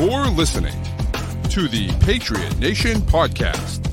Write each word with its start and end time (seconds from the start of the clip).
You're 0.00 0.28
listening 0.28 0.72
to 1.50 1.68
the 1.68 1.90
Patriot 2.00 2.58
Nation 2.58 3.02
Podcast. 3.02 3.89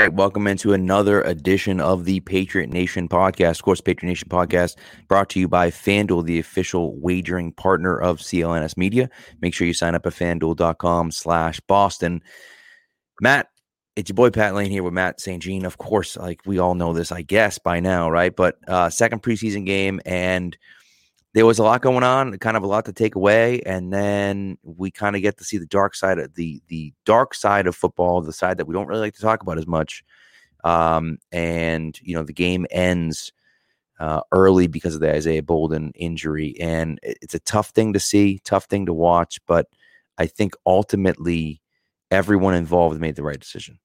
Right, 0.00 0.14
welcome 0.14 0.46
into 0.46 0.72
another 0.72 1.20
edition 1.22 1.78
of 1.78 2.06
the 2.06 2.20
Patriot 2.20 2.70
Nation 2.70 3.06
podcast. 3.06 3.58
Of 3.58 3.64
course, 3.64 3.82
Patriot 3.82 4.08
Nation 4.08 4.28
podcast 4.30 4.76
brought 5.08 5.28
to 5.30 5.40
you 5.40 5.46
by 5.46 5.70
FanDuel, 5.70 6.24
the 6.24 6.38
official 6.38 6.98
wagering 6.98 7.52
partner 7.52 7.98
of 7.98 8.18
CLNS 8.18 8.78
Media. 8.78 9.10
Make 9.42 9.52
sure 9.52 9.66
you 9.66 9.74
sign 9.74 9.94
up 9.94 10.06
at 10.06 10.14
fanduel.com 10.14 11.10
slash 11.10 11.60
Boston. 11.60 12.22
Matt, 13.20 13.48
it's 13.94 14.08
your 14.08 14.14
boy 14.14 14.30
Pat 14.30 14.54
Lane 14.54 14.70
here 14.70 14.82
with 14.82 14.94
Matt 14.94 15.20
St. 15.20 15.42
Jean. 15.42 15.66
Of 15.66 15.76
course, 15.76 16.16
like 16.16 16.40
we 16.46 16.58
all 16.58 16.74
know 16.74 16.94
this, 16.94 17.12
I 17.12 17.20
guess, 17.20 17.58
by 17.58 17.80
now, 17.80 18.10
right? 18.10 18.34
But 18.34 18.56
uh 18.66 18.88
second 18.88 19.22
preseason 19.22 19.66
game 19.66 20.00
and– 20.06 20.56
there 21.32 21.46
was 21.46 21.58
a 21.58 21.62
lot 21.62 21.82
going 21.82 22.02
on, 22.02 22.36
kind 22.38 22.56
of 22.56 22.62
a 22.62 22.66
lot 22.66 22.84
to 22.86 22.92
take 22.92 23.14
away, 23.14 23.60
and 23.62 23.92
then 23.92 24.58
we 24.62 24.90
kind 24.90 25.14
of 25.14 25.22
get 25.22 25.38
to 25.38 25.44
see 25.44 25.58
the 25.58 25.66
dark 25.66 25.94
side 25.94 26.18
of 26.18 26.34
the 26.34 26.60
the 26.68 26.92
dark 27.04 27.34
side 27.34 27.66
of 27.66 27.76
football, 27.76 28.20
the 28.20 28.32
side 28.32 28.58
that 28.58 28.66
we 28.66 28.74
don't 28.74 28.88
really 28.88 29.00
like 29.00 29.14
to 29.14 29.22
talk 29.22 29.42
about 29.42 29.58
as 29.58 29.66
much. 29.66 30.02
Um, 30.64 31.18
and 31.30 31.98
you 32.02 32.14
know, 32.14 32.24
the 32.24 32.32
game 32.32 32.66
ends 32.70 33.32
uh, 34.00 34.22
early 34.32 34.66
because 34.66 34.94
of 34.94 35.00
the 35.00 35.14
Isaiah 35.14 35.42
Bolden 35.42 35.92
injury, 35.94 36.56
and 36.60 36.98
it's 37.02 37.34
a 37.34 37.40
tough 37.40 37.70
thing 37.70 37.92
to 37.92 38.00
see, 38.00 38.40
tough 38.44 38.64
thing 38.64 38.86
to 38.86 38.92
watch, 38.92 39.38
but 39.46 39.66
I 40.18 40.26
think 40.26 40.54
ultimately 40.66 41.62
everyone 42.10 42.54
involved 42.54 43.00
made 43.00 43.14
the 43.14 43.22
right 43.22 43.38
decision. 43.38 43.78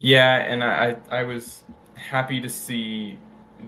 Yeah, 0.00 0.38
and 0.38 0.64
I 0.64 0.96
I 1.08 1.22
was 1.22 1.62
happy 1.94 2.40
to 2.40 2.48
see 2.48 3.16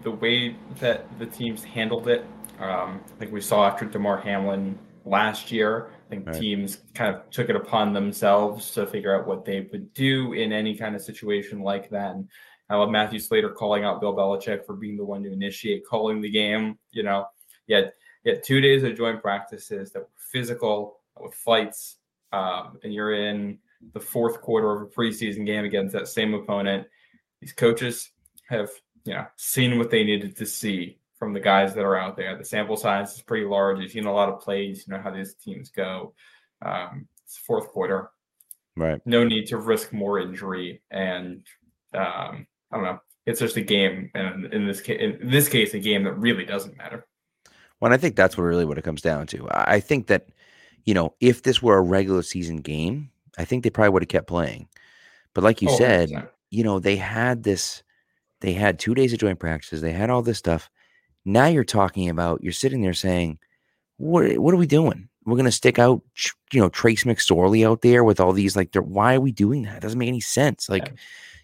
the 0.02 0.10
way 0.10 0.56
that 0.80 1.06
the 1.18 1.26
teams 1.26 1.64
handled 1.64 2.08
it 2.08 2.24
um, 2.60 3.00
I 3.04 3.18
think 3.18 3.32
we 3.32 3.40
saw 3.40 3.66
after 3.66 3.84
Damar 3.84 4.20
Hamlin 4.20 4.78
last 5.04 5.50
year. 5.52 5.90
I 6.06 6.10
think 6.10 6.26
right. 6.26 6.40
teams 6.40 6.78
kind 6.94 7.14
of 7.14 7.28
took 7.30 7.48
it 7.48 7.56
upon 7.56 7.92
themselves 7.92 8.70
to 8.72 8.86
figure 8.86 9.14
out 9.14 9.26
what 9.26 9.44
they 9.44 9.68
would 9.72 9.92
do 9.94 10.32
in 10.32 10.52
any 10.52 10.76
kind 10.76 10.94
of 10.94 11.02
situation 11.02 11.60
like 11.60 11.90
that. 11.90 12.16
And 12.16 12.28
I 12.70 12.76
love 12.76 12.90
Matthew 12.90 13.18
Slater 13.18 13.50
calling 13.50 13.84
out 13.84 14.00
Bill 14.00 14.14
Belichick 14.14 14.64
for 14.64 14.74
being 14.74 14.96
the 14.96 15.04
one 15.04 15.22
to 15.22 15.32
initiate 15.32 15.86
calling 15.86 16.20
the 16.20 16.30
game. 16.30 16.78
You 16.90 17.02
know, 17.02 17.26
yet 17.66 17.94
yet 18.24 18.44
two 18.44 18.60
days 18.60 18.82
of 18.82 18.96
joint 18.96 19.22
practices 19.22 19.92
that 19.92 20.00
were 20.00 20.08
physical 20.16 21.00
with 21.20 21.34
fights, 21.34 21.96
um, 22.32 22.78
and 22.82 22.92
you're 22.92 23.14
in 23.14 23.58
the 23.92 24.00
fourth 24.00 24.40
quarter 24.40 24.72
of 24.72 24.82
a 24.82 24.86
preseason 24.86 25.46
game 25.46 25.64
against 25.64 25.92
that 25.92 26.08
same 26.08 26.34
opponent. 26.34 26.86
These 27.40 27.52
coaches 27.52 28.10
have 28.48 28.70
you 29.04 29.14
know 29.14 29.26
seen 29.36 29.78
what 29.78 29.90
they 29.90 30.04
needed 30.04 30.36
to 30.36 30.46
see 30.46 30.97
from 31.18 31.32
the 31.32 31.40
guys 31.40 31.74
that 31.74 31.84
are 31.84 31.96
out 31.96 32.16
there. 32.16 32.36
The 32.36 32.44
sample 32.44 32.76
size 32.76 33.14
is 33.14 33.22
pretty 33.22 33.46
large. 33.46 33.80
You've 33.80 33.90
seen 33.90 34.06
a 34.06 34.12
lot 34.12 34.28
of 34.28 34.40
plays. 34.40 34.84
You 34.86 34.94
know 34.94 35.02
how 35.02 35.10
these 35.10 35.34
teams 35.34 35.70
go. 35.70 36.14
Um, 36.64 37.08
it's 37.24 37.38
fourth 37.38 37.68
quarter. 37.68 38.10
Right. 38.76 39.00
No 39.04 39.24
need 39.24 39.46
to 39.48 39.58
risk 39.58 39.92
more 39.92 40.20
injury. 40.20 40.80
And 40.90 41.42
um, 41.94 42.46
I 42.70 42.76
don't 42.76 42.84
know. 42.84 43.00
It's 43.26 43.40
just 43.40 43.58
a 43.58 43.62
game, 43.62 44.10
and 44.14 44.46
in 44.54 44.66
this 44.66 44.80
case, 44.80 44.98
in 44.98 45.28
this 45.28 45.50
case, 45.50 45.74
a 45.74 45.78
game 45.78 46.04
that 46.04 46.14
really 46.14 46.46
doesn't 46.46 46.78
matter. 46.78 47.06
Well, 47.78 47.92
I 47.92 47.98
think 47.98 48.16
that's 48.16 48.38
what 48.38 48.44
really 48.44 48.64
what 48.64 48.78
it 48.78 48.84
comes 48.84 49.02
down 49.02 49.26
to. 49.26 49.46
I 49.50 49.80
think 49.80 50.06
that 50.06 50.28
you 50.86 50.94
know 50.94 51.12
if 51.20 51.42
this 51.42 51.62
were 51.62 51.76
a 51.76 51.82
regular 51.82 52.22
season 52.22 52.56
game, 52.56 53.10
I 53.36 53.44
think 53.44 53.64
they 53.64 53.70
probably 53.70 53.90
would 53.90 54.02
have 54.02 54.08
kept 54.08 54.28
playing. 54.28 54.66
But 55.34 55.44
like 55.44 55.60
you 55.60 55.68
oh, 55.68 55.76
said, 55.76 56.08
100%. 56.08 56.28
you 56.50 56.64
know 56.64 56.78
they 56.78 56.96
had 56.96 57.42
this. 57.42 57.82
They 58.40 58.54
had 58.54 58.78
two 58.78 58.94
days 58.94 59.12
of 59.12 59.18
joint 59.18 59.40
practices. 59.40 59.82
They 59.82 59.92
had 59.92 60.08
all 60.08 60.22
this 60.22 60.38
stuff 60.38 60.70
now 61.28 61.46
you're 61.46 61.64
talking 61.64 62.08
about 62.08 62.42
you're 62.42 62.52
sitting 62.52 62.80
there 62.80 62.94
saying, 62.94 63.38
"What 63.98 64.38
what 64.38 64.54
are 64.54 64.58
we 64.58 64.66
doing? 64.66 65.08
We're 65.24 65.36
going 65.36 65.44
to 65.44 65.52
stick 65.52 65.78
out, 65.78 66.00
you 66.52 66.60
know, 66.60 66.70
Trace 66.70 67.04
McSorley 67.04 67.66
out 67.66 67.82
there 67.82 68.02
with 68.02 68.18
all 68.18 68.32
these 68.32 68.56
like, 68.56 68.74
why 68.74 69.16
are 69.16 69.20
we 69.20 69.30
doing 69.30 69.62
that? 69.64 69.76
It 69.76 69.80
doesn't 69.80 69.98
make 69.98 70.08
any 70.08 70.20
sense. 70.20 70.70
Like, 70.70 70.86
yeah. 70.86 70.92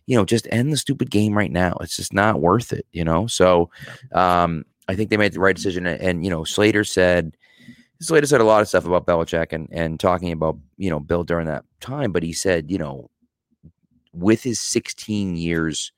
you 0.06 0.16
know, 0.16 0.24
just 0.24 0.48
end 0.50 0.72
the 0.72 0.78
stupid 0.78 1.10
game 1.10 1.36
right 1.36 1.52
now. 1.52 1.76
It's 1.82 1.96
just 1.96 2.14
not 2.14 2.40
worth 2.40 2.72
it, 2.72 2.86
you 2.92 3.04
know. 3.04 3.26
So, 3.26 3.68
um, 4.12 4.64
I 4.88 4.94
think 4.94 5.10
they 5.10 5.18
made 5.18 5.34
the 5.34 5.40
right 5.40 5.54
decision. 5.54 5.86
And 5.86 6.24
you 6.24 6.30
know, 6.30 6.44
Slater 6.44 6.82
said, 6.82 7.36
Slater 8.00 8.26
said 8.26 8.40
a 8.40 8.44
lot 8.44 8.62
of 8.62 8.68
stuff 8.68 8.86
about 8.86 9.06
Belichick 9.06 9.52
and 9.52 9.68
and 9.70 10.00
talking 10.00 10.32
about 10.32 10.56
you 10.78 10.88
know 10.88 11.00
Bill 11.00 11.24
during 11.24 11.46
that 11.46 11.64
time, 11.80 12.10
but 12.10 12.22
he 12.22 12.32
said, 12.32 12.70
you 12.70 12.78
know, 12.78 13.10
with 14.14 14.42
his 14.42 14.60
16 14.60 15.36
years 15.36 15.92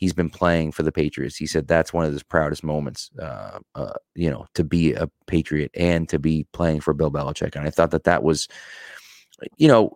he's 0.00 0.14
been 0.14 0.30
playing 0.30 0.72
for 0.72 0.82
the 0.82 0.90
Patriots. 0.90 1.36
He 1.36 1.46
said 1.46 1.68
that's 1.68 1.92
one 1.92 2.06
of 2.06 2.12
his 2.12 2.22
proudest 2.22 2.64
moments, 2.64 3.10
uh, 3.20 3.58
uh, 3.74 3.92
you 4.14 4.30
know, 4.30 4.46
to 4.54 4.64
be 4.64 4.94
a 4.94 5.08
Patriot 5.26 5.70
and 5.74 6.08
to 6.08 6.18
be 6.18 6.46
playing 6.52 6.80
for 6.80 6.94
Bill 6.94 7.10
Belichick. 7.10 7.54
And 7.54 7.66
I 7.66 7.70
thought 7.70 7.90
that 7.90 8.04
that 8.04 8.22
was, 8.22 8.48
you 9.58 9.68
know, 9.68 9.94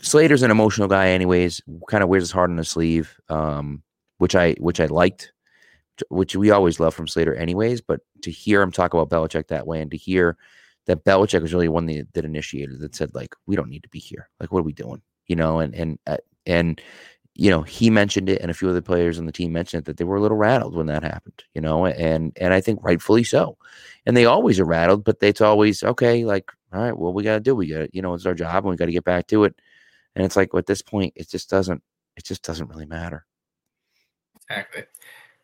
Slater's 0.00 0.42
an 0.42 0.52
emotional 0.52 0.88
guy, 0.88 1.08
anyways. 1.08 1.60
Kind 1.88 2.02
of 2.02 2.08
wears 2.08 2.22
his 2.22 2.30
heart 2.30 2.50
on 2.50 2.56
his 2.56 2.68
sleeve, 2.68 3.20
um, 3.28 3.82
which 4.18 4.34
I 4.34 4.52
which 4.54 4.80
I 4.80 4.86
liked, 4.86 5.32
which 6.08 6.34
we 6.36 6.50
always 6.50 6.80
love 6.80 6.94
from 6.94 7.08
Slater, 7.08 7.34
anyways. 7.34 7.80
But 7.80 8.00
to 8.22 8.30
hear 8.30 8.62
him 8.62 8.72
talk 8.72 8.94
about 8.94 9.10
Belichick 9.10 9.48
that 9.48 9.66
way, 9.66 9.80
and 9.80 9.90
to 9.90 9.96
hear 9.96 10.36
that 10.86 11.04
Belichick 11.04 11.42
was 11.42 11.52
really 11.52 11.68
one 11.68 11.86
that, 11.86 12.12
that 12.14 12.24
initiated 12.24 12.80
that 12.80 12.94
said 12.94 13.14
like, 13.14 13.34
we 13.46 13.54
don't 13.54 13.70
need 13.70 13.84
to 13.84 13.88
be 13.88 14.00
here. 14.00 14.28
Like, 14.40 14.50
what 14.50 14.60
are 14.60 14.64
we 14.64 14.72
doing? 14.72 15.02
You 15.26 15.36
know, 15.36 15.58
and 15.58 15.74
and 15.74 15.98
uh, 16.06 16.16
and 16.46 16.80
you 17.34 17.50
know, 17.50 17.62
he 17.62 17.90
mentioned 17.90 18.28
it, 18.28 18.40
and 18.42 18.50
a 18.50 18.54
few 18.54 18.68
other 18.68 18.82
players 18.82 19.18
on 19.18 19.26
the 19.26 19.32
team 19.32 19.52
mentioned 19.52 19.82
it 19.82 19.84
that 19.86 19.96
they 19.96 20.04
were 20.04 20.16
a 20.16 20.20
little 20.20 20.36
rattled 20.36 20.74
when 20.74 20.86
that 20.86 21.02
happened. 21.02 21.44
You 21.54 21.60
know, 21.60 21.86
and 21.86 22.32
and 22.40 22.52
I 22.52 22.60
think 22.60 22.80
rightfully 22.82 23.24
so. 23.24 23.56
And 24.04 24.16
they 24.16 24.26
always 24.26 24.60
are 24.60 24.64
rattled, 24.64 25.04
but 25.04 25.18
it's 25.22 25.40
always 25.40 25.82
okay. 25.82 26.24
Like, 26.24 26.50
all 26.72 26.82
right, 26.82 26.96
well, 26.96 27.12
we 27.12 27.22
got 27.22 27.34
to 27.34 27.40
do. 27.40 27.54
We 27.54 27.68
got, 27.68 27.94
you 27.94 28.02
know, 28.02 28.14
it's 28.14 28.26
our 28.26 28.34
job, 28.34 28.64
and 28.64 28.70
we 28.70 28.76
got 28.76 28.86
to 28.86 28.92
get 28.92 29.04
back 29.04 29.26
to 29.28 29.44
it. 29.44 29.54
And 30.14 30.24
it's 30.24 30.36
like 30.36 30.50
at 30.54 30.66
this 30.66 30.82
point, 30.82 31.14
it 31.16 31.30
just 31.30 31.48
doesn't. 31.48 31.82
It 32.16 32.24
just 32.24 32.42
doesn't 32.42 32.68
really 32.68 32.86
matter. 32.86 33.24
Exactly. 34.50 34.84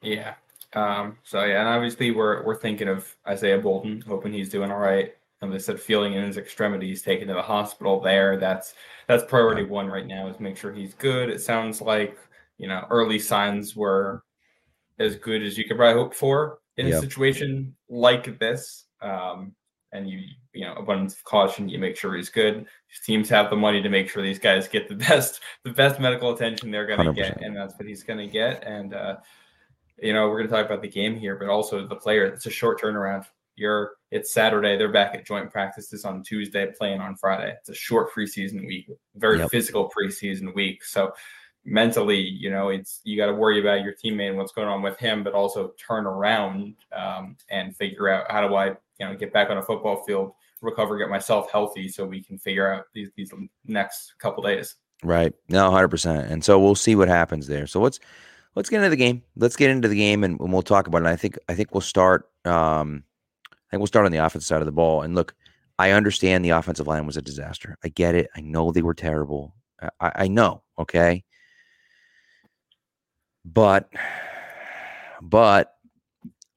Yeah. 0.02 0.34
Um, 0.74 1.16
so 1.22 1.44
yeah, 1.44 1.60
and 1.60 1.68
obviously 1.68 2.10
we're 2.10 2.44
we're 2.44 2.60
thinking 2.60 2.88
of 2.88 3.16
Isaiah 3.26 3.58
Bolden, 3.58 4.02
hoping 4.06 4.32
he's 4.34 4.50
doing 4.50 4.70
all 4.70 4.78
right. 4.78 5.14
And 5.40 5.52
they 5.52 5.58
said 5.58 5.80
feeling 5.80 6.14
in 6.14 6.24
his 6.24 6.36
extremities, 6.36 7.02
taken 7.02 7.28
to 7.28 7.34
the 7.34 7.42
hospital 7.42 8.00
there. 8.00 8.36
That's 8.36 8.74
that's 9.06 9.24
priority 9.24 9.64
one 9.64 9.86
right 9.86 10.06
now 10.06 10.26
is 10.28 10.40
make 10.40 10.56
sure 10.56 10.72
he's 10.72 10.94
good. 10.94 11.30
It 11.30 11.40
sounds 11.40 11.80
like 11.80 12.18
you 12.58 12.66
know 12.66 12.84
early 12.90 13.18
signs 13.18 13.76
were 13.76 14.24
as 14.98 15.16
good 15.16 15.42
as 15.42 15.56
you 15.56 15.64
could 15.64 15.76
probably 15.76 16.00
hope 16.00 16.14
for 16.14 16.58
in 16.76 16.86
yep. 16.86 16.96
a 16.96 17.00
situation 17.00 17.74
like 17.88 18.38
this. 18.38 18.86
Um, 19.00 19.54
and 19.92 20.08
you 20.08 20.20
you 20.52 20.64
know 20.66 20.74
abundance 20.74 21.14
of 21.14 21.24
caution, 21.24 21.68
you 21.68 21.78
make 21.78 21.96
sure 21.96 22.14
he's 22.14 22.28
good. 22.28 22.58
These 22.58 23.06
teams 23.06 23.28
have 23.30 23.48
the 23.48 23.56
money 23.56 23.80
to 23.80 23.88
make 23.88 24.10
sure 24.10 24.22
these 24.22 24.38
guys 24.38 24.68
get 24.68 24.88
the 24.88 24.94
best 25.08 25.40
the 25.64 25.72
best 25.72 26.00
medical 26.00 26.34
attention 26.34 26.70
they're 26.70 26.86
going 26.86 27.06
to 27.06 27.12
get, 27.12 27.40
and 27.40 27.56
that's 27.56 27.74
what 27.78 27.88
he's 27.88 28.02
going 28.02 28.18
to 28.18 28.26
get. 28.26 28.64
And 28.64 28.94
uh, 28.94 29.16
you 30.02 30.12
know 30.12 30.28
we're 30.28 30.38
going 30.38 30.48
to 30.48 30.54
talk 30.54 30.66
about 30.66 30.82
the 30.82 30.88
game 30.88 31.16
here, 31.16 31.36
but 31.36 31.48
also 31.48 31.86
the 31.86 31.96
player. 31.96 32.26
It's 32.26 32.46
a 32.46 32.50
short 32.50 32.80
turnaround 32.80 33.26
you're 33.58 33.92
it's 34.10 34.32
Saturday. 34.32 34.76
They're 34.76 34.92
back 34.92 35.14
at 35.14 35.26
joint 35.26 35.50
practices 35.50 36.04
on 36.04 36.22
Tuesday, 36.22 36.66
playing 36.76 37.00
on 37.00 37.16
Friday. 37.16 37.54
It's 37.58 37.68
a 37.68 37.74
short 37.74 38.12
preseason 38.12 38.66
week, 38.66 38.88
very 39.16 39.38
yep. 39.38 39.50
physical 39.50 39.90
preseason 39.90 40.54
week. 40.54 40.84
So 40.84 41.12
mentally, 41.64 42.20
you 42.20 42.50
know, 42.50 42.70
it's 42.70 43.00
you 43.04 43.16
got 43.16 43.26
to 43.26 43.34
worry 43.34 43.60
about 43.60 43.84
your 43.84 43.92
teammate 43.92 44.30
and 44.30 44.38
what's 44.38 44.52
going 44.52 44.68
on 44.68 44.82
with 44.82 44.98
him, 44.98 45.22
but 45.22 45.34
also 45.34 45.72
turn 45.78 46.06
around 46.06 46.74
um, 46.96 47.36
and 47.50 47.76
figure 47.76 48.08
out 48.08 48.30
how 48.30 48.46
do 48.46 48.54
I, 48.54 48.68
you 48.68 49.06
know, 49.06 49.14
get 49.14 49.32
back 49.32 49.50
on 49.50 49.58
a 49.58 49.62
football 49.62 50.02
field, 50.04 50.32
recover, 50.62 50.96
get 50.96 51.10
myself 51.10 51.50
healthy, 51.50 51.88
so 51.88 52.04
we 52.06 52.22
can 52.22 52.38
figure 52.38 52.72
out 52.72 52.84
these 52.94 53.10
these 53.16 53.32
next 53.66 54.14
couple 54.18 54.42
days. 54.42 54.76
Right. 55.04 55.32
No, 55.48 55.70
hundred 55.70 55.88
percent. 55.88 56.30
And 56.30 56.42
so 56.42 56.58
we'll 56.58 56.74
see 56.74 56.96
what 56.96 57.08
happens 57.08 57.46
there. 57.46 57.66
So 57.66 57.80
let's 57.80 58.00
let's 58.54 58.68
get 58.68 58.78
into 58.78 58.90
the 58.90 58.96
game. 58.96 59.22
Let's 59.36 59.56
get 59.56 59.70
into 59.70 59.88
the 59.88 59.96
game, 59.96 60.24
and, 60.24 60.40
and 60.40 60.52
we'll 60.52 60.62
talk 60.62 60.86
about 60.86 61.02
it. 61.02 61.06
I 61.06 61.16
think 61.16 61.38
I 61.48 61.54
think 61.54 61.72
we'll 61.72 61.80
start. 61.82 62.28
Um, 62.44 63.04
I 63.68 63.70
think 63.70 63.80
we'll 63.80 63.86
start 63.86 64.06
on 64.06 64.12
the 64.12 64.18
offensive 64.18 64.46
side 64.46 64.62
of 64.62 64.66
the 64.66 64.72
ball. 64.72 65.02
And 65.02 65.14
look, 65.14 65.34
I 65.78 65.90
understand 65.90 66.44
the 66.44 66.50
offensive 66.50 66.86
line 66.86 67.06
was 67.06 67.16
a 67.16 67.22
disaster. 67.22 67.76
I 67.84 67.88
get 67.88 68.14
it. 68.14 68.30
I 68.34 68.40
know 68.40 68.72
they 68.72 68.82
were 68.82 68.94
terrible. 68.94 69.54
I, 70.00 70.12
I 70.14 70.28
know. 70.28 70.62
Okay. 70.78 71.24
But, 73.44 73.90
but 75.20 75.74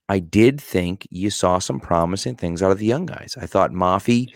I 0.09 0.19
did 0.19 0.59
think 0.59 1.07
you 1.11 1.29
saw 1.29 1.59
some 1.59 1.79
promising 1.79 2.35
things 2.35 2.63
out 2.63 2.71
of 2.71 2.79
the 2.79 2.85
young 2.85 3.05
guys. 3.05 3.35
I 3.39 3.45
thought 3.45 3.71
Mafi, 3.71 4.33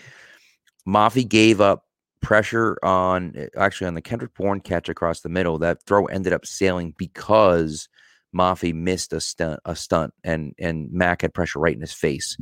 Mafi 0.88 1.28
gave 1.28 1.62
up 1.62 1.86
pressure 2.22 2.78
on 2.82 3.36
actually 3.56 3.88
on 3.88 3.94
the 3.94 4.02
Kendrick 4.02 4.34
Bourne 4.34 4.60
catch 4.60 4.90
across 4.90 5.22
the 5.22 5.30
middle. 5.30 5.58
That 5.60 5.84
throw 5.84 6.06
ended 6.06 6.34
up 6.34 6.46
sailing 6.46 6.94
because 6.98 7.88
Mafi 8.36 8.74
missed 8.74 9.14
a 9.14 9.22
stunt, 9.22 9.60
a 9.66 9.76
stunt, 9.76 10.14
and 10.24 10.54
and 10.60 10.92
Mac 10.92 11.22
had 11.22 11.34
pressure 11.34 11.60
right 11.60 11.76
in 11.76 11.82
his 11.82 11.94
face. 11.94 12.38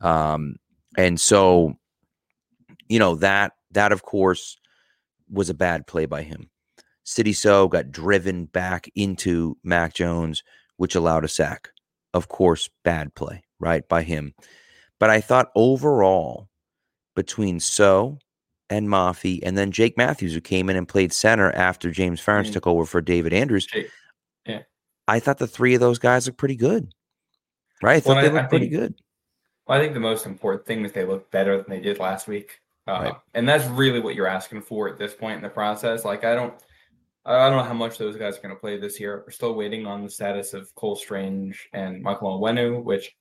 Um, 0.00 0.56
and 0.96 1.20
so, 1.20 1.74
you 2.88 2.98
know 2.98 3.16
that 3.16 3.52
that 3.72 3.92
of 3.92 4.02
course 4.02 4.58
was 5.30 5.50
a 5.50 5.54
bad 5.54 5.86
play 5.86 6.06
by 6.06 6.22
him. 6.22 6.50
Sidy 7.04 7.32
Sow 7.32 7.66
got 7.68 7.90
driven 7.90 8.44
back 8.46 8.88
into 8.94 9.56
Mac 9.64 9.94
Jones, 9.94 10.42
which 10.76 10.94
allowed 10.94 11.24
a 11.24 11.28
sack. 11.28 11.70
Of 12.14 12.28
course, 12.28 12.68
bad 12.84 13.14
play, 13.14 13.42
right, 13.58 13.88
by 13.88 14.02
him. 14.02 14.34
But 15.00 15.10
I 15.10 15.20
thought 15.20 15.50
overall, 15.56 16.48
between 17.16 17.58
Sow 17.58 18.18
and 18.70 18.88
Mafi, 18.88 19.40
and 19.42 19.58
then 19.58 19.72
Jake 19.72 19.96
Matthews, 19.96 20.32
who 20.34 20.40
came 20.40 20.70
in 20.70 20.76
and 20.76 20.86
played 20.88 21.12
center 21.12 21.50
after 21.52 21.90
James 21.90 22.20
Ferentz 22.20 22.44
mm-hmm. 22.44 22.52
took 22.52 22.66
over 22.66 22.84
for 22.84 23.00
David 23.00 23.32
Andrews. 23.32 23.66
Yeah. 23.74 23.82
I 25.08 25.20
thought 25.20 25.38
the 25.38 25.46
three 25.46 25.74
of 25.74 25.80
those 25.80 25.98
guys 25.98 26.26
looked 26.26 26.38
pretty 26.38 26.56
good. 26.56 26.92
Right? 27.82 27.96
I 27.96 28.00
thought 28.00 28.16
well, 28.16 28.24
they 28.24 28.30
looked 28.30 28.50
pretty 28.50 28.68
good. 28.68 28.94
Well, 29.66 29.78
I 29.78 29.82
think 29.82 29.94
the 29.94 30.00
most 30.00 30.26
important 30.26 30.66
thing 30.66 30.84
is 30.84 30.92
they 30.92 31.04
look 31.04 31.30
better 31.30 31.56
than 31.56 31.68
they 31.68 31.80
did 31.80 31.98
last 31.98 32.28
week. 32.28 32.60
Uh, 32.86 32.92
right. 32.92 33.14
And 33.34 33.48
that's 33.48 33.66
really 33.66 34.00
what 34.00 34.14
you're 34.14 34.26
asking 34.26 34.62
for 34.62 34.88
at 34.88 34.98
this 34.98 35.14
point 35.14 35.36
in 35.36 35.42
the 35.42 35.48
process. 35.48 36.04
Like, 36.04 36.24
I 36.24 36.34
don't. 36.34 36.54
I 37.24 37.48
don't 37.48 37.56
know 37.56 37.62
how 37.62 37.72
much 37.72 37.98
those 37.98 38.16
guys 38.16 38.36
are 38.36 38.40
going 38.40 38.52
to 38.52 38.60
play 38.60 38.78
this 38.78 38.98
year. 38.98 39.22
We're 39.24 39.30
still 39.30 39.54
waiting 39.54 39.86
on 39.86 40.02
the 40.02 40.10
status 40.10 40.54
of 40.54 40.74
Cole 40.74 40.96
Strange 40.96 41.68
and 41.72 42.02
Michael 42.02 42.40
Onwenu, 42.40 42.82
which 42.82 43.14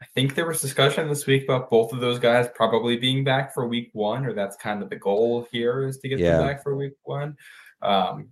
I 0.00 0.06
think 0.14 0.34
there 0.34 0.46
was 0.46 0.60
discussion 0.60 1.06
this 1.06 1.26
week 1.26 1.44
about 1.44 1.68
both 1.68 1.92
of 1.92 2.00
those 2.00 2.18
guys 2.18 2.48
probably 2.54 2.96
being 2.96 3.24
back 3.24 3.52
for 3.52 3.68
week 3.68 3.90
one, 3.92 4.24
or 4.24 4.32
that's 4.32 4.56
kind 4.56 4.82
of 4.82 4.88
the 4.88 4.96
goal 4.96 5.46
here 5.52 5.86
is 5.86 5.98
to 5.98 6.08
get 6.08 6.18
yeah. 6.18 6.38
them 6.38 6.46
back 6.46 6.62
for 6.62 6.74
week 6.74 6.94
one. 7.04 7.36
Um, 7.82 8.30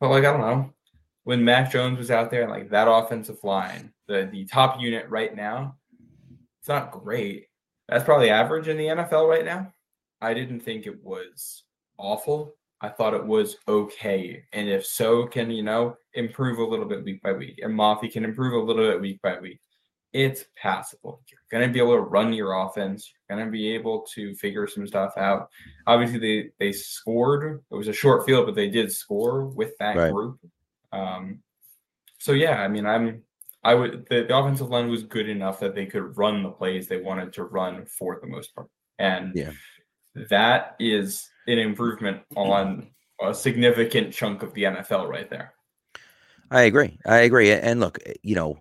but 0.00 0.08
like 0.08 0.24
I 0.24 0.32
don't 0.32 0.40
know, 0.40 0.72
when 1.24 1.44
Mac 1.44 1.72
Jones 1.72 1.98
was 1.98 2.10
out 2.10 2.30
there 2.30 2.42
and 2.42 2.50
like 2.50 2.70
that 2.70 2.88
offensive 2.88 3.42
line, 3.42 3.92
the 4.06 4.28
the 4.30 4.44
top 4.46 4.80
unit 4.80 5.08
right 5.08 5.34
now, 5.34 5.76
it's 6.60 6.68
not 6.68 6.92
great. 6.92 7.46
That's 7.88 8.04
probably 8.04 8.30
average 8.30 8.68
in 8.68 8.76
the 8.76 8.86
NFL 8.86 9.28
right 9.28 9.44
now. 9.44 9.72
I 10.20 10.32
didn't 10.32 10.60
think 10.60 10.86
it 10.86 11.02
was 11.02 11.64
awful. 11.98 12.54
I 12.80 12.88
thought 12.88 13.14
it 13.14 13.24
was 13.24 13.56
okay. 13.68 14.44
And 14.52 14.68
if 14.68 14.86
so, 14.86 15.26
can 15.26 15.50
you 15.50 15.62
know 15.62 15.96
improve 16.14 16.58
a 16.58 16.64
little 16.64 16.86
bit 16.86 17.04
week 17.04 17.22
by 17.22 17.32
week, 17.32 17.60
and 17.62 17.74
Mafi 17.74 18.10
can 18.12 18.24
improve 18.24 18.54
a 18.54 18.64
little 18.64 18.90
bit 18.90 19.00
week 19.00 19.20
by 19.22 19.38
week 19.38 19.60
it's 20.14 20.44
passable. 20.56 21.20
You're 21.28 21.40
going 21.50 21.68
to 21.68 21.72
be 21.72 21.80
able 21.80 21.96
to 21.96 22.00
run 22.00 22.32
your 22.32 22.52
offense. 22.64 23.12
You're 23.12 23.36
going 23.36 23.46
to 23.46 23.52
be 23.52 23.72
able 23.72 24.06
to 24.14 24.32
figure 24.36 24.68
some 24.68 24.86
stuff 24.86 25.12
out. 25.18 25.48
Obviously, 25.88 26.18
they 26.20 26.50
they 26.60 26.72
scored. 26.72 27.62
It 27.70 27.74
was 27.74 27.88
a 27.88 27.92
short 27.92 28.24
field, 28.24 28.46
but 28.46 28.54
they 28.54 28.70
did 28.70 28.92
score 28.92 29.46
with 29.46 29.76
that 29.78 29.96
right. 29.96 30.12
group. 30.12 30.38
Um, 30.94 31.40
so 32.18 32.32
yeah, 32.32 32.62
I 32.62 32.68
mean, 32.68 32.86
I'm 32.86 33.22
I 33.62 33.74
would 33.74 34.06
the, 34.08 34.24
the 34.24 34.36
offensive 34.36 34.68
line 34.68 34.88
was 34.88 35.02
good 35.02 35.28
enough 35.28 35.60
that 35.60 35.74
they 35.74 35.86
could 35.86 36.16
run 36.16 36.42
the 36.42 36.50
plays 36.50 36.86
they 36.86 37.00
wanted 37.00 37.32
to 37.34 37.44
run 37.44 37.86
for 37.86 38.18
the 38.20 38.26
most 38.26 38.54
part, 38.54 38.68
and 38.98 39.32
yeah, 39.34 39.52
that 40.30 40.76
is 40.78 41.28
an 41.46 41.58
improvement 41.58 42.22
on 42.36 42.90
a 43.22 43.34
significant 43.34 44.12
chunk 44.12 44.42
of 44.42 44.52
the 44.54 44.64
NFL 44.64 45.08
right 45.08 45.28
there. 45.30 45.54
I 46.50 46.62
agree. 46.62 46.98
I 47.06 47.18
agree. 47.18 47.50
And 47.50 47.80
look, 47.80 47.98
you 48.22 48.34
know, 48.34 48.58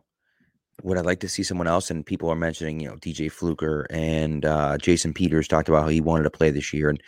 would 0.84 0.98
I 0.98 1.02
like 1.02 1.20
to 1.22 1.30
see 1.30 1.44
someone 1.44 1.68
else? 1.68 1.92
And 1.92 2.06
people 2.06 2.30
are 2.30 2.36
mentioning, 2.36 2.80
you 2.80 2.90
know, 2.90 2.96
DJ 2.96 3.32
Fluker 3.32 3.86
and 3.90 4.46
uh, 4.46 4.78
Jason 4.78 5.14
Peters 5.14 5.48
talked 5.48 5.70
about 5.70 5.84
how 5.84 5.90
he 5.90 6.02
wanted 6.02 6.24
to 6.24 6.30
play 6.30 6.50
this 6.50 6.74
year, 6.74 6.90
and 6.90 7.02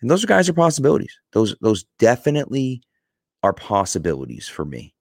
and 0.00 0.10
those 0.10 0.24
guys 0.24 0.48
are 0.48 0.54
possibilities. 0.54 1.18
Those 1.32 1.56
those 1.60 1.84
definitely 1.98 2.82
are 3.42 3.52
possibilities 3.52 4.48
for 4.48 4.64
me. 4.64 4.94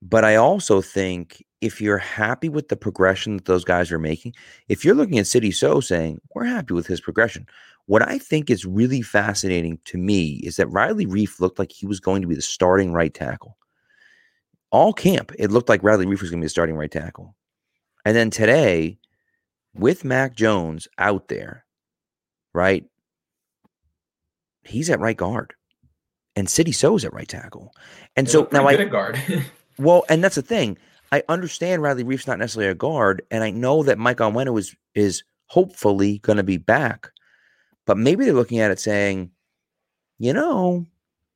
But 0.00 0.24
I 0.24 0.36
also 0.36 0.80
think 0.80 1.44
if 1.60 1.80
you're 1.80 1.98
happy 1.98 2.48
with 2.48 2.68
the 2.68 2.76
progression 2.76 3.36
that 3.36 3.44
those 3.44 3.64
guys 3.64 3.92
are 3.92 3.98
making, 3.98 4.34
if 4.68 4.84
you're 4.84 4.96
looking 4.96 5.18
at 5.18 5.26
Sidy 5.26 5.52
Sow 5.52 5.80
saying 5.80 6.20
we're 6.34 6.44
happy 6.44 6.74
with 6.74 6.86
his 6.86 7.00
progression, 7.00 7.46
what 7.86 8.02
I 8.02 8.18
think 8.18 8.50
is 8.50 8.64
really 8.64 9.02
fascinating 9.02 9.78
to 9.86 9.98
me 9.98 10.40
is 10.44 10.56
that 10.56 10.68
Riley 10.68 11.06
Reiff 11.06 11.40
looked 11.40 11.58
like 11.58 11.70
he 11.70 11.86
was 11.86 12.00
going 12.00 12.22
to 12.22 12.28
be 12.28 12.34
the 12.34 12.42
starting 12.42 12.92
right 12.92 13.12
tackle 13.12 13.56
all 14.72 14.94
camp, 14.94 15.32
it 15.38 15.50
looked 15.50 15.68
like 15.68 15.82
Riley 15.82 16.06
Reiff 16.06 16.22
was 16.22 16.30
going 16.30 16.40
to 16.40 16.44
be 16.44 16.46
the 16.46 16.50
starting 16.50 16.76
right 16.76 16.90
tackle. 16.90 17.36
And 18.04 18.16
then 18.16 18.30
today, 18.30 18.98
with 19.74 20.04
Mac 20.04 20.34
Jones 20.34 20.88
out 20.98 21.28
there, 21.28 21.64
right? 22.54 22.84
He's 24.64 24.90
at 24.90 25.00
right 25.00 25.16
guard, 25.16 25.54
and 26.36 26.48
Sidy 26.48 26.72
Sow's 26.72 27.04
at 27.04 27.12
right 27.12 27.28
tackle. 27.28 27.74
And 28.16 28.28
so 28.28 28.48
now 28.52 28.66
I 28.66 28.84
guard. 28.84 29.20
well, 29.78 30.04
and 30.08 30.22
that's 30.22 30.36
the 30.36 30.42
thing. 30.42 30.78
I 31.12 31.22
understand 31.28 31.82
Riley 31.82 32.04
Reiff's 32.04 32.26
not 32.26 32.38
necessarily 32.38 32.70
a 32.70 32.74
guard, 32.74 33.22
and 33.30 33.44
I 33.44 33.50
know 33.50 33.82
that 33.82 33.98
Mike 33.98 34.18
Onwenu 34.18 34.58
is 34.58 34.74
is 34.94 35.22
hopefully 35.46 36.18
going 36.18 36.38
to 36.38 36.42
be 36.42 36.56
back. 36.56 37.10
But 37.84 37.98
maybe 37.98 38.24
they're 38.24 38.32
looking 38.32 38.60
at 38.60 38.70
it 38.70 38.78
saying, 38.78 39.30
you 40.18 40.32
know, 40.32 40.86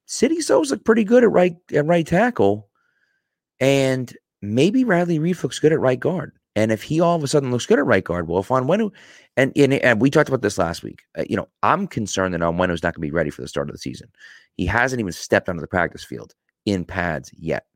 Sidy 0.06 0.40
Sow's 0.40 0.70
look 0.70 0.84
pretty 0.84 1.04
good 1.04 1.24
at 1.24 1.30
right 1.30 1.56
at 1.74 1.86
right 1.86 2.06
tackle. 2.06 2.68
And 3.60 4.14
maybe 4.40 4.84
Riley 4.84 5.18
Reiff 5.18 5.42
looks 5.42 5.58
good 5.58 5.72
at 5.72 5.80
right 5.80 5.98
guard. 5.98 6.32
And 6.56 6.72
if 6.72 6.82
he 6.82 7.00
all 7.00 7.14
of 7.14 7.22
a 7.22 7.28
sudden 7.28 7.50
looks 7.50 7.66
good 7.66 7.78
at 7.78 7.86
right 7.86 8.02
guard, 8.02 8.26
well, 8.26 8.40
if 8.40 8.48
Onwenu, 8.48 8.90
and, 9.36 9.52
and, 9.56 9.74
and 9.74 10.00
we 10.00 10.10
talked 10.10 10.30
about 10.30 10.40
this 10.40 10.56
last 10.56 10.82
week, 10.82 11.02
uh, 11.16 11.24
you 11.28 11.36
know, 11.36 11.48
I'm 11.62 11.86
concerned 11.86 12.32
that 12.34 12.40
Onwenu 12.40 12.72
is 12.72 12.82
not 12.82 12.94
going 12.94 13.02
to 13.02 13.08
be 13.08 13.10
ready 13.10 13.30
for 13.30 13.42
the 13.42 13.48
start 13.48 13.68
of 13.68 13.74
the 13.74 13.78
season. 13.78 14.08
He 14.56 14.64
hasn't 14.64 14.98
even 14.98 15.12
stepped 15.12 15.50
onto 15.50 15.60
the 15.60 15.66
practice 15.66 16.02
field 16.02 16.34
in 16.64 16.84
pads 16.84 17.30
yet. 17.36 17.66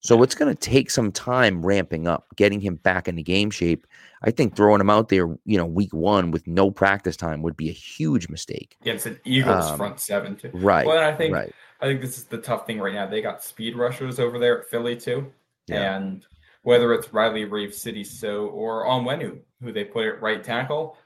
So 0.00 0.22
it's 0.22 0.34
going 0.34 0.54
to 0.54 0.58
take 0.58 0.90
some 0.90 1.12
time 1.12 1.64
ramping 1.64 2.08
up, 2.08 2.26
getting 2.34 2.60
him 2.60 2.76
back 2.76 3.06
into 3.06 3.22
game 3.22 3.50
shape. 3.50 3.86
I 4.22 4.30
think 4.30 4.56
throwing 4.56 4.80
him 4.80 4.90
out 4.90 5.10
there, 5.10 5.26
you 5.44 5.58
know, 5.58 5.66
week 5.66 5.92
one 5.92 6.30
with 6.30 6.46
no 6.46 6.70
practice 6.70 7.16
time 7.16 7.42
would 7.42 7.56
be 7.56 7.68
a 7.68 7.72
huge 7.72 8.28
mistake. 8.28 8.76
Yeah, 8.82 8.94
it's 8.94 9.06
an 9.06 9.20
Eagles 9.24 9.66
um, 9.66 9.76
front 9.76 10.00
seven 10.00 10.36
too. 10.36 10.50
Right. 10.54 10.86
Well, 10.86 10.98
I 10.98 11.14
think 11.14 11.34
right. 11.34 11.52
I 11.82 11.86
think 11.86 12.00
this 12.00 12.16
is 12.16 12.24
the 12.24 12.38
tough 12.38 12.66
thing 12.66 12.80
right 12.80 12.94
now. 12.94 13.06
They 13.06 13.20
got 13.20 13.44
speed 13.44 13.76
rushers 13.76 14.18
over 14.18 14.38
there 14.38 14.60
at 14.60 14.70
Philly 14.70 14.96
too, 14.96 15.30
yeah. 15.66 15.96
and 15.96 16.26
whether 16.62 16.92
it's 16.92 17.12
Riley 17.12 17.46
Reiff, 17.46 17.74
Sidy 17.74 18.04
Sow, 18.04 18.46
or 18.46 18.86
Onwenu, 18.86 19.40
who 19.62 19.72
they 19.72 19.84
put 19.84 20.06
at 20.06 20.22
right 20.22 20.42
tackle, 20.42 20.96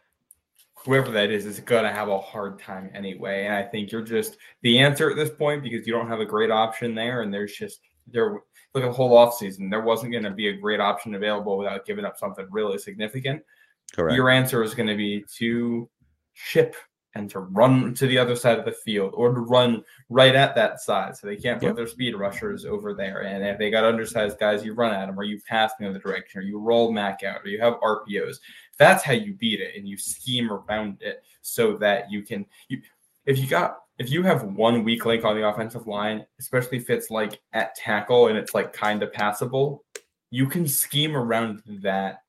whoever 0.75 1.11
that 1.13 1.31
is 1.31 1.47
is 1.47 1.61
going 1.61 1.85
to 1.85 1.93
have 1.93 2.09
a 2.09 2.21
hard 2.21 2.59
time 2.59 2.91
anyway. 2.95 3.47
And 3.47 3.55
I 3.55 3.63
think 3.63 3.91
you're 3.91 4.03
just 4.03 4.37
the 4.63 4.79
answer 4.79 5.11
at 5.11 5.17
this 5.17 5.31
point 5.31 5.63
because 5.63 5.87
you 5.87 5.93
don't 5.93 6.09
have 6.09 6.21
a 6.21 6.27
great 6.27 6.51
option 6.51 6.95
there, 6.95 7.23
and 7.23 7.33
there's 7.33 7.55
just 7.55 7.81
there. 8.07 8.41
Look 8.75 8.83
at 8.83 8.89
the 8.89 8.93
whole 8.93 9.17
offseason. 9.17 9.71
There 9.71 9.83
wasn't 9.83 10.11
going 10.11 10.25
to 10.25 10.33
be 10.33 10.49
a 10.49 10.57
great 10.57 10.81
option 10.81 11.15
available 11.15 11.57
without 11.57 11.87
giving 11.87 12.05
up 12.05 12.19
something 12.19 12.47
really 12.51 12.77
significant. 12.79 13.43
Correct. 13.95 14.17
Your 14.17 14.31
answer 14.31 14.65
is 14.65 14.75
going 14.75 14.89
to 14.89 14.97
be 14.97 15.25
to 15.37 15.89
ship 16.33 16.75
and 17.15 17.31
to 17.31 17.41
run 17.41 17.95
to 17.95 18.07
the 18.07 18.19
other 18.19 18.35
side 18.35 18.59
of 18.59 18.65
the 18.65 18.73
field 18.73 19.13
or 19.15 19.33
to 19.33 19.41
run 19.41 19.85
right 20.09 20.35
at 20.35 20.55
that 20.55 20.81
side. 20.81 21.17
So 21.17 21.27
they 21.27 21.37
can't 21.37 21.61
put 21.61 21.69
yep. 21.69 21.77
their 21.77 21.87
speed 21.87 22.17
rushers 22.17 22.65
over 22.65 22.93
there. 22.93 23.23
And 23.23 23.45
if 23.45 23.59
they 23.59 23.71
got 23.71 23.85
undersized 23.85 24.39
guys, 24.39 24.65
you 24.65 24.75
run 24.75 24.93
at 24.95 25.07
them 25.07 25.19
or 25.19 25.25
you 25.25 25.41
pass 25.47 25.73
in 25.79 25.85
the 25.85 25.91
other 25.91 26.01
direction 26.01 26.41
or 26.41 26.43
you 26.43 26.59
roll 26.59 26.93
Mac 26.93 27.23
out 27.23 27.43
or 27.45 27.49
you 27.49 27.61
have 27.61 27.75
RPOs. 27.75 28.39
That's 28.79 29.05
how 29.05 29.13
you 29.13 29.35
beat 29.35 29.61
it 29.61 29.77
and 29.77 29.89
you 29.89 29.97
scheme 29.97 30.51
around 30.51 30.99
it 31.01 31.23
so 31.43 31.77
that 31.77 32.11
you 32.11 32.23
can 32.23 32.47
you 32.69 32.81
if 33.27 33.39
you 33.39 33.47
got 33.47 33.79
if 33.99 34.11
you 34.11 34.23
have 34.25 34.43
one 34.43 34.83
weak 34.83 35.07
link 35.07 35.25
on 35.25 35.37
the 35.37 35.49
offensive 35.49 35.87
line, 35.87 36.27
especially 36.41 36.79
if 36.79 36.91
it's 36.91 37.11
like 37.11 37.41
at 37.53 37.77
tackle 37.77 38.27
and 38.27 38.37
it's 38.37 38.55
like 38.55 38.73
kind 38.73 39.03
of 39.05 39.13
passable, 39.13 39.85
you 40.31 40.49
can 40.49 40.67
scheme 40.67 41.17
around 41.17 41.63
that 41.83 42.24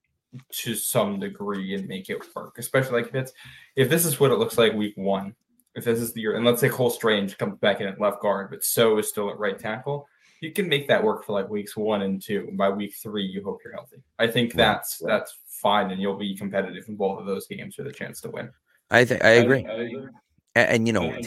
to 0.52 0.76
some 0.76 1.20
degree 1.20 1.76
and 1.76 1.88
make 1.88 2.10
it 2.10 2.22
work. 2.36 2.58
Especially 2.58 3.02
like 3.02 3.08
if 3.08 3.16
it's 3.16 3.34
if 3.76 3.90
this 3.90 4.06
is 4.06 4.20
what 4.20 4.32
it 4.32 4.40
looks 4.40 4.58
like 4.58 4.74
week 4.74 4.96
one, 4.96 5.36
if 5.76 5.84
this 5.84 6.00
is 6.00 6.14
the 6.14 6.22
year, 6.22 6.36
and 6.36 6.46
let's 6.46 6.62
say 6.62 6.70
Cole 6.70 6.90
Strange 6.90 7.38
comes 7.38 7.60
back 7.60 7.82
in 7.82 7.88
at 7.88 8.00
left 8.00 8.22
guard, 8.22 8.50
but 8.50 8.64
Sow 8.64 8.98
is 8.98 9.10
still 9.10 9.30
at 9.30 9.38
right 9.38 9.60
tackle, 9.60 10.08
you 10.42 10.52
can 10.52 10.70
make 10.70 10.88
that 10.88 11.04
work 11.04 11.26
for 11.26 11.34
like 11.34 11.50
weeks 11.50 11.76
one 11.76 12.04
and 12.04 12.22
two. 12.22 12.46
And 12.48 12.58
by 12.58 12.70
week 12.70 12.96
three, 13.02 13.26
you 13.26 13.44
hope 13.44 13.60
you're 13.64 13.74
healthy. 13.74 13.98
I 14.20 14.28
think 14.28 14.54
that's 14.54 15.02
right. 15.02 15.12
that's 15.12 15.38
fine, 15.48 15.92
and 15.92 16.02
you'll 16.02 16.18
be 16.18 16.36
competitive 16.36 16.86
in 16.88 16.96
both 16.96 17.20
of 17.20 17.26
those 17.26 17.48
games 17.48 17.78
with 17.78 17.88
a 17.88 17.92
chance 17.92 18.22
to 18.22 18.30
win. 18.30 18.50
I 18.92 19.06
think 19.06 19.24
I 19.24 19.30
agree. 19.30 19.66
I, 19.66 19.72
I 19.72 19.76
agree. 19.76 20.08
And, 20.56 20.70
and, 20.70 20.88
you 20.88 20.94
know, 20.94 21.18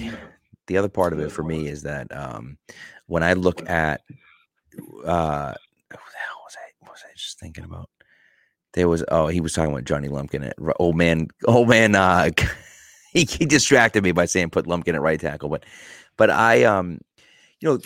the 0.68 0.78
other 0.78 0.88
part 0.88 1.12
of 1.12 1.20
it 1.20 1.30
for 1.30 1.42
me 1.42 1.66
is 1.68 1.82
that 1.82 2.14
um, 2.16 2.56
when 3.06 3.22
I 3.22 3.34
look 3.34 3.68
at 3.68 4.00
uh, 5.04 5.54
what 5.54 5.90
the 5.90 5.96
hell 5.96 6.40
was 6.44 6.56
I 6.56 6.70
what 6.80 6.92
was 6.92 7.02
I 7.04 7.12
just 7.16 7.38
thinking 7.38 7.64
about? 7.64 7.90
There 8.78 8.88
was 8.88 9.04
oh 9.08 9.26
he 9.28 9.40
was 9.40 9.52
talking 9.52 9.73
about 9.73 9.85
Johnny 9.85 10.08
Lumpkin. 10.08 10.44
At 10.44 10.56
old 10.78 10.97
man, 10.97 11.28
old 11.47 11.68
man. 11.68 11.94
Uh, 11.94 12.30
he, 13.12 13.25
he 13.25 13.44
distracted 13.44 14.02
me 14.02 14.12
by 14.12 14.25
saying 14.25 14.50
put 14.50 14.66
Lumpkin 14.66 14.94
at 14.94 15.02
right 15.02 15.20
tackle, 15.20 15.49
but 15.49 15.64
but 16.16 16.30
I 16.30 16.64
um 16.64 16.99
you 17.61 17.68
know 17.68 17.78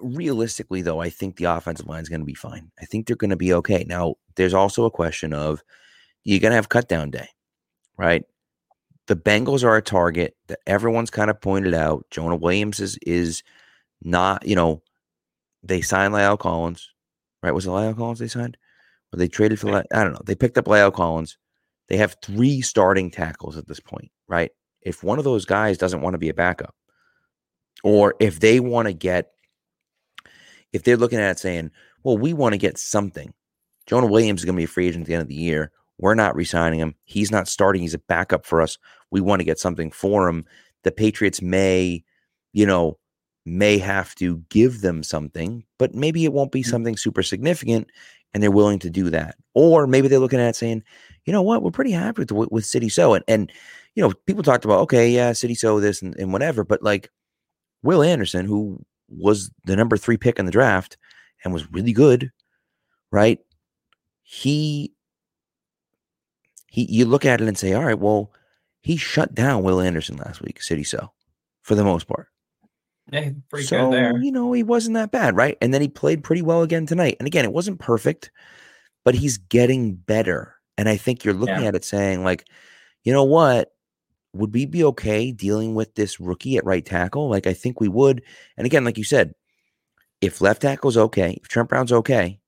realistically 0.00 0.82
though 0.82 1.00
I 1.00 1.10
think 1.10 1.36
the 1.36 1.46
offensive 1.46 1.86
line 1.86 2.02
is 2.02 2.08
going 2.08 2.20
to 2.20 2.26
be 2.26 2.34
fine. 2.34 2.70
I 2.80 2.84
think 2.84 3.06
they're 3.06 3.16
going 3.16 3.30
to 3.30 3.36
be 3.36 3.52
okay. 3.54 3.84
Now 3.88 4.14
there's 4.36 4.54
also 4.54 4.84
a 4.84 4.90
question 4.90 5.32
of 5.32 5.62
you're 6.24 6.40
going 6.40 6.52
to 6.52 6.56
have 6.56 6.68
cut 6.68 6.88
down 6.88 7.10
day, 7.10 7.28
right? 7.96 8.24
the 9.08 9.16
Bengals 9.16 9.64
are 9.64 9.76
a 9.76 9.82
target 9.82 10.36
that 10.46 10.60
everyone's 10.66 11.10
kind 11.10 11.30
of 11.30 11.40
pointed 11.40 11.74
out. 11.74 12.06
Jonah 12.10 12.36
Williams 12.36 12.78
is 12.78 12.98
is 13.02 13.42
not, 14.02 14.46
you 14.46 14.54
know, 14.54 14.82
they 15.62 15.80
signed 15.80 16.14
La'el 16.14 16.38
Collins, 16.38 16.90
right? 17.42 17.52
Was 17.52 17.66
it 17.66 17.70
La'el 17.70 17.96
Collins 17.96 18.20
they 18.20 18.28
signed? 18.28 18.56
Or 19.12 19.18
they 19.18 19.28
traded 19.28 19.58
for, 19.60 19.74
I 19.74 20.04
don't 20.04 20.12
know. 20.12 20.22
They 20.24 20.34
picked 20.34 20.58
up 20.58 20.66
La'el 20.66 20.92
Collins. 20.92 21.38
They 21.88 21.96
have 21.96 22.16
three 22.22 22.60
starting 22.60 23.10
tackles 23.10 23.56
at 23.56 23.66
this 23.66 23.80
point, 23.80 24.10
right? 24.28 24.50
If 24.82 25.02
one 25.02 25.18
of 25.18 25.24
those 25.24 25.44
guys 25.44 25.78
doesn't 25.78 26.02
want 26.02 26.14
to 26.14 26.18
be 26.18 26.28
a 26.28 26.34
backup, 26.34 26.74
or 27.82 28.14
if 28.20 28.40
they 28.40 28.60
want 28.60 28.86
to 28.86 28.92
get, 28.92 29.30
if 30.72 30.82
they're 30.82 30.96
looking 30.96 31.18
at 31.18 31.30
it 31.30 31.38
saying, 31.38 31.70
well, 32.02 32.18
we 32.18 32.32
want 32.32 32.52
to 32.52 32.58
get 32.58 32.78
something. 32.78 33.32
Jonah 33.86 34.06
Williams 34.06 34.40
is 34.40 34.44
going 34.44 34.54
to 34.54 34.60
be 34.60 34.64
a 34.64 34.68
free 34.68 34.88
agent 34.88 35.02
at 35.02 35.06
the 35.06 35.14
end 35.14 35.22
of 35.22 35.28
the 35.28 35.34
year. 35.34 35.72
We're 35.98 36.14
not 36.14 36.36
resigning 36.36 36.78
him. 36.78 36.94
He's 37.04 37.30
not 37.30 37.48
starting. 37.48 37.82
He's 37.82 37.94
a 37.94 37.98
backup 37.98 38.44
for 38.44 38.60
us. 38.60 38.78
We 39.10 39.20
want 39.20 39.40
to 39.40 39.44
get 39.44 39.58
something 39.58 39.90
for 39.90 40.28
him. 40.28 40.44
The 40.84 40.92
Patriots 40.92 41.40
may, 41.40 42.04
you 42.52 42.66
know, 42.66 42.98
may 43.46 43.78
have 43.78 44.14
to 44.16 44.38
give 44.50 44.82
them 44.82 45.02
something, 45.02 45.64
but 45.78 45.94
maybe 45.94 46.24
it 46.24 46.32
won't 46.32 46.52
be 46.52 46.62
mm. 46.62 46.66
something 46.66 46.96
super 46.96 47.22
significant 47.22 47.90
and 48.32 48.42
they're 48.42 48.50
willing 48.50 48.78
to 48.80 48.90
do 48.90 49.10
that. 49.10 49.36
Or 49.54 49.86
maybe 49.86 50.08
they're 50.08 50.18
looking 50.18 50.40
at 50.40 50.56
saying, 50.56 50.82
you 51.24 51.32
know 51.32 51.42
what, 51.42 51.62
we're 51.62 51.70
pretty 51.70 51.92
happy 51.92 52.24
with, 52.30 52.50
with 52.50 52.64
Sidy 52.64 52.88
Sow. 52.88 53.14
And, 53.14 53.24
and, 53.28 53.52
you 53.94 54.02
know, 54.02 54.12
people 54.26 54.42
talked 54.42 54.64
about, 54.64 54.80
okay, 54.80 55.10
yeah, 55.10 55.32
Sidy 55.32 55.54
Sow 55.54 55.80
this 55.80 56.02
and, 56.02 56.16
and 56.16 56.32
whatever, 56.32 56.64
but 56.64 56.82
like 56.82 57.10
Will 57.82 58.02
Anderson, 58.02 58.46
who 58.46 58.84
was 59.08 59.50
the 59.64 59.76
number 59.76 59.96
three 59.96 60.16
pick 60.16 60.38
in 60.38 60.46
the 60.46 60.52
draft 60.52 60.96
and 61.44 61.52
was 61.52 61.70
really 61.72 61.92
good, 61.92 62.30
right? 63.10 63.38
He 64.22 64.92
he 66.66 66.84
you 66.90 67.06
look 67.06 67.24
at 67.24 67.40
it 67.40 67.48
and 67.48 67.56
say, 67.56 67.72
all 67.72 67.84
right, 67.84 67.98
well, 67.98 68.32
he 68.80 68.96
shut 68.96 69.34
down 69.34 69.62
Will 69.62 69.80
Anderson 69.80 70.16
last 70.16 70.42
week, 70.42 70.62
Sidy 70.62 70.84
Sow, 70.84 71.12
for 71.62 71.74
the 71.74 71.84
most 71.84 72.06
part. 72.06 72.28
Yeah, 73.10 73.30
pretty 73.50 73.66
so, 73.66 73.84
good 73.84 73.92
there. 73.94 74.18
You 74.18 74.32
know, 74.32 74.52
he 74.52 74.62
wasn't 74.62 74.94
that 74.94 75.10
bad, 75.10 75.36
right? 75.36 75.56
And 75.60 75.72
then 75.72 75.80
he 75.80 75.88
played 75.88 76.24
pretty 76.24 76.42
well 76.42 76.62
again 76.62 76.86
tonight. 76.86 77.16
And 77.18 77.26
again, 77.26 77.44
it 77.44 77.52
wasn't 77.52 77.80
perfect, 77.80 78.30
but 79.04 79.14
he's 79.14 79.38
getting 79.38 79.94
better. 79.94 80.54
And 80.76 80.88
I 80.88 80.96
think 80.96 81.24
you're 81.24 81.34
looking 81.34 81.62
yeah. 81.62 81.68
at 81.68 81.74
it 81.74 81.84
saying, 81.84 82.22
like, 82.22 82.46
you 83.04 83.12
know 83.12 83.24
what? 83.24 83.72
Would 84.34 84.52
we 84.52 84.66
be 84.66 84.84
okay 84.84 85.32
dealing 85.32 85.74
with 85.74 85.94
this 85.94 86.20
rookie 86.20 86.58
at 86.58 86.64
right 86.64 86.84
tackle? 86.84 87.30
Like, 87.30 87.46
I 87.46 87.54
think 87.54 87.80
we 87.80 87.88
would. 87.88 88.22
And 88.56 88.66
again, 88.66 88.84
like 88.84 88.98
you 88.98 89.04
said, 89.04 89.34
if 90.20 90.40
left 90.40 90.62
tackle's 90.62 90.96
okay, 90.96 91.38
if 91.42 91.48
Trent 91.48 91.68
Brown's 91.68 91.92
okay, 91.92 92.38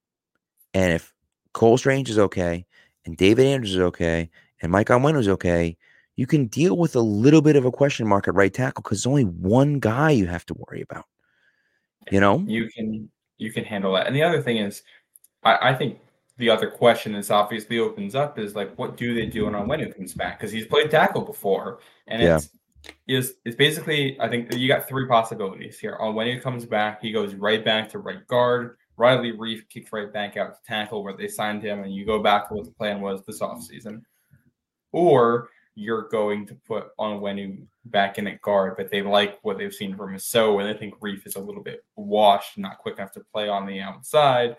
and 0.74 0.92
if 0.92 1.12
Cole 1.54 1.78
Strange 1.78 2.10
is 2.10 2.18
okay, 2.18 2.66
and 3.04 3.16
David 3.16 3.46
Andrews 3.46 3.74
is 3.74 3.80
okay, 3.80 4.30
and 4.60 4.70
Mike 4.70 4.88
Onwenu 4.88 5.18
is 5.18 5.28
okay, 5.28 5.76
you 6.20 6.26
can 6.26 6.48
deal 6.48 6.76
with 6.76 6.94
a 6.96 7.00
little 7.00 7.40
bit 7.40 7.56
of 7.56 7.64
a 7.64 7.72
question 7.72 8.06
mark 8.06 8.28
at 8.28 8.34
right 8.34 8.52
tackle 8.52 8.82
because 8.82 8.98
there's 8.98 9.06
only 9.06 9.24
one 9.24 9.78
guy 9.78 10.10
you 10.10 10.26
have 10.26 10.44
to 10.44 10.52
worry 10.52 10.82
about. 10.82 11.06
You 12.10 12.20
know, 12.20 12.44
you 12.46 12.68
can 12.68 13.08
you 13.38 13.50
can 13.50 13.64
handle 13.64 13.94
that. 13.94 14.06
And 14.06 14.14
the 14.14 14.22
other 14.22 14.42
thing 14.42 14.58
is, 14.58 14.82
I, 15.44 15.70
I 15.70 15.74
think 15.74 15.98
the 16.36 16.50
other 16.50 16.70
question 16.70 17.14
this 17.14 17.30
obviously 17.30 17.78
opens 17.78 18.14
up 18.14 18.38
is 18.38 18.54
like, 18.54 18.76
what 18.76 18.98
do 18.98 19.14
they 19.14 19.24
do 19.24 19.46
on 19.46 19.66
when 19.66 19.80
it 19.80 19.96
comes 19.96 20.12
back? 20.12 20.38
Because 20.38 20.52
he's 20.52 20.66
played 20.66 20.90
tackle 20.90 21.22
before, 21.22 21.78
and 22.06 22.20
yeah. 22.20 22.36
it's 22.36 22.50
is 23.08 23.36
it's 23.46 23.56
basically 23.56 24.20
I 24.20 24.28
think 24.28 24.54
you 24.54 24.68
got 24.68 24.86
three 24.86 25.06
possibilities 25.06 25.78
here. 25.78 25.96
On 26.00 26.14
when 26.14 26.26
he 26.26 26.38
comes 26.38 26.66
back, 26.66 27.00
he 27.00 27.12
goes 27.12 27.34
right 27.34 27.64
back 27.64 27.88
to 27.92 27.98
right 27.98 28.26
guard. 28.26 28.76
Riley 28.98 29.32
Reiff 29.32 29.66
kicks 29.70 29.90
right 29.90 30.12
back 30.12 30.36
out 30.36 30.52
to 30.52 30.68
tackle 30.68 31.02
where 31.02 31.16
they 31.16 31.28
signed 31.28 31.62
him, 31.62 31.82
and 31.82 31.94
you 31.94 32.04
go 32.04 32.22
back 32.22 32.48
to 32.48 32.54
what 32.56 32.66
the 32.66 32.72
plan 32.72 33.00
was 33.00 33.22
this 33.24 33.40
offseason. 33.40 34.02
Or 34.92 35.48
you're 35.74 36.08
going 36.08 36.46
to 36.46 36.54
put 36.66 36.88
on 36.98 37.20
Onwenu 37.20 37.66
back 37.86 38.18
in 38.18 38.26
at 38.26 38.42
guard, 38.42 38.74
but 38.76 38.90
they 38.90 39.02
like 39.02 39.38
what 39.42 39.58
they've 39.58 39.74
seen 39.74 39.96
from 39.96 40.18
Sow, 40.18 40.58
and 40.58 40.68
they 40.68 40.78
think 40.78 40.98
Reiff 41.00 41.26
is 41.26 41.36
a 41.36 41.40
little 41.40 41.62
bit 41.62 41.84
washed, 41.96 42.58
not 42.58 42.78
quick 42.78 42.98
enough 42.98 43.12
to 43.12 43.22
play 43.32 43.48
on 43.48 43.66
the 43.66 43.80
outside, 43.80 44.56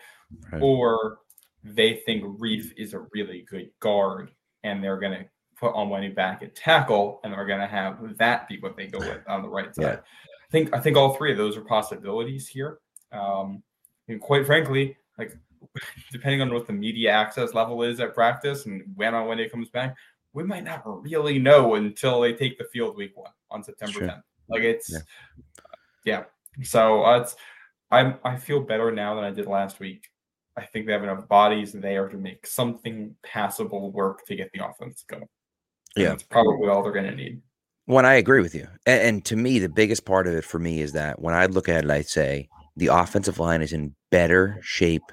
right. 0.52 0.62
or 0.62 1.20
they 1.64 2.02
think 2.06 2.24
Reiff 2.40 2.72
is 2.78 2.94
a 2.94 3.06
really 3.14 3.46
good 3.50 3.70
guard, 3.80 4.32
and 4.64 4.84
they're 4.84 5.00
going 5.00 5.20
to 5.20 5.26
put 5.60 5.74
on 5.76 5.90
Onwenu 5.90 6.16
back 6.16 6.42
at 6.42 6.56
tackle, 6.56 7.20
and 7.24 7.34
they're 7.34 7.46
going 7.46 7.60
to 7.60 7.68
have 7.68 8.00
that 8.18 8.48
be 8.48 8.60
what 8.60 8.76
they 8.76 8.88
go 8.88 9.00
with 9.00 9.22
on 9.28 9.42
the 9.42 9.50
right 9.50 9.74
side. 9.76 9.84
Yeah. 9.84 9.96
I 9.96 10.52
think 10.52 10.76
I 10.76 10.80
think 10.80 10.98
all 10.98 11.14
three 11.14 11.32
of 11.32 11.38
those 11.38 11.56
are 11.56 11.62
possibilities 11.62 12.48
here. 12.48 12.80
Um, 13.12 13.64
and 14.08 14.20
quite 14.20 14.46
frankly, 14.46 14.98
like 15.18 15.38
depending 16.12 16.42
on 16.42 16.54
what 16.54 16.68
the 16.68 16.74
media 16.74 17.12
access 17.12 17.54
level 17.54 17.84
is 17.84 18.00
at 18.00 18.14
practice 18.14 18.66
and 18.66 18.84
when 18.96 19.16
on 19.16 19.28
when 19.28 19.40
it 19.40 19.52
comes 19.52 19.70
back, 19.70 19.96
we 20.34 20.44
might 20.44 20.64
not 20.64 20.84
really 20.86 21.40
know 21.40 21.76
until 21.76 22.22
they 22.22 22.34
take 22.34 22.58
the 22.58 22.66
field 22.66 22.96
week 22.96 23.16
one 23.16 23.32
on 23.50 23.64
September 23.64 24.00
sure. 24.00 24.08
10th. 24.08 24.24
Like 24.50 24.64
it's, 24.64 24.92
yeah. 26.06 26.24
yeah. 26.58 26.64
So 26.64 27.04
uh, 27.04 27.20
it's, 27.20 27.36
I'm, 27.92 28.16
I 28.24 28.38
feel 28.38 28.62
better 28.62 28.92
now 28.92 29.16
than 29.16 29.24
I 29.24 29.32
did 29.32 29.48
last 29.48 29.80
week. 29.80 30.08
I 30.58 30.64
think 30.66 30.86
they 30.86 30.94
have 30.94 31.04
enough 31.04 31.28
bodies 31.28 31.72
there 31.72 32.08
to 32.08 32.18
make 32.18 32.46
something 32.46 33.16
passable 33.24 33.92
work 33.92 34.26
to 34.28 34.36
get 34.36 34.52
the 34.54 34.66
offense 34.66 35.04
going. 35.08 35.28
Yeah. 35.96 36.10
That's 36.10 36.24
probably 36.24 36.70
all 36.70 36.84
they're 36.84 36.92
going 36.92 37.06
to 37.06 37.16
need. 37.16 37.42
When 37.86 38.06
I 38.06 38.14
agree 38.14 38.42
with 38.42 38.56
you. 38.56 38.68
And, 38.86 39.02
and, 39.02 39.26
to 39.26 39.36
me, 39.36 39.60
the 39.60 39.70
biggest 39.70 40.06
part 40.06 40.28
of 40.28 40.34
it 40.34 40.46
for 40.46 40.60
me 40.60 40.82
is 40.82 40.94
that 40.94 41.22
when 41.22 41.34
I 41.34 41.48
look 41.48 41.68
at 41.68 41.84
it, 41.84 41.92
I 41.92 42.02
say 42.02 42.48
the 42.78 42.88
offensive 42.88 43.40
line 43.40 43.62
is 43.62 43.74
in 43.74 43.96
better 44.12 44.60
shape 44.62 45.04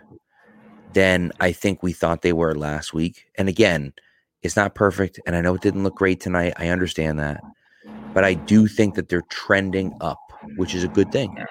than 0.93 1.33
I 1.41 1.53
think 1.53 1.83
we 1.83 1.93
thought 1.93 2.23
they 2.23 2.33
were 2.33 2.55
last 2.55 2.95
week. 2.95 3.27
And 3.37 3.49
again, 3.49 3.93
it's 4.43 4.57
not 4.57 4.75
perfect, 4.75 5.21
and 5.27 5.35
I 5.35 5.41
know 5.41 5.55
it 5.55 5.63
didn't 5.63 5.83
look 5.83 5.97
great 5.97 6.21
tonight. 6.21 6.55
I 6.57 6.69
understand 6.69 7.19
that, 7.19 7.43
but 8.15 8.25
I 8.25 8.35
do 8.35 8.67
think 8.67 8.95
that 8.95 9.09
they're 9.09 9.23
trending 9.31 9.97
up, 10.01 10.21
which 10.57 10.75
is 10.75 10.85
a 10.85 10.89
good 10.89 11.11
thing. 11.13 11.45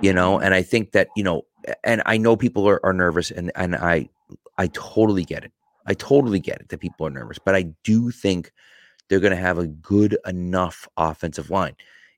You 0.00 0.12
know, 0.12 0.38
and 0.38 0.54
I 0.54 0.62
think 0.62 0.92
that 0.92 1.08
you 1.16 1.24
know, 1.24 1.42
and 1.84 2.02
I 2.06 2.16
know 2.16 2.36
people 2.36 2.68
are, 2.68 2.84
are 2.84 2.92
nervous, 2.92 3.30
and 3.30 3.50
and 3.54 3.74
I 3.76 4.08
I 4.58 4.68
totally 4.68 5.24
get 5.24 5.44
it. 5.44 5.52
I 5.86 5.94
totally 5.94 6.38
get 6.38 6.60
it 6.60 6.68
that 6.68 6.78
people 6.78 7.06
are 7.06 7.10
nervous, 7.10 7.38
but 7.38 7.54
I 7.54 7.62
do 7.82 8.10
think 8.10 8.52
they're 9.08 9.20
going 9.20 9.32
to 9.32 9.36
have 9.36 9.58
a 9.58 9.66
good 9.66 10.16
enough 10.26 10.88
offensive 10.96 11.50
line. 11.50 11.76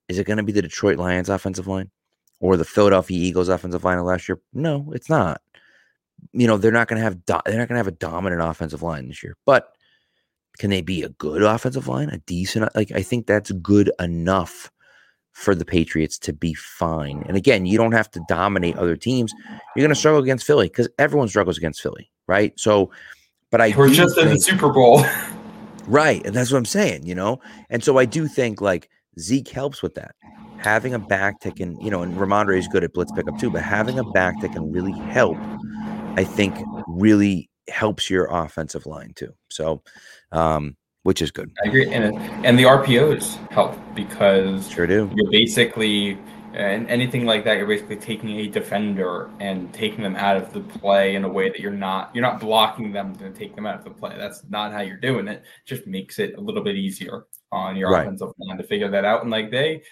Is 0.08 0.18
it 0.18 0.26
going 0.26 0.36
to 0.36 0.42
be 0.42 0.52
the 0.52 0.62
Detroit 0.62 0.98
Lions 0.98 1.28
offensive 1.28 1.66
line 1.66 1.90
or 2.40 2.56
the 2.56 2.64
Philadelphia 2.64 3.18
Eagles 3.18 3.48
offensive 3.48 3.84
line 3.84 3.98
of 3.98 4.04
last 4.04 4.28
year? 4.28 4.38
No, 4.52 4.92
it's 4.94 5.08
not. 5.08 5.40
You 6.32 6.46
know, 6.46 6.58
they're 6.58 6.72
not 6.72 6.88
going 6.88 6.98
to 6.98 7.04
have 7.04 7.24
do- 7.24 7.40
they're 7.46 7.58
not 7.58 7.68
going 7.68 7.76
to 7.76 7.84
have 7.84 7.88
a 7.88 7.92
dominant 7.92 8.42
offensive 8.42 8.82
line 8.82 9.08
this 9.08 9.22
year, 9.22 9.36
but 9.46 9.73
can 10.58 10.70
they 10.70 10.82
be 10.82 11.02
a 11.02 11.08
good 11.10 11.42
offensive 11.42 11.88
line? 11.88 12.08
A 12.10 12.18
decent 12.18 12.74
like 12.74 12.92
I 12.92 13.02
think 13.02 13.26
that's 13.26 13.50
good 13.52 13.90
enough 13.98 14.70
for 15.32 15.54
the 15.54 15.64
Patriots 15.64 16.16
to 16.16 16.32
be 16.32 16.54
fine. 16.54 17.24
And 17.26 17.36
again, 17.36 17.66
you 17.66 17.76
don't 17.76 17.92
have 17.92 18.10
to 18.12 18.24
dominate 18.28 18.76
other 18.76 18.96
teams. 18.96 19.34
You're 19.74 19.82
going 19.82 19.88
to 19.88 19.96
struggle 19.96 20.22
against 20.22 20.46
Philly 20.46 20.68
because 20.68 20.88
everyone 20.98 21.28
struggles 21.28 21.58
against 21.58 21.82
Philly, 21.82 22.08
right? 22.28 22.52
So, 22.56 22.92
but 23.50 23.60
I 23.60 23.74
we're 23.76 23.88
just 23.88 24.14
think, 24.14 24.28
in 24.28 24.34
the 24.34 24.40
Super 24.40 24.72
Bowl, 24.72 25.04
right? 25.86 26.24
And 26.24 26.34
that's 26.34 26.52
what 26.52 26.58
I'm 26.58 26.64
saying, 26.64 27.06
you 27.06 27.16
know. 27.16 27.40
And 27.68 27.82
so 27.82 27.98
I 27.98 28.04
do 28.04 28.28
think 28.28 28.60
like 28.60 28.88
Zeke 29.18 29.48
helps 29.48 29.82
with 29.82 29.94
that. 29.96 30.14
Having 30.58 30.94
a 30.94 31.00
back 31.00 31.40
that 31.40 31.56
can, 31.56 31.78
you 31.80 31.90
know, 31.90 32.02
and 32.02 32.16
Rhamondre 32.16 32.56
is 32.56 32.68
good 32.68 32.84
at 32.84 32.92
blitz 32.92 33.12
pickup 33.12 33.38
too, 33.38 33.50
but 33.50 33.62
having 33.62 33.98
a 33.98 34.04
back 34.04 34.40
that 34.40 34.52
can 34.52 34.72
really 34.72 34.92
help, 34.92 35.36
I 36.16 36.24
think, 36.24 36.56
really 36.86 37.50
helps 37.68 38.08
your 38.08 38.26
offensive 38.30 38.86
line 38.86 39.12
too. 39.14 39.34
So, 39.50 39.82
um, 40.34 40.76
which 41.02 41.22
is 41.22 41.30
good. 41.30 41.50
I 41.64 41.68
agree, 41.68 41.92
and 41.92 42.16
and 42.44 42.58
the 42.58 42.64
RPOs 42.64 43.36
help 43.50 43.76
because 43.94 44.68
sure 44.70 44.86
do. 44.86 45.10
You're 45.14 45.30
basically 45.30 46.18
and 46.54 46.88
anything 46.88 47.26
like 47.26 47.44
that, 47.44 47.56
you're 47.58 47.66
basically 47.66 47.96
taking 47.96 48.30
a 48.38 48.46
defender 48.46 49.28
and 49.40 49.74
taking 49.74 50.04
them 50.04 50.14
out 50.14 50.36
of 50.36 50.52
the 50.52 50.60
play 50.60 51.16
in 51.16 51.24
a 51.24 51.28
way 51.28 51.48
that 51.48 51.58
you're 51.58 51.72
not 51.72 52.14
you're 52.14 52.22
not 52.22 52.40
blocking 52.40 52.92
them 52.92 53.14
to 53.16 53.30
take 53.30 53.56
them 53.56 53.66
out 53.66 53.78
of 53.78 53.84
the 53.84 53.90
play. 53.90 54.14
That's 54.16 54.42
not 54.48 54.72
how 54.72 54.80
you're 54.80 54.96
doing 54.96 55.26
it. 55.26 55.42
Just 55.66 55.86
makes 55.86 56.18
it 56.18 56.38
a 56.38 56.40
little 56.40 56.62
bit 56.62 56.76
easier 56.76 57.26
on 57.50 57.76
your 57.76 57.90
right. 57.90 58.02
offensive 58.02 58.32
line 58.38 58.56
to 58.58 58.62
figure 58.62 58.88
that 58.90 59.04
out. 59.04 59.22
And 59.22 59.30
like 59.30 59.50
they, 59.50 59.82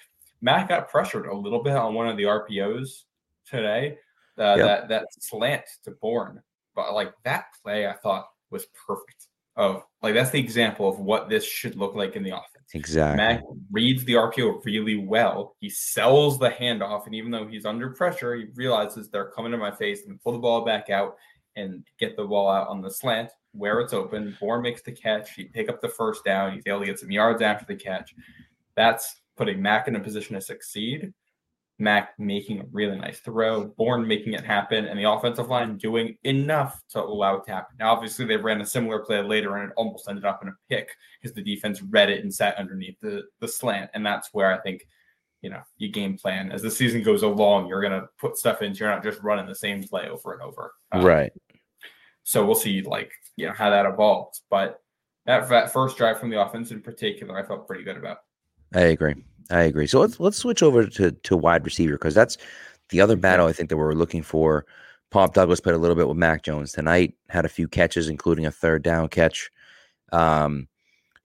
Matt 0.41 0.69
got 0.69 0.89
pressured 0.89 1.27
a 1.27 1.35
little 1.35 1.63
bit 1.63 1.75
on 1.75 1.95
one 1.95 2.09
of 2.09 2.17
the 2.17 2.25
RPOs 2.25 3.03
today. 3.45 3.99
Uh, 4.39 4.55
yep. 4.57 4.59
That 4.59 4.89
that 4.89 5.07
slant 5.21 5.65
to 5.85 5.91
Bourne, 5.91 6.43
but 6.77 6.95
like 6.95 7.13
that 7.25 7.47
play, 7.63 7.89
I 7.89 7.95
thought 7.95 8.29
was 8.51 8.67
perfect 8.87 9.22
of 9.57 9.83
like 10.03 10.15
that's 10.15 10.31
the 10.31 10.41
example 10.41 10.89
of 10.89 10.99
what 10.99 11.29
this 11.29 11.45
should 11.45 11.77
look 11.77 11.95
like 11.95 12.17
in 12.17 12.23
the 12.23 12.31
offense. 12.31 12.49
Exactly. 12.75 13.17
Mac 13.17 13.43
reads 13.71 14.05
the 14.05 14.15
RPO 14.15 14.65
really 14.65 14.97
well. 14.97 15.57
He 15.61 15.69
sells 15.69 16.39
the 16.39 16.51
handoff, 16.51 17.07
and 17.07 17.15
even 17.15 17.31
though 17.31 17.47
he's 17.47 17.67
under 17.67 17.91
pressure, 17.91 18.35
he 18.35 18.47
realizes 18.55 19.09
they're 19.09 19.31
coming 19.31 19.53
to 19.53 19.59
my 19.59 19.71
face 19.71 20.07
and 20.07 20.21
pull 20.23 20.33
the 20.33 20.39
ball 20.39 20.65
back 20.65 20.89
out 20.89 21.17
and 21.57 21.85
get 21.99 22.17
the 22.17 22.25
ball 22.25 22.49
out 22.49 22.69
on 22.69 22.81
the 22.81 22.91
slant 22.91 23.31
where 23.53 23.81
it's 23.81 23.93
open. 23.93 24.37
Bourne 24.41 24.63
makes 24.63 24.83
the 24.83 24.93
catch. 24.93 25.35
He 25.35 25.45
pick 25.45 25.69
up 25.69 25.81
the 25.81 25.89
first 25.89 26.25
down. 26.25 26.55
He's 26.55 26.67
able 26.67 26.81
to 26.81 26.87
get 26.87 26.99
some 26.99 27.11
yards 27.11 27.43
after 27.43 27.67
the 27.67 27.77
catch. 27.77 28.15
That's 28.75 29.21
putting 29.37 29.61
Mac 29.61 29.89
in 29.89 29.97
a 29.97 30.01
position 30.01 30.35
to 30.35 30.41
succeed. 30.41 31.13
Mac 31.83 32.19
making 32.19 32.61
a 32.61 32.65
really 32.71 32.97
nice 32.97 33.19
throw, 33.19 33.65
Bourne 33.65 34.07
making 34.07 34.35
it 34.35 34.45
happen, 34.45 34.87
and 34.87 34.99
the 34.99 35.11
offensive 35.11 35.49
line 35.49 35.77
doing 35.77 36.17
enough 36.23 36.81
to 36.91 37.03
allow 37.03 37.37
it 37.37 37.45
to 37.47 37.53
happen. 37.53 37.77
Now, 37.79 37.93
obviously, 37.93 38.25
they 38.25 38.37
ran 38.37 38.61
a 38.61 38.67
similar 38.67 39.01
play 39.01 39.21
later, 39.21 39.57
and 39.57 39.69
it 39.69 39.75
almost 39.77 40.09
ended 40.09 40.25
up 40.25 40.41
in 40.43 40.49
a 40.49 40.53
pick 40.71 40.91
because 41.21 41.35
the 41.35 41.43
defense 41.43 41.83
read 41.83 42.09
it 42.09 42.23
and 42.23 42.33
sat 42.33 42.57
underneath 42.57 43.01
the 43.01 43.25
the 43.41 43.49
slant, 43.49 43.91
and 43.95 44.07
that's 44.07 44.29
where 44.33 44.53
I 44.53 44.61
think 44.61 44.87
you 45.43 45.51
know 45.51 45.61
you 45.77 45.91
game 45.91 46.17
plan 46.17 46.53
as 46.53 46.63
the 46.63 46.71
season 46.71 47.03
goes 47.03 47.25
along. 47.25 47.67
You're 47.67 47.83
gonna 47.83 48.07
put 48.19 48.37
stuff 48.37 48.63
in. 48.63 48.75
So 48.75 48.85
you're 48.85 48.95
not 48.95 49.03
just 49.03 49.21
running 49.21 49.47
the 49.47 49.55
same 49.55 49.83
play 49.83 50.09
over 50.09 50.35
and 50.35 50.43
over. 50.43 50.75
Um, 50.93 51.05
right. 51.05 51.33
So 52.23 52.47
we'll 52.47 52.55
see, 52.55 52.83
like 52.83 53.11
you 53.35 53.49
know 53.49 53.55
how 53.55 53.71
that 53.71 53.87
evolves, 53.87 54.43
but 54.49 54.81
that, 55.27 55.49
that 55.49 55.73
first 55.73 55.97
drive 55.97 56.21
from 56.21 56.31
the 56.31 56.41
offense 56.41 56.71
in 56.71 56.81
particular, 56.81 57.37
I 57.37 57.43
felt 57.47 57.67
pretty 57.67 57.83
good 57.83 57.97
about. 57.97 58.19
I 58.75 58.83
agree. 58.83 59.17
I 59.51 59.63
agree. 59.63 59.87
So 59.87 60.01
let's 60.01 60.21
let's 60.21 60.37
switch 60.37 60.63
over 60.63 60.87
to 60.87 61.13
to 61.13 61.37
wide 61.37 61.65
receiver 61.65 61.95
because 61.95 62.15
that's 62.15 62.39
the 62.91 63.01
other 63.01 63.17
battle 63.17 63.47
I 63.47 63.53
think 63.53 63.71
that 63.71 63.77
we're 63.77 63.95
looking 63.95 64.23
for. 64.23 64.67
Pop 65.11 65.35
Douglas 65.35 65.61
played 65.61 65.75
a 65.75 65.79
little 65.79 65.97
bit 65.97 66.09
with 66.09 66.17
Mac 66.17 66.43
Jones 66.43 66.73
tonight, 66.73 67.15
had 67.29 67.45
a 67.45 67.51
few 67.51 67.69
catches, 67.69 68.09
including 68.09 68.47
a 68.47 68.51
third 68.51 68.83
down 68.83 69.09
catch. 69.09 69.51
Um, 70.11 70.69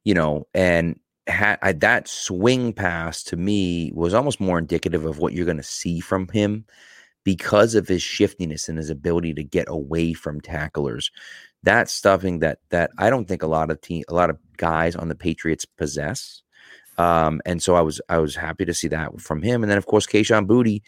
you 0.03 0.13
know, 0.13 0.47
and 0.53 0.99
had 1.27 1.57
I, 1.61 1.73
that 1.73 2.07
swing 2.07 2.73
pass 2.73 3.23
to 3.23 3.37
me 3.37 3.91
was 3.93 4.13
almost 4.13 4.39
more 4.39 4.59
indicative 4.59 5.05
of 5.05 5.19
what 5.19 5.33
you're 5.33 5.45
going 5.45 5.57
to 5.57 5.63
see 5.63 5.99
from 5.99 6.27
him 6.29 6.65
because 7.23 7.75
of 7.75 7.87
his 7.87 8.01
shiftiness 8.01 8.69
and 8.69 8.77
his 8.77 8.89
ability 8.89 9.33
to 9.33 9.43
get 9.43 9.67
away 9.67 10.13
from 10.13 10.39
tacklers. 10.39 11.11
That's 11.63 11.91
stuffing 11.91 12.39
that 12.39 12.59
that 12.69 12.91
I 12.97 13.09
don't 13.09 13.27
think 13.27 13.43
a 13.43 13.47
lot 13.47 13.71
of 13.71 13.81
team, 13.81 14.03
a 14.07 14.13
lot 14.13 14.29
of 14.29 14.37
guys 14.57 14.95
on 14.95 15.09
the 15.09 15.15
Patriots 15.15 15.65
possess. 15.65 16.41
Um, 16.97 17.41
and 17.45 17.61
so 17.61 17.75
I 17.75 17.81
was 17.81 18.01
I 18.09 18.17
was 18.17 18.35
happy 18.35 18.65
to 18.65 18.73
see 18.73 18.87
that 18.89 19.19
from 19.21 19.41
him. 19.41 19.63
And 19.63 19.71
then 19.71 19.77
of 19.77 19.85
course 19.85 20.07
Kayshon 20.07 20.47
Boutte, 20.47 20.81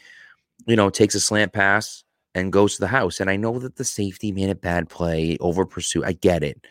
you 0.66 0.76
know, 0.76 0.90
takes 0.90 1.16
a 1.16 1.20
slant 1.20 1.54
pass 1.54 2.04
and 2.36 2.52
goes 2.52 2.76
to 2.76 2.82
the 2.82 2.88
house. 2.88 3.20
And 3.20 3.30
I 3.30 3.36
know 3.36 3.60
that 3.60 3.76
the 3.76 3.84
safety 3.84 4.32
made 4.32 4.50
a 4.50 4.56
bad 4.56 4.90
play 4.90 5.38
over 5.40 5.66
pursuit. 5.66 6.06
I 6.06 6.14
get 6.14 6.44
it, 6.44 6.66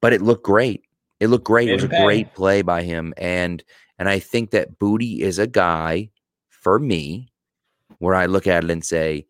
but 0.00 0.12
it 0.12 0.22
looked 0.22 0.44
great. 0.44 0.82
It 1.20 1.28
looked 1.28 1.46
great. 1.46 1.68
It 1.68 1.74
was 1.74 1.84
a 1.84 1.88
great 1.88 2.34
play 2.34 2.62
by 2.62 2.82
him. 2.82 3.14
And 3.16 3.62
and 3.98 4.08
I 4.08 4.18
think 4.18 4.50
that 4.50 4.78
Boutte 4.78 5.20
is 5.20 5.38
a 5.38 5.46
guy 5.46 6.10
for 6.48 6.78
me 6.78 7.28
where 7.98 8.14
I 8.14 8.26
look 8.26 8.46
at 8.46 8.64
it 8.64 8.70
and 8.70 8.84
say, 8.84 9.26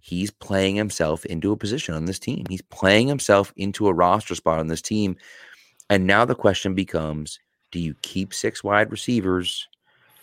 he's 0.00 0.30
playing 0.30 0.74
himself 0.74 1.24
into 1.26 1.52
a 1.52 1.56
position 1.56 1.94
on 1.94 2.06
this 2.06 2.18
team. 2.18 2.44
He's 2.48 2.62
playing 2.62 3.06
himself 3.06 3.52
into 3.56 3.86
a 3.86 3.94
roster 3.94 4.34
spot 4.34 4.58
on 4.58 4.66
this 4.66 4.82
team. 4.82 5.16
And 5.88 6.06
now 6.06 6.24
the 6.24 6.34
question 6.34 6.74
becomes 6.74 7.38
do 7.70 7.78
you 7.78 7.94
keep 8.02 8.34
six 8.34 8.64
wide 8.64 8.90
receivers 8.90 9.68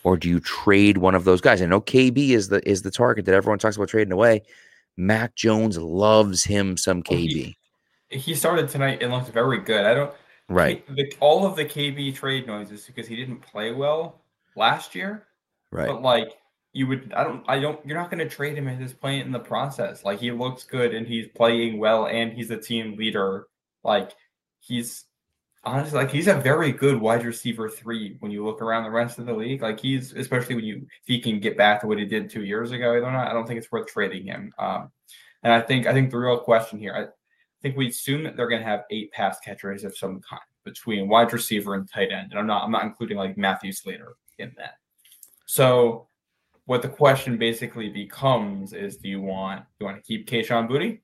or 0.04 0.18
do 0.18 0.30
you 0.30 0.40
trade 0.40 0.98
one 0.98 1.16
of 1.16 1.24
those 1.26 1.42
guys? 1.42 1.62
I 1.62 1.66
know 1.66 1.82
KB 1.82 2.30
is 2.30 2.50
the 2.50 2.68
is 2.68 2.82
the 2.82 2.92
target 2.92 3.26
that 3.26 3.36
everyone 3.36 3.60
talks 3.60 3.76
about 3.76 3.90
trading 3.90 4.14
away. 4.14 4.44
Mac 4.96 5.36
Jones 5.36 5.78
loves 5.78 6.44
him 6.44 6.78
some 6.78 7.04
oh, 7.10 7.14
KB. 7.14 7.56
he, 8.10 8.18
he, 8.18 8.34
started 8.34 8.68
tonight 8.70 9.04
and 9.04 9.12
looked 9.12 9.30
very 9.30 9.60
good. 9.60 9.86
I 9.86 9.94
don't 9.94 10.14
right 10.50 10.84
the, 10.96 11.12
all 11.20 11.46
of 11.46 11.56
the 11.56 11.66
KB 11.66 12.16
trade 12.16 12.48
noises 12.48 12.86
because 12.86 13.06
he 13.08 13.16
didn't 13.16 13.42
play 13.42 13.74
well 13.74 14.22
last 14.56 14.96
year. 14.96 15.28
Right. 15.72 15.88
But 15.88 16.02
like 16.02 16.30
you 16.74 16.88
would 16.88 17.12
I 17.14 17.24
don't 17.24 17.44
I 17.48 17.60
don't 17.60 17.86
you're 17.86 17.98
not 17.98 18.12
going 18.12 18.28
to 18.28 18.34
trade 18.34 18.58
him 18.58 18.68
at 18.68 18.80
this 18.80 18.94
point 18.94 19.26
in 19.26 19.32
the 19.32 19.40
process. 19.40 20.04
Like 20.06 20.20
he 20.20 20.32
looks 20.32 20.64
good 20.64 20.94
and 20.94 21.08
he's 21.08 21.28
playing 21.36 21.80
well 21.80 22.08
and 22.08 22.34
he's 22.34 22.52
a 22.52 22.58
team 22.58 22.96
leader. 22.96 23.48
Like 23.84 24.12
he's 24.60 25.06
honestly, 25.68 26.00
like 26.00 26.12
he's 26.12 26.28
a 26.28 26.36
very 26.36 26.72
good 26.72 27.00
wide 27.00 27.26
receiver 27.26 27.70
three 27.70 28.18
when 28.20 28.32
you 28.32 28.46
look 28.46 28.62
around 28.62 28.84
the 28.84 28.92
rest 28.92 29.20
of 29.20 29.26
the 29.26 29.34
league. 29.34 29.62
Like 29.62 29.80
he's 29.80 30.14
especially 30.14 30.56
when 30.56 30.66
you 30.66 30.78
if 30.78 31.06
he 31.06 31.20
can 31.20 31.40
get 31.40 31.58
back 31.58 31.82
to 31.82 31.88
what 31.88 32.00
he 32.00 32.06
did 32.06 32.30
two 32.30 32.44
years 32.44 32.72
ago. 32.72 32.96
I 32.96 33.00
don't 33.00 33.14
know. 33.14 33.20
I 33.20 33.34
don't 33.34 33.46
think 33.46 33.60
it's 33.60 33.72
worth 33.72 33.88
trading 33.88 34.26
him. 34.26 34.54
Um, 34.58 34.92
and 35.44 35.54
I 35.54 35.62
think 35.62 35.86
I 35.86 35.94
think 35.94 36.10
the 36.10 36.18
real 36.18 36.40
question 36.40 36.80
here, 36.80 36.96
I 36.96 37.06
think 37.62 37.78
we 37.78 37.90
assume 37.90 38.24
that 38.24 38.36
they're 38.36 38.50
going 38.50 38.62
to 38.62 38.68
have 38.68 38.86
eight 38.90 39.12
pass 39.12 39.40
catchers 39.40 39.84
of 39.84 39.98
some 39.98 40.22
kind 40.22 40.42
between 40.64 41.08
wide 41.08 41.34
receiver 41.34 41.76
and 41.76 41.90
tight 41.90 42.12
end. 42.12 42.32
And 42.32 42.40
I'm 42.40 42.48
not 42.48 42.64
I'm 42.64 42.72
not 42.72 42.84
including 42.84 43.18
like 43.18 43.38
Matthew 43.38 43.72
Slater 43.72 44.16
in 44.40 44.54
that. 44.58 44.76
So 45.46 46.08
what 46.66 46.82
the 46.82 46.90
question 46.90 47.38
basically 47.38 47.90
becomes 47.90 48.74
is 48.74 48.98
do 48.98 49.08
you 49.08 49.22
want 49.22 49.62
do 49.62 49.66
you 49.80 49.86
want 49.86 49.98
to 49.98 50.08
keep 50.08 50.30
Kayshon 50.30 50.70
Boutte 50.70 51.00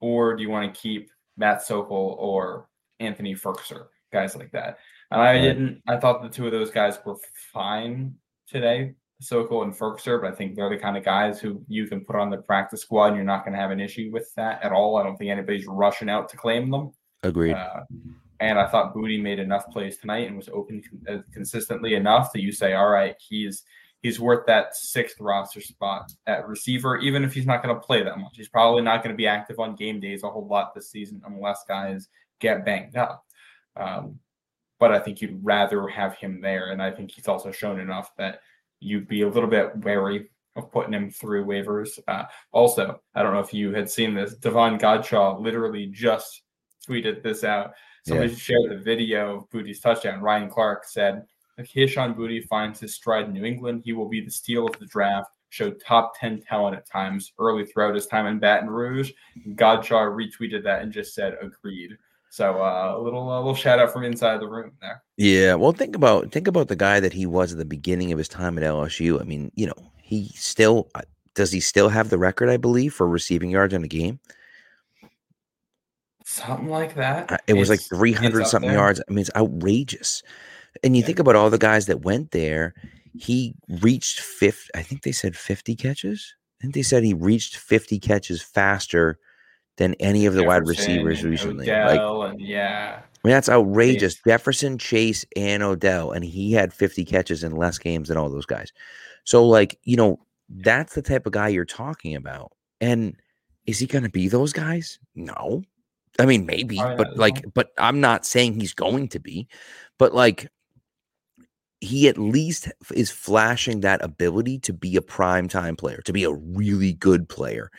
or 0.00 0.34
do 0.34 0.42
you 0.42 0.50
want 0.50 0.74
to 0.74 0.80
keep 0.80 1.10
Matt 1.36 1.62
Sokol 1.62 2.16
or 2.18 2.68
Anthony 3.00 3.34
Firkser? 3.34 3.86
Guys 4.14 4.36
like 4.36 4.52
that. 4.52 4.78
And 5.10 5.20
I 5.20 5.40
didn't. 5.40 5.82
I 5.88 5.96
thought 5.96 6.22
the 6.22 6.28
two 6.28 6.46
of 6.46 6.52
those 6.52 6.70
guys 6.70 6.98
were 7.04 7.16
fine 7.52 8.14
today, 8.46 8.94
Sokol 9.20 9.64
and 9.64 9.74
Firkser, 9.74 10.20
but 10.22 10.32
I 10.32 10.36
think 10.36 10.54
they're 10.54 10.70
the 10.70 10.78
kind 10.78 10.96
of 10.96 11.04
guys 11.04 11.40
who 11.40 11.60
you 11.66 11.88
can 11.88 12.04
put 12.04 12.14
on 12.14 12.30
the 12.30 12.38
practice 12.38 12.82
squad 12.82 13.08
and 13.08 13.16
you're 13.16 13.24
not 13.24 13.44
going 13.44 13.54
to 13.54 13.60
have 13.60 13.72
an 13.72 13.80
issue 13.80 14.10
with 14.12 14.32
that 14.36 14.62
at 14.62 14.70
all. 14.70 14.96
I 14.96 15.02
don't 15.02 15.16
think 15.16 15.32
anybody's 15.32 15.66
rushing 15.66 16.08
out 16.08 16.28
to 16.28 16.36
claim 16.36 16.70
them. 16.70 16.92
Agreed. 17.24 17.54
Uh, 17.54 17.80
and 18.38 18.56
I 18.56 18.68
thought 18.68 18.94
Boutte 18.94 19.20
made 19.20 19.40
enough 19.40 19.68
plays 19.70 19.96
tonight 19.96 20.28
and 20.28 20.36
was 20.36 20.48
open 20.48 20.80
uh, 21.08 21.18
consistently 21.32 21.94
enough 21.94 22.32
that 22.32 22.42
you 22.42 22.52
say, 22.52 22.74
all 22.74 22.90
right, 22.90 23.16
he's 23.18 23.64
he's 24.02 24.20
worth 24.20 24.46
that 24.46 24.76
sixth 24.76 25.18
roster 25.18 25.60
spot 25.60 26.12
at 26.26 26.46
receiver, 26.46 26.98
even 26.98 27.24
if 27.24 27.32
he's 27.32 27.46
not 27.46 27.64
going 27.64 27.74
to 27.74 27.80
play 27.80 28.04
that 28.04 28.18
much. 28.18 28.36
He's 28.36 28.48
probably 28.48 28.82
not 28.82 29.02
going 29.02 29.12
to 29.12 29.16
be 29.16 29.26
active 29.26 29.58
on 29.58 29.74
game 29.74 29.98
days 29.98 30.22
a 30.22 30.30
whole 30.30 30.46
lot 30.46 30.72
this 30.72 30.90
season 30.90 31.20
unless 31.26 31.64
guys 31.66 32.08
get 32.40 32.64
banged 32.64 32.96
up. 32.96 33.24
Um, 33.76 34.18
but 34.80 34.92
I 34.92 34.98
think 34.98 35.20
you'd 35.20 35.44
rather 35.44 35.88
have 35.88 36.16
him 36.16 36.40
there. 36.40 36.72
And 36.72 36.82
I 36.82 36.90
think 36.90 37.10
he's 37.10 37.28
also 37.28 37.50
shown 37.50 37.80
enough 37.80 38.10
that 38.18 38.40
you'd 38.80 39.08
be 39.08 39.22
a 39.22 39.28
little 39.28 39.48
bit 39.48 39.76
wary 39.78 40.28
of 40.56 40.70
putting 40.70 40.92
him 40.92 41.10
through 41.10 41.46
waivers. 41.46 41.98
Uh, 42.06 42.24
also, 42.52 43.00
I 43.14 43.22
don't 43.22 43.32
know 43.32 43.40
if 43.40 43.54
you 43.54 43.72
had 43.72 43.90
seen 43.90 44.14
this. 44.14 44.34
Davon 44.34 44.78
Godchaux 44.78 45.40
literally 45.40 45.86
just 45.86 46.42
tweeted 46.86 47.22
this 47.22 47.44
out. 47.44 47.72
Somebody 48.06 48.30
yeah. 48.30 48.36
shared 48.36 48.70
the 48.70 48.76
video 48.76 49.36
of 49.36 49.50
Boutte's 49.50 49.80
touchdown. 49.80 50.20
Ryan 50.20 50.50
Clark 50.50 50.84
said, 50.84 51.24
if 51.56 51.72
Kayshon 51.72 52.16
Boutte 52.16 52.44
finds 52.46 52.80
his 52.80 52.94
stride 52.94 53.26
in 53.26 53.32
New 53.32 53.44
England, 53.44 53.82
he 53.84 53.92
will 53.92 54.08
be 54.08 54.20
the 54.20 54.30
steal 54.30 54.66
of 54.66 54.78
the 54.78 54.86
draft. 54.86 55.30
Showed 55.50 55.80
top 55.80 56.18
10 56.18 56.42
talent 56.42 56.76
at 56.76 56.88
times 56.88 57.32
early 57.38 57.64
throughout 57.64 57.94
his 57.94 58.06
time 58.06 58.26
in 58.26 58.40
Baton 58.40 58.68
Rouge. 58.68 59.12
Godchaux 59.54 60.10
retweeted 60.10 60.64
that 60.64 60.82
and 60.82 60.92
just 60.92 61.14
said, 61.14 61.36
agreed. 61.40 61.96
So 62.34 62.60
uh, 62.60 62.96
a 62.96 63.00
little 63.00 63.32
a 63.32 63.38
little 63.38 63.54
shout 63.54 63.78
out 63.78 63.92
from 63.92 64.02
inside 64.02 64.40
the 64.40 64.48
room 64.48 64.72
there. 64.80 65.04
Yeah, 65.16 65.54
well, 65.54 65.70
think 65.70 65.94
about 65.94 66.32
think 66.32 66.48
about 66.48 66.66
the 66.66 66.74
guy 66.74 66.98
that 66.98 67.12
he 67.12 67.26
was 67.26 67.52
at 67.52 67.58
the 67.58 67.64
beginning 67.64 68.10
of 68.10 68.18
his 68.18 68.26
time 68.26 68.58
at 68.58 68.64
LSU. 68.64 69.20
I 69.20 69.22
mean, 69.22 69.52
you 69.54 69.68
know, 69.68 69.92
he 70.02 70.32
still 70.34 70.90
uh, 70.96 71.02
does 71.36 71.52
he 71.52 71.60
still 71.60 71.90
have 71.90 72.10
the 72.10 72.18
record? 72.18 72.48
I 72.48 72.56
believe 72.56 72.92
for 72.92 73.06
receiving 73.06 73.50
yards 73.50 73.72
in 73.72 73.84
a 73.84 73.86
game. 73.86 74.18
Something 76.24 76.70
like 76.70 76.96
that. 76.96 77.30
Uh, 77.30 77.36
it 77.46 77.52
it's, 77.52 77.60
was 77.60 77.70
like 77.70 77.82
three 77.82 78.12
hundred 78.12 78.48
something 78.48 78.68
there. 78.68 78.80
yards. 78.80 79.00
I 79.08 79.12
mean, 79.12 79.20
it's 79.20 79.30
outrageous. 79.36 80.24
And 80.82 80.96
you 80.96 81.02
yeah. 81.02 81.06
think 81.06 81.20
about 81.20 81.36
all 81.36 81.50
the 81.50 81.56
guys 81.56 81.86
that 81.86 82.02
went 82.02 82.32
there. 82.32 82.74
He 83.16 83.54
reached 83.80 84.18
fifth. 84.18 84.72
I 84.74 84.82
think 84.82 85.04
they 85.04 85.12
said 85.12 85.36
fifty 85.36 85.76
catches. 85.76 86.34
I 86.58 86.62
think 86.62 86.74
they 86.74 86.82
said 86.82 87.04
he 87.04 87.14
reached 87.14 87.58
fifty 87.58 88.00
catches 88.00 88.42
faster 88.42 89.20
than 89.76 89.94
any 89.94 90.26
of 90.26 90.34
the 90.34 90.42
Jefferson 90.42 90.48
wide 90.48 90.68
receivers 90.68 91.24
recently. 91.24 91.70
Odell 91.70 92.18
like, 92.18 92.32
and 92.32 92.40
yeah. 92.40 93.00
I 93.02 93.28
mean, 93.28 93.32
that's 93.32 93.48
outrageous. 93.48 94.14
Chase. 94.14 94.22
Jefferson, 94.26 94.78
Chase, 94.78 95.24
and 95.34 95.62
Odell, 95.62 96.10
and 96.10 96.24
he 96.24 96.52
had 96.52 96.72
50 96.72 97.04
catches 97.04 97.42
in 97.42 97.56
less 97.56 97.78
games 97.78 98.08
than 98.08 98.18
all 98.18 98.28
those 98.28 98.46
guys. 98.46 98.72
So, 99.24 99.46
like, 99.46 99.78
you 99.84 99.96
know, 99.96 100.20
that's 100.48 100.94
the 100.94 101.02
type 101.02 101.26
of 101.26 101.32
guy 101.32 101.48
you're 101.48 101.64
talking 101.64 102.14
about. 102.14 102.52
And 102.80 103.16
is 103.66 103.78
he 103.78 103.86
going 103.86 104.04
to 104.04 104.10
be 104.10 104.28
those 104.28 104.52
guys? 104.52 104.98
No. 105.14 105.62
I 106.18 106.26
mean, 106.26 106.46
maybe, 106.46 106.76
but 106.76 107.16
like, 107.16 107.44
but 107.54 107.72
I'm 107.78 108.00
not 108.00 108.24
saying 108.24 108.60
he's 108.60 108.74
going 108.74 109.08
to 109.08 109.18
be. 109.18 109.48
But 109.98 110.14
like, 110.14 110.48
he 111.80 112.08
at 112.08 112.18
least 112.18 112.70
is 112.94 113.10
flashing 113.10 113.80
that 113.80 114.04
ability 114.04 114.58
to 114.60 114.72
be 114.72 114.96
a 114.96 115.02
prime 115.02 115.48
time 115.48 115.76
player, 115.76 116.02
to 116.04 116.12
be 116.12 116.24
a 116.24 116.32
really 116.32 116.92
good 116.92 117.28
player. 117.28 117.70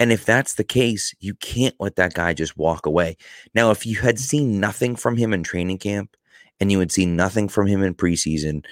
And 0.00 0.12
if 0.12 0.24
that's 0.24 0.54
the 0.54 0.64
case, 0.64 1.14
you 1.20 1.34
can't 1.34 1.74
let 1.78 1.96
that 1.96 2.14
guy 2.14 2.34
just 2.34 2.56
walk 2.56 2.86
away. 2.86 3.16
Now, 3.54 3.70
if 3.70 3.86
you 3.86 3.96
had 3.96 4.18
seen 4.18 4.58
nothing 4.58 4.96
from 4.96 5.16
him 5.16 5.32
in 5.32 5.42
training 5.42 5.78
camp 5.78 6.16
and 6.60 6.72
you 6.72 6.80
had 6.80 6.90
seen 6.92 7.16
nothing 7.16 7.48
from 7.48 7.66
him 7.66 7.82
in 7.82 7.94
preseason, 7.94 8.64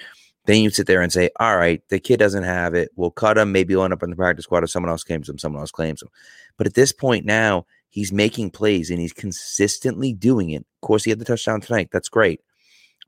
then 0.45 0.61
you'd 0.61 0.75
sit 0.75 0.87
there 0.87 1.01
and 1.01 1.13
say, 1.13 1.29
all 1.39 1.57
right, 1.57 1.81
the 1.89 1.99
kid 1.99 2.17
doesn't 2.17 2.43
have 2.43 2.73
it. 2.73 2.89
We'll 2.95 3.11
cut 3.11 3.37
him. 3.37 3.53
Maybe 3.53 3.73
he'll 3.73 3.83
end 3.83 3.93
up 3.93 4.03
in 4.03 4.09
the 4.09 4.15
practice 4.15 4.43
squad 4.43 4.63
if 4.63 4.69
someone 4.69 4.89
else 4.89 5.03
claims 5.03 5.29
him, 5.29 5.37
someone 5.37 5.61
else 5.61 5.71
claims 5.71 6.01
him. 6.01 6.09
But 6.57 6.67
at 6.67 6.73
this 6.73 6.91
point 6.91 7.25
now, 7.25 7.65
he's 7.89 8.11
making 8.11 8.51
plays 8.51 8.89
and 8.89 8.99
he's 8.99 9.13
consistently 9.13 10.13
doing 10.13 10.49
it. 10.49 10.61
Of 10.61 10.81
course, 10.81 11.05
he 11.05 11.11
had 11.11 11.19
the 11.19 11.25
touchdown 11.25 11.61
tonight. 11.61 11.89
That's 11.93 12.09
great. 12.09 12.41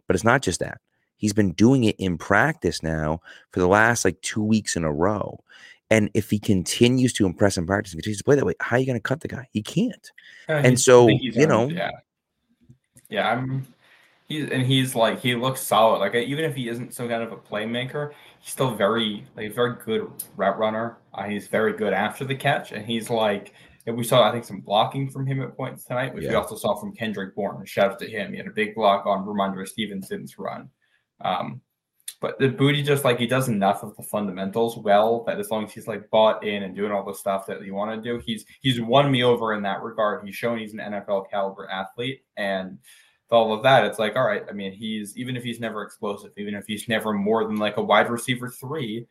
But 0.08 0.15
it's 0.15 0.23
not 0.23 0.41
just 0.41 0.62
that. 0.62 0.80
He's 1.17 1.34
been 1.34 1.54
doing 1.54 1.86
it 1.86 1.95
in 1.97 2.17
practice 2.17 2.84
now 2.84 3.21
for 3.51 3.60
the 3.60 3.67
last 3.67 4.06
like 4.06 4.21
two 4.21 4.43
weeks 4.43 4.75
in 4.75 4.84
a 4.84 4.93
row. 4.93 5.43
And 5.91 6.10
if 6.13 6.30
he 6.30 6.39
continues 6.39 7.13
to 7.13 7.26
impress 7.26 7.58
in 7.58 7.67
practice 7.67 7.93
and 7.93 8.00
continues 8.02 8.17
to 8.17 8.24
play 8.24 8.36
that 8.36 8.45
way, 8.45 8.56
how 8.60 8.76
are 8.76 8.80
you 8.80 8.86
going 8.86 8.98
to 8.98 9.02
cut 9.02 9.21
the 9.21 9.28
guy? 9.28 9.48
He 9.52 9.62
can't. 9.62 10.12
Uh, 10.50 10.54
and 10.54 10.80
so, 10.80 11.08
you 11.08 11.45
know, 11.45 11.67
yeah, 11.67 11.91
yeah, 13.10 13.30
I'm. 13.30 13.67
He's 14.28 14.50
and 14.50 14.65
he's 14.65 14.95
like 14.95 15.19
he 15.19 15.36
looks 15.36 15.62
solid. 15.62 16.00
Like 16.00 16.15
even 16.15 16.45
if 16.45 16.56
he 16.56 16.67
isn't 16.67 16.95
some 16.95 17.08
kind 17.08 17.21
of 17.21 17.32
a 17.32 17.38
playmaker, 17.38 18.12
he's 18.39 18.52
still 18.52 18.74
very 18.74 19.24
like 19.38 19.54
very 19.54 19.76
good 19.86 20.12
route 20.36 20.58
runner. 20.58 20.98
Uh, 21.13 21.26
he's 21.26 21.48
very 21.48 21.74
good 21.74 21.93
after 21.93 22.26
the 22.26 22.34
catch, 22.34 22.71
and 22.71 22.84
he's 22.84 23.12
like 23.12 23.54
and 23.88 23.95
we 23.95 24.04
saw 24.04 24.28
I 24.28 24.32
think 24.32 24.45
some 24.45 24.62
blocking 24.62 25.10
from 25.10 25.28
him 25.28 25.41
at 25.41 25.56
points 25.56 25.86
tonight, 25.86 26.13
which 26.13 26.24
yeah. 26.24 26.32
we 26.32 26.36
also 26.36 26.56
saw 26.56 26.76
from 26.76 26.93
Kendrick 26.93 27.36
Bourne. 27.36 27.63
Shout 27.65 27.91
out 27.91 28.00
to 28.00 28.10
him. 28.10 28.32
He 28.32 28.38
had 28.38 28.48
a 28.48 28.52
big 28.52 28.76
block 28.76 29.06
on 29.06 29.26
Rhamondre 29.26 29.67
Stevenson's 29.67 30.38
run. 30.38 30.69
Um, 31.21 31.62
but 32.22 32.39
the 32.39 32.50
Boutte 32.50 32.84
just 32.86 33.04
like 33.04 33.20
he 33.20 33.28
does 33.28 33.50
enough 33.50 33.84
of 33.84 33.96
the 33.98 34.04
fundamentals 34.04 34.78
well 34.78 35.24
that 35.26 35.39
as 35.39 35.52
long 35.52 35.65
as 35.65 35.74
he's 35.74 35.88
like 35.88 36.10
bought 36.10 36.44
in 36.46 36.63
and 36.63 36.76
doing 36.76 36.91
all 36.91 37.06
the 37.06 37.13
stuff 37.13 37.46
that 37.48 37.63
you 37.63 37.74
want 37.74 37.91
to 37.91 38.10
do, 38.10 38.22
he's 38.26 38.46
he's 38.62 38.82
won 38.82 39.12
me 39.12 39.24
over 39.24 39.54
in 39.54 39.62
that 39.63 39.84
regard. 39.84 40.26
He's 40.26 40.36
shown 40.36 40.58
he's 40.58 40.74
an 40.74 40.80
NFL 40.80 41.30
caliber 41.30 41.70
athlete, 41.70 42.24
and 42.38 42.78
all 43.32 43.54
of 43.54 43.63
that, 43.63 43.86
it's 43.86 44.00
like, 44.00 44.15
all 44.15 44.26
right, 44.26 44.44
I 44.50 44.54
mean, 44.54 44.72
he's 44.72 45.18
even 45.18 45.36
if 45.36 45.44
he's 45.44 45.60
never 45.60 45.84
explosive, 45.84 46.32
even 46.38 46.56
if 46.56 46.65
he's 46.65 46.88
never 46.88 47.13
more 47.13 47.46
than 47.46 47.58
like 47.58 47.78
a 47.78 47.84
wide 47.84 48.10
receiver 48.10 48.50
three, 48.50 49.08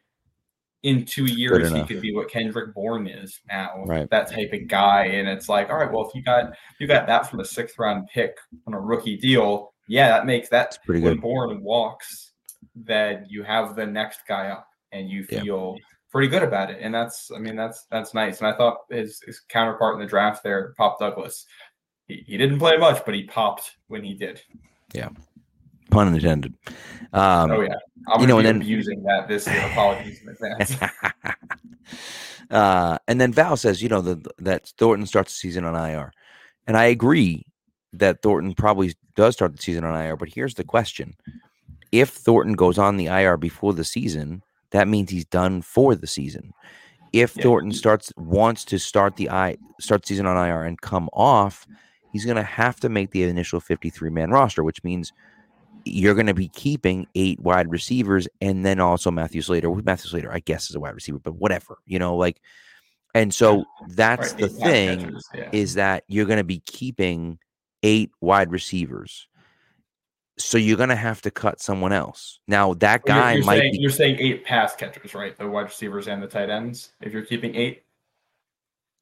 in 0.85 1.04
two 1.04 1.24
years 1.24 1.72
he 1.72 1.83
could 1.85 2.02
be 2.02 2.14
what 2.14 2.28
Kendrick 2.28 2.74
Bourne 2.74 3.07
is 3.07 3.40
now, 3.48 3.85
right. 3.87 4.09
that 4.11 4.30
type 4.30 4.52
of 4.52 4.68
guy. 4.68 5.07
And 5.07 5.26
it's 5.26 5.48
like, 5.48 5.70
all 5.70 5.78
right, 5.78 5.90
well, 5.90 6.07
if 6.07 6.14
you 6.14 6.22
got 6.22 6.52
you 6.78 6.87
got 6.87 7.07
that 7.07 7.28
from 7.28 7.40
a 7.40 7.44
sixth 7.44 7.78
round 7.78 8.09
pick 8.12 8.37
on 8.66 8.74
a 8.74 8.80
rookie 8.80 9.16
deal, 9.16 9.72
yeah, 9.88 10.09
that 10.09 10.26
makes 10.26 10.48
that 10.50 10.78
pretty 10.85 11.00
good. 11.00 11.20
Bourne 11.20 11.62
walks, 11.62 12.23
that 12.85 13.31
you 13.31 13.42
have 13.42 13.77
the 13.77 13.87
next 13.87 14.20
guy 14.29 14.48
up 14.48 14.68
and 14.92 15.09
you 15.09 15.24
feel 15.24 15.74
yeah. 15.77 15.85
pretty 16.11 16.29
good 16.29 16.42
about 16.42 16.70
it. 16.70 16.79
And 16.81 16.94
that's 16.94 17.31
I 17.35 17.38
mean, 17.38 17.57
that's 17.57 17.87
that's 17.90 18.14
nice. 18.14 18.38
And 18.38 18.48
I 18.48 18.57
thought 18.57 18.79
his, 18.90 19.20
his 19.27 19.40
counterpart 19.48 19.94
in 19.94 20.00
the 20.00 20.07
draft 20.07 20.42
there, 20.42 20.74
Pop 20.77 20.98
Douglas, 20.98 21.46
he, 22.07 22.24
he 22.27 22.37
didn't 22.37 22.59
play 22.59 22.77
much, 22.77 23.05
but 23.05 23.14
he 23.14 23.24
popped 23.24 23.72
when 23.88 24.05
he 24.05 24.14
did. 24.14 24.40
Yeah. 24.92 25.09
Pun 25.90 26.12
intended. 26.12 26.55
Um, 27.12 27.50
oh 27.50 27.61
yeah, 27.61 27.74
I'm 28.09 28.20
you 28.20 28.27
know, 28.27 28.38
and 28.38 28.46
then 28.46 28.62
using 28.62 29.03
that 29.05 29.29
this 29.29 29.46
year. 29.46 29.64
Apologies 29.66 30.20
in 30.22 30.29
advance. 30.31 30.77
uh, 32.50 32.98
and 33.07 33.20
then 33.20 33.33
Val 33.33 33.57
says, 33.57 33.83
you 33.83 33.88
know, 33.88 34.00
the, 34.00 34.31
that 34.38 34.72
Thornton 34.79 35.07
starts 35.07 35.33
the 35.33 35.38
season 35.38 35.64
on 35.64 35.77
IR, 35.77 36.12
and 36.66 36.77
I 36.77 36.87
agree 36.87 37.46
that 37.92 38.22
Thornton 38.22 38.55
probably 38.55 38.94
does 39.14 39.35
start 39.35 39.55
the 39.55 39.62
season 39.62 39.85
on 39.85 39.94
IR. 39.94 40.16
But 40.16 40.31
here's 40.31 40.55
the 40.55 40.64
question: 40.64 41.14
If 41.94 42.11
Thornton 42.11 42.54
goes 42.54 42.76
on 42.76 42.96
the 42.96 43.07
IR 43.07 43.37
before 43.37 43.72
the 43.72 43.85
season, 43.85 44.42
that 44.72 44.88
means 44.88 45.11
he's 45.11 45.26
done 45.26 45.62
for 45.62 45.94
the 45.94 46.09
season. 46.09 46.52
If 47.12 47.37
yeah. 47.37 47.44
Thornton 47.44 47.70
starts 47.70 48.12
wants 48.16 48.64
to 48.64 48.78
start 48.78 49.14
the 49.14 49.30
I 49.30 49.57
start 49.80 50.04
season 50.04 50.26
on 50.26 50.37
IR 50.37 50.64
and 50.64 50.80
come 50.80 51.09
off, 51.12 51.68
he's 52.12 52.24
going 52.24 52.37
to 52.37 52.42
have 52.42 52.80
to 52.80 52.88
make 52.88 53.12
the 53.12 53.22
initial 53.22 53.61
53 53.61 54.11
man 54.11 54.30
roster, 54.30 54.64
which 54.64 54.83
means 54.83 55.12
you're 55.85 56.14
going 56.14 56.26
to 56.26 56.35
be 56.35 56.48
keeping 56.48 57.07
eight 57.14 57.38
wide 57.38 57.70
receivers 57.70 58.26
and 58.40 58.66
then 58.66 58.80
also 58.80 59.12
Matthew 59.12 59.42
Slater. 59.42 59.70
With 59.70 59.87
Matthew 59.87 60.11
Slater, 60.11 60.33
I 60.33 60.40
guess, 60.40 60.68
is 60.68 60.74
a 60.74 60.80
wide 60.80 60.96
receiver, 60.96 61.20
but 61.20 61.37
whatever, 61.37 61.78
you 61.87 62.00
know, 62.00 62.16
like, 62.16 62.40
and 63.14 63.33
so 63.33 63.64
that's 63.90 64.33
right, 64.33 64.40
the 64.40 64.48
thing 64.48 65.16
yeah. 65.33 65.48
is 65.52 65.74
that 65.74 66.02
you're 66.09 66.26
going 66.26 66.38
to 66.38 66.42
be 66.42 66.61
keeping 66.66 67.38
eight 67.85 68.11
wide 68.20 68.50
receivers. 68.50 69.28
So 70.36 70.58
you're 70.58 70.76
going 70.76 70.88
to 70.88 70.96
have 70.96 71.22
to 71.22 71.30
cut 71.30 71.60
someone 71.60 71.92
else. 71.92 72.40
Now 72.48 72.74
that 72.74 73.04
guy 73.04 73.32
you're, 73.32 73.38
you're 73.38 73.46
might 73.46 73.58
saying, 73.58 73.72
be, 73.72 73.78
you're 73.78 73.90
saying 73.90 74.16
eight 74.18 74.44
pass 74.44 74.74
catchers, 74.74 75.14
right? 75.14 75.36
The 75.36 75.48
wide 75.48 75.62
receivers 75.62 76.08
and 76.08 76.22
the 76.22 76.26
tight 76.26 76.50
ends. 76.50 76.90
If 77.00 77.12
you're 77.12 77.24
keeping 77.24 77.54
eight. 77.54 77.84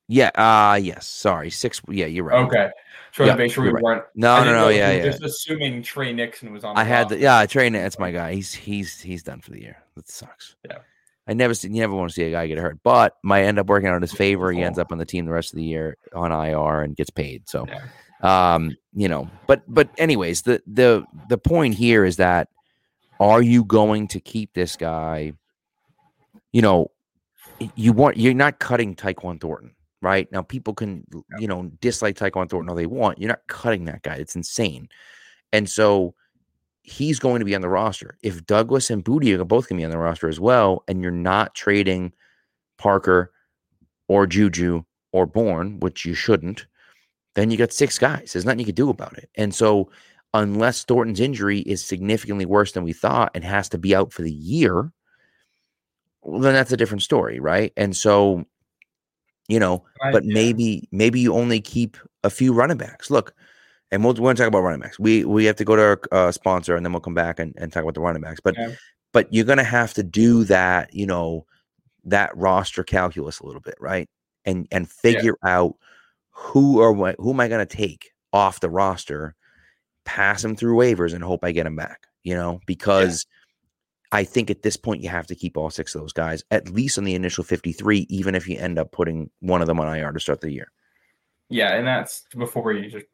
Yeah. 0.08 0.30
Uh 0.34 0.76
yes. 0.76 1.06
Sorry. 1.06 1.48
Six. 1.48 1.80
Yeah, 1.88 2.06
you're 2.06 2.24
right. 2.24 2.44
Okay. 2.46 2.70
Trying 3.12 3.28
yep, 3.28 3.36
to 3.36 3.42
make 3.42 3.52
sure 3.52 3.64
we 3.64 3.70
right. 3.70 3.82
weren't. 3.82 4.04
No, 4.14 4.42
no, 4.44 4.52
no. 4.52 4.68
Yeah, 4.68 4.92
yeah. 4.92 5.04
Just 5.04 5.22
assuming 5.22 5.82
Tre 5.82 6.12
Nixon 6.12 6.52
was 6.52 6.64
on. 6.64 6.76
I 6.76 6.84
had 6.84 7.08
the, 7.10 7.18
yeah, 7.18 7.44
Tre. 7.46 7.68
That's 7.70 7.98
my 7.98 8.10
guy. 8.10 8.34
He's 8.34 8.52
he's 8.52 9.00
he's 9.00 9.22
done 9.22 9.40
for 9.40 9.50
the 9.50 9.60
year. 9.60 9.82
That 9.96 10.08
sucks. 10.08 10.56
Yeah. 10.68 10.78
I 11.26 11.34
never 11.34 11.54
see, 11.54 11.68
you 11.68 11.80
never 11.80 11.94
want 11.94 12.10
to 12.10 12.14
see 12.14 12.24
a 12.24 12.30
guy 12.30 12.46
get 12.48 12.58
hurt, 12.58 12.80
but 12.82 13.16
might 13.22 13.44
end 13.44 13.58
up 13.58 13.66
working 13.66 13.88
out 13.88 13.94
in 13.94 14.02
his 14.02 14.12
favor. 14.12 14.50
He 14.50 14.62
ends 14.62 14.78
up 14.78 14.90
on 14.90 14.98
the 14.98 15.04
team 15.04 15.24
the 15.24 15.32
rest 15.32 15.52
of 15.52 15.56
the 15.56 15.62
year 15.62 15.96
on 16.12 16.32
IR 16.32 16.82
and 16.82 16.96
gets 16.96 17.10
paid. 17.10 17.48
So, 17.48 17.64
yeah. 17.68 17.82
Um, 18.22 18.76
you 18.94 19.08
know, 19.08 19.28
but 19.46 19.62
but 19.66 19.88
anyways, 19.98 20.42
the 20.42 20.62
the 20.66 21.04
the 21.28 21.38
point 21.38 21.74
here 21.74 22.04
is 22.04 22.16
that 22.16 22.48
are 23.20 23.42
you 23.42 23.64
going 23.64 24.08
to 24.08 24.20
keep 24.20 24.54
this 24.54 24.76
guy? 24.76 25.32
You 26.52 26.62
know, 26.62 26.90
you 27.74 27.92
want 27.92 28.16
you're 28.16 28.35
not 28.35 28.58
cutting 28.58 28.94
Tyquan 28.94 29.40
Thornton 29.40 29.74
right? 30.02 30.30
Now, 30.32 30.42
people 30.42 30.74
can, 30.74 31.06
you 31.38 31.46
know, 31.46 31.70
dislike 31.80 32.16
Tyquan 32.16 32.50
Thornton 32.50 32.68
all 32.68 32.74
they 32.74 32.87
want. 32.87 33.18
You're 33.18 33.28
not 33.28 33.46
cutting 33.46 33.85
that 33.85 34.02
guy. 34.02 34.16
It's 34.16 34.37
insane. 34.37 34.88
And 35.52 35.70
so 35.70 36.14
he's 36.82 37.20
going 37.20 37.38
to 37.38 37.44
be 37.44 37.54
on 37.54 37.61
the 37.61 37.68
roster. 37.68 38.18
If 38.22 38.44
Douglas 38.44 38.90
and 38.90 39.04
Boutte 39.04 39.38
are 39.38 39.44
both 39.44 39.68
going 39.68 39.78
to 39.78 39.80
be 39.80 39.85
on 39.85 39.92
the 39.92 39.98
roster 39.98 40.28
as 40.28 40.40
well, 40.40 40.82
and 40.88 41.00
you're 41.00 41.12
not 41.12 41.54
trading 41.54 42.12
Parker 42.78 43.32
or 44.08 44.26
Juju 44.26 44.82
or 45.12 45.24
Bourne, 45.24 45.78
which 45.78 46.04
you 46.04 46.14
shouldn't, 46.14 46.66
then 47.34 47.50
you 47.50 47.56
got 47.56 47.72
six 47.72 47.98
guys. 47.98 48.32
There's 48.32 48.44
nothing 48.44 48.60
you 48.60 48.66
can 48.66 48.74
do 48.74 48.90
about 48.90 49.16
it. 49.18 49.30
And 49.36 49.54
so, 49.54 49.90
unless 50.34 50.84
Thornton's 50.84 51.20
injury 51.20 51.60
is 51.60 51.84
significantly 51.84 52.46
worse 52.46 52.72
than 52.72 52.84
we 52.84 52.92
thought 52.92 53.32
and 53.34 53.44
has 53.44 53.68
to 53.70 53.78
be 53.78 53.94
out 53.94 54.12
for 54.12 54.22
the 54.22 54.32
year, 54.32 54.92
well, 56.22 56.40
then 56.40 56.54
that's 56.54 56.72
a 56.72 56.76
different 56.76 57.02
story, 57.02 57.40
right? 57.40 57.72
And 57.76 57.96
so 57.96 58.46
you 59.48 59.58
know, 59.58 59.84
right, 60.02 60.12
but 60.12 60.24
yeah. 60.24 60.34
maybe 60.34 60.88
maybe 60.92 61.20
you 61.20 61.34
only 61.34 61.60
keep 61.60 61.96
a 62.24 62.30
few 62.30 62.52
running 62.52 62.76
backs. 62.76 63.10
Look, 63.10 63.34
and 63.90 64.04
we'll, 64.04 64.14
we're 64.14 64.20
going 64.20 64.36
to 64.36 64.42
talk 64.42 64.48
about 64.48 64.62
running 64.62 64.80
backs. 64.80 64.98
We 64.98 65.24
we 65.24 65.44
have 65.46 65.56
to 65.56 65.64
go 65.64 65.76
to 65.76 65.82
our 65.82 66.00
uh, 66.10 66.32
sponsor 66.32 66.76
and 66.76 66.84
then 66.84 66.92
we'll 66.92 67.00
come 67.00 67.14
back 67.14 67.38
and, 67.38 67.54
and 67.58 67.72
talk 67.72 67.82
about 67.82 67.94
the 67.94 68.00
running 68.00 68.22
backs. 68.22 68.40
But 68.42 68.56
but 69.12 69.32
you're 69.32 69.44
going 69.44 69.58
to 69.58 69.64
have 69.64 69.94
to 69.94 70.02
do 70.02 70.44
that, 70.44 70.94
you 70.94 71.06
know, 71.06 71.44
that 72.04 72.36
roster 72.36 72.84
calculus 72.84 73.40
a 73.40 73.46
little 73.46 73.60
bit, 73.60 73.76
right? 73.80 74.08
And 74.44 74.66
and 74.70 74.88
figure 74.88 75.36
yeah. 75.44 75.58
out 75.58 75.76
who 76.42 76.81
or 76.81 76.92
what 76.92 77.16
who 77.18 77.31
am 77.31 77.40
I 77.40 77.48
going 77.48 77.66
to 77.66 77.76
take 77.76 78.11
off 78.33 78.61
the 78.61 78.70
roster, 78.70 79.35
pass 80.05 80.42
them 80.42 80.57
through 80.57 80.76
waivers, 80.76 81.14
and 81.14 81.22
hope 81.22 81.44
I 81.44 81.52
get 81.52 81.64
them 81.64 81.76
back. 81.76 82.07
You 82.24 82.35
know, 82.35 82.61
because 82.66 83.26
I 84.11 84.24
think 84.24 84.50
at 84.50 84.62
this 84.62 84.76
point 84.76 85.02
you 85.02 85.09
have 85.09 85.26
to 85.28 85.35
keep 85.35 85.57
all 85.57 85.70
six 85.70 85.94
of 85.94 86.00
those 86.00 86.12
guys 86.12 86.44
at 86.50 86.68
least 86.68 86.98
on 86.98 87.05
the 87.05 87.14
initial 87.14 87.44
53, 87.44 88.07
even 88.11 88.35
if 88.35 88.48
you 88.48 88.59
end 88.59 88.78
up 88.78 88.92
putting 88.92 89.31
one 89.40 89.61
of 89.61 89.66
them 89.66 89.81
on 89.81 89.96
IR 89.96 90.12
to 90.12 90.20
start 90.20 90.40
the 90.40 90.52
year. 90.52 90.70
Yeah, 91.48 91.74
and 91.74 91.87
that's 91.87 92.24
before 92.37 92.72
you 92.72 92.90
just 92.90 93.07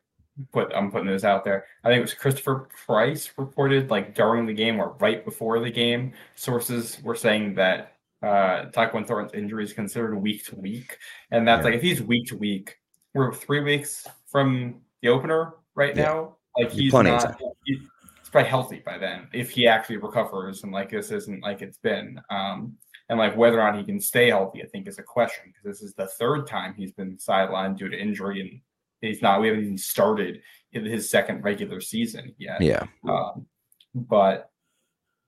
put 0.53 0.73
I'm 0.75 0.91
putting 0.91 1.09
this 1.09 1.25
out 1.25 1.45
there. 1.45 1.67
I 1.85 1.89
think 1.89 1.99
it 1.99 2.03
was 2.03 2.15
Christopher 2.15 2.69
Price 2.87 3.31
reported 3.37 3.91
like 3.91 4.15
during 4.15 4.47
the 4.47 4.55
game 4.55 4.81
or 4.81 4.97
right 5.01 5.25
before 5.25 5.61
the 5.61 5.71
game. 5.71 6.13
Sources 6.35 6.99
were 7.03 7.17
saying 7.17 7.55
that 7.55 7.95
uh 8.23 8.67
Tyquan 8.71 9.07
Thornton's 9.07 9.35
injury 9.35 9.65
is 9.65 9.73
considered 9.73 10.17
week 10.17 10.45
to 10.47 10.57
week. 10.57 10.99
And 11.31 11.47
that's 11.47 11.61
yeah. 11.61 11.65
like 11.65 11.75
if 11.75 11.83
he's 11.83 12.03
week 12.03 12.27
to 12.29 12.37
week, 12.37 12.79
we're 13.15 13.33
three 13.33 13.61
weeks 13.61 14.07
from 14.31 14.81
the 15.03 15.09
opener 15.09 15.55
right 15.75 15.97
yeah. 15.97 16.05
now. 16.05 16.37
Like 16.57 16.71
he's 16.71 16.93
not 16.93 17.37
he, 17.65 17.81
it's 18.21 18.31
probably 18.31 18.51
healthy 18.51 18.83
by 18.85 18.99
then 18.99 19.29
if 19.33 19.51
he 19.51 19.67
actually 19.67 19.97
recovers 19.97 20.63
and 20.63 20.73
like 20.73 20.91
this 20.91 21.11
isn't 21.11 21.43
like 21.43 21.63
it's 21.63 21.79
been. 21.79 22.21
Um, 22.31 22.77
and 23.09 23.19
like 23.19 23.37
whether 23.37 23.59
or 23.61 23.65
not 23.65 23.79
he 23.79 23.85
can 23.85 24.01
stay 24.01 24.29
healthy, 24.29 24.63
I 24.63 24.67
think 24.67 24.87
is 24.87 24.99
a 24.99 25.03
question 25.03 25.45
because 25.47 25.65
this 25.65 25.83
is 25.83 25.95
the 25.95 26.07
third 26.07 26.47
time 26.47 26.75
he's 26.77 26.93
been 26.93 27.17
sidelined 27.17 27.79
due 27.79 27.89
to 27.89 27.99
injury 27.99 28.41
and 28.41 28.61
he's 29.01 29.23
not. 29.23 29.41
We 29.41 29.49
haven't 29.49 29.65
even 29.65 29.79
started 29.79 30.43
his 30.73 31.09
second 31.09 31.43
regular 31.43 31.81
season 31.81 32.35
yet. 32.39 32.61
Yeah. 32.61 32.85
Um, 33.09 33.47
but 33.95 34.51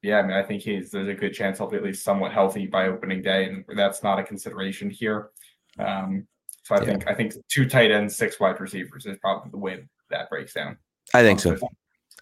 yeah, 0.02 0.18
I 0.18 0.22
mean, 0.22 0.32
I 0.32 0.42
think 0.42 0.62
he's 0.62 0.90
there's 0.90 1.08
a 1.08 1.14
good 1.14 1.32
chance 1.32 1.58
he'll 1.58 1.68
be 1.68 1.76
at 1.76 1.84
least 1.84 2.04
somewhat 2.04 2.32
healthy 2.32 2.66
by 2.66 2.86
opening 2.86 3.22
day, 3.22 3.44
and 3.46 3.64
that's 3.76 4.02
not 4.02 4.18
a 4.18 4.24
consideration 4.24 4.90
here. 4.90 5.30
Um, 5.78 6.26
so 6.62 6.74
I 6.74 6.80
yeah. 6.80 6.84
think 6.84 7.08
I 7.08 7.14
think 7.14 7.34
two 7.48 7.68
tight 7.68 7.90
ends, 7.90 8.16
six 8.16 8.38
wide 8.38 8.60
receivers 8.60 9.06
is 9.06 9.16
probably 9.18 9.50
the 9.50 9.58
way 9.58 9.84
that 10.10 10.30
breaks 10.30 10.54
down. 10.54 10.76
I 11.14 11.22
think 11.22 11.40
so. 11.40 11.58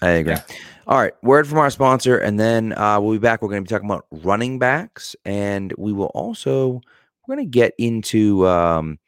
I 0.01 0.11
agree. 0.11 0.35
Yeah. 0.35 0.43
All 0.87 0.99
right, 0.99 1.13
word 1.23 1.47
from 1.47 1.59
our 1.59 1.71
sponsor, 1.71 2.19
and 2.19 2.39
then 2.39 2.73
uh, 2.79 3.01
we'll 3.01 3.15
be 3.15 3.19
back. 3.19 3.43
We're 3.43 3.49
going 3.49 3.65
to 3.65 3.69
be 3.69 3.75
talking 3.75 3.91
about 3.91 4.07
running 4.11 4.59
backs, 4.59 5.17
and 5.25 5.73
we 5.77 5.93
will 5.93 6.13
also 6.15 6.81
we're 7.27 7.37
going 7.37 7.47
to 7.47 7.51
get 7.51 7.75
into 7.79 8.47
um, 8.47 8.99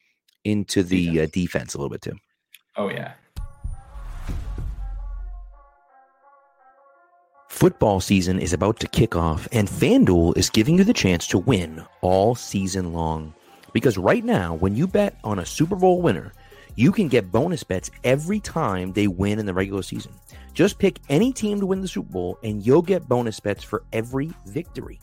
into 0.44 0.82
the 0.82 1.22
uh, 1.22 1.26
defense 1.32 1.74
a 1.74 1.78
little 1.78 1.90
bit 1.90 2.02
too. 2.02 2.16
Oh 2.76 2.88
yeah. 2.88 3.12
Football 7.48 8.00
season 8.00 8.38
is 8.38 8.52
about 8.52 8.80
to 8.80 8.88
kick 8.88 9.14
off, 9.14 9.46
and 9.52 9.68
FanDuel 9.68 10.36
is 10.36 10.48
giving 10.48 10.78
you 10.78 10.84
the 10.84 10.94
chance 10.94 11.26
to 11.28 11.38
win 11.38 11.84
all 12.00 12.34
season 12.34 12.92
long. 12.92 13.34
Because 13.72 13.98
right 13.98 14.24
now, 14.24 14.54
when 14.54 14.74
you 14.74 14.86
bet 14.86 15.18
on 15.24 15.38
a 15.38 15.46
Super 15.46 15.76
Bowl 15.76 16.02
winner, 16.02 16.32
you 16.76 16.92
can 16.92 17.08
get 17.08 17.30
bonus 17.30 17.62
bets 17.62 17.90
every 18.04 18.40
time 18.40 18.92
they 18.92 19.06
win 19.06 19.38
in 19.38 19.46
the 19.46 19.54
regular 19.54 19.82
season. 19.82 20.12
Just 20.54 20.78
pick 20.78 20.98
any 21.08 21.32
team 21.32 21.60
to 21.60 21.66
win 21.66 21.80
the 21.80 21.88
Super 21.88 22.10
Bowl, 22.10 22.38
and 22.42 22.64
you'll 22.64 22.82
get 22.82 23.08
bonus 23.08 23.40
bets 23.40 23.62
for 23.62 23.84
every 23.92 24.30
victory. 24.46 25.00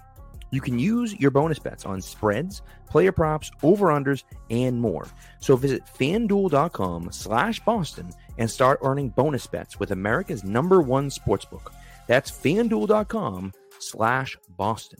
You 0.49 0.61
can 0.61 0.79
use 0.79 1.13
your 1.19 1.31
bonus 1.31 1.59
bets 1.59 1.85
on 1.85 2.01
spreads, 2.01 2.61
player 2.89 3.11
props, 3.11 3.51
over-unders, 3.63 4.23
and 4.49 4.79
more. 4.79 5.07
So 5.39 5.55
visit 5.57 5.83
fanduel.com 5.99 7.11
slash 7.11 7.59
Boston 7.65 8.11
and 8.37 8.49
start 8.49 8.79
earning 8.81 9.09
bonus 9.09 9.45
bets 9.45 9.79
with 9.79 9.91
America's 9.91 10.43
number 10.43 10.81
one 10.81 11.09
sportsbook. 11.09 11.73
That's 12.07 12.31
fanduel.com 12.31 13.53
slash 13.79 14.37
Boston. 14.49 14.99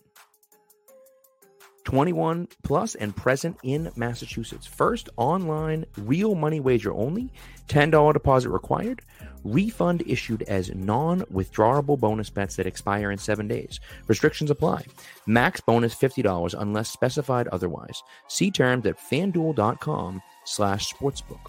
21 1.88 2.50
plus 2.63 2.95
and 2.95 3.15
present 3.15 3.56
in 3.63 3.89
Massachusetts. 3.95 4.67
First 4.67 5.08
online 5.15 5.86
real 5.95 6.36
money 6.36 6.60
wager 6.60 6.93
only, 6.93 7.32
$10 7.69 8.12
deposit 8.12 8.50
required. 8.50 9.02
Refund 9.45 10.04
issued 10.06 10.41
as 10.50 10.69
non 10.76 11.21
withdrawable 11.34 11.97
bonus 11.97 12.30
bets 12.30 12.58
that 12.58 12.67
expire 12.67 13.10
in 13.10 13.17
seven 13.17 13.47
days. 13.47 13.80
Restrictions 14.08 14.52
apply. 14.52 14.84
Max 15.28 15.62
bonus 15.62 15.95
$50 15.95 16.60
unless 16.60 16.89
specified 16.89 17.47
otherwise. 17.47 18.04
See 18.28 18.52
terms 18.52 18.86
at 18.86 18.97
fanduel.com 19.00 20.21
slash 20.43 20.93
sportsbook. 20.93 21.39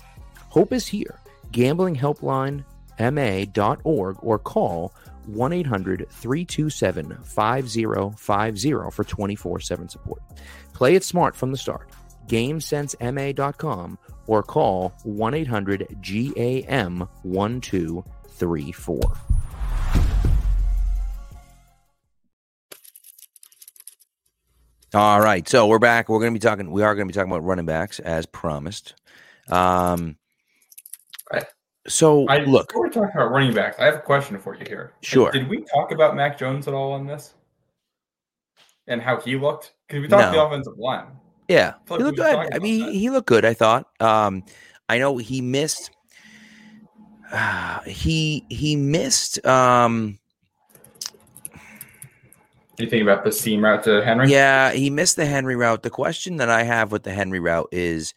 Hope 0.50 0.72
is 0.72 0.86
here. 0.86 1.18
Gambling 1.50 1.96
helpline 1.96 2.64
ma.org 3.00 4.16
or 4.20 4.38
call 4.38 4.94
1 5.28 5.52
800 5.52 6.06
327 6.10 7.18
5050 7.22 8.90
for 8.90 9.04
24 9.04 9.60
7 9.60 9.88
support. 9.88 10.22
Play 10.72 10.94
it 10.94 11.04
smart 11.04 11.36
from 11.36 11.50
the 11.50 11.56
start. 11.56 11.90
GameSenseMA.com 12.26 13.98
or 14.26 14.42
call 14.42 14.92
1 15.04 15.34
800 15.34 15.98
GAM 16.02 17.08
1234. 17.22 19.00
All 24.94 25.20
right, 25.20 25.46
so 25.46 25.66
we're 25.66 25.78
back. 25.78 26.08
We're 26.08 26.18
going 26.18 26.32
to 26.32 26.38
be 26.38 26.42
talking. 26.42 26.70
We 26.70 26.82
are 26.82 26.94
going 26.94 27.06
to 27.06 27.12
be 27.12 27.14
talking 27.14 27.30
about 27.30 27.44
running 27.44 27.66
backs 27.66 28.00
as 28.00 28.24
promised. 28.24 28.94
Um, 29.50 30.16
so 31.88 32.26
I, 32.28 32.38
look, 32.38 32.72
we're 32.74 32.88
talking 32.88 33.10
about 33.14 33.30
running 33.30 33.54
backs. 33.54 33.78
I 33.78 33.84
have 33.86 33.96
a 33.96 34.00
question 34.00 34.38
for 34.38 34.54
you 34.54 34.64
here. 34.66 34.92
Sure. 35.00 35.30
Did 35.30 35.48
we 35.48 35.64
talk 35.74 35.90
about 35.92 36.14
Mac 36.16 36.38
Jones 36.38 36.68
at 36.68 36.74
all 36.74 36.92
on 36.92 37.06
this? 37.06 37.34
And 38.86 39.02
how 39.02 39.20
he 39.20 39.36
looked? 39.36 39.74
Because 39.86 40.02
we 40.02 40.08
talked 40.08 40.32
No. 40.32 40.40
the 40.40 40.46
offensive 40.46 40.78
line. 40.78 41.06
Yeah, 41.48 41.74
I 41.90 41.94
he 41.94 41.96
feel 41.96 41.96
like 41.96 41.98
we 41.98 42.04
looked 42.04 42.16
good. 42.16 42.54
I 42.54 42.58
mean, 42.58 42.86
that. 42.86 42.94
he 42.94 43.10
looked 43.10 43.28
good. 43.28 43.44
I 43.44 43.54
thought. 43.54 43.88
Um, 44.00 44.44
I 44.88 44.98
know 44.98 45.16
he 45.18 45.40
missed. 45.40 45.90
he 47.86 48.44
he 48.48 48.76
missed. 48.76 49.44
Um, 49.46 50.18
You 52.78 52.88
think 52.88 53.02
about 53.02 53.24
the 53.24 53.32
seam 53.32 53.64
route 53.64 53.82
to 53.84 54.04
Henry? 54.04 54.30
yeah, 54.30 54.70
he 54.72 54.88
missed 54.88 55.16
the 55.16 55.26
Henry 55.26 55.56
route. 55.56 55.82
The 55.82 55.90
question 55.90 56.36
that 56.36 56.48
I 56.48 56.62
have 56.62 56.92
with 56.92 57.02
the 57.02 57.12
Henry 57.12 57.40
route 57.40 57.68
is, 57.72 58.14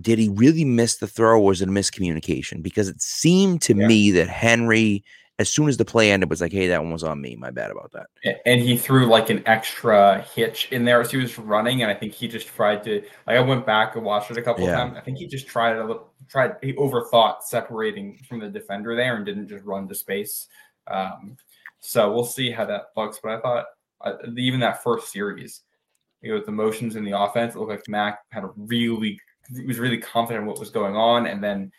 did 0.00 0.18
he 0.18 0.28
really 0.28 0.64
miss 0.64 0.96
the 0.96 1.06
throw, 1.06 1.38
or 1.40 1.44
was 1.46 1.62
it 1.62 1.68
a 1.68 1.72
miscommunication? 1.72 2.62
Because 2.62 2.88
it 2.88 3.00
seemed 3.00 3.62
to 3.62 3.74
Yeah. 3.74 3.86
me 3.86 4.10
that 4.12 4.28
Henry, 4.28 5.04
as 5.38 5.48
soon 5.48 5.68
as 5.68 5.76
the 5.78 5.84
play 5.84 6.12
ended, 6.12 6.28
was 6.28 6.40
like, 6.40 6.52
"Hey, 6.52 6.66
that 6.68 6.82
one 6.82 6.92
was 6.92 7.02
on 7.02 7.20
me. 7.20 7.34
My 7.36 7.50
bad 7.50 7.70
about 7.70 7.92
that." 7.92 8.08
And 8.44 8.60
he 8.60 8.76
threw 8.76 9.06
like 9.06 9.30
an 9.30 9.42
extra 9.46 10.22
hitch 10.34 10.68
in 10.70 10.84
there 10.84 11.00
as 11.00 11.10
he 11.10 11.16
was 11.16 11.38
running, 11.38 11.82
and 11.82 11.90
I 11.90 11.94
think 11.94 12.12
he 12.12 12.28
just 12.28 12.46
tried 12.46 12.84
to. 12.84 13.02
Like 13.26 13.36
I 13.36 13.40
went 13.40 13.64
back 13.66 13.96
and 13.96 14.04
watched 14.04 14.30
it 14.30 14.36
a 14.36 14.42
couple 14.42 14.64
Yeah. 14.64 14.70
of 14.70 14.76
times. 14.76 14.96
I 14.96 15.00
think 15.00 15.18
he 15.18 15.26
just 15.26 15.46
tried 15.46 15.76
a 15.76 15.84
little, 15.84 16.12
tried 16.28 16.56
he 16.62 16.74
overthought 16.74 17.42
separating 17.42 18.18
from 18.28 18.40
the 18.40 18.48
defender 18.48 18.94
there 18.94 19.16
and 19.16 19.24
didn't 19.24 19.48
just 19.48 19.64
run 19.64 19.88
to 19.88 19.94
space. 19.94 20.46
Um, 20.86 21.36
so 21.80 22.12
we'll 22.12 22.24
see 22.24 22.50
how 22.50 22.66
that 22.66 22.86
looks. 22.96 23.18
But 23.22 23.32
I 23.32 23.40
thought 23.40 23.66
uh, 24.02 24.14
even 24.36 24.60
that 24.60 24.82
first 24.82 25.10
series, 25.10 25.62
you 26.20 26.30
know, 26.30 26.36
with 26.36 26.46
the 26.46 26.52
motions 26.52 26.96
in 26.96 27.04
the 27.04 27.18
offense, 27.18 27.54
it 27.54 27.58
looked 27.58 27.70
like 27.70 27.88
Mac 27.88 28.18
had 28.30 28.44
a 28.44 28.50
really 28.56 29.18
he 29.54 29.64
was 29.64 29.78
really 29.78 29.98
confident 29.98 30.42
in 30.42 30.46
what 30.46 30.58
was 30.58 30.70
going 30.70 30.96
on, 30.96 31.26
and 31.26 31.42
then. 31.42 31.72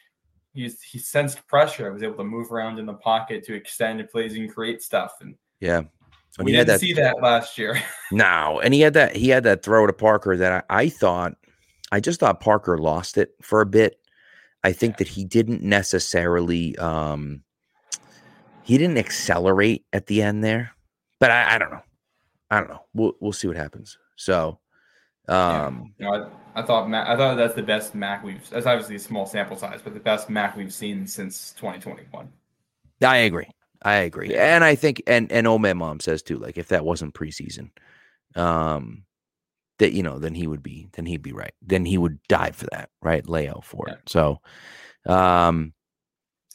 He's, 0.54 0.82
he 0.82 1.00
sensed 1.00 1.48
pressure. 1.48 1.88
I 1.88 1.92
was 1.92 2.04
able 2.04 2.18
to 2.18 2.26
move 2.26 2.52
around 2.52 2.78
in 2.78 2.86
the 2.86 2.96
pocket 2.96 3.42
to 3.46 3.54
extend 3.54 4.06
plays 4.10 4.36
and 4.36 4.54
create 4.54 4.82
stuff. 4.82 5.14
And 5.22 5.36
Yeah, 5.62 5.84
when 6.36 6.46
we 6.46 6.52
he 6.52 6.58
didn't 6.58 6.68
that 6.68 6.80
see 6.82 6.94
that 6.94 7.22
last 7.22 7.58
year. 7.58 7.82
No, 8.12 8.60
and 8.62 8.74
he 8.74 8.82
had 8.82 8.94
that 8.96 9.16
he 9.16 9.30
had 9.30 9.44
that 9.44 9.64
throw 9.64 9.88
to 9.88 9.94
Parker 9.94 10.36
that 10.36 10.66
I, 10.70 10.82
I 10.82 10.90
thought 10.90 11.36
I 11.92 12.02
just 12.02 12.20
thought 12.20 12.42
Parker 12.42 12.78
lost 12.78 13.18
it 13.18 13.34
for 13.42 13.62
a 13.62 13.66
bit. 13.66 13.98
I 14.64 14.74
think 14.74 14.98
that 14.98 15.08
he 15.08 15.24
didn't 15.24 15.64
necessarily 15.64 16.78
um 16.78 17.44
he 18.64 18.78
didn't 18.78 18.98
accelerate 18.98 19.86
at 19.94 20.08
the 20.08 20.22
end 20.22 20.44
there. 20.44 20.72
But 21.20 21.32
I, 21.32 21.56
I 21.56 21.58
don't 21.58 21.72
know. 21.72 21.84
I 22.50 22.60
don't 22.60 22.70
know. 22.70 22.84
We'll 22.94 23.14
we'll 23.22 23.32
see 23.32 23.48
what 23.48 23.58
happens. 23.58 23.98
So 24.18 24.60
Yeah. 24.60 24.61
Um 25.28 25.94
You 25.98 26.06
know, 26.06 26.32
I, 26.56 26.62
I 26.62 26.64
thought 26.64 26.90
Mac, 26.90 27.08
I 27.08 27.16
thought 27.16 27.36
that's 27.36 27.54
the 27.56 27.64
best 27.64 27.96
Mac 27.96 28.24
we've. 28.24 28.48
That's 28.50 28.66
obviously 28.66 28.96
a 28.96 29.00
small 29.00 29.26
sample 29.26 29.58
size, 29.58 29.82
but 29.84 29.94
the 29.94 30.00
best 30.00 30.30
Mac 30.30 30.56
we've 30.58 30.74
seen 30.74 31.08
since 31.08 31.54
2021. 31.54 32.30
I 33.02 33.18
agree. 33.18 33.50
I 33.84 33.96
agree. 33.96 34.32
Yeah. 34.32 34.56
And 34.56 34.64
I 34.64 34.76
think 34.76 35.02
and 35.08 35.32
and 35.32 35.48
Old 35.48 35.62
Man 35.62 35.78
Mom 35.78 36.00
says 36.00 36.22
too, 36.22 36.38
like 36.38 36.58
if 36.58 36.68
that 36.70 36.86
wasn't 36.86 37.14
preseason, 37.16 37.72
um 38.36 39.06
that 39.80 39.94
you 39.94 40.04
know, 40.04 40.20
then 40.20 40.36
he 40.36 40.48
would 40.48 40.62
be 40.64 40.88
then 40.94 41.06
he'd 41.06 41.24
be 41.24 41.34
right. 41.34 41.54
Then 41.62 41.86
he 41.86 41.98
would 41.98 42.20
die 42.28 42.52
for 42.52 42.68
that, 42.72 42.90
right? 43.02 43.28
Lay 43.28 43.48
out 43.48 43.66
for 43.66 43.86
Yeah. 43.88 43.94
it. 43.96 44.10
So 44.10 44.42
um 45.08 45.74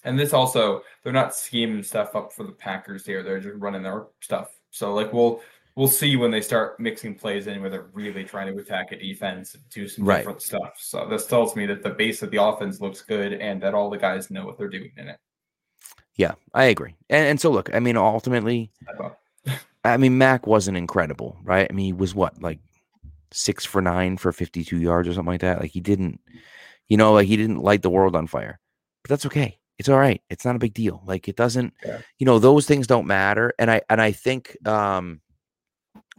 And 0.05 0.19
this 0.19 0.33
also, 0.33 0.83
they're 1.03 1.13
not 1.13 1.35
scheming 1.35 1.83
stuff 1.83 2.15
up 2.15 2.33
for 2.33 2.45
the 2.45 2.53
Packers 2.53 3.05
here. 3.05 3.23
They're 3.25 3.41
just 3.41 3.57
running 3.59 3.83
their 3.83 4.07
stuff. 4.21 4.53
So 4.71 4.95
like 4.95 5.13
we'll 5.13 5.41
we'll 5.77 5.87
see 5.89 6.17
when 6.17 6.31
they 6.31 6.41
start 6.41 6.81
mixing 6.81 7.15
plays 7.15 7.47
in 7.47 7.61
where 7.61 7.69
they're 7.71 7.91
really 7.93 8.25
trying 8.25 8.53
to 8.53 8.59
attack 8.61 8.93
a 8.93 8.97
defense 8.99 9.55
and 9.55 9.63
do 9.71 9.87
some 9.87 10.05
Right. 10.07 10.19
different 10.19 10.41
stuff. 10.43 10.75
So 10.79 11.07
this 11.09 11.27
tells 11.27 11.55
me 11.55 11.67
that 11.67 11.83
the 11.83 11.91
base 11.91 12.23
of 12.23 12.31
the 12.31 12.43
offense 12.43 12.81
looks 12.81 13.03
good 13.03 13.35
and 13.35 13.63
that 13.63 13.75
all 13.75 13.91
the 13.91 13.99
guys 13.99 14.31
know 14.31 14.47
what 14.47 14.57
they're 14.59 14.69
doing 14.69 14.91
in 14.97 15.09
it. 15.09 15.19
yeah, 16.17 16.33
I 16.55 16.65
agree. 16.65 16.97
And, 17.11 17.27
and 17.29 17.41
so 17.41 17.51
look, 17.51 17.75
I 17.75 17.79
mean 17.81 17.97
ultimately, 17.99 18.73
I. 19.85 19.97
Mean 19.99 20.17
Mac 20.19 20.47
wasn't 20.47 20.79
incredible, 20.79 21.37
right? 21.45 21.67
I 21.71 21.73
mean 21.75 21.87
he 21.87 21.93
was 21.93 22.15
what, 22.15 22.41
like 22.41 22.59
6 23.33 23.65
for 23.67 23.83
9 23.83 24.17
for 24.17 24.33
52 24.33 24.79
yards 24.79 25.07
or 25.09 25.13
something 25.13 25.33
like 25.33 25.43
that. 25.43 25.61
Like 25.61 25.71
he 25.73 25.81
didn't 25.81 26.21
you 26.89 26.97
know, 26.97 27.13
like 27.13 27.27
he 27.27 27.37
didn't 27.37 27.59
light 27.63 27.83
the 27.83 27.91
world 27.91 28.17
on 28.17 28.27
fire. 28.29 28.59
But 29.03 29.11
that's 29.11 29.27
okay. 29.27 29.59
It's 29.79 29.89
all 29.91 29.99
right. 29.99 30.23
It's 30.31 30.45
not 30.47 30.57
a 30.57 30.61
big 30.61 30.73
deal. 30.73 31.03
Like 31.05 31.29
it 31.29 31.37
doesn't 31.37 31.75
Yeah. 31.85 31.99
you 32.19 32.25
know, 32.25 32.39
those 32.39 32.65
things 32.67 32.87
don't 32.87 33.07
matter 33.07 33.53
and 33.59 33.71
I 33.71 33.83
and 33.91 34.01
I 34.01 34.13
think 34.13 34.57
um 34.67 35.21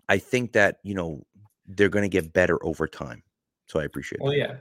I 0.10 0.18
think 0.18 0.54
that, 0.54 0.78
you 0.84 0.94
know, 0.94 1.26
they're 1.68 1.90
going 1.90 2.04
to 2.04 2.10
get 2.10 2.34
better 2.34 2.64
over 2.66 2.88
time. 2.88 3.24
So 3.68 3.80
I 3.80 3.84
appreciate 3.84 4.22
Well, 4.22 4.32
that. 4.32 4.38
yeah. 4.38 4.56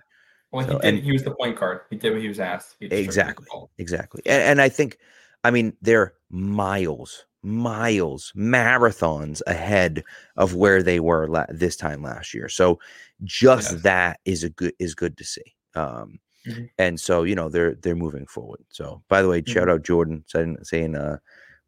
Well, 0.52 0.66
So, 0.66 0.72
he 0.74 0.78
did. 0.78 0.94
and- 0.94 1.04
he 1.04 1.12
was 1.12 1.22
the 1.22 1.34
point 1.34 1.58
guard. 1.58 1.80
He 1.90 1.96
did 1.96 2.12
what 2.12 2.20
he 2.22 2.28
was 2.28 2.40
asked. 2.40 2.76
He 2.80 2.86
just 2.88 2.90
took 2.90 2.98
the 2.98 3.04
Exactly. 3.04 3.46
Exactly. 3.78 4.22
And, 4.26 4.42
and 4.42 4.60
I 4.60 4.68
think, 4.68 4.98
I 5.44 5.50
mean, 5.50 5.76
they're 5.82 6.14
miles, 6.30 7.26
miles, 7.42 8.32
marathons 8.36 9.40
ahead 9.46 10.02
of 10.36 10.54
where 10.54 10.82
they 10.82 10.98
were 10.98 11.28
la- 11.28 11.46
this 11.48 11.76
time 11.76 12.02
last 12.02 12.34
year. 12.34 12.48
So 12.48 12.80
just 13.22 13.72
Yes. 13.72 13.82
that 13.82 14.20
is 14.24 14.42
a 14.42 14.50
good 14.50 14.72
is 14.80 14.94
good 14.96 15.16
to 15.18 15.24
see. 15.24 15.54
Um, 15.76 16.18
Mhm. 16.46 16.70
and 16.78 17.00
so 17.00 17.22
you 17.22 17.34
know 17.36 17.48
they're 17.48 17.74
they're 17.74 17.94
moving 17.96 18.26
forward. 18.26 18.64
So 18.70 19.02
by 19.08 19.22
the 19.22 19.28
way, 19.28 19.42
shout 19.46 19.68
Mhm. 19.68 19.72
out 19.72 19.82
Jordan 19.84 20.24
saying 20.26 20.56
saying 20.62 20.96
uh, 20.96 21.18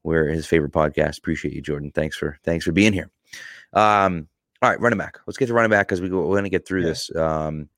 we're 0.03 0.27
his 0.29 0.47
favorite 0.47 0.73
podcast. 0.73 1.19
Appreciate 1.19 1.55
you, 1.55 1.63
Jordan. 1.63 1.93
Thanks 1.95 2.17
for 2.17 2.39
thanks 2.45 2.65
for 2.65 2.73
being 2.73 2.93
here. 2.93 3.11
Um, 3.73 4.29
all 4.63 4.71
right, 4.71 4.81
running 4.81 4.99
back. 4.99 5.19
Let's 5.27 5.37
get 5.37 5.47
to 5.47 5.55
running 5.55 5.71
back 5.71 5.87
because 5.89 6.01
we 6.01 6.09
go, 6.09 6.19
we're 6.21 6.35
going 6.35 6.45
to 6.45 6.51
get 6.51 6.67
through 6.67 6.83
Yeah. 6.83 6.89
this. 6.89 7.15
Um, 7.15 7.69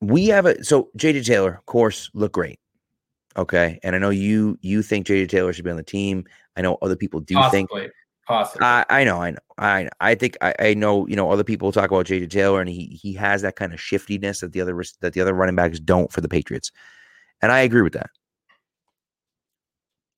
we 0.00 0.26
have 0.26 0.46
a 0.46 0.62
so 0.62 0.90
JJ 0.98 1.24
Taylor, 1.24 1.54
of 1.54 1.66
course, 1.66 2.10
look 2.14 2.32
great. 2.32 2.58
Okay, 3.36 3.78
and 3.82 3.94
I 3.94 3.98
know 3.98 4.10
you 4.10 4.58
you 4.62 4.82
think 4.82 5.06
JJ 5.06 5.28
Taylor 5.28 5.52
should 5.52 5.64
be 5.64 5.70
on 5.70 5.76
the 5.76 5.82
team. 5.82 6.24
I 6.56 6.62
know 6.62 6.78
other 6.82 6.96
people 6.96 7.20
do 7.20 7.34
think. 7.50 7.70
Possibly. 7.70 7.90
Possibly. 8.26 8.66
I, 8.66 8.84
I 8.88 9.04
know, 9.04 9.22
I 9.22 9.30
know, 9.30 9.38
I. 9.58 9.88
I 10.00 10.14
think 10.16 10.36
I, 10.40 10.54
I 10.58 10.74
know. 10.74 11.06
You 11.06 11.14
know, 11.16 11.30
other 11.30 11.44
people 11.44 11.70
talk 11.70 11.90
about 11.90 12.06
JJ 12.06 12.28
Taylor, 12.30 12.60
and 12.60 12.68
he 12.68 12.98
he 13.00 13.12
has 13.14 13.42
that 13.42 13.54
kind 13.56 13.72
of 13.72 13.80
shiftiness 13.80 14.40
that 14.40 14.52
the 14.52 14.60
other 14.60 14.82
that 15.00 15.12
the 15.12 15.20
other 15.20 15.32
running 15.32 15.54
backs 15.54 15.78
don't 15.78 16.10
for 16.10 16.20
the 16.20 16.28
Patriots, 16.28 16.72
and 17.40 17.52
I 17.52 17.60
agree 17.60 17.82
with 17.82 17.92
that. 17.92 18.10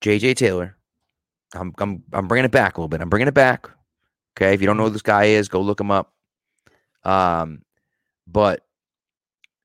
JJ 0.01 0.35
Taylor, 0.37 0.75
I'm 1.53 1.73
I'm 1.77 2.03
I'm 2.13 2.27
bringing 2.27 2.45
it 2.45 2.51
back 2.51 2.77
a 2.77 2.81
little 2.81 2.89
bit. 2.89 3.01
I'm 3.01 3.09
bringing 3.09 3.27
it 3.27 3.33
back. 3.33 3.69
Okay, 4.35 4.53
if 4.53 4.61
you 4.61 4.67
don't 4.67 4.77
know 4.77 4.85
who 4.85 4.89
this 4.89 5.01
guy 5.01 5.25
is, 5.25 5.49
go 5.49 5.61
look 5.61 5.79
him 5.79 5.91
up. 5.91 6.13
Um, 7.03 7.63
but 8.27 8.65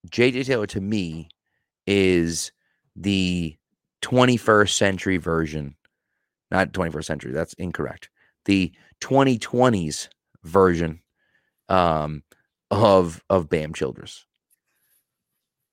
JJ 0.08 0.46
Taylor 0.46 0.66
to 0.68 0.80
me 0.80 1.28
is 1.86 2.52
the 2.96 3.56
21st 4.02 4.70
century 4.70 5.16
version, 5.16 5.74
not 6.50 6.72
21st 6.72 7.04
century. 7.04 7.32
That's 7.32 7.54
incorrect. 7.54 8.10
The 8.44 8.72
2020s 9.00 10.08
version 10.42 11.00
um, 11.68 12.22
of 12.70 13.22
of 13.30 13.48
Bam 13.48 13.72
Childress. 13.72 14.26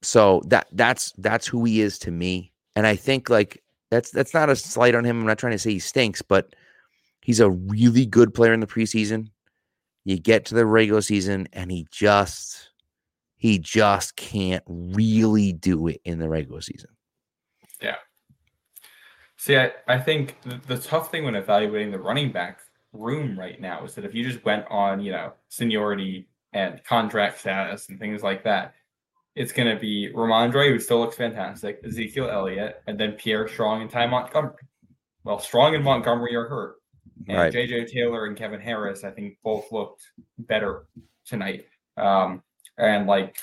So 0.01 0.41
that 0.47 0.67
that's 0.71 1.13
that's 1.17 1.47
who 1.47 1.63
he 1.65 1.81
is 1.81 1.99
to 1.99 2.11
me, 2.11 2.51
and 2.75 2.87
I 2.87 2.95
think 2.95 3.29
like 3.29 3.61
that's 3.91 4.09
that's 4.11 4.33
not 4.33 4.49
a 4.49 4.55
slight 4.55 4.95
on 4.95 5.03
him. 5.05 5.19
I'm 5.19 5.27
not 5.27 5.37
trying 5.37 5.51
to 5.51 5.59
say 5.59 5.73
he 5.73 5.79
stinks, 5.79 6.21
but 6.21 6.55
he's 7.21 7.39
a 7.39 7.49
really 7.49 8.05
good 8.05 8.33
player 8.33 8.53
in 8.53 8.59
the 8.59 8.67
preseason. 8.67 9.29
You 10.03 10.19
get 10.19 10.45
to 10.45 10.55
the 10.55 10.65
regular 10.65 11.01
season 11.01 11.47
and 11.53 11.71
he 11.71 11.87
just 11.91 12.71
he 13.37 13.57
just 13.57 14.15
can't 14.15 14.63
really 14.67 15.53
do 15.53 15.87
it 15.87 16.01
in 16.05 16.19
the 16.19 16.29
regular 16.29 16.61
season. 16.61 16.91
Yeah. 17.81 17.95
See, 19.37 19.57
I, 19.57 19.71
I 19.87 19.97
think 19.97 20.39
the, 20.43 20.61
the 20.67 20.77
tough 20.77 21.09
thing 21.09 21.23
when 21.23 21.33
evaluating 21.33 21.91
the 21.91 21.99
running 21.99 22.31
back 22.31 22.59
room 22.93 23.39
right 23.39 23.59
now 23.59 23.83
is 23.83 23.95
that 23.95 24.05
if 24.05 24.13
you 24.13 24.23
just 24.23 24.45
went 24.45 24.65
on, 24.69 25.01
you 25.01 25.11
know, 25.11 25.33
seniority 25.49 26.27
and 26.53 26.83
contract 26.83 27.39
status 27.39 27.89
and 27.89 27.97
things 27.97 28.21
like 28.21 28.43
that, 28.43 28.75
it's 29.35 29.51
going 29.51 29.73
to 29.73 29.79
be 29.79 30.11
Rhamondre, 30.13 30.69
who 30.69 30.79
still 30.79 30.99
looks 30.99 31.15
fantastic, 31.15 31.79
Ezekiel 31.85 32.29
Elliott, 32.29 32.83
and 32.85 32.99
then 32.99 33.13
Pierre 33.13 33.47
Strong 33.47 33.81
and 33.81 33.89
Ty 33.89 34.07
Montgomery. 34.07 34.53
Well, 35.23 35.39
Strong 35.39 35.75
and 35.75 35.83
Montgomery 35.83 36.35
are 36.35 36.47
hurt. 36.47 36.80
And 37.27 37.37
right. 37.37 37.53
JJ 37.53 37.91
Taylor 37.91 38.25
and 38.25 38.37
Kevin 38.37 38.59
Harris, 38.59 39.03
I 39.03 39.11
think, 39.11 39.37
both 39.43 39.71
looked 39.71 40.03
better 40.39 40.87
tonight. 41.25 41.65
Um, 41.97 42.41
and 42.77 43.07
like, 43.07 43.37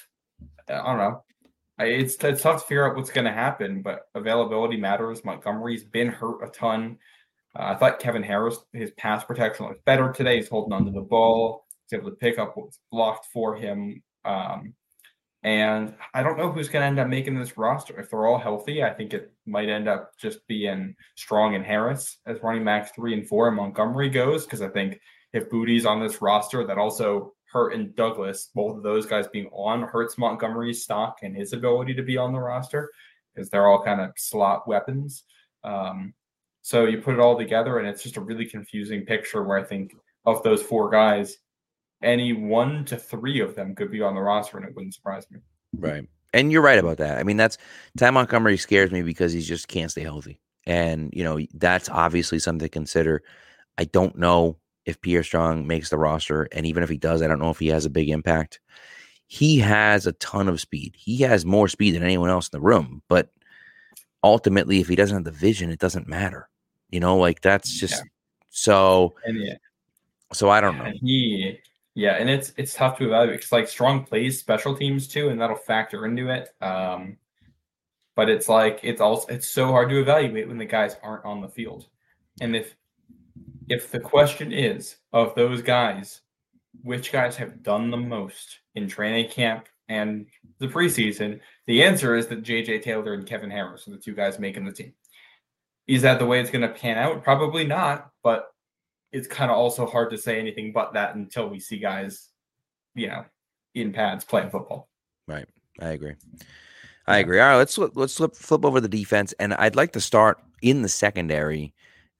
I 0.68 0.74
don't 0.74 0.98
know. 0.98 1.24
It's, 1.80 2.16
it's 2.24 2.42
tough 2.42 2.62
to 2.62 2.66
figure 2.66 2.88
out 2.88 2.96
what's 2.96 3.10
going 3.10 3.26
to 3.26 3.32
happen, 3.32 3.82
but 3.82 4.08
availability 4.14 4.76
matters. 4.76 5.24
Montgomery's 5.24 5.84
been 5.84 6.08
hurt 6.08 6.42
a 6.42 6.50
ton. 6.50 6.98
Uh, 7.56 7.66
I 7.66 7.74
thought 7.76 8.00
Kevin 8.00 8.22
Harris, 8.22 8.58
his 8.72 8.90
pass 8.92 9.24
protection 9.24 9.66
was 9.66 9.78
better 9.86 10.12
today. 10.12 10.36
He's 10.36 10.48
holding 10.48 10.72
onto 10.72 10.92
the 10.92 11.00
ball. 11.00 11.66
He's 11.88 11.98
able 11.98 12.10
to 12.10 12.16
pick 12.16 12.38
up 12.38 12.56
what's 12.56 12.80
blocked 12.90 13.26
for 13.32 13.54
him. 13.54 14.02
Um, 14.24 14.74
and 15.48 15.94
I 16.12 16.22
don't 16.22 16.36
know 16.36 16.52
who's 16.52 16.68
going 16.68 16.82
to 16.82 16.86
end 16.86 16.98
up 16.98 17.08
making 17.08 17.38
this 17.38 17.56
roster. 17.56 17.98
If 17.98 18.10
they're 18.10 18.26
all 18.26 18.36
healthy, 18.36 18.84
I 18.84 18.92
think 18.92 19.14
it 19.14 19.32
might 19.46 19.70
end 19.70 19.88
up 19.88 20.12
just 20.18 20.46
being 20.46 20.94
Strong 21.16 21.54
and 21.54 21.64
Harris 21.64 22.18
as 22.26 22.42
running 22.42 22.66
backs 22.66 22.90
three 22.90 23.14
and 23.14 23.26
four, 23.26 23.48
and 23.48 23.56
Montgomery 23.56 24.10
goes. 24.10 24.44
Because 24.44 24.60
I 24.60 24.68
think 24.68 25.00
if 25.32 25.48
Boutte's 25.48 25.86
on 25.86 26.02
this 26.02 26.20
roster, 26.20 26.66
that 26.66 26.76
also 26.76 27.32
Hurt 27.50 27.72
and 27.72 27.96
Douglas, 27.96 28.50
both 28.54 28.76
of 28.76 28.82
those 28.82 29.06
guys 29.06 29.26
being 29.28 29.46
on, 29.46 29.84
hurts 29.84 30.18
Montgomery's 30.18 30.82
stock 30.82 31.20
and 31.22 31.34
his 31.34 31.54
ability 31.54 31.94
to 31.94 32.02
be 32.02 32.18
on 32.18 32.34
the 32.34 32.40
roster 32.40 32.90
because 33.34 33.48
they're 33.48 33.68
all 33.68 33.82
kind 33.82 34.02
of 34.02 34.10
slot 34.18 34.68
weapons. 34.68 35.24
Um, 35.64 36.12
so 36.60 36.84
you 36.84 37.00
put 37.00 37.14
it 37.14 37.20
all 37.20 37.38
together, 37.38 37.78
and 37.78 37.88
it's 37.88 38.02
just 38.02 38.18
a 38.18 38.20
really 38.20 38.44
confusing 38.44 39.06
picture 39.06 39.42
where 39.42 39.56
I 39.56 39.64
think 39.64 39.94
of 40.26 40.42
those 40.42 40.62
four 40.62 40.90
guys, 40.90 41.38
any 42.02 42.32
one 42.32 42.84
to 42.86 42.96
three 42.96 43.40
of 43.40 43.54
them 43.54 43.74
could 43.74 43.90
be 43.90 44.02
on 44.02 44.14
the 44.14 44.20
roster, 44.20 44.56
and 44.56 44.66
it 44.66 44.74
wouldn't 44.74 44.94
surprise 44.94 45.26
me. 45.30 45.40
Right. 45.76 46.08
And 46.32 46.52
you're 46.52 46.62
right 46.62 46.78
about 46.78 46.98
that. 46.98 47.18
I 47.18 47.22
mean, 47.22 47.36
that's 47.36 47.58
Ty 47.96 48.10
Montgomery 48.10 48.56
scares 48.58 48.90
me 48.90 49.02
because 49.02 49.32
he 49.32 49.40
just 49.40 49.68
can't 49.68 49.90
stay 49.90 50.02
healthy. 50.02 50.40
And, 50.66 51.10
you 51.14 51.24
know, 51.24 51.40
that's 51.54 51.88
obviously 51.88 52.38
something 52.38 52.66
to 52.66 52.68
consider. 52.68 53.22
I 53.78 53.84
don't 53.84 54.16
know 54.18 54.58
if 54.84 55.00
Pierre 55.00 55.22
Strong 55.22 55.66
makes 55.66 55.88
the 55.88 55.98
roster. 55.98 56.48
And 56.52 56.66
even 56.66 56.82
if 56.82 56.90
he 56.90 56.98
does, 56.98 57.22
I 57.22 57.26
don't 57.26 57.38
know 57.38 57.50
if 57.50 57.58
he 57.58 57.68
has 57.68 57.86
a 57.86 57.90
big 57.90 58.10
impact. 58.10 58.60
He 59.26 59.58
has 59.58 60.06
a 60.06 60.12
ton 60.12 60.48
of 60.48 60.60
speed. 60.60 60.94
He 60.96 61.18
has 61.22 61.46
more 61.46 61.68
speed 61.68 61.94
than 61.94 62.02
anyone 62.02 62.30
else 62.30 62.48
in 62.48 62.58
the 62.58 62.64
room. 62.64 63.02
But 63.08 63.30
ultimately, 64.22 64.80
if 64.80 64.88
he 64.88 64.96
doesn't 64.96 65.16
have 65.16 65.24
the 65.24 65.30
vision, 65.30 65.70
it 65.70 65.78
doesn't 65.78 66.08
matter. 66.08 66.48
You 66.90 67.00
know, 67.00 67.16
like 67.16 67.40
that's 67.40 67.78
just 67.78 67.94
yeah. 67.94 68.08
so. 68.50 69.14
Yeah. 69.26 69.54
So 70.32 70.50
I 70.50 70.60
don't 70.60 70.76
know. 70.76 70.92
He, 71.00 71.58
yeah, 71.98 72.12
and 72.12 72.30
it's 72.30 72.52
it's 72.56 72.74
tough 72.74 72.96
to 72.98 73.06
evaluate 73.06 73.40
because 73.40 73.50
like 73.50 73.66
Strong 73.66 74.04
plays 74.04 74.38
special 74.38 74.76
teams 74.76 75.08
too, 75.08 75.30
and 75.30 75.40
that'll 75.40 75.56
factor 75.56 76.06
into 76.06 76.28
it. 76.28 76.48
Um, 76.62 77.16
but 78.14 78.30
it's 78.30 78.48
like 78.48 78.78
it's 78.84 79.00
also 79.00 79.26
it's 79.26 79.48
so 79.48 79.66
hard 79.66 79.88
to 79.90 80.00
evaluate 80.00 80.46
when 80.46 80.58
the 80.58 80.64
guys 80.64 80.94
aren't 81.02 81.24
on 81.24 81.40
the 81.40 81.48
field, 81.48 81.88
and 82.40 82.54
if 82.54 82.76
if 83.68 83.90
the 83.90 83.98
question 83.98 84.52
is 84.52 84.98
of 85.12 85.34
those 85.34 85.60
guys, 85.60 86.20
which 86.84 87.10
guys 87.10 87.34
have 87.34 87.64
done 87.64 87.90
the 87.90 87.96
most 87.96 88.60
in 88.76 88.86
training 88.86 89.28
camp 89.28 89.66
and 89.88 90.26
the 90.60 90.68
preseason, 90.68 91.40
the 91.66 91.82
answer 91.82 92.14
is 92.14 92.28
that 92.28 92.44
JJ 92.44 92.80
Taylor 92.82 93.14
and 93.14 93.26
Kevin 93.26 93.50
Harris 93.50 93.88
are 93.88 93.90
the 93.90 93.98
two 93.98 94.14
guys 94.14 94.38
making 94.38 94.64
the 94.64 94.70
team. 94.70 94.92
Is 95.88 96.02
that 96.02 96.20
the 96.20 96.26
way 96.26 96.38
it's 96.38 96.50
going 96.50 96.62
to 96.62 96.68
pan 96.68 96.96
out? 96.96 97.24
Probably 97.24 97.64
not, 97.64 98.12
but 98.22 98.52
it's 99.12 99.26
kind 99.26 99.50
of 99.50 99.56
also 99.56 99.86
hard 99.86 100.10
to 100.10 100.18
say 100.18 100.38
anything 100.38 100.72
but 100.72 100.92
that 100.94 101.14
until 101.14 101.48
we 101.48 101.60
see 101.60 101.78
guys, 101.78 102.28
you 102.94 103.08
know, 103.08 103.24
in 103.74 103.92
pads 103.92 104.24
playing 104.24 104.50
football. 104.50 104.88
Right. 105.26 105.46
I 105.80 105.90
agree. 105.90 106.14
I 107.06 107.18
agree. 107.18 107.40
All 107.40 107.48
right, 107.48 107.56
let's 107.56 107.78
let's 107.78 108.16
flip 108.16 108.34
flip 108.34 108.66
over 108.66 108.80
the 108.80 108.88
defense, 108.88 109.32
and 109.40 109.54
I'd 109.54 109.76
like 109.76 109.92
to 109.92 110.00
start 110.00 110.38
in 110.60 110.82
the 110.82 110.90
secondary 110.90 111.72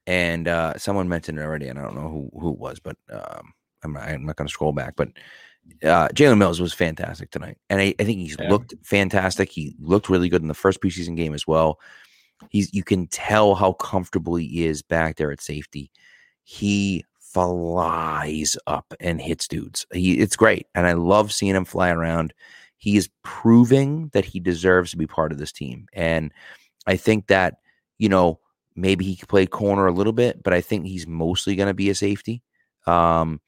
and 0.07 0.47
uh, 0.47 0.75
someone 0.75 1.07
mentioned 1.07 1.37
it 1.37 1.43
already, 1.43 1.67
and 1.67 1.77
I 1.77 1.83
don't 1.83 1.95
know 1.95 2.09
who 2.09 2.39
who 2.39 2.53
it 2.53 2.57
was, 2.57 2.79
but 2.79 2.97
um, 3.11 3.53
I'm 3.83 3.93
not, 3.93 4.03
I'm 4.03 4.25
not 4.25 4.35
going 4.37 4.47
to 4.47 4.51
scroll 4.51 4.71
back. 4.71 4.95
But 4.95 5.09
uh, 5.83 6.07
Jalen 6.09 6.39
Mills 6.39 6.59
was 6.59 6.73
fantastic 6.73 7.29
tonight, 7.29 7.57
and 7.69 7.79
I, 7.79 7.93
I 7.99 8.03
think 8.03 8.17
he's 8.17 8.35
yeah. 8.39 8.49
looked 8.49 8.73
fantastic. 8.83 9.51
He 9.51 9.75
looked 9.79 10.09
really 10.09 10.27
good 10.27 10.41
in 10.41 10.47
the 10.47 10.55
first 10.55 10.81
preseason 10.81 11.15
game 11.15 11.35
as 11.35 11.45
well. 11.45 11.79
He's 12.49 12.73
you 12.73 12.83
can 12.83 13.05
tell 13.07 13.53
how 13.53 13.73
comfortable 13.73 14.35
he 14.35 14.65
is 14.65 14.81
back 14.81 15.17
there 15.17 15.31
at 15.31 15.41
safety. 15.41 15.91
He 16.49 17.05
flies 17.19 18.57
up 18.65 18.93
and 18.99 19.21
hits 19.21 19.47
dudes. 19.47 19.85
He 19.93 20.19
it's 20.19 20.35
great, 20.35 20.67
and 20.73 20.87
I 20.87 20.93
love 20.93 21.31
seeing 21.31 21.55
him 21.55 21.65
fly 21.65 21.89
around. 21.89 22.33
He 22.77 22.97
is 22.97 23.09
proving 23.23 24.09
that 24.13 24.25
he 24.25 24.39
deserves 24.39 24.91
to 24.91 24.97
be 24.97 25.07
part 25.07 25.31
of 25.31 25.37
this 25.37 25.51
team, 25.51 25.87
and 25.93 26.33
I 26.87 26.95
think 26.95 27.27
that 27.27 27.55
you 27.97 28.09
know 28.09 28.39
Maybe 28.79 29.05
he 29.05 29.15
could 29.15 29.27
play 29.27 29.45
corner 29.45 29.87
a 29.87 29.93
little 29.93 30.13
bit, 30.13 30.41
but 30.41 30.53
I 30.53 30.61
think 30.61 30.85
he's 30.85 31.05
mostly 31.05 31.55
going 31.55 31.67
to 31.67 31.73
be 31.73 31.89
a 31.89 31.95
safety. 31.95 32.41
Um, 32.87 33.41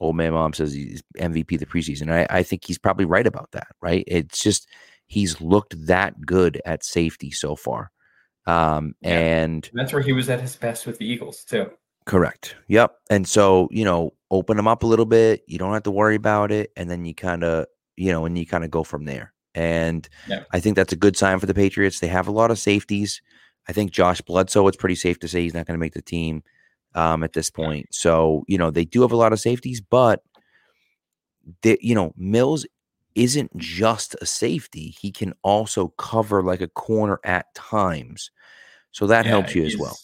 old 0.00 0.16
man 0.16 0.32
mom 0.32 0.54
says 0.54 0.72
he's 0.72 1.02
MVP 1.18 1.58
the 1.58 1.66
preseason. 1.66 2.10
I, 2.10 2.26
I 2.30 2.42
think 2.42 2.64
he's 2.64 2.78
probably 2.78 3.04
right 3.04 3.26
about 3.26 3.50
that, 3.52 3.68
right? 3.82 4.04
It's 4.06 4.42
just 4.42 4.68
he's 5.06 5.40
looked 5.40 5.86
that 5.86 6.20
good 6.24 6.62
at 6.64 6.82
safety 6.82 7.30
so 7.30 7.56
far. 7.56 7.90
Um, 8.46 8.94
yeah. 9.02 9.18
and 9.18 9.70
that's 9.74 9.92
where 9.92 10.02
he 10.02 10.12
was 10.12 10.30
at 10.30 10.40
his 10.40 10.56
best 10.56 10.86
with 10.86 10.98
the 10.98 11.06
Eagles, 11.06 11.44
too. 11.44 11.70
Correct. 12.06 12.56
Yep. 12.68 12.96
And 13.10 13.28
so, 13.28 13.68
you 13.70 13.84
know, 13.84 14.14
open 14.30 14.56
them 14.56 14.68
up 14.68 14.82
a 14.82 14.86
little 14.86 15.06
bit. 15.06 15.42
You 15.46 15.58
don't 15.58 15.72
have 15.72 15.82
to 15.84 15.90
worry 15.90 16.16
about 16.16 16.50
it. 16.50 16.72
And 16.76 16.90
then 16.90 17.04
you 17.04 17.14
kind 17.14 17.44
of, 17.44 17.66
you 17.96 18.10
know, 18.10 18.24
and 18.24 18.36
you 18.36 18.46
kind 18.46 18.64
of 18.64 18.70
go 18.70 18.82
from 18.82 19.04
there. 19.04 19.32
And 19.54 20.08
yeah. 20.28 20.44
I 20.52 20.60
think 20.60 20.76
that's 20.76 20.92
a 20.92 20.96
good 20.96 21.16
sign 21.16 21.38
for 21.38 21.46
the 21.46 21.54
Patriots. 21.54 22.00
They 22.00 22.06
have 22.08 22.28
a 22.28 22.32
lot 22.32 22.50
of 22.50 22.58
safeties. 22.58 23.20
I 23.68 23.72
think 23.72 23.90
Josh 23.90 24.20
Bledsoe, 24.20 24.66
it's 24.68 24.76
pretty 24.76 24.94
safe 24.94 25.18
to 25.20 25.28
say 25.28 25.42
he's 25.42 25.54
not 25.54 25.66
going 25.66 25.76
to 25.76 25.80
make 25.80 25.94
the 25.94 26.02
team 26.02 26.42
um, 26.94 27.22
at 27.22 27.32
this 27.32 27.50
point. 27.50 27.86
So, 27.90 28.44
you 28.48 28.58
know, 28.58 28.70
they 28.70 28.84
do 28.84 29.02
have 29.02 29.12
a 29.12 29.16
lot 29.16 29.32
of 29.32 29.40
safeties, 29.40 29.80
but, 29.80 30.22
they, 31.62 31.78
you 31.80 31.94
know, 31.94 32.12
Mills 32.16 32.66
isn't 33.14 33.56
just 33.56 34.14
a 34.20 34.26
safety. 34.26 34.94
He 35.00 35.10
can 35.10 35.34
also 35.42 35.88
cover 35.98 36.42
like 36.42 36.60
a 36.60 36.68
corner 36.68 37.20
at 37.24 37.52
times. 37.54 38.30
So 38.92 39.06
that 39.08 39.24
yeah, 39.24 39.32
helps 39.32 39.54
you 39.54 39.64
as 39.64 39.76
well. 39.76 39.98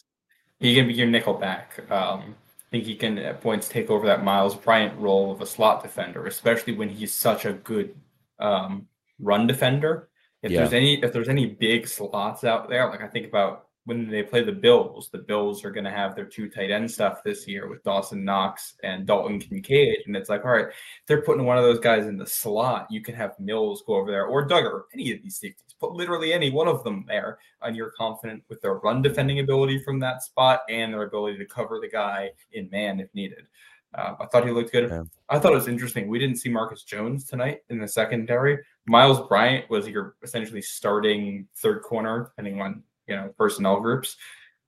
He 0.59 0.75
can 0.75 0.87
be 0.87 0.95
your 0.95 1.07
nickel 1.07 1.35
back. 1.35 1.79
Um, 1.90 2.35
I 2.66 2.71
think 2.71 2.85
he 2.85 2.97
can 2.97 3.19
at 3.19 3.40
points 3.40 3.69
take 3.69 3.90
over 3.90 4.07
that 4.07 4.25
Myles 4.25 4.57
Bryant 4.57 4.99
role 4.99 5.31
of 5.31 5.40
a 5.40 5.47
slot 5.47 5.83
defender, 5.83 6.27
especially 6.27 6.73
when 6.75 6.88
he's 6.88 7.14
such 7.14 7.45
a 7.45 7.53
good 7.53 7.95
um, 8.38 8.87
run 9.19 9.47
defender. 9.47 10.09
If 10.42 10.51
yeah. 10.51 10.61
there's 10.61 10.73
any 10.73 11.03
if 11.03 11.12
there's 11.12 11.29
any 11.29 11.47
big 11.47 11.87
slots 11.87 12.45
out 12.45 12.69
there, 12.69 12.88
like 12.88 13.03
I 13.03 13.09
think 13.09 13.27
about 13.27 13.66
when 13.87 14.11
they 14.11 14.23
play 14.23 14.42
the 14.42 14.53
Bills, 14.53 15.09
the 15.11 15.19
Bills 15.19 15.64
are 15.64 15.71
going 15.71 15.85
to 15.85 15.90
have 15.90 16.16
their 16.16 16.25
two 16.25 16.51
tight 16.51 16.73
end 16.73 16.90
stuff 16.90 17.23
this 17.25 17.47
year 17.47 17.69
with 17.69 17.85
Dawson 17.85 18.25
Knox 18.25 18.75
and 18.83 19.07
Dalton 19.07 19.38
Kincaid. 19.38 19.99
And 20.07 20.16
it's 20.16 20.29
like, 20.29 20.45
all 20.45 20.51
right, 20.51 20.66
they're 21.07 21.23
putting 21.23 21.45
one 21.45 21.57
of 21.57 21.62
those 21.62 21.79
guys 21.79 22.07
in 22.07 22.19
the 22.19 22.27
slot. 22.27 22.88
You 22.90 23.01
can 23.01 23.14
have 23.14 23.38
Mills 23.38 23.85
go 23.87 23.95
over 23.95 24.11
there 24.11 24.27
or 24.27 24.49
Dugger, 24.49 24.83
any 24.92 25.12
of 25.12 25.23
these 25.23 25.38
safeties, 25.38 25.65
put 25.81 25.93
literally 25.93 26.33
any 26.33 26.51
one 26.51 26.69
of 26.69 26.85
them 26.85 27.05
there. 27.07 27.39
And 27.62 27.77
you're 27.77 27.93
confident 27.97 28.43
with 28.49 28.61
their 28.61 28.75
run 28.75 29.03
defending 29.03 29.41
ability 29.41 29.79
from 29.81 29.99
that 30.01 30.23
spot 30.23 30.62
and 30.69 30.93
their 30.93 31.03
ability 31.03 31.39
to 31.39 31.47
cover 31.47 31.79
the 31.81 31.89
guy 31.89 32.31
in 32.53 32.69
man 32.71 33.01
if 33.01 33.15
needed. 33.15 33.47
Uh, 33.95 34.15
I 34.21 34.27
thought 34.27 34.45
he 34.45 34.53
looked 34.53 34.73
good. 34.73 34.91
Yeah. 34.91 35.05
I 35.29 35.39
thought 35.39 35.53
it 35.53 35.57
was 35.57 35.69
interesting. 35.69 36.09
We 36.09 36.19
didn't 36.19 36.37
see 36.37 36.51
Marcus 36.51 36.83
Jones 36.83 37.25
tonight 37.25 37.61
in 37.71 37.79
the 37.79 37.89
secondary. 37.89 38.59
Myles 38.87 39.27
Bryant 39.27 39.69
was 39.71 39.89
your 39.89 40.17
essentially 40.23 40.62
starting 40.62 41.49
third 41.57 41.83
corner, 41.83 42.25
depending 42.25 42.61
on 42.61 42.83
you 43.07 43.17
know 43.17 43.33
personnel 43.39 43.81
groups, 43.81 44.17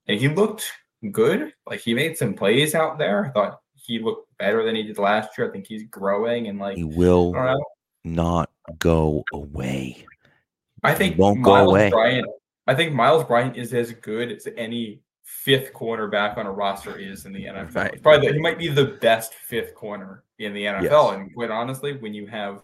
and 0.06 0.18
he 0.18 0.28
looked 0.28 0.64
good. 1.12 1.52
Like 1.66 1.80
he 1.80 1.94
made 1.94 2.16
some 2.16 2.34
plays 2.34 2.74
out 2.74 2.98
there. 2.98 3.26
I 3.26 3.30
thought 3.30 3.60
he 3.74 3.98
looked 3.98 4.28
better 4.38 4.64
than 4.64 4.76
he 4.76 4.82
did 4.82 4.98
last 4.98 5.36
year. 5.36 5.48
I 5.48 5.52
think 5.52 5.66
he's 5.66 5.84
growing 5.84 6.48
and 6.48 6.58
like 6.58 6.76
he 6.76 6.84
will 6.84 7.34
not 8.04 8.50
go 8.78 9.24
away. 9.32 10.06
I 10.82 10.94
think 10.94 11.18
won't 11.18 11.40
Myles 11.40 11.66
go 11.66 11.70
away. 11.70 11.90
Bryant, 11.90 12.26
I 12.66 12.74
think 12.74 12.94
Myles 12.94 13.24
Bryant 13.24 13.56
is 13.56 13.74
as 13.74 13.92
good 13.92 14.32
as 14.32 14.46
any 14.56 15.00
fifth 15.24 15.72
cornerback 15.72 16.38
on 16.38 16.46
a 16.46 16.52
roster 16.52 16.96
is 16.96 17.26
in 17.26 17.32
the 17.32 17.44
NFL. 17.44 17.74
Right. 17.74 18.02
Probably 18.02 18.32
he 18.32 18.38
might 18.38 18.58
be 18.58 18.68
the 18.68 18.96
best 19.00 19.34
fifth 19.34 19.74
corner 19.74 20.24
in 20.38 20.54
the 20.54 20.64
NFL. 20.64 20.82
Yes. 20.82 21.14
And 21.14 21.34
quite 21.34 21.50
honestly, 21.50 21.96
when 21.96 22.14
you 22.14 22.26
have, 22.26 22.62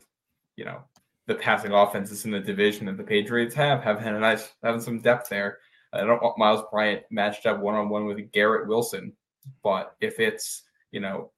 you 0.57 0.65
know, 0.65 0.83
the 1.27 1.35
passing 1.35 1.73
offenses 1.73 2.25
in 2.25 2.31
the 2.31 2.41
division 2.41 2.87
that 2.87 2.97
the 2.97 3.03
Patriots 3.03 3.55
have, 3.55 3.83
have 3.83 3.99
had 3.99 4.15
a 4.15 4.21
nice 4.21 4.53
having 4.63 4.81
some 4.81 5.01
depth 5.01 5.29
there. 5.29 5.59
I 5.93 5.99
don't 6.05 6.23
want 6.23 6.39
Myles 6.39 6.65
Bryant 6.71 7.03
matched 7.11 7.47
up 7.47 7.61
one 7.61 7.75
on 7.75 7.89
one 7.89 8.07
with 8.07 8.33
Garrett 8.33 8.69
Wilson, 8.69 9.13
but 9.63 9.95
if 10.01 10.19
it's 10.19 10.63
you 10.91 11.01
know 11.01 11.31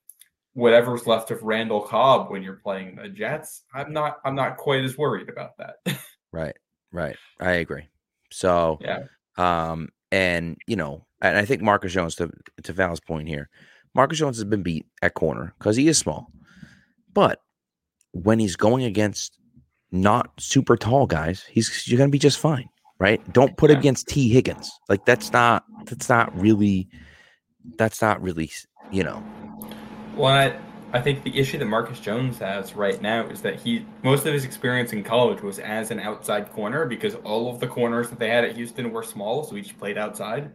whatever's 0.55 1.07
left 1.07 1.31
of 1.31 1.43
Randall 1.43 1.83
Cobb 1.83 2.31
when 2.31 2.43
you're 2.43 2.55
playing 2.55 2.97
the 2.97 3.09
Jets, 3.09 3.63
I'm 3.75 3.93
not 3.93 4.19
I'm 4.25 4.35
not 4.35 4.57
quite 4.57 4.85
as 4.85 4.97
worried 4.97 5.29
about 5.29 5.57
that. 5.59 5.99
right. 6.33 6.57
Right. 6.93 7.17
I 7.41 7.53
agree. 7.53 7.89
So 8.31 8.79
yeah. 8.81 9.05
Um, 9.37 9.91
and 10.13 10.57
you 10.67 10.77
know, 10.77 11.07
and 11.21 11.37
I 11.37 11.45
think 11.45 11.63
Marcus 11.63 11.93
Jones 11.93 12.15
to 12.17 12.31
to 12.63 12.73
Val's 12.73 13.01
point 13.01 13.29
here, 13.29 13.49
Marcus 13.95 14.19
Jones 14.19 14.37
has 14.37 14.45
been 14.45 14.63
beat 14.63 14.87
at 15.03 15.15
corner 15.15 15.55
because 15.59 15.77
he 15.77 15.89
is 15.89 15.99
small. 15.99 16.29
But 17.13 17.41
when 18.13 18.39
he's 18.39 18.57
going 18.57 18.85
against 18.85 19.39
not 19.91 20.31
super 20.39 20.77
tall 20.77 21.07
guys, 21.07 21.45
he's 21.51 21.87
you're 21.87 21.99
gonna 21.99 22.11
be 22.11 22.19
just 22.19 22.39
fine, 22.39 22.69
right? 22.99 23.21
Don't 23.33 23.57
put 23.57 23.71
yeah. 23.71 23.79
against 23.79 24.09
Tee 24.09 24.29
Higgins. 24.29 24.71
Like 24.89 25.05
that's 25.07 25.33
not 25.33 25.65
that's 25.85 26.09
not 26.09 26.35
really 26.39 26.89
that's 27.77 28.01
not 28.01 28.23
really 28.23 28.51
you 28.91 29.03
know. 29.03 29.23
Well, 30.15 30.33
I, 30.33 30.59
I 30.93 31.01
think 31.01 31.25
the 31.25 31.37
issue 31.37 31.59
that 31.59 31.67
Marcus 31.67 31.99
Jones 31.99 32.39
has 32.39 32.75
right 32.75 33.01
now 33.03 33.27
is 33.27 33.43
that 33.43 33.57
he 33.57 33.85
most 34.03 34.25
of 34.25 34.33
his 34.33 34.45
experience 34.45 34.93
in 34.93 35.03
college 35.03 35.43
was 35.43 35.59
as 35.59 35.91
an 35.91 35.99
outside 35.99 36.53
corner 36.53 36.87
because 36.87 37.17
all 37.17 37.51
of 37.51 37.61
the 37.61 37.67
corners 37.67 38.09
that 38.09 38.19
they 38.19 38.31
had 38.31 38.45
at 38.45 38.55
Houston 38.55 38.93
were 38.93 39.03
small, 39.03 39.43
so 39.45 39.57
he 39.57 39.63
just 39.63 39.79
played 39.79 39.99
outside. 39.99 40.51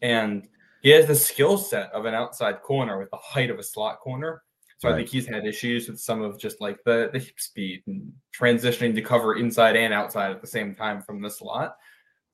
And 0.00 0.48
he 0.82 0.90
has 0.90 1.06
the 1.06 1.14
skill 1.14 1.58
set 1.58 1.92
of 1.92 2.06
an 2.06 2.14
outside 2.14 2.62
corner 2.62 2.98
with 2.98 3.10
the 3.10 3.18
height 3.18 3.50
of 3.50 3.58
a 3.58 3.62
slot 3.62 4.00
corner. 4.00 4.42
So 4.78 4.88
right. 4.88 4.94
I 4.94 4.98
think 4.98 5.08
he's 5.08 5.26
had 5.26 5.46
issues 5.46 5.88
with 5.88 6.00
some 6.00 6.22
of 6.22 6.38
just 6.38 6.60
like 6.60 6.78
the, 6.84 7.10
the 7.12 7.18
hip 7.18 7.38
speed 7.38 7.82
and 7.86 8.12
transitioning 8.38 8.94
to 8.94 9.02
cover 9.02 9.36
inside 9.36 9.76
and 9.76 9.94
outside 9.94 10.30
at 10.30 10.40
the 10.40 10.46
same 10.46 10.74
time 10.74 11.02
from 11.02 11.22
the 11.22 11.30
slot. 11.30 11.76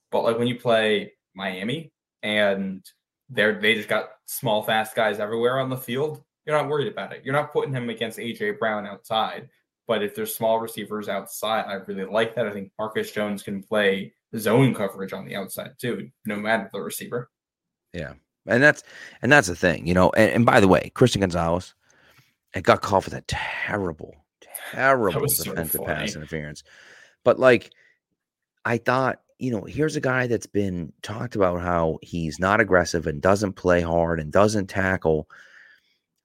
But 0.09 0.23
like 0.23 0.37
when 0.37 0.47
you 0.47 0.59
play 0.59 1.13
Miami 1.33 1.91
and 2.23 2.83
they're 3.29 3.59
they 3.59 3.75
just 3.75 3.87
got 3.87 4.09
small, 4.25 4.63
fast 4.63 4.95
guys 4.95 5.19
everywhere 5.19 5.59
on 5.59 5.69
the 5.69 5.77
field, 5.77 6.23
you're 6.45 6.57
not 6.57 6.69
worried 6.69 6.91
about 6.91 7.13
it. 7.13 7.21
You're 7.23 7.33
not 7.33 7.51
putting 7.51 7.73
him 7.73 7.89
against 7.89 8.17
AJ 8.19 8.59
Brown 8.59 8.85
outside. 8.85 9.49
But 9.87 10.03
if 10.03 10.15
there's 10.15 10.33
small 10.33 10.59
receivers 10.59 11.09
outside, 11.09 11.65
I 11.65 11.73
really 11.73 12.05
like 12.05 12.35
that. 12.35 12.47
I 12.47 12.51
think 12.51 12.71
Marcus 12.79 13.11
Jones 13.11 13.43
can 13.43 13.61
play 13.61 14.13
zone 14.37 14.73
coverage 14.73 15.13
on 15.13 15.25
the 15.25 15.35
outside 15.35 15.71
too, 15.79 16.09
no 16.25 16.37
matter 16.37 16.69
the 16.71 16.79
receiver. 16.79 17.29
Yeah. 17.93 18.13
And 18.47 18.63
that's 18.63 18.83
and 19.21 19.31
that's 19.31 19.47
the 19.47 19.55
thing, 19.55 19.85
you 19.85 19.93
know. 19.93 20.09
And, 20.11 20.31
and 20.31 20.45
by 20.45 20.59
the 20.59 20.67
way, 20.67 20.91
Christian 20.95 21.21
Gonzalez, 21.21 21.75
it 22.55 22.63
got 22.63 22.81
called 22.81 23.03
for 23.03 23.09
that 23.11 23.27
terrible, 23.27 24.15
terrible 24.71 25.27
defensive 25.27 25.71
so 25.71 25.85
pass 25.85 26.15
interference. 26.15 26.63
But 27.23 27.39
like, 27.39 27.71
I 28.65 28.77
thought, 28.77 29.21
you 29.37 29.51
know, 29.51 29.63
here's 29.63 29.95
a 29.95 30.01
guy 30.01 30.27
that's 30.27 30.47
been 30.47 30.91
talked 31.03 31.35
about 31.35 31.61
how 31.61 31.99
he's 32.01 32.39
not 32.39 32.61
aggressive 32.61 33.05
and 33.07 33.21
doesn't 33.21 33.53
play 33.53 33.81
hard 33.81 34.19
and 34.19 34.31
doesn't 34.31 34.67
tackle 34.67 35.29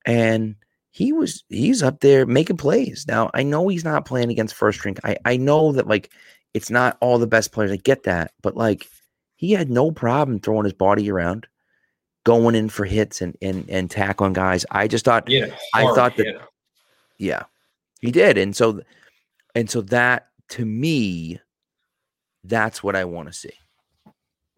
and 0.06 0.56
he 0.92 1.12
was 1.12 1.44
he's 1.50 1.82
up 1.82 2.00
there 2.00 2.24
making 2.24 2.56
plays. 2.56 3.04
Now 3.06 3.30
I 3.34 3.42
know 3.42 3.68
he's 3.68 3.84
not 3.84 4.06
playing 4.06 4.30
against 4.30 4.54
first 4.54 4.78
string. 4.78 4.96
I 5.04 5.16
I 5.26 5.36
know 5.36 5.72
that 5.72 5.86
like 5.86 6.10
it's 6.54 6.70
not 6.70 6.96
all 7.00 7.18
the 7.18 7.26
best 7.26 7.52
players. 7.52 7.70
I 7.70 7.76
get 7.76 8.04
that, 8.04 8.32
but 8.40 8.56
like 8.56 8.88
he 9.34 9.52
had 9.52 9.70
no 9.70 9.90
problem 9.90 10.40
throwing 10.40 10.64
his 10.64 10.72
body 10.72 11.10
around, 11.10 11.46
going 12.24 12.54
in 12.54 12.70
for 12.70 12.86
hits 12.86 13.20
and 13.20 13.36
and 13.42 13.68
and 13.68 13.90
tackling 13.90 14.32
guys. 14.32 14.64
I 14.70 14.88
just 14.88 15.04
thought 15.04 15.28
yeah, 15.28 15.48
I 15.74 15.82
thought 15.94 16.16
that 16.16 16.40
yeah, 17.18 17.42
he 18.00 18.10
did, 18.10 18.38
and 18.38 18.56
so 18.56 18.80
and 19.54 19.68
so 19.68 19.82
that 19.82 20.28
to 20.50 20.64
me, 20.64 21.40
that's 22.44 22.82
what 22.82 22.96
I 22.96 23.04
want 23.04 23.28
to 23.28 23.34
see. 23.34 23.52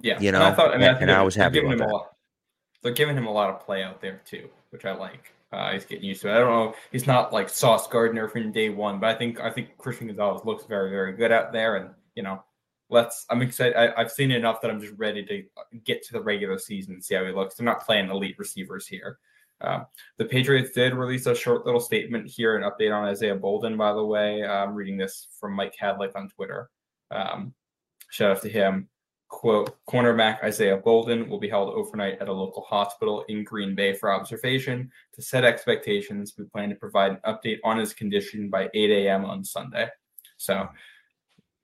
Yeah, 0.01 0.21
you 0.21 0.31
know, 0.31 0.39
and 0.39 0.47
I, 0.47 0.55
thought, 0.55 0.71
I 0.71 0.79
mean, 0.79 0.87
and, 0.87 0.97
I, 0.99 1.01
and 1.01 1.11
I 1.11 1.23
was 1.23 1.35
happy 1.35 1.59
about 1.59 1.79
that. 1.79 1.89
Lot, 1.89 2.13
they're 2.83 2.93
giving 2.93 3.17
him 3.17 3.27
a 3.27 3.33
lot 3.33 3.51
of 3.51 3.61
play 3.61 3.83
out 3.83 4.01
there 4.01 4.21
too, 4.25 4.49
which 4.71 4.85
I 4.85 4.93
like. 4.93 5.33
Uh, 5.53 5.73
he's 5.73 5.85
getting 5.85 6.05
used 6.05 6.23
to 6.23 6.29
it. 6.29 6.37
I 6.37 6.39
don't 6.39 6.51
know. 6.51 6.75
He's 6.93 7.07
not 7.07 7.33
like 7.33 7.49
Sauce 7.49 7.89
Gardner 7.89 8.29
from 8.29 8.53
day 8.53 8.69
one, 8.69 9.01
but 9.01 9.09
I 9.09 9.15
think 9.15 9.41
I 9.41 9.51
think 9.51 9.77
Christian 9.79 10.07
Gonzalez 10.07 10.45
looks 10.45 10.65
very 10.65 10.91
very 10.91 11.13
good 11.13 11.33
out 11.33 11.53
there, 11.53 11.77
and 11.77 11.91
you 12.15 12.23
know, 12.23 12.43
let's. 12.91 13.25
I'm 13.31 13.41
excited. 13.41 13.77
I, 13.77 14.03
have 14.03 14.13
seen 14.13 14.31
enough 14.31 14.61
that 14.61 14.71
I'm 14.71 14.81
just 14.81 14.95
ready 14.99 15.25
to 15.25 15.45
get 15.85 16.03
to 16.05 16.13
the 16.13 16.21
regular 16.21 16.59
season 16.59 16.95
and 16.95 17.05
see 17.05 17.15
how 17.15 17.25
he 17.25 17.33
looks. 17.33 17.55
They're 17.55 17.65
not 17.65 17.87
playing 17.87 18.11
elite 18.11 18.39
receivers 18.39 18.87
here. 18.87 19.19
Um, 19.61 19.87
the 20.19 20.27
Patriots 20.27 20.73
did 20.73 20.95
release 20.95 21.27
a 21.27 21.35
short 21.35 21.65
little 21.65 21.81
statement 21.81 22.29
here, 22.29 22.57
an 22.57 22.71
update 22.71 22.95
on 22.95 23.09
Isaiah 23.09 23.35
Bolden. 23.35 23.77
By 23.77 23.93
the 23.93 24.05
way, 24.05 24.45
I'm 24.45 24.75
reading 24.75 24.99
this 24.99 25.29
from 25.41 25.55
Mike 25.55 25.75
Kadlick 25.81 26.15
on 26.15 26.29
Twitter. 26.29 26.69
Um, 27.11 27.55
shout 28.11 28.37
out 28.37 28.43
to 28.43 28.51
him 28.51 28.89
quote, 29.29 29.77
cornerback 29.87 30.43
Isaiah 30.43 30.77
Bolden 30.77 31.29
will 31.29 31.39
be 31.39 31.49
held 31.49 31.75
overnight 31.75 32.21
at 32.21 32.29
a 32.29 32.33
local 32.33 32.63
hospital 32.63 33.25
in 33.29 33.45
Green 33.45 33.75
Bay 33.75 33.93
for 33.93 34.13
observation. 34.13 34.91
To 35.15 35.23
set 35.23 35.45
expectations, 35.45 36.35
we 36.39 36.45
plan 36.45 36.71
to 36.71 36.75
provide 36.75 37.13
an 37.13 37.19
update 37.27 37.59
on 37.63 37.79
his 37.79 37.93
condition 37.93 38.49
by 38.49 38.69
8 38.75 38.91
a.m. 38.91 39.25
on 39.25 39.45
Sunday. 39.45 39.89
So, 40.39 40.69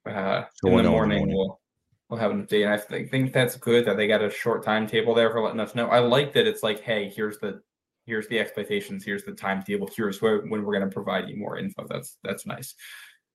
uh, 0.09 0.45
so 0.55 0.77
in 0.79 0.85
the 0.85 0.91
morning, 0.91 1.29
we'll 1.29 1.61
we'll 2.09 2.21
have 2.21 2.31
an 2.31 2.47
update. 2.47 2.65
And 2.65 2.75
I 2.75 2.77
th- 2.77 3.11
think 3.11 3.33
that's 3.33 3.57
good 3.57 3.87
that 3.87 3.97
they 3.97 4.07
got 4.07 4.23
a 4.23 4.31
short 4.31 4.63
timetable 4.65 5.15
there 5.15 5.31
for 5.31 5.43
letting 5.43 5.61
us 5.61 5.75
know. 5.75 5.89
I 5.89 6.01
like 6.01 6.33
that 6.35 6.47
it's 6.47 6.63
like, 6.63 6.81
hey, 6.81 7.09
here's 7.15 7.39
the 7.39 7.61
here's 8.07 8.29
the 8.29 8.39
expectations, 8.39 9.05
here's 9.05 9.25
the 9.25 9.33
timetable, 9.33 9.89
here's 9.97 10.21
where 10.21 10.41
when 10.43 10.65
we're 10.65 10.79
going 10.79 10.89
to 10.89 10.95
provide 10.95 11.29
you 11.29 11.39
more 11.39 11.59
info. 11.59 11.87
That's 11.89 12.19
that's 12.23 12.45
nice. 12.45 12.75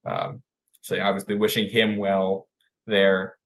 Um, 0.06 0.44
so 0.82 1.00
obviously 1.02 1.36
wishing 1.36 1.68
him 1.68 1.98
well 1.98 2.48
there 2.86 3.39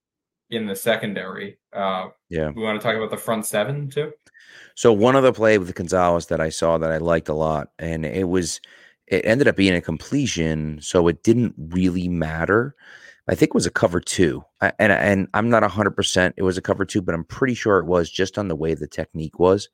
in 0.49 0.67
the 0.67 0.75
secondary. 0.75 1.57
Uh, 1.71 2.09
yeah. 2.29 2.49
We 2.49 2.63
want 2.63 2.79
to 2.79 2.85
talk 2.85 2.95
about 2.95 3.09
the 3.09 3.17
front 3.17 3.45
seven 3.45 3.89
too. 3.89 4.11
So 4.75 4.91
one 4.91 5.15
other 5.15 5.31
play 5.31 5.57
with 5.57 5.73
Gonzalez 5.73 6.27
that 6.27 6.41
I 6.41 6.49
saw 6.49 6.77
that 6.77 6.91
I 6.91 6.97
liked 6.97 7.29
a 7.29 7.33
lot, 7.33 7.69
and 7.79 8.05
it 8.05 8.27
was 8.27 8.59
it 9.07 9.25
ended 9.25 9.47
up 9.47 9.55
being 9.55 9.75
a 9.75 9.81
completion, 9.81 10.79
so 10.81 11.07
it 11.07 11.23
didn't 11.23 11.53
really 11.57 12.07
matter. 12.07 12.75
I 13.27 13.35
think 13.35 13.49
it 13.49 13.55
was 13.55 13.65
a 13.65 13.71
cover 13.71 13.99
two, 13.99 14.43
and 14.61 14.91
and 14.91 15.27
I'm 15.33 15.49
not 15.49 15.63
hundred 15.63 15.95
percent. 15.95 16.35
It 16.37 16.43
was 16.43 16.57
a 16.57 16.61
cover 16.61 16.85
two, 16.85 17.01
but 17.01 17.15
I'm 17.15 17.23
pretty 17.23 17.53
sure 17.53 17.79
it 17.79 17.85
was 17.85 18.09
just 18.09 18.37
on 18.37 18.47
the 18.47 18.55
way 18.55 18.73
the 18.73 18.87
technique 18.87 19.39
was. 19.39 19.69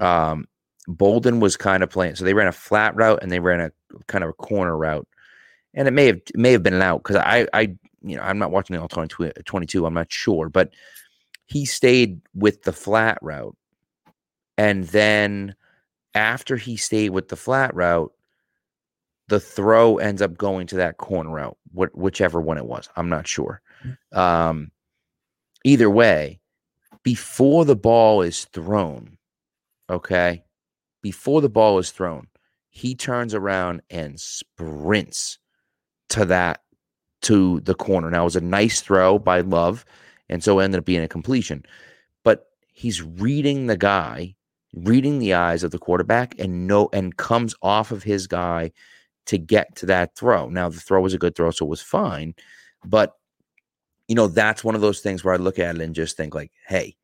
Um, 0.00 0.46
Bolden 0.86 1.40
was 1.40 1.56
kind 1.56 1.82
of 1.82 1.90
playing, 1.90 2.14
so 2.14 2.24
they 2.24 2.34
ran 2.34 2.46
a 2.46 2.52
flat 2.52 2.94
route 2.94 3.18
and 3.22 3.30
they 3.30 3.40
ran 3.40 3.60
a 3.60 3.72
kind 4.06 4.22
of 4.22 4.30
a 4.30 4.34
corner 4.34 4.76
route, 4.76 5.08
and 5.74 5.88
it 5.88 5.90
may 5.92 6.06
have 6.06 6.16
it 6.16 6.36
may 6.36 6.52
have 6.52 6.62
been 6.62 6.74
an 6.74 6.82
out 6.82 7.02
because 7.02 7.16
I 7.16 7.48
I 7.52 7.76
you 8.02 8.16
know, 8.16 8.22
I'm 8.22 8.38
not 8.38 8.50
watching 8.50 8.76
the 8.76 8.82
all 8.82 8.88
22, 8.88 9.86
I'm 9.86 9.94
not 9.94 10.12
sure, 10.12 10.48
but 10.48 10.72
he 11.46 11.64
stayed 11.64 12.20
with 12.34 12.62
the 12.62 12.72
flat 12.72 13.18
route. 13.22 13.56
And 14.56 14.84
then 14.84 15.54
after 16.14 16.56
he 16.56 16.76
stayed 16.76 17.10
with 17.10 17.28
the 17.28 17.36
flat 17.36 17.74
route, 17.74 18.12
the 19.28 19.40
throw 19.40 19.98
ends 19.98 20.22
up 20.22 20.36
going 20.36 20.66
to 20.68 20.76
that 20.76 20.96
corner 20.96 21.30
route, 21.30 21.56
wh- 21.72 21.96
whichever 21.96 22.40
one 22.40 22.58
it 22.58 22.66
was. 22.66 22.88
I'm 22.96 23.08
not 23.08 23.26
sure. 23.26 23.60
Mm. 23.84 24.18
Um, 24.18 24.70
either 25.64 25.90
way, 25.90 26.40
before 27.02 27.64
the 27.64 27.76
ball 27.76 28.22
is 28.22 28.46
thrown, 28.46 29.18
okay, 29.88 30.44
before 31.02 31.40
the 31.40 31.48
ball 31.48 31.78
is 31.78 31.90
thrown, 31.90 32.28
he 32.70 32.94
turns 32.94 33.34
around 33.34 33.82
and 33.90 34.18
sprints 34.18 35.38
to 36.10 36.24
that 36.26 36.62
to 37.22 37.60
the 37.60 37.74
corner. 37.74 38.10
Now 38.10 38.22
it 38.22 38.24
was 38.24 38.36
a 38.36 38.40
nice 38.40 38.80
throw 38.80 39.18
by 39.18 39.40
Love, 39.40 39.84
and 40.28 40.42
so 40.42 40.58
it 40.58 40.64
ended 40.64 40.78
up 40.78 40.84
being 40.84 41.02
a 41.02 41.08
completion. 41.08 41.64
But 42.24 42.46
he's 42.72 43.02
reading 43.02 43.66
the 43.66 43.76
guy, 43.76 44.34
reading 44.74 45.18
the 45.18 45.34
eyes 45.34 45.64
of 45.64 45.70
the 45.70 45.78
quarterback, 45.78 46.38
and 46.38 46.66
no 46.66 46.88
and 46.92 47.16
comes 47.16 47.54
off 47.62 47.90
of 47.90 48.02
his 48.02 48.26
guy 48.26 48.72
to 49.26 49.38
get 49.38 49.76
to 49.76 49.86
that 49.86 50.16
throw. 50.16 50.48
Now 50.48 50.68
the 50.68 50.80
throw 50.80 51.00
was 51.00 51.14
a 51.14 51.18
good 51.18 51.34
throw, 51.34 51.50
so 51.50 51.66
it 51.66 51.70
was 51.70 51.82
fine. 51.82 52.34
But 52.84 53.14
you 54.08 54.14
know, 54.14 54.26
that's 54.26 54.64
one 54.64 54.74
of 54.74 54.80
those 54.80 55.00
things 55.00 55.22
where 55.22 55.34
I 55.34 55.36
look 55.36 55.58
at 55.58 55.76
it 55.76 55.82
and 55.82 55.94
just 55.94 56.16
think 56.16 56.34
like, 56.34 56.50
hey, 56.66 56.96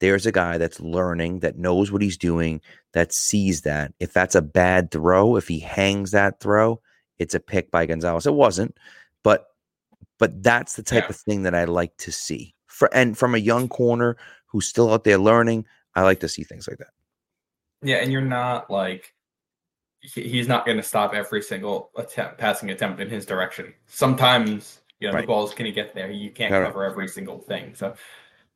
there's 0.00 0.26
a 0.26 0.32
guy 0.32 0.58
that's 0.58 0.80
learning, 0.80 1.40
that 1.40 1.56
knows 1.56 1.90
what 1.90 2.02
he's 2.02 2.16
doing, 2.16 2.60
that 2.92 3.12
sees 3.12 3.62
that. 3.62 3.92
If 4.00 4.12
that's 4.12 4.34
a 4.34 4.42
bad 4.42 4.90
throw, 4.90 5.36
if 5.36 5.48
he 5.48 5.60
hangs 5.60 6.10
that 6.12 6.40
throw, 6.40 6.80
it's 7.18 7.34
a 7.34 7.40
pick 7.40 7.70
by 7.70 7.86
Gonzalez. 7.86 8.26
It 8.26 8.34
wasn't, 8.34 8.76
but 9.22 9.46
but 10.18 10.42
that's 10.42 10.74
the 10.74 10.82
type 10.82 11.04
yeah. 11.04 11.10
of 11.10 11.16
thing 11.16 11.42
that 11.44 11.54
I 11.54 11.64
like 11.64 11.96
to 11.98 12.12
see. 12.12 12.54
For 12.66 12.92
and 12.94 13.16
from 13.16 13.34
a 13.34 13.38
young 13.38 13.68
corner 13.68 14.16
who's 14.46 14.66
still 14.66 14.92
out 14.92 15.04
there 15.04 15.18
learning, 15.18 15.64
I 15.94 16.02
like 16.02 16.20
to 16.20 16.28
see 16.28 16.44
things 16.44 16.68
like 16.68 16.78
that. 16.78 16.88
Yeah, 17.82 17.96
and 17.96 18.12
you're 18.12 18.20
not 18.20 18.70
like 18.70 19.14
he's 20.00 20.48
not 20.48 20.64
going 20.64 20.76
to 20.76 20.82
stop 20.82 21.14
every 21.14 21.42
single 21.42 21.90
attempt, 21.96 22.38
passing 22.38 22.70
attempt 22.70 23.00
in 23.00 23.08
his 23.08 23.26
direction. 23.26 23.72
Sometimes 23.86 24.80
you 25.00 25.08
know 25.08 25.14
right. 25.14 25.22
the 25.22 25.26
ball's 25.26 25.52
going 25.52 25.64
to 25.64 25.72
get 25.72 25.94
there. 25.94 26.10
You 26.10 26.30
can't 26.30 26.54
all 26.54 26.62
cover 26.62 26.80
right. 26.80 26.90
every 26.90 27.08
single 27.08 27.38
thing. 27.38 27.74
So 27.74 27.94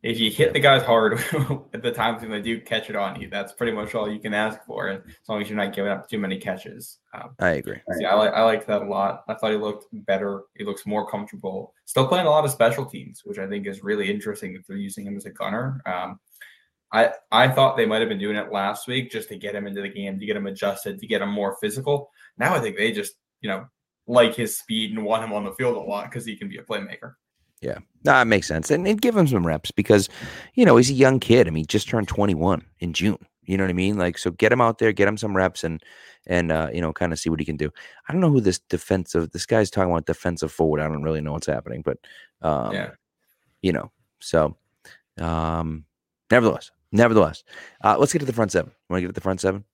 if 0.03 0.19
you 0.19 0.31
hit 0.31 0.53
the 0.53 0.59
guys 0.59 0.83
hard 0.83 1.13
at 1.75 1.83
the 1.83 1.93
times 1.93 2.23
when 2.23 2.31
they 2.33 2.43
do 2.43 2.61
catch 2.61 2.91
it 2.91 2.97
on 2.97 3.21
you, 3.21 3.29
that's 3.31 3.53
pretty 3.53 3.73
much 3.73 3.95
all 3.95 4.11
you 4.11 4.19
can 4.19 4.35
ask 4.35 4.65
for, 4.67 4.89
as 4.89 5.01
long 5.29 5.41
as 5.41 5.49
you're 5.49 5.57
not 5.57 5.73
giving 5.73 5.93
up 5.93 6.09
too 6.09 6.19
many 6.19 6.39
catches. 6.39 6.99
Um, 7.15 7.31
I 7.39 7.51
agree. 7.51 7.79
Yeah, 8.01 8.11
I 8.11 8.15
like 8.15 8.33
I 8.33 8.43
liked 8.43 8.67
that 8.67 8.83
a 8.83 8.87
lot. 8.87 9.23
I 9.29 9.35
thought 9.35 9.53
he 9.53 9.57
looked 9.57 9.87
better. 9.93 10.43
He 10.57 10.65
looks 10.65 10.87
more 10.87 11.09
comfortable. 11.09 11.73
Still 11.85 12.09
playing 12.09 12.27
a 12.27 12.31
lot 12.31 12.45
of 12.45 12.51
special 12.51 12.85
teams, 12.85 13.23
which 13.25 13.39
I 13.39 13.47
think 13.47 13.67
is 13.67 13.85
really 13.85 14.11
interesting 14.11 14.55
that 14.55 14.67
they're 14.67 14.77
using 14.77 15.07
him 15.07 15.17
as 15.17 15.27
a 15.27 15.31
gunner. 15.31 15.81
Um, 15.87 16.19
I 16.93 17.13
I 17.31 17.49
thought 17.49 17.77
they 17.77 17.87
might 17.87 18.01
have 18.01 18.09
been 18.09 18.19
doing 18.19 18.37
it 18.37 18.53
last 18.53 18.89
week 18.89 19.13
just 19.13 19.29
to 19.29 19.39
get 19.39 19.55
him 19.55 19.69
into 19.69 19.83
the 19.83 19.89
game, 19.89 20.19
to 20.19 20.27
get 20.27 20.37
him 20.37 20.49
adjusted, 20.49 20.99
to 20.99 21.07
get 21.07 21.23
him 21.23 21.31
more 21.31 21.57
physical. 21.61 22.11
Now 22.39 22.55
I 22.55 22.61
think 22.61 22.77
they 22.77 22.91
just 22.91 23.15
you 23.41 23.49
know 23.49 23.67
like 24.09 24.35
his 24.35 24.59
speed 24.59 24.91
and 24.91 25.05
want 25.05 25.23
him 25.23 25.33
on 25.33 25.45
the 25.45 25.53
field 25.53 25.77
a 25.77 25.81
lot 25.81 26.11
because 26.11 26.27
he 26.27 26.35
can 26.35 26.49
be 26.49 26.59
a 26.59 26.65
playmaker. 26.65 27.15
Yeah, 27.63 27.79
no, 28.05 28.13
that 28.13 28.27
makes 28.27 28.49
sense, 28.49 28.71
and, 28.71 28.87
and 28.87 29.01
give 29.01 29.17
him 29.17 29.27
some 29.27 29.47
reps 29.47 29.71
because, 29.71 30.09
you 30.55 30.65
know, 30.65 30.77
he's 30.77 30.91
a 30.91 30.95
young 30.95 31.21
kid. 31.21 31.47
I 31.47 31.51
mean, 31.51 31.67
just 31.67 31.89
turned 31.89 32.09
21 32.09 32.65
in 32.81 32.93
June. 32.93 33.19
You 33.45 33.57
know 33.57 33.65
what 33.65 33.71
I 33.71 33.75
mean? 33.75 33.99
Like, 33.99 34.19
so 34.19 34.31
get 34.31 34.53
him 34.53 34.61
out 34.61 34.79
there, 34.79 34.93
get 34.93 35.09
him 35.09 35.17
some 35.17 35.37
reps, 35.37 35.65
and 35.65 35.83
and 36.27 36.53
uh, 36.53 36.69
you 36.73 36.81
know, 36.81 36.93
kind 36.93 37.13
of 37.13 37.19
see 37.19 37.29
what 37.29 37.41
he 37.41 37.47
can 37.47 37.57
do. 37.57 37.71
I 38.09 38.13
don't 38.13 38.21
know 38.21 38.31
who 38.31 38.41
this 38.41 38.61
defensive. 38.61 39.31
This 39.31 39.47
guy's 39.47 39.71
talking 39.71 39.91
about 39.91 40.07
defensive 40.07 40.53
forward. 40.53 40.81
I 40.81 40.87
don't 40.87 41.03
really 41.03 41.21
know 41.21 41.33
what's 41.33 41.47
happening, 41.47 41.83
but 41.83 41.99
um, 42.41 42.73
yeah, 42.73 42.91
you 43.61 43.73
know. 43.73 43.91
So, 44.21 44.57
um, 45.19 45.85
nevertheless, 46.31 46.71
nevertheless, 46.93 47.43
uh, 47.83 47.97
let's 47.99 48.13
get 48.13 48.21
to 48.21 48.27
the 48.27 48.33
front 48.33 48.53
seven. 48.53 48.71
Want 48.89 48.99
to 48.99 49.03
get 49.03 49.09
to 49.09 49.13
the 49.13 49.21
front 49.21 49.41
seven? 49.41 49.65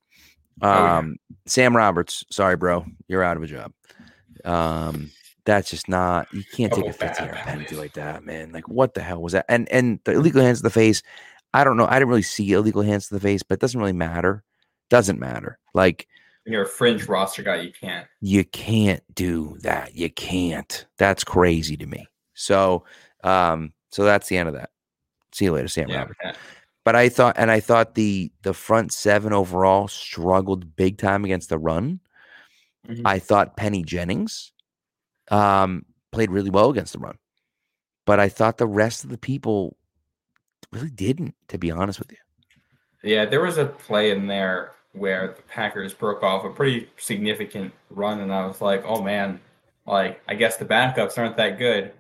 Um, 0.63 0.71
oh, 0.71 0.85
yeah. 0.85 0.99
Um, 0.99 1.17
Sam 1.47 1.77
Roberts. 1.77 2.25
Sorry, 2.31 2.57
bro, 2.57 2.87
you're 3.07 3.23
out 3.23 3.37
of 3.37 3.43
a 3.43 3.47
job. 3.47 3.73
Um, 4.47 5.11
that's 5.49 5.71
just 5.71 5.89
not 5.89 6.33
you 6.33 6.45
can't 6.45 6.71
take 6.71 6.85
oh, 6.85 6.89
a 6.89 6.93
50 6.93 7.25
yard 7.25 7.37
penalty 7.37 7.75
like 7.75 7.95
that, 7.95 8.23
man. 8.23 8.53
Like 8.53 8.69
what 8.69 8.93
the 8.93 9.01
hell 9.01 9.23
was 9.23 9.33
that? 9.33 9.47
And 9.49 9.67
and 9.73 9.99
the 10.05 10.13
illegal 10.13 10.43
hands 10.43 10.59
to 10.59 10.65
the 10.65 10.71
face. 10.71 11.03
I 11.55 11.65
don't 11.65 11.79
know. 11.79 11.87
I 11.87 11.95
didn't 11.95 12.11
really 12.11 12.21
see 12.21 12.53
illegal 12.53 12.83
hands 12.83 13.09
to 13.09 13.15
the 13.15 13.21
face, 13.21 13.43
but 13.43 13.55
it 13.55 13.61
doesn't 13.61 13.81
really 13.81 13.95
matter. 13.95 14.45
Doesn't 14.91 15.19
matter. 15.19 15.59
Like 15.73 16.07
when 16.45 16.53
you're 16.53 16.65
a 16.65 16.69
fringe 16.69 17.09
roster 17.09 17.43
guy, 17.43 17.63
you 17.63 17.73
can't. 17.73 18.07
You 18.21 18.45
can't 18.45 19.03
do 19.15 19.57
that. 19.63 19.97
You 19.97 20.11
can't. 20.11 20.85
That's 20.99 21.25
crazy 21.25 21.79
to 21.79 21.87
me. 21.87 22.07
So 22.35 22.85
um, 23.25 23.73
so 23.91 24.05
that's 24.05 24.29
the 24.29 24.37
end 24.37 24.51
of 24.51 24.55
that. 24.55 24.69
See 25.33 25.47
you 25.47 25.53
later, 25.53 25.69
Sam 25.69 25.89
yeah, 25.89 26.01
Robert. 26.01 26.17
But 26.85 26.95
I 26.95 27.09
thought 27.09 27.37
and 27.39 27.51
I 27.51 27.61
thought 27.61 27.95
the 27.95 28.31
the 28.43 28.53
front 28.53 28.93
seven 28.93 29.33
overall 29.33 29.89
struggled 29.89 30.77
big 30.77 30.99
time 30.99 31.25
against 31.25 31.49
the 31.49 31.59
run. 31.59 32.01
Mm-hmm. 32.87 33.07
I 33.07 33.19
thought 33.19 33.57
Penny 33.57 33.83
Jennings 33.83 34.53
um, 35.31 35.85
played 36.13 36.31
really 36.31 36.51
well 36.51 36.71
against 36.71 36.93
the 36.93 36.99
run. 36.99 37.19
But 38.07 38.21
I 38.21 38.29
thought 38.29 38.59
the 38.59 38.67
rest 38.67 39.05
of 39.05 39.11
the 39.11 39.19
people 39.19 39.77
really 40.73 40.91
didn't, 40.91 41.35
to 41.49 41.59
be 41.59 41.71
honest 41.71 41.99
with 41.99 42.11
you. 42.11 42.19
Yeah, 43.03 43.27
there 43.27 43.43
was 43.43 43.59
a 43.59 43.67
play 43.67 44.11
in 44.11 44.27
there 44.27 44.73
where 44.93 45.35
the 45.37 45.43
Packers 45.43 45.95
broke 45.95 46.23
off 46.23 46.45
a 46.45 46.51
pretty 46.51 46.89
significant 46.97 47.73
run, 47.91 48.21
and 48.21 48.33
I 48.33 48.47
was 48.47 48.61
like, 48.61 48.83
oh 48.85 49.03
man, 49.03 49.41
like 49.87 50.21
I 50.27 50.35
guess 50.35 50.57
the 50.57 50.65
backups 50.65 51.19
aren't 51.19 51.37
that 51.37 51.59
good. 51.59 51.93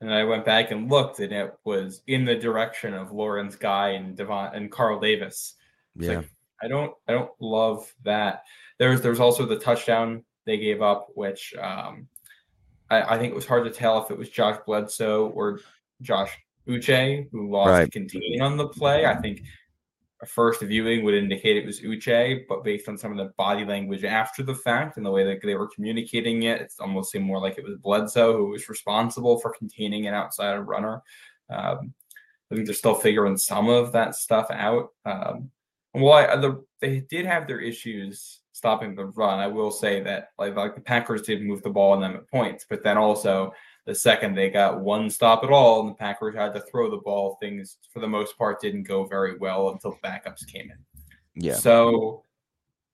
And 0.00 0.12
I 0.12 0.24
went 0.24 0.44
back 0.44 0.70
and 0.70 0.90
looked, 0.90 1.20
and 1.20 1.32
it 1.32 1.54
was 1.64 2.02
in 2.06 2.24
the 2.24 2.34
direction 2.36 2.92
of 2.92 3.12
Lawrence 3.12 3.56
Guy 3.56 3.90
and 3.90 4.16
Davon 4.16 4.54
and 4.54 4.70
Carl 4.70 5.00
Davis. 5.00 5.54
It's 5.96 6.06
yeah, 6.06 6.16
like, 6.18 6.30
I 6.62 6.68
don't, 6.68 6.92
I 7.08 7.12
don't 7.12 7.30
love 7.40 7.90
that. 8.04 8.42
There's, 8.78 9.00
there's 9.00 9.20
also 9.20 9.46
the 9.46 9.58
touchdown 9.58 10.24
they 10.44 10.58
gave 10.58 10.82
up, 10.82 11.08
which 11.14 11.54
um, 11.54 12.08
I, 12.90 13.14
I, 13.14 13.18
think 13.18 13.32
it 13.32 13.36
was 13.36 13.46
hard 13.46 13.64
to 13.64 13.70
tell 13.70 14.02
if 14.02 14.10
it 14.10 14.18
was 14.18 14.28
Josh 14.28 14.58
Bledsoe 14.66 15.28
or 15.28 15.60
Josh 16.02 16.30
Uche 16.68 17.28
who 17.30 17.50
lost 17.50 17.68
right. 17.68 17.92
containing 17.92 18.40
on 18.40 18.56
the 18.56 18.68
play. 18.68 19.06
I 19.06 19.14
think 19.16 19.42
a 20.22 20.26
first 20.26 20.62
viewing 20.62 21.04
would 21.04 21.14
indicate 21.14 21.56
it 21.56 21.66
was 21.66 21.80
Uche, 21.80 22.44
but 22.48 22.64
based 22.64 22.88
on 22.88 22.98
some 22.98 23.12
of 23.12 23.18
the 23.18 23.32
body 23.36 23.64
language 23.64 24.04
after 24.04 24.42
the 24.42 24.54
fact 24.54 24.96
and 24.96 25.04
the 25.04 25.10
way 25.10 25.24
that 25.24 25.40
they 25.42 25.54
were 25.54 25.68
communicating 25.68 26.44
it, 26.44 26.60
it 26.60 26.72
almost 26.80 27.12
seemed 27.12 27.26
more 27.26 27.40
like 27.40 27.58
it 27.58 27.64
was 27.64 27.76
Bledsoe 27.76 28.36
who 28.36 28.46
was 28.46 28.68
responsible 28.68 29.38
for 29.38 29.52
containing 29.52 30.06
an 30.06 30.14
outside 30.14 30.56
runner. 30.56 31.02
Um, 31.50 31.94
I 32.50 32.54
think 32.54 32.66
they're 32.66 32.74
still 32.74 32.94
figuring 32.94 33.36
some 33.36 33.68
of 33.68 33.92
that 33.92 34.14
stuff 34.14 34.50
out. 34.50 34.90
Um, 35.04 35.50
well, 35.94 36.12
I, 36.12 36.36
the, 36.36 36.64
they 36.80 37.00
did 37.00 37.26
have 37.26 37.46
their 37.46 37.60
issues 37.60 38.40
stopping 38.64 38.94
the 38.94 39.04
run. 39.04 39.40
I 39.40 39.46
will 39.46 39.70
say 39.70 40.02
that 40.04 40.30
like, 40.38 40.56
like 40.56 40.74
the 40.74 40.80
Packers 40.80 41.20
did 41.20 41.42
move 41.42 41.62
the 41.62 41.68
ball 41.68 41.92
on 41.92 42.00
them 42.00 42.16
at 42.16 42.26
points, 42.30 42.64
but 42.66 42.82
then 42.82 42.96
also 42.96 43.52
the 43.84 43.94
second 43.94 44.34
they 44.34 44.48
got 44.48 44.80
one 44.80 45.10
stop 45.10 45.44
at 45.44 45.50
all 45.50 45.82
and 45.82 45.90
the 45.90 45.94
Packers 45.94 46.34
had 46.34 46.54
to 46.54 46.62
throw 46.62 46.90
the 46.90 47.02
ball, 47.04 47.36
things 47.42 47.76
for 47.92 48.00
the 48.00 48.08
most 48.08 48.38
part 48.38 48.62
didn't 48.62 48.84
go 48.84 49.04
very 49.04 49.36
well 49.36 49.68
until 49.68 49.98
backups 50.02 50.46
came 50.46 50.70
in. 50.70 50.78
Yeah. 51.34 51.56
So 51.56 52.24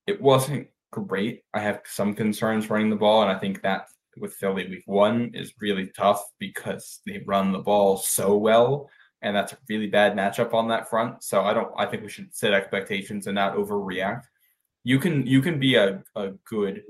it 0.08 0.20
wasn't 0.20 0.66
great. 0.90 1.44
I 1.54 1.60
have 1.60 1.82
some 1.84 2.14
concerns 2.14 2.68
running 2.68 2.90
the 2.90 2.96
ball, 2.96 3.22
and 3.22 3.30
I 3.30 3.38
think 3.38 3.62
that 3.62 3.90
with 4.16 4.34
Philly 4.34 4.68
week 4.68 4.82
one 4.86 5.30
is 5.34 5.54
really 5.60 5.86
tough 5.96 6.32
because 6.40 6.98
they 7.06 7.22
run 7.26 7.52
the 7.52 7.60
ball 7.60 7.96
so 7.96 8.36
well. 8.36 8.90
And 9.22 9.36
that's 9.36 9.52
a 9.52 9.58
really 9.68 9.86
bad 9.86 10.16
matchup 10.16 10.52
on 10.52 10.66
that 10.68 10.90
front. 10.90 11.22
So 11.22 11.42
I 11.42 11.54
don't 11.54 11.70
I 11.78 11.86
think 11.86 12.02
we 12.02 12.08
should 12.08 12.34
set 12.34 12.54
expectations 12.54 13.28
and 13.28 13.36
not 13.36 13.54
overreact 13.54 14.24
you 14.84 14.98
can 14.98 15.26
you 15.26 15.42
can 15.42 15.58
be 15.58 15.76
a, 15.76 16.02
a 16.16 16.30
good 16.44 16.82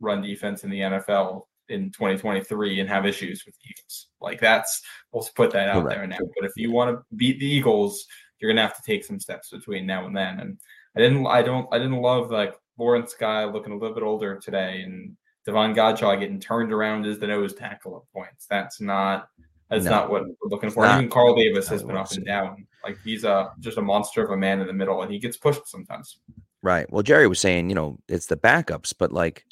run 0.00 0.22
defense 0.22 0.64
in 0.64 0.70
the 0.70 0.80
NFL 0.80 1.44
in 1.68 1.90
2023 1.90 2.80
and 2.80 2.88
have 2.88 3.06
issues 3.06 3.44
with 3.44 3.54
the 3.56 3.70
Eagles. 3.70 4.08
Like 4.20 4.40
that's 4.40 4.82
we'll 5.12 5.28
put 5.34 5.50
that 5.52 5.68
out 5.68 5.82
Correct. 5.82 5.98
there 5.98 6.06
now. 6.06 6.18
But 6.18 6.48
if 6.48 6.52
you 6.56 6.70
want 6.70 6.96
to 6.96 7.16
beat 7.16 7.38
the 7.40 7.46
Eagles, 7.46 8.06
you're 8.38 8.50
gonna 8.50 8.62
have 8.62 8.76
to 8.76 8.82
take 8.82 9.04
some 9.04 9.20
steps 9.20 9.50
between 9.50 9.86
now 9.86 10.06
and 10.06 10.16
then. 10.16 10.40
And 10.40 10.58
I 10.96 11.00
didn't 11.00 11.26
I 11.26 11.42
don't 11.42 11.68
I 11.72 11.78
didn't 11.78 12.00
love 12.00 12.30
like 12.30 12.54
Lawrence 12.78 13.14
Guy 13.14 13.44
looking 13.44 13.72
a 13.72 13.76
little 13.76 13.94
bit 13.94 14.04
older 14.04 14.36
today 14.36 14.82
and 14.82 15.16
Davon 15.44 15.74
Godchaux 15.74 16.20
getting 16.20 16.40
turned 16.40 16.72
around 16.72 17.06
as 17.06 17.18
the 17.18 17.26
nose 17.26 17.54
tackle 17.54 17.96
at 17.96 18.12
points. 18.12 18.46
That's 18.48 18.80
not 18.80 19.28
that's 19.70 19.84
no, 19.84 19.90
not 19.90 20.10
what 20.10 20.24
we're 20.24 20.48
looking 20.48 20.70
for. 20.70 20.86
Even 20.86 21.10
Carl 21.10 21.34
Davis 21.34 21.68
has 21.68 21.82
been 21.82 21.96
up 21.96 22.10
and 22.12 22.24
down. 22.24 22.66
Like 22.82 22.98
he's 23.04 23.24
a 23.24 23.52
just 23.60 23.78
a 23.78 23.82
monster 23.82 24.24
of 24.24 24.30
a 24.30 24.36
man 24.36 24.60
in 24.60 24.66
the 24.66 24.72
middle, 24.72 25.02
and 25.02 25.12
he 25.12 25.18
gets 25.18 25.36
pushed 25.36 25.66
sometimes. 25.66 26.18
Right. 26.62 26.90
Well, 26.92 27.02
Jerry 27.02 27.28
was 27.28 27.40
saying, 27.40 27.68
you 27.68 27.74
know, 27.74 27.98
it's 28.08 28.26
the 28.26 28.36
backups, 28.36 28.92
but 28.98 29.12
like 29.12 29.44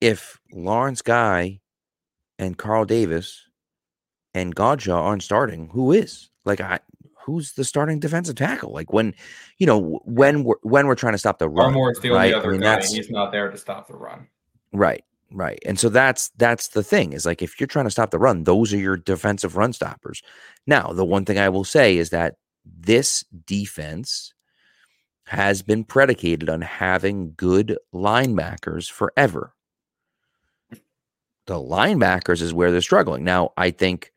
if 0.00 0.40
Lawrence 0.52 1.02
Guy 1.02 1.60
and 2.38 2.56
Carl 2.56 2.84
Davis 2.84 3.42
and 4.32 4.54
Godchaux 4.54 4.96
aren't 4.96 5.22
starting, 5.22 5.68
who 5.68 5.92
is? 5.92 6.30
Like 6.44 6.60
I 6.60 6.80
who's 7.24 7.52
the 7.52 7.64
starting 7.64 8.00
defensive 8.00 8.36
tackle? 8.36 8.72
Like 8.72 8.92
when, 8.92 9.14
you 9.58 9.66
know, 9.66 10.00
when 10.04 10.44
we're 10.44 10.56
when 10.62 10.86
we're 10.86 10.94
trying 10.94 11.14
to 11.14 11.18
stop 11.18 11.38
the 11.38 11.48
run. 11.48 11.72
Barmore's 11.72 12.00
the 12.00 12.10
right? 12.10 12.34
only 12.34 12.34
other 12.34 12.48
I 12.50 12.52
mean, 12.52 12.60
guy. 12.60 12.86
He's 12.86 13.10
not 13.10 13.32
there 13.32 13.50
to 13.50 13.56
stop 13.56 13.88
the 13.88 13.94
run. 13.94 14.28
Right. 14.72 15.04
Right. 15.30 15.58
And 15.64 15.78
so 15.80 15.88
that's 15.88 16.28
that's 16.36 16.68
the 16.68 16.82
thing 16.82 17.12
is 17.12 17.26
like 17.26 17.42
if 17.42 17.58
you're 17.58 17.66
trying 17.66 17.86
to 17.86 17.90
stop 17.90 18.10
the 18.10 18.18
run, 18.18 18.44
those 18.44 18.72
are 18.72 18.78
your 18.78 18.96
defensive 18.96 19.56
run 19.56 19.72
stoppers. 19.72 20.22
Now, 20.66 20.92
the 20.92 21.04
one 21.04 21.24
thing 21.24 21.38
I 21.38 21.48
will 21.48 21.64
say 21.64 21.96
is 21.96 22.10
that 22.10 22.36
this 22.64 23.24
defense 23.46 24.33
has 25.26 25.62
been 25.62 25.84
predicated 25.84 26.48
on 26.48 26.60
having 26.60 27.32
good 27.36 27.78
linebackers 27.94 28.90
forever. 28.90 29.54
The 31.46 31.54
linebackers 31.54 32.40
is 32.40 32.54
where 32.54 32.70
they're 32.70 32.80
struggling. 32.80 33.24
Now, 33.24 33.52
I 33.56 33.70
think, 33.70 34.12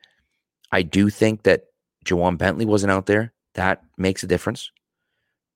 I 0.71 0.81
do 0.81 1.09
think 1.09 1.43
that 1.43 1.65
Ja'Whaun 2.05 2.37
Bentley 2.37 2.65
wasn't 2.65 2.91
out 2.91 3.05
there. 3.05 3.33
That 3.55 3.83
makes 3.97 4.23
a 4.23 4.27
difference, 4.27 4.71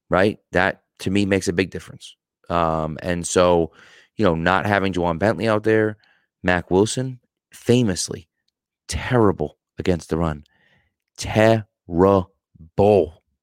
right? 0.09 0.39
That 0.51 0.83
to 0.99 1.09
me 1.09 1.25
makes 1.25 1.47
a 1.47 1.53
big 1.53 1.69
difference. 1.69 2.15
Um, 2.49 2.97
and 3.01 3.25
so, 3.25 3.71
you 4.17 4.25
know, 4.25 4.35
not 4.35 4.65
having 4.65 4.93
Ja'Whaun 4.93 5.19
Bentley 5.19 5.47
out 5.47 5.63
there, 5.63 5.97
Mack 6.43 6.71
Wilson, 6.71 7.19
famously 7.53 8.27
terrible 8.87 9.57
against 9.77 10.09
the 10.09 10.17
run. 10.17 10.43
Terrible 11.17 12.31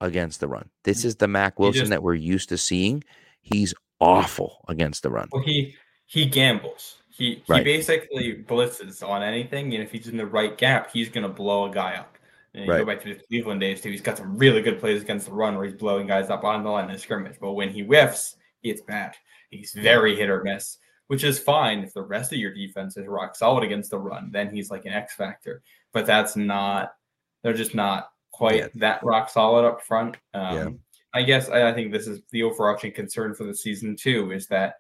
against 0.01 0.41
the 0.41 0.49
run. 0.49 0.69
This 0.85 1.03
mm. 1.03 1.07
is 1.07 1.17
the 1.17 1.29
Mack 1.29 1.59
Wilson 1.59 1.81
just, 1.81 1.91
that 1.91 2.03
we're 2.03 2.15
used 2.15 2.49
to 2.51 2.59
seeing. 2.59 3.05
He's 3.41 3.75
awful 4.01 4.65
against 4.69 5.03
the 5.03 5.11
run. 5.11 5.29
Well, 5.33 5.43
he 5.43 5.75
he 6.07 6.27
gambles. 6.27 6.99
He 7.11 7.43
right. 7.49 7.59
he 7.59 7.65
basically 7.65 8.45
blitzes 8.47 9.07
on 9.07 9.23
anything, 9.23 9.75
and 9.75 9.83
if 9.83 9.91
he's 9.91 10.09
in 10.09 10.17
the 10.17 10.27
right 10.27 10.57
gap, 10.57 10.91
he's 10.93 11.09
gonna 11.09 11.29
blow 11.29 11.67
a 11.67 11.71
guy 11.71 11.95
up. 11.95 12.17
And 12.55 12.65
you 12.65 12.73
right. 12.73 12.79
go 12.79 12.87
back 12.87 13.03
to 13.03 13.09
his 13.09 13.23
Cleveland 13.29 13.61
days 13.61 13.81
too. 13.81 13.91
He's 13.91 14.01
got 14.01 14.17
some 14.17 14.37
really 14.37 14.63
good 14.63 14.81
plays 14.81 15.03
against 15.03 15.27
the 15.27 15.33
run 15.33 15.57
where 15.57 15.67
he's 15.67 15.75
blowing 15.75 16.07
guys 16.07 16.31
up 16.31 16.45
on 16.45 16.63
the 16.63 16.71
line 16.71 16.91
of 16.91 17.01
scrimmage. 17.01 17.37
But 17.41 17.53
when 17.53 17.69
he 17.69 17.83
whiffs, 17.83 18.37
it's 18.63 18.81
bad. 18.81 19.15
He's 19.51 19.73
very 19.73 20.17
hit 20.17 20.31
or 20.31 20.43
miss, 20.43 20.79
which 21.09 21.25
is 21.25 21.39
fine 21.39 21.81
if 21.81 21.93
the 21.93 22.03
rest 22.03 22.33
of 22.33 22.39
your 22.39 22.55
defense 22.55 22.97
is 22.97 23.07
rock 23.07 23.37
solid 23.37 23.65
against 23.65 23.91
the 23.91 23.99
run. 23.99 24.31
Then 24.33 24.51
he's 24.51 24.71
like 24.71 24.87
an 24.87 24.93
X 24.93 25.15
factor. 25.15 25.63
But 25.93 26.07
that's 26.07 26.37
not. 26.37 26.95
They're 27.43 27.53
just 27.53 27.75
not 27.75 28.11
quite 28.39 28.57
yeah. 28.57 28.69
that 28.77 29.03
rock 29.03 29.29
solid 29.29 29.67
up 29.67 29.83
front. 29.83 30.17
Um, 30.33 30.57
yeah. 30.57 30.69
I 31.13 31.23
guess 31.23 31.49
I, 31.49 31.71
I, 31.71 31.75
think 31.75 31.91
this 31.91 32.07
is 32.07 32.21
the 32.31 32.45
overarching 32.45 32.93
concern 32.93 33.35
for 33.35 33.45
the 33.45 33.55
season 33.55 33.97
too 33.97 34.31
is 34.31 34.47
that 34.47 34.75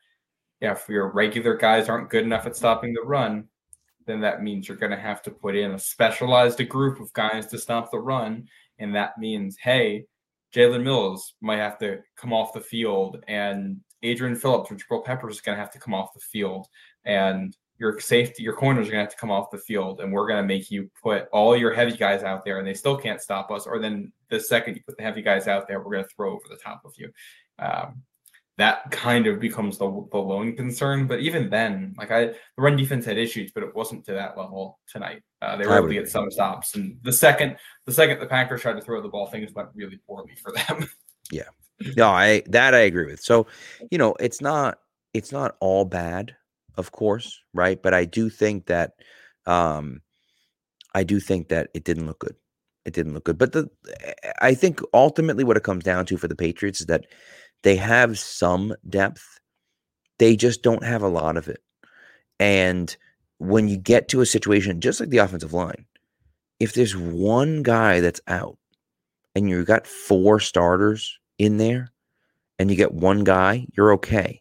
yeah, 0.60 0.72
if 0.72 0.88
your 0.88 1.10
regular 1.10 1.56
guys 1.56 1.88
aren't 1.88 2.10
good 2.10 2.22
enough 2.22 2.46
at 2.46 2.56
stopping 2.56 2.94
the 2.94 3.02
run, 3.02 3.48
then 4.06 4.20
that 4.20 4.42
means 4.42 4.68
you're 4.68 4.76
going 4.76 4.92
to 4.92 4.98
have 4.98 5.22
to 5.22 5.30
put 5.30 5.56
in 5.56 5.72
a 5.72 5.78
specialized 5.78 6.66
group 6.68 7.00
of 7.00 7.12
guys 7.12 7.46
to 7.48 7.58
stop 7.58 7.90
the 7.90 7.98
run, 7.98 8.46
and 8.78 8.94
that 8.94 9.18
means 9.18 9.56
hey, 9.60 10.06
Jalen 10.54 10.84
Mills 10.84 11.34
might 11.40 11.58
have 11.58 11.78
to 11.78 11.98
come 12.16 12.32
off 12.32 12.52
the 12.52 12.60
field, 12.60 13.22
and 13.26 13.78
Adrian 14.04 14.36
Phillips 14.36 14.70
or 14.70 14.76
Jabril 14.76 15.04
Peppers 15.04 15.36
is 15.36 15.40
going 15.40 15.56
to 15.56 15.60
have 15.62 15.72
to 15.72 15.80
come 15.80 15.94
off 15.94 16.14
the 16.14 16.20
field, 16.20 16.68
and 17.04 17.56
your 17.78 18.00
safety, 18.00 18.42
your 18.42 18.54
corners 18.54 18.88
are 18.88 18.90
gonna 18.90 19.04
have 19.04 19.10
to 19.10 19.16
come 19.16 19.30
off 19.30 19.50
the 19.50 19.58
field, 19.58 20.00
and 20.00 20.12
we're 20.12 20.28
gonna 20.28 20.42
make 20.42 20.70
you 20.70 20.90
put 21.02 21.28
all 21.32 21.56
your 21.56 21.72
heavy 21.72 21.96
guys 21.96 22.22
out 22.22 22.44
there, 22.44 22.58
and 22.58 22.66
they 22.66 22.74
still 22.74 22.96
can't 22.96 23.20
stop 23.20 23.50
us. 23.50 23.66
Or 23.66 23.78
then 23.78 24.12
the 24.28 24.40
second 24.40 24.76
you 24.76 24.82
put 24.82 24.96
the 24.96 25.02
heavy 25.02 25.22
guys 25.22 25.48
out 25.48 25.68
there, 25.68 25.80
we're 25.80 25.92
going 25.92 26.04
to 26.04 26.10
throw 26.14 26.32
over 26.32 26.44
the 26.48 26.56
top 26.56 26.82
of 26.84 26.92
you. 26.96 27.10
Um, 27.58 28.02
that 28.58 28.90
kind 28.90 29.28
of 29.28 29.38
becomes 29.38 29.78
the, 29.78 29.86
the 30.10 30.18
lone 30.18 30.56
concern. 30.56 31.06
But 31.06 31.20
even 31.20 31.48
then, 31.48 31.94
like 31.96 32.10
I, 32.10 32.26
the 32.26 32.36
run 32.58 32.76
defense 32.76 33.04
had 33.04 33.16
issues, 33.16 33.52
but 33.52 33.62
it 33.62 33.74
wasn't 33.74 34.04
to 34.06 34.12
that 34.12 34.36
level 34.36 34.80
tonight. 34.88 35.22
Uh, 35.40 35.56
they 35.56 35.66
were 35.66 35.78
able 35.78 35.88
to 35.88 35.94
get 35.94 36.08
some 36.08 36.30
stops, 36.30 36.74
and 36.74 36.98
the 37.02 37.12
second, 37.12 37.56
the 37.86 37.92
second 37.92 38.18
the 38.18 38.26
Packers 38.26 38.60
tried 38.60 38.74
to 38.74 38.80
throw 38.80 39.00
the 39.00 39.08
ball, 39.08 39.28
things 39.28 39.52
went 39.54 39.68
really 39.74 40.00
poorly 40.06 40.34
for 40.42 40.52
them. 40.52 40.88
yeah, 41.30 41.44
no, 41.96 42.08
I 42.08 42.42
that 42.46 42.74
I 42.74 42.80
agree 42.80 43.06
with. 43.06 43.20
So, 43.20 43.46
you 43.92 43.98
know, 43.98 44.16
it's 44.18 44.40
not 44.40 44.80
it's 45.14 45.30
not 45.30 45.54
all 45.60 45.84
bad, 45.84 46.34
of 46.78 46.92
course, 46.92 47.42
right? 47.52 47.82
But 47.82 47.92
I 47.92 48.06
do 48.06 48.30
think 48.30 48.66
that, 48.66 48.92
um, 49.46 50.00
I 50.94 51.04
do 51.04 51.20
think 51.20 51.48
that 51.48 51.68
it 51.74 51.84
didn't 51.84 52.06
look 52.06 52.20
good. 52.20 52.36
It 52.86 52.94
didn't 52.94 53.12
look 53.12 53.24
good. 53.24 53.36
But 53.36 53.52
the 53.52 53.68
I 54.40 54.54
think 54.54 54.80
ultimately 54.94 55.44
what 55.44 55.58
it 55.58 55.62
comes 55.62 55.84
down 55.84 56.06
to 56.06 56.16
for 56.16 56.28
the 56.28 56.34
Patriots 56.34 56.80
is 56.80 56.86
that 56.86 57.04
they 57.62 57.76
have 57.76 58.18
some 58.18 58.74
depth. 58.88 59.38
They 60.18 60.36
just 60.36 60.62
don't 60.62 60.84
have 60.84 61.02
a 61.02 61.08
lot 61.08 61.36
of 61.36 61.48
it. 61.48 61.62
And 62.40 62.96
when 63.38 63.68
you 63.68 63.76
get 63.76 64.08
to 64.08 64.20
a 64.20 64.26
situation, 64.26 64.80
just 64.80 65.00
like 65.00 65.10
the 65.10 65.18
offensive 65.18 65.52
line, 65.52 65.84
if 66.60 66.72
there's 66.72 66.96
one 66.96 67.62
guy 67.62 68.00
that's 68.00 68.20
out 68.26 68.58
and 69.34 69.48
you've 69.48 69.66
got 69.66 69.86
four 69.86 70.40
starters 70.40 71.18
in 71.38 71.58
there 71.58 71.92
and 72.58 72.70
you 72.70 72.76
get 72.76 72.94
one 72.94 73.22
guy, 73.22 73.66
you're 73.76 73.92
okay. 73.92 74.40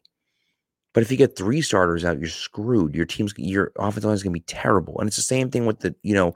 But 0.97 1.03
if 1.03 1.11
you 1.11 1.17
get 1.17 1.35
three 1.35 1.61
starters 1.61 2.03
out, 2.03 2.17
you're 2.17 2.27
screwed. 2.27 2.95
Your 2.95 3.05
team's 3.05 3.31
your 3.37 3.71
offensive 3.77 4.05
line 4.05 4.15
is 4.15 4.23
going 4.23 4.33
to 4.33 4.39
be 4.39 4.45
terrible. 4.47 4.97
And 4.97 5.07
it's 5.07 5.15
the 5.15 5.21
same 5.21 5.51
thing 5.51 5.67
with 5.67 5.81
the, 5.81 5.93
you 6.01 6.15
know, 6.15 6.33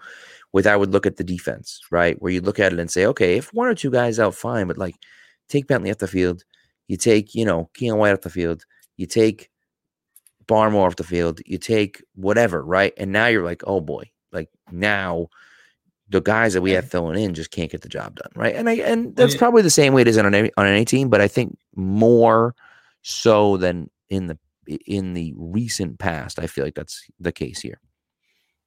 with 0.51 0.67
I 0.67 0.75
would 0.75 0.91
look 0.91 1.07
at 1.07 1.17
the 1.17 1.23
defense, 1.23 1.81
right? 1.89 2.21
Where 2.21 2.31
you 2.31 2.41
look 2.41 2.59
at 2.59 2.71
it 2.71 2.77
and 2.77 2.91
say, 2.91 3.07
okay, 3.07 3.37
if 3.37 3.51
one 3.55 3.67
or 3.67 3.73
two 3.73 3.89
guys 3.89 4.19
out, 4.19 4.35
fine, 4.35 4.67
but 4.67 4.77
like 4.77 4.97
take 5.49 5.65
Bentley 5.65 5.89
off 5.89 5.97
the 5.97 6.07
field, 6.07 6.43
you 6.87 6.95
take, 6.95 7.33
you 7.33 7.43
know, 7.43 7.71
Keion 7.73 7.97
White 7.97 8.13
off 8.13 8.21
the 8.21 8.29
field. 8.29 8.63
You 8.97 9.07
take 9.07 9.49
Barmore 10.45 10.85
off 10.85 10.95
the 10.95 11.03
field. 11.03 11.41
You 11.43 11.57
take 11.57 12.03
whatever, 12.13 12.63
right? 12.63 12.93
And 12.97 13.11
now 13.11 13.25
you're 13.25 13.43
like, 13.43 13.63
oh 13.65 13.81
boy, 13.81 14.11
like 14.31 14.49
now 14.71 15.29
the 16.09 16.21
guys 16.21 16.53
that 16.53 16.61
we 16.61 16.69
have 16.73 16.87
filling 16.87 17.19
in 17.19 17.33
just 17.33 17.49
can't 17.49 17.71
get 17.71 17.81
the 17.81 17.89
job 17.89 18.13
done, 18.13 18.31
right? 18.35 18.55
And 18.55 18.69
I 18.69 18.73
and 18.73 19.15
that's 19.15 19.35
probably 19.35 19.63
the 19.63 19.71
same 19.71 19.93
way 19.93 20.03
it 20.03 20.07
is 20.07 20.19
on 20.19 20.35
any 20.35 20.51
on 20.55 20.67
any 20.67 20.85
team, 20.85 21.09
but 21.09 21.19
I 21.19 21.27
think 21.27 21.57
more 21.75 22.53
so 23.01 23.57
than 23.57 23.89
in 24.11 24.27
the 24.27 24.37
in 24.67 25.13
the 25.13 25.33
recent 25.35 25.99
past. 25.99 26.39
I 26.39 26.47
feel 26.47 26.63
like 26.63 26.75
that's 26.75 27.05
the 27.19 27.31
case 27.31 27.61
here. 27.61 27.79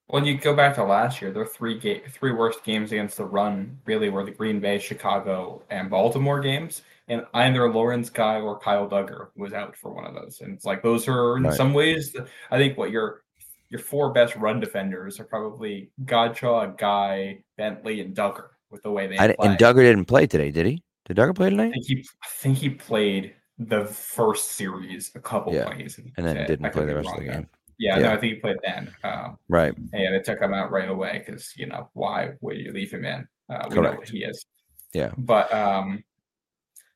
When 0.08 0.24
you 0.26 0.36
go 0.36 0.54
back 0.54 0.74
to 0.74 0.84
last 0.84 1.22
year, 1.22 1.32
their 1.32 1.46
three 1.46 1.78
ga- 1.78 2.02
three 2.10 2.32
worst 2.32 2.62
games 2.62 2.92
against 2.92 3.16
the 3.16 3.24
run 3.24 3.78
really 3.86 4.10
were 4.10 4.24
the 4.24 4.30
Green 4.30 4.60
Bay, 4.60 4.78
Chicago, 4.78 5.62
and 5.70 5.88
Baltimore 5.88 6.40
games 6.40 6.82
and 7.08 7.24
either 7.34 7.70
Lawrence 7.70 8.10
Guy 8.10 8.40
or 8.40 8.58
Kyle 8.58 8.88
Dugger 8.88 9.28
was 9.36 9.52
out 9.52 9.76
for 9.76 9.92
one 9.92 10.06
of 10.06 10.14
those. 10.14 10.40
And 10.40 10.54
it's 10.54 10.64
like 10.64 10.82
those 10.82 11.06
are 11.08 11.36
in 11.36 11.44
right. 11.44 11.54
some 11.54 11.74
ways, 11.74 12.14
I 12.50 12.58
think 12.58 12.78
what 12.78 12.90
your 12.90 13.22
your 13.70 13.80
four 13.80 14.12
best 14.12 14.36
run 14.36 14.60
defenders 14.60 15.18
are 15.18 15.24
probably 15.24 15.90
Godchaux, 16.04 16.78
Guy, 16.78 17.42
Bentley, 17.56 18.00
and 18.00 18.14
Dugger 18.14 18.48
with 18.70 18.82
the 18.82 18.90
way 18.90 19.06
they 19.06 19.18
I, 19.18 19.34
and 19.40 19.58
Dugger 19.58 19.82
didn't 19.82 20.06
play 20.06 20.26
today, 20.26 20.50
did 20.50 20.66
he? 20.66 20.82
Did 21.06 21.16
Dugger 21.16 21.34
play 21.34 21.50
tonight? 21.50 21.68
I 21.68 21.72
think 21.72 21.86
he, 21.86 22.06
I 22.22 22.28
think 22.28 22.58
he 22.58 22.70
played 22.70 23.34
the 23.58 23.84
first 23.86 24.52
series 24.52 25.10
a 25.14 25.20
couple 25.20 25.54
yeah. 25.54 25.64
plays, 25.64 25.98
and 26.16 26.26
then 26.26 26.46
didn't 26.46 26.72
play 26.72 26.84
the 26.84 26.94
rest 26.94 27.10
of 27.10 27.18
the 27.18 27.24
game. 27.24 27.48
Yeah, 27.78 27.96
yeah, 27.96 28.02
no, 28.02 28.12
I 28.12 28.16
think 28.18 28.34
he 28.34 28.40
played 28.40 28.56
then. 28.64 28.94
Um, 29.02 29.36
right. 29.48 29.76
And 29.76 30.14
they 30.14 30.20
took 30.20 30.40
him 30.40 30.54
out 30.54 30.70
right 30.70 30.88
away 30.88 31.24
because 31.26 31.52
you 31.56 31.66
know 31.66 31.90
why 31.92 32.30
would 32.40 32.56
you 32.56 32.72
leave 32.72 32.92
him 32.92 33.04
in? 33.04 33.26
Uh, 33.48 33.66
we 33.68 33.74
Correct. 33.74 33.94
know 33.94 33.98
what 33.98 34.08
he 34.08 34.24
is. 34.24 34.46
Yeah. 34.92 35.10
But 35.18 35.52
um, 35.52 36.04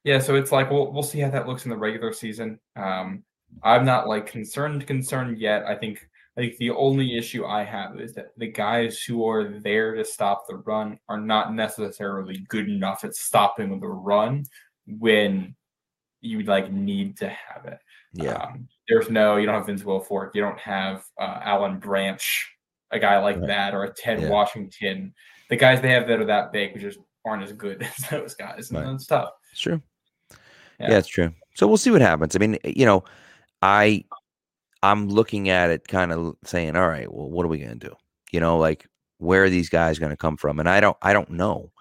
yeah, 0.04 0.20
so 0.20 0.36
it's 0.36 0.52
like 0.52 0.70
we'll 0.70 0.92
we'll 0.92 1.02
see 1.02 1.18
how 1.18 1.30
that 1.30 1.48
looks 1.48 1.64
in 1.64 1.70
the 1.70 1.76
regular 1.76 2.12
season. 2.12 2.58
Um, 2.76 3.24
I'm 3.62 3.84
not 3.84 4.08
like 4.08 4.26
concerned 4.26 4.86
concerned 4.86 5.38
yet. 5.38 5.64
I 5.66 5.74
think 5.74 6.06
I 6.36 6.42
think 6.42 6.56
the 6.58 6.70
only 6.70 7.16
issue 7.16 7.44
I 7.44 7.64
have 7.64 8.00
is 8.00 8.14
that 8.14 8.28
the 8.36 8.46
guys 8.46 9.02
who 9.02 9.28
are 9.28 9.58
there 9.58 9.96
to 9.96 10.04
stop 10.04 10.46
the 10.46 10.58
run 10.58 10.98
are 11.08 11.20
not 11.20 11.52
necessarily 11.52 12.46
good 12.48 12.68
enough 12.68 13.02
at 13.02 13.16
stopping 13.16 13.80
the 13.80 13.88
run 13.88 14.44
when 14.86 15.56
you 16.20 16.42
like 16.42 16.72
need 16.72 17.16
to 17.18 17.28
have 17.28 17.64
it. 17.66 17.78
Yeah. 18.12 18.34
Um, 18.34 18.68
there's 18.88 19.10
no, 19.10 19.36
you 19.36 19.46
don't 19.46 19.54
have 19.54 19.66
Vince 19.66 19.82
Wilfork, 19.82 20.30
you 20.34 20.40
don't 20.40 20.58
have 20.58 21.04
uh, 21.20 21.40
Alan 21.42 21.78
Branch, 21.78 22.48
a 22.90 22.98
guy 22.98 23.18
like 23.18 23.36
right. 23.36 23.46
that, 23.46 23.74
or 23.74 23.84
a 23.84 23.92
Ted 23.92 24.22
yeah. 24.22 24.28
Washington. 24.28 25.14
The 25.50 25.56
guys 25.56 25.80
they 25.80 25.90
have 25.90 26.06
that 26.08 26.20
are 26.20 26.24
that 26.26 26.52
big, 26.52 26.72
which 26.72 26.82
just 26.82 26.98
aren't 27.26 27.42
as 27.42 27.52
good 27.52 27.82
as 27.98 28.08
those 28.10 28.34
guys. 28.34 28.70
And 28.70 28.78
right. 28.78 28.94
it's 28.94 29.06
tough. 29.06 29.30
It's 29.52 29.60
true. 29.60 29.82
Yeah. 30.80 30.90
yeah, 30.90 30.98
it's 30.98 31.08
true. 31.08 31.32
So 31.54 31.66
we'll 31.66 31.76
see 31.76 31.90
what 31.90 32.00
happens. 32.00 32.36
I 32.36 32.38
mean, 32.38 32.58
you 32.64 32.86
know, 32.86 33.04
I 33.62 34.04
I'm 34.82 35.08
looking 35.08 35.48
at 35.48 35.70
it 35.70 35.88
kind 35.88 36.12
of 36.12 36.36
saying, 36.44 36.76
all 36.76 36.88
right, 36.88 37.12
well, 37.12 37.28
what 37.28 37.44
are 37.44 37.48
we 37.48 37.58
going 37.58 37.78
to 37.78 37.88
do? 37.88 37.96
You 38.30 38.40
know, 38.40 38.58
like 38.58 38.86
where 39.18 39.42
are 39.44 39.50
these 39.50 39.68
guys 39.68 39.98
going 39.98 40.10
to 40.10 40.16
come 40.16 40.36
from? 40.36 40.60
And 40.60 40.68
I 40.68 40.80
don't 40.80 40.96
I 41.02 41.12
don't 41.12 41.30
know. 41.30 41.72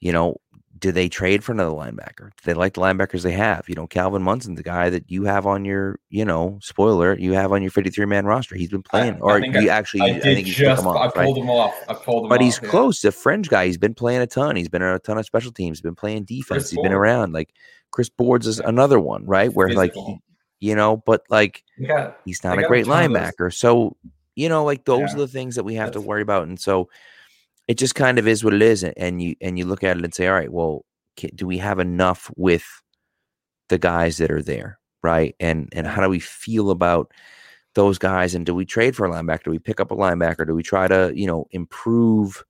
You 0.00 0.12
know, 0.12 0.36
do 0.78 0.92
they 0.92 1.08
trade 1.08 1.42
for 1.42 1.52
another 1.52 1.74
linebacker? 1.74 2.30
Do 2.30 2.42
they 2.44 2.54
like 2.54 2.74
the 2.74 2.80
linebackers 2.80 3.22
they 3.22 3.32
have? 3.32 3.68
You 3.68 3.74
know, 3.74 3.86
Calvin 3.86 4.22
Munson, 4.22 4.54
the 4.54 4.62
guy 4.62 4.90
that 4.90 5.10
you 5.10 5.24
have 5.24 5.46
on 5.46 5.64
your, 5.64 5.98
you 6.10 6.24
know, 6.24 6.58
spoiler, 6.62 7.18
you 7.18 7.32
have 7.32 7.52
on 7.52 7.62
your 7.62 7.70
53 7.70 8.04
man 8.06 8.26
roster. 8.26 8.54
He's 8.56 8.70
been 8.70 8.82
playing, 8.82 9.14
I, 9.16 9.18
or 9.18 9.32
I 9.36 9.38
you 9.38 9.70
I, 9.70 9.74
actually, 9.74 10.02
I, 10.02 10.20
think 10.20 10.46
he's 10.46 10.54
just, 10.54 10.84
off, 10.84 10.96
I 10.96 11.08
pulled 11.08 11.36
right? 11.36 11.42
him 11.42 11.50
off. 11.50 11.74
I 11.88 11.94
pulled 11.94 12.24
him 12.24 12.28
but 12.28 12.40
off, 12.40 12.44
he's 12.44 12.60
yeah. 12.62 12.68
close. 12.68 13.00
The 13.00 13.12
fringe 13.12 13.48
guy. 13.48 13.66
He's 13.66 13.78
been 13.78 13.94
playing 13.94 14.20
a 14.20 14.26
ton. 14.26 14.56
He's 14.56 14.68
been 14.68 14.82
on 14.82 14.94
a 14.94 14.98
ton 14.98 15.18
of 15.18 15.24
special 15.24 15.52
teams. 15.52 15.78
He's 15.78 15.82
been 15.82 15.94
playing 15.94 16.24
defense. 16.24 16.64
Chris 16.64 16.70
he's 16.70 16.82
been 16.82 16.92
around. 16.92 17.32
Like 17.32 17.54
Chris 17.90 18.08
Boards 18.08 18.46
is 18.46 18.60
another 18.60 19.00
one, 19.00 19.24
right? 19.26 19.52
Where 19.52 19.68
Physical. 19.68 20.06
like, 20.06 20.20
you 20.60 20.74
know, 20.74 20.98
but 20.98 21.22
like, 21.28 21.64
yeah, 21.78 22.12
he's 22.24 22.44
not 22.44 22.58
a 22.58 22.66
great 22.66 22.86
linebacker. 22.86 23.52
So, 23.52 23.96
you 24.34 24.48
know, 24.48 24.64
like 24.64 24.84
those 24.84 25.10
yeah. 25.10 25.14
are 25.14 25.18
the 25.18 25.28
things 25.28 25.56
that 25.56 25.64
we 25.64 25.74
have 25.74 25.88
That's, 25.88 26.02
to 26.02 26.08
worry 26.08 26.22
about. 26.22 26.46
And 26.46 26.60
so, 26.60 26.88
it 27.68 27.78
just 27.78 27.94
kind 27.94 28.18
of 28.18 28.26
is 28.26 28.42
what 28.42 28.54
it 28.54 28.62
is 28.62 28.82
and 28.82 29.22
you 29.22 29.36
and 29.40 29.58
you 29.58 29.64
look 29.64 29.84
at 29.84 29.96
it 29.96 30.04
and 30.04 30.14
say 30.14 30.26
all 30.26 30.34
right 30.34 30.52
well 30.52 30.84
do 31.34 31.46
we 31.46 31.58
have 31.58 31.78
enough 31.78 32.30
with 32.36 32.64
the 33.68 33.78
guys 33.78 34.18
that 34.18 34.30
are 34.30 34.42
there, 34.42 34.78
right? 35.02 35.34
And 35.40 35.68
and 35.72 35.86
how 35.86 36.02
do 36.02 36.08
we 36.08 36.20
feel 36.20 36.70
about 36.70 37.12
those 37.74 37.98
guys? 37.98 38.34
And 38.34 38.44
do 38.46 38.54
we 38.54 38.64
trade 38.64 38.96
for 38.96 39.06
a 39.06 39.10
linebacker? 39.10 39.44
Do 39.44 39.50
we 39.50 39.58
pick 39.58 39.80
up 39.80 39.90
a 39.90 39.96
linebacker? 39.96 40.46
Do 40.46 40.54
we 40.54 40.62
try 40.62 40.88
to 40.88 41.12
you 41.14 41.26
know 41.26 41.46
improve 41.50 42.44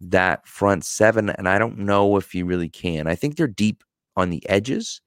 that 0.00 0.46
front 0.46 0.84
seven? 0.84 1.30
And 1.30 1.48
I 1.48 1.58
don't 1.58 1.78
know 1.78 2.16
if 2.16 2.34
you 2.34 2.46
really 2.46 2.68
can. 2.68 3.06
I 3.06 3.14
think 3.14 3.36
they're 3.36 3.46
deep 3.46 3.84
on 4.16 4.30
the 4.30 4.46
edges. 4.48 5.00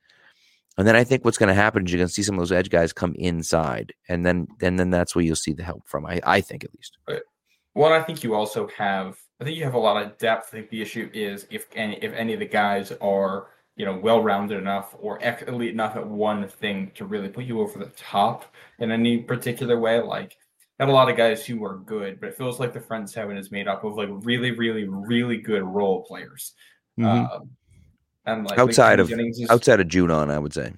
And 0.78 0.88
then 0.88 0.96
I 0.96 1.04
think 1.04 1.26
what's 1.26 1.38
going 1.38 1.50
to 1.50 1.54
happen 1.54 1.86
is 1.86 1.92
you're 1.92 2.00
going 2.00 2.08
to 2.08 2.14
see 2.14 2.24
some 2.24 2.36
of 2.36 2.40
those 2.40 2.52
edge 2.52 2.70
guys 2.70 2.94
come 2.94 3.14
inside, 3.16 3.94
and 4.08 4.26
then 4.26 4.48
and 4.62 4.80
then 4.80 4.90
that's 4.90 5.16
where 5.16 5.24
you'll 5.24 5.36
see 5.36 5.54
the 5.54 5.64
help 5.64 5.88
from. 5.88 6.06
I, 6.06 6.22
I 6.24 6.42
think 6.42 6.64
at 6.64 6.74
least. 6.74 6.98
Well, 7.74 7.94
I 7.94 8.02
think 8.02 8.24
you 8.24 8.34
also 8.34 8.68
have 8.78 9.18
I 9.40 9.44
think 9.44 9.58
you 9.58 9.64
have 9.64 9.74
a 9.74 9.80
lot 9.80 10.02
of 10.02 10.18
depth. 10.18 10.50
I 10.50 10.58
think 10.58 10.70
the 10.70 10.82
issue 10.82 11.10
is 11.14 11.48
if 11.50 11.68
any 11.76 11.98
if 12.04 12.14
any 12.14 12.34
of 12.34 12.40
the 12.40 12.46
guys 12.46 12.92
are 13.02 13.48
you 13.76 13.86
know 13.86 13.98
well 13.98 14.22
rounded 14.22 14.58
enough 14.58 14.96
or 15.00 15.20
elite 15.48 15.72
enough 15.74 15.96
at 15.96 16.06
one 16.06 16.48
thing 16.48 16.92
to 16.96 17.06
really 17.06 17.30
put 17.30 17.46
you 17.46 17.62
over 17.62 17.80
the 17.80 17.92
top 17.98 18.54
in 18.80 18.92
any 18.92 19.20
particular 19.20 19.80
way. 19.80 20.00
Like 20.00 20.38
not 20.82 20.90
a 20.90 20.94
lot 20.94 21.10
of 21.10 21.16
guys 21.16 21.46
who 21.46 21.64
are 21.64 21.78
good, 21.78 22.20
but 22.20 22.30
it 22.30 22.38
feels 22.38 22.60
like 22.60 22.74
the 22.74 22.80
front 22.80 23.10
seven 23.10 23.38
is 23.38 23.52
made 23.52 23.68
up 23.68 23.84
of 23.84 23.96
like 23.96 24.10
really, 24.12 24.52
really, 24.52 24.88
really 24.88 25.38
good 25.38 25.62
role 25.62 26.04
players. 26.04 26.54
Mm-hmm. 27.00 27.34
Um, 27.34 27.50
and 28.26 28.48
like 28.48 28.58
outside 28.58 29.00
of 29.00 29.12
is, 29.12 29.48
outside 29.50 29.80
of 29.80 29.88
Judon, 29.88 30.32
I 30.32 30.40
would 30.40 30.54
say. 30.54 30.74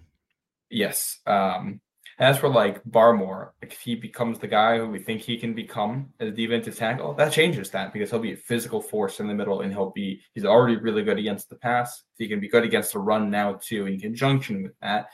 Yes. 0.69 1.19
Um, 1.25 1.79
as 2.20 2.38
for 2.38 2.49
like 2.49 2.84
Barmore, 2.84 3.51
if 3.61 3.80
he 3.80 3.95
becomes 3.95 4.39
the 4.39 4.47
guy 4.47 4.78
who 4.78 4.88
we 4.88 4.99
think 4.99 5.22
he 5.22 5.38
can 5.38 5.53
become 5.53 6.09
as 6.20 6.30
a 6.30 6.32
defensive 6.32 6.76
tackle, 6.76 7.14
that 7.16 7.32
changes 7.32 7.70
that 7.72 7.91
because 7.91 8.09
he'll 8.09 8.20
be 8.20 8.34
a 8.34 8.38
physical 8.38 8.82
force 8.82 9.20
in 9.20 9.28
the 9.28 9.34
middle 9.34 9.61
and 9.61 9.72
he'll 9.72 9.91
be 9.91 10.22
he's 10.34 10.45
already 10.45 10.76
really 10.76 11.03
good 11.03 11.18
against 11.18 11.49
the 11.49 11.55
pass. 11.55 12.03
If 12.14 12.20
he 12.20 12.28
can 12.28 12.39
be 12.39 12.49
good 12.49 12.64
against 12.64 12.93
the 12.93 12.99
run 12.99 13.30
now 13.30 13.59
too, 13.61 13.88
in 13.88 13.99
conjunction 13.99 14.64
with 14.64 14.74
that, 14.82 15.07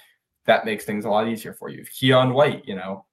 that 0.46 0.66
makes 0.66 0.86
things 0.86 1.06
a 1.06 1.10
lot 1.10 1.28
easier 1.28 1.54
for 1.54 1.70
you. 1.70 1.82
If 1.82 1.94
Keion 1.94 2.34
White, 2.34 2.68
you 2.68 2.76
know, 2.76 3.06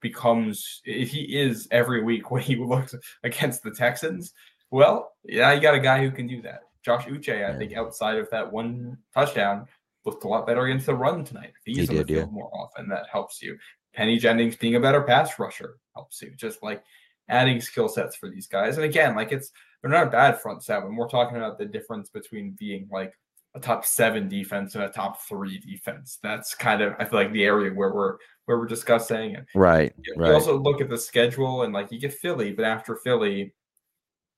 becomes 0.00 0.82
if 0.84 1.10
he 1.10 1.22
is 1.22 1.66
every 1.70 2.02
week 2.04 2.30
when 2.30 2.42
he 2.42 2.56
looks 2.56 2.94
against 3.24 3.62
the 3.62 3.72
Texans, 3.72 4.32
well, 4.70 5.12
yeah, 5.24 5.52
you 5.52 5.60
got 5.60 5.74
a 5.74 5.80
guy 5.80 6.00
who 6.00 6.10
can 6.10 6.26
do 6.26 6.42
that. 6.42 6.60
Josh 6.84 7.06
Uche, 7.06 7.48
I 7.48 7.56
think 7.56 7.72
outside 7.72 8.18
of 8.18 8.28
that 8.30 8.52
one 8.52 8.98
touchdown, 9.14 9.66
looked 10.04 10.24
a 10.24 10.28
lot 10.28 10.46
better 10.46 10.64
against 10.64 10.86
the 10.86 10.94
run 10.94 11.24
tonight. 11.24 11.52
If 11.56 11.76
he's 11.76 11.88
he 11.88 11.96
did, 11.96 12.08
yeah. 12.10 12.24
more 12.26 12.50
often, 12.54 12.88
that 12.88 13.06
helps 13.10 13.42
you. 13.42 13.56
Penny 13.94 14.18
Jennings 14.18 14.56
being 14.56 14.74
a 14.74 14.80
better 14.80 15.02
pass 15.02 15.38
rusher 15.38 15.76
helps 15.94 16.20
you. 16.22 16.32
Just 16.36 16.62
like 16.62 16.82
adding 17.28 17.60
skill 17.60 17.88
sets 17.88 18.16
for 18.16 18.28
these 18.28 18.46
guys. 18.46 18.76
And 18.76 18.84
again, 18.84 19.14
like 19.14 19.32
it's 19.32 19.50
they're 19.80 19.90
not 19.90 20.08
a 20.08 20.10
bad 20.10 20.40
front 20.40 20.62
seven. 20.62 20.96
We're 20.96 21.08
talking 21.08 21.36
about 21.36 21.58
the 21.58 21.66
difference 21.66 22.10
between 22.10 22.56
being 22.58 22.88
like 22.90 23.12
a 23.54 23.60
top 23.60 23.86
seven 23.86 24.28
defense 24.28 24.74
and 24.74 24.84
a 24.84 24.88
top 24.88 25.22
three 25.22 25.58
defense. 25.58 26.18
That's 26.22 26.54
kind 26.54 26.82
of 26.82 26.94
I 26.98 27.04
feel 27.04 27.20
like 27.20 27.32
the 27.32 27.44
area 27.44 27.72
where 27.72 27.92
we're 27.92 28.16
where 28.46 28.58
we're 28.58 28.66
discussing. 28.66 29.36
And 29.36 29.46
right. 29.54 29.92
You, 30.02 30.14
right. 30.16 30.28
you 30.28 30.34
also 30.34 30.58
look 30.58 30.80
at 30.80 30.90
the 30.90 30.98
schedule 30.98 31.62
and 31.62 31.72
like 31.72 31.92
you 31.92 31.98
get 31.98 32.12
Philly, 32.12 32.52
but 32.52 32.64
after 32.64 32.96
Philly, 32.96 33.54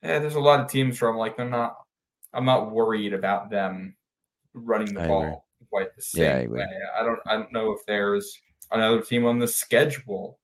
yeah, 0.02 0.18
there's 0.18 0.34
a 0.34 0.40
lot 0.40 0.60
of 0.60 0.70
teams 0.70 0.98
from 0.98 1.16
like 1.16 1.36
they're 1.36 1.48
not 1.48 1.76
I'm 2.32 2.44
not 2.44 2.70
worried 2.70 3.14
about 3.14 3.50
them 3.50 3.96
running 4.52 4.94
the 4.94 5.02
I 5.02 5.06
ball. 5.06 5.45
Quite 5.76 5.94
the 5.94 6.02
same 6.02 6.22
Yeah, 6.22 6.36
I 6.36 6.46
way. 6.46 6.66
I 6.98 7.02
don't 7.02 7.20
I 7.26 7.34
don't 7.34 7.52
know 7.52 7.72
if 7.72 7.80
there's 7.86 8.38
another 8.72 9.02
team 9.02 9.26
on 9.26 9.38
the 9.38 9.48
schedule. 9.48 10.38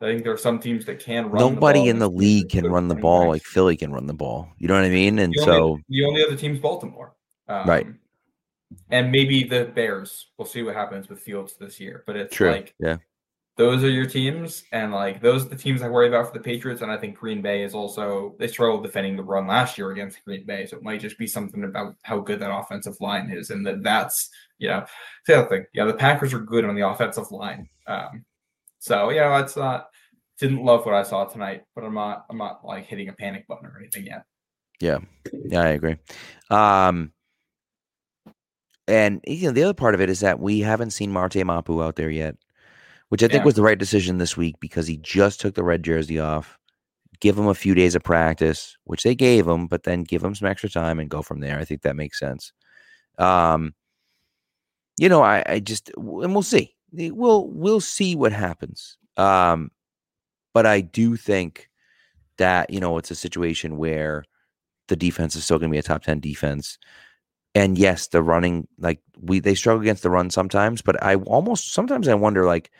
I 0.00 0.04
think 0.04 0.22
there 0.22 0.32
are 0.32 0.38
some 0.38 0.58
teams 0.58 0.84
that 0.84 1.00
can 1.00 1.30
run. 1.30 1.54
Nobody 1.54 1.84
the 1.84 1.88
in 1.88 1.98
the 1.98 2.10
league 2.10 2.50
can 2.50 2.66
run 2.66 2.86
the 2.86 2.94
ball 2.94 3.28
like 3.28 3.42
Philly 3.42 3.76
can 3.76 3.92
run 3.92 4.06
the 4.06 4.14
ball. 4.14 4.48
You 4.58 4.68
know 4.68 4.74
what 4.74 4.84
I 4.84 4.90
mean? 4.90 5.18
And 5.18 5.32
The 5.34 5.42
so 5.42 5.62
only, 5.62 5.84
the 5.88 6.04
only 6.04 6.24
other 6.24 6.36
team's 6.36 6.60
Baltimore. 6.60 7.14
Um, 7.48 7.66
Right. 7.66 7.86
And 8.90 9.10
maybe 9.10 9.44
the 9.44 9.72
Bears. 9.74 10.26
We'll 10.36 10.46
see 10.46 10.62
what 10.62 10.74
happens 10.74 11.08
with 11.08 11.20
Fields 11.20 11.54
this 11.58 11.80
year. 11.80 12.02
But 12.06 12.16
it's 12.16 12.34
true. 12.34 12.50
like 12.50 12.74
yeah. 12.78 12.98
Those 13.56 13.82
are 13.82 13.90
your 13.90 14.06
teams, 14.06 14.64
and 14.72 14.92
like 14.92 15.20
those 15.20 15.46
are 15.46 15.48
the 15.48 15.56
teams 15.56 15.80
I 15.80 15.88
worry 15.88 16.08
about 16.08 16.26
for 16.26 16.38
the 16.38 16.44
Patriots. 16.44 16.82
And 16.82 16.90
I 16.90 16.98
think 16.98 17.16
Green 17.16 17.40
Bay 17.40 17.62
is 17.62 17.74
also 17.74 18.34
they 18.38 18.48
struggled 18.48 18.82
defending 18.82 19.16
the 19.16 19.22
run 19.22 19.46
last 19.46 19.78
year 19.78 19.90
against 19.90 20.22
Green 20.24 20.44
Bay, 20.44 20.66
so 20.66 20.76
it 20.76 20.82
might 20.82 21.00
just 21.00 21.18
be 21.18 21.26
something 21.26 21.64
about 21.64 21.94
how 22.02 22.18
good 22.18 22.38
that 22.40 22.54
offensive 22.54 23.00
line 23.00 23.30
is, 23.30 23.50
and 23.50 23.66
that 23.66 23.82
that's 23.82 24.28
you 24.58 24.68
know 24.68 24.84
the 25.26 25.38
other 25.38 25.48
thing. 25.48 25.64
Yeah, 25.72 25.86
the 25.86 25.94
Packers 25.94 26.34
are 26.34 26.38
good 26.38 26.66
on 26.66 26.74
the 26.74 26.86
offensive 26.86 27.30
line. 27.30 27.68
Um, 27.86 28.24
so 28.78 29.10
yeah, 29.10 29.40
it's 29.40 29.56
not 29.56 29.88
didn't 30.38 30.62
love 30.62 30.84
what 30.84 30.94
I 30.94 31.02
saw 31.02 31.24
tonight, 31.24 31.64
but 31.74 31.84
I'm 31.84 31.94
not 31.94 32.26
I'm 32.28 32.38
not 32.38 32.64
like 32.64 32.86
hitting 32.86 33.08
a 33.08 33.14
panic 33.14 33.46
button 33.46 33.66
or 33.66 33.78
anything 33.78 34.06
yet. 34.06 34.24
Yeah, 34.80 34.98
yeah, 35.32 35.62
I 35.62 35.68
agree. 35.68 35.96
Um, 36.50 37.12
and 38.86 39.22
you 39.26 39.46
know, 39.46 39.52
the 39.52 39.62
other 39.62 39.74
part 39.74 39.94
of 39.94 40.02
it 40.02 40.10
is 40.10 40.20
that 40.20 40.40
we 40.40 40.60
haven't 40.60 40.90
seen 40.90 41.10
Marte 41.10 41.44
Mapu 41.44 41.82
out 41.82 41.96
there 41.96 42.10
yet, 42.10 42.36
which 43.08 43.22
I 43.22 43.28
think 43.28 43.40
Yeah. 43.40 43.44
was 43.44 43.54
the 43.54 43.62
right 43.62 43.78
decision 43.78 44.18
this 44.18 44.36
week 44.36 44.56
because 44.60 44.86
he 44.86 44.96
just 44.98 45.40
took 45.40 45.54
the 45.54 45.62
red 45.64 45.82
jersey 45.82 46.18
off. 46.18 46.58
Give 47.20 47.38
him 47.38 47.46
a 47.46 47.54
few 47.54 47.74
days 47.74 47.94
of 47.94 48.02
practice, 48.02 48.76
which 48.84 49.02
they 49.02 49.14
gave 49.14 49.46
him, 49.46 49.66
but 49.68 49.84
then 49.84 50.02
give 50.04 50.22
him 50.22 50.34
some 50.34 50.48
extra 50.48 50.68
time 50.68 50.98
and 50.98 51.08
go 51.08 51.22
from 51.22 51.40
there. 51.40 51.58
I 51.58 51.64
think 51.64 51.82
that 51.82 51.96
makes 51.96 52.18
sense. 52.18 52.52
Um, 53.18 53.74
you 54.98 55.08
know, 55.08 55.22
I, 55.22 55.42
I 55.46 55.60
just 55.60 55.90
and 55.96 56.32
we'll 56.34 56.42
see. 56.42 56.74
We'll 56.92 57.48
we'll 57.48 57.80
see 57.80 58.16
what 58.16 58.32
happens. 58.32 58.96
Um, 59.16 59.70
but 60.54 60.66
I 60.66 60.80
do 60.80 61.16
think 61.16 61.68
that 62.38 62.70
you 62.70 62.80
know 62.80 62.98
it's 62.98 63.10
a 63.10 63.14
situation 63.16 63.76
where 63.78 64.24
the 64.88 64.96
defense 64.96 65.34
is 65.36 65.44
still 65.44 65.58
going 65.58 65.70
to 65.70 65.74
be 65.74 65.78
a 65.78 65.82
top 65.82 66.02
10 66.02 66.20
defense. 66.20 66.78
And 67.56 67.78
yes, 67.78 68.08
the 68.08 68.22
running, 68.22 68.68
like 68.78 69.00
we, 69.18 69.40
they 69.40 69.54
struggle 69.54 69.80
against 69.80 70.02
the 70.02 70.10
run 70.10 70.28
sometimes, 70.28 70.82
but 70.82 71.02
I 71.02 71.14
almost 71.14 71.72
sometimes 71.72 72.06
I 72.06 72.12
wonder, 72.12 72.44
like, 72.44 72.70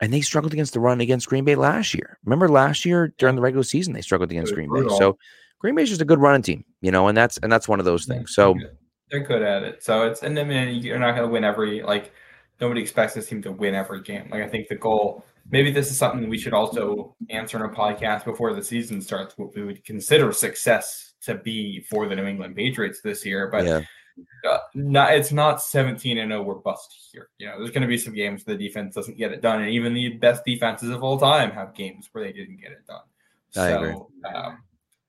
and 0.00 0.14
they 0.14 0.22
struggled 0.22 0.54
against 0.54 0.72
the 0.72 0.80
run 0.80 1.02
against 1.02 1.28
Green 1.28 1.44
Bay 1.44 1.56
last 1.56 1.92
year. 1.92 2.18
Remember 2.24 2.48
last 2.48 2.86
year 2.86 3.12
during 3.18 3.36
the 3.36 3.42
regular 3.42 3.64
season, 3.64 3.92
they 3.92 4.00
struggled 4.00 4.30
against 4.30 4.54
Green 4.54 4.72
Bay. 4.72 4.88
So 4.96 5.18
Green 5.58 5.74
Bay's 5.74 5.90
just 5.90 6.00
a 6.00 6.06
good 6.06 6.20
running 6.20 6.40
team, 6.40 6.64
you 6.80 6.90
know, 6.90 7.08
and 7.08 7.16
that's, 7.16 7.36
and 7.38 7.52
that's 7.52 7.68
one 7.68 7.78
of 7.78 7.84
those 7.84 8.06
things. 8.06 8.34
So 8.34 8.56
they're 9.10 9.20
good 9.20 9.42
at 9.42 9.62
it. 9.62 9.82
So 9.82 10.06
it's 10.06 10.22
and 10.22 10.38
I 10.38 10.44
mean 10.44 10.82
you're 10.82 10.98
not 10.98 11.14
going 11.14 11.28
to 11.28 11.32
win 11.32 11.44
every 11.44 11.82
like 11.82 12.12
nobody 12.60 12.80
expects 12.80 13.12
this 13.12 13.28
team 13.28 13.42
to 13.42 13.52
win 13.52 13.74
every 13.74 14.00
game. 14.02 14.28
Like 14.30 14.42
I 14.42 14.48
think 14.48 14.68
the 14.68 14.76
goal 14.76 15.24
maybe 15.50 15.70
this 15.70 15.90
is 15.90 15.98
something 15.98 16.28
we 16.28 16.38
should 16.38 16.54
also 16.54 17.14
answer 17.30 17.56
in 17.58 17.70
a 17.70 17.74
podcast 17.74 18.24
before 18.24 18.54
the 18.54 18.62
season 18.62 19.00
starts. 19.00 19.36
What 19.38 19.54
we 19.54 19.64
would 19.64 19.84
consider 19.84 20.32
success 20.32 21.05
to 21.26 21.36
be 21.36 21.80
for 21.80 22.08
the 22.08 22.16
New 22.16 22.26
England 22.26 22.56
Patriots 22.56 23.00
this 23.02 23.24
year, 23.24 23.48
but 23.48 23.64
yeah, 23.64 23.82
uh, 24.48 24.58
not 24.74 25.14
it's 25.14 25.32
not 25.32 25.62
17 25.62 26.18
and 26.18 26.30
0 26.30 26.42
we're 26.42 26.54
bust 26.54 27.10
here. 27.12 27.28
You 27.38 27.48
know, 27.48 27.58
there's 27.58 27.70
going 27.70 27.82
to 27.82 27.88
be 27.88 27.98
some 27.98 28.14
games 28.14 28.44
the 28.44 28.56
defense 28.56 28.94
doesn't 28.94 29.18
get 29.18 29.32
it 29.32 29.42
done, 29.42 29.60
and 29.62 29.70
even 29.70 29.94
the 29.94 30.10
best 30.10 30.44
defenses 30.44 30.90
of 30.90 31.02
all 31.02 31.18
time 31.18 31.50
have 31.50 31.74
games 31.74 32.08
where 32.12 32.24
they 32.24 32.32
didn't 32.32 32.60
get 32.60 32.72
it 32.72 32.86
done. 32.86 33.02
I 33.56 33.68
agree. 33.68 33.94
Um, 34.34 34.58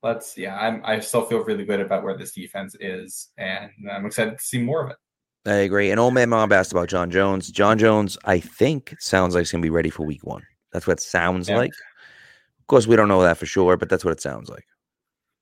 let's 0.03 0.37
yeah, 0.37 0.57
I'm 0.57 0.81
I 0.83 0.99
still 0.99 1.25
feel 1.25 1.43
really 1.43 1.65
good 1.65 1.79
about 1.79 2.03
where 2.03 2.17
this 2.17 2.31
defense 2.33 2.75
is, 2.79 3.29
and 3.37 3.71
I'm 3.91 4.05
excited 4.05 4.37
to 4.37 4.43
see 4.43 4.61
more 4.61 4.83
of 4.83 4.91
it. 4.91 4.97
I 5.45 5.55
agree. 5.59 5.91
And 5.91 5.99
old 5.99 6.13
man 6.13 6.29
Mob 6.29 6.51
asked 6.51 6.73
about 6.73 6.89
John 6.89 7.09
Jones. 7.09 7.49
John 7.51 7.77
Jones, 7.77 8.17
I 8.25 8.39
think, 8.39 8.95
sounds 8.99 9.33
like 9.33 9.41
he's 9.41 9.51
going 9.51 9.61
to 9.61 9.65
be 9.65 9.69
ready 9.69 9.89
for 9.89 10.05
week 10.05 10.25
one. 10.25 10.43
That's 10.73 10.85
what 10.85 10.99
it 10.99 11.01
sounds 11.01 11.47
Yeah. 11.47 11.57
like. 11.57 11.71
Of 11.71 12.67
course, 12.67 12.85
we 12.85 12.97
don't 12.97 13.07
know 13.07 13.23
that 13.23 13.37
for 13.37 13.45
sure, 13.45 13.77
but 13.77 13.87
that's 13.87 14.03
what 14.03 14.11
it 14.11 14.21
sounds 14.21 14.49
like. 14.49 14.65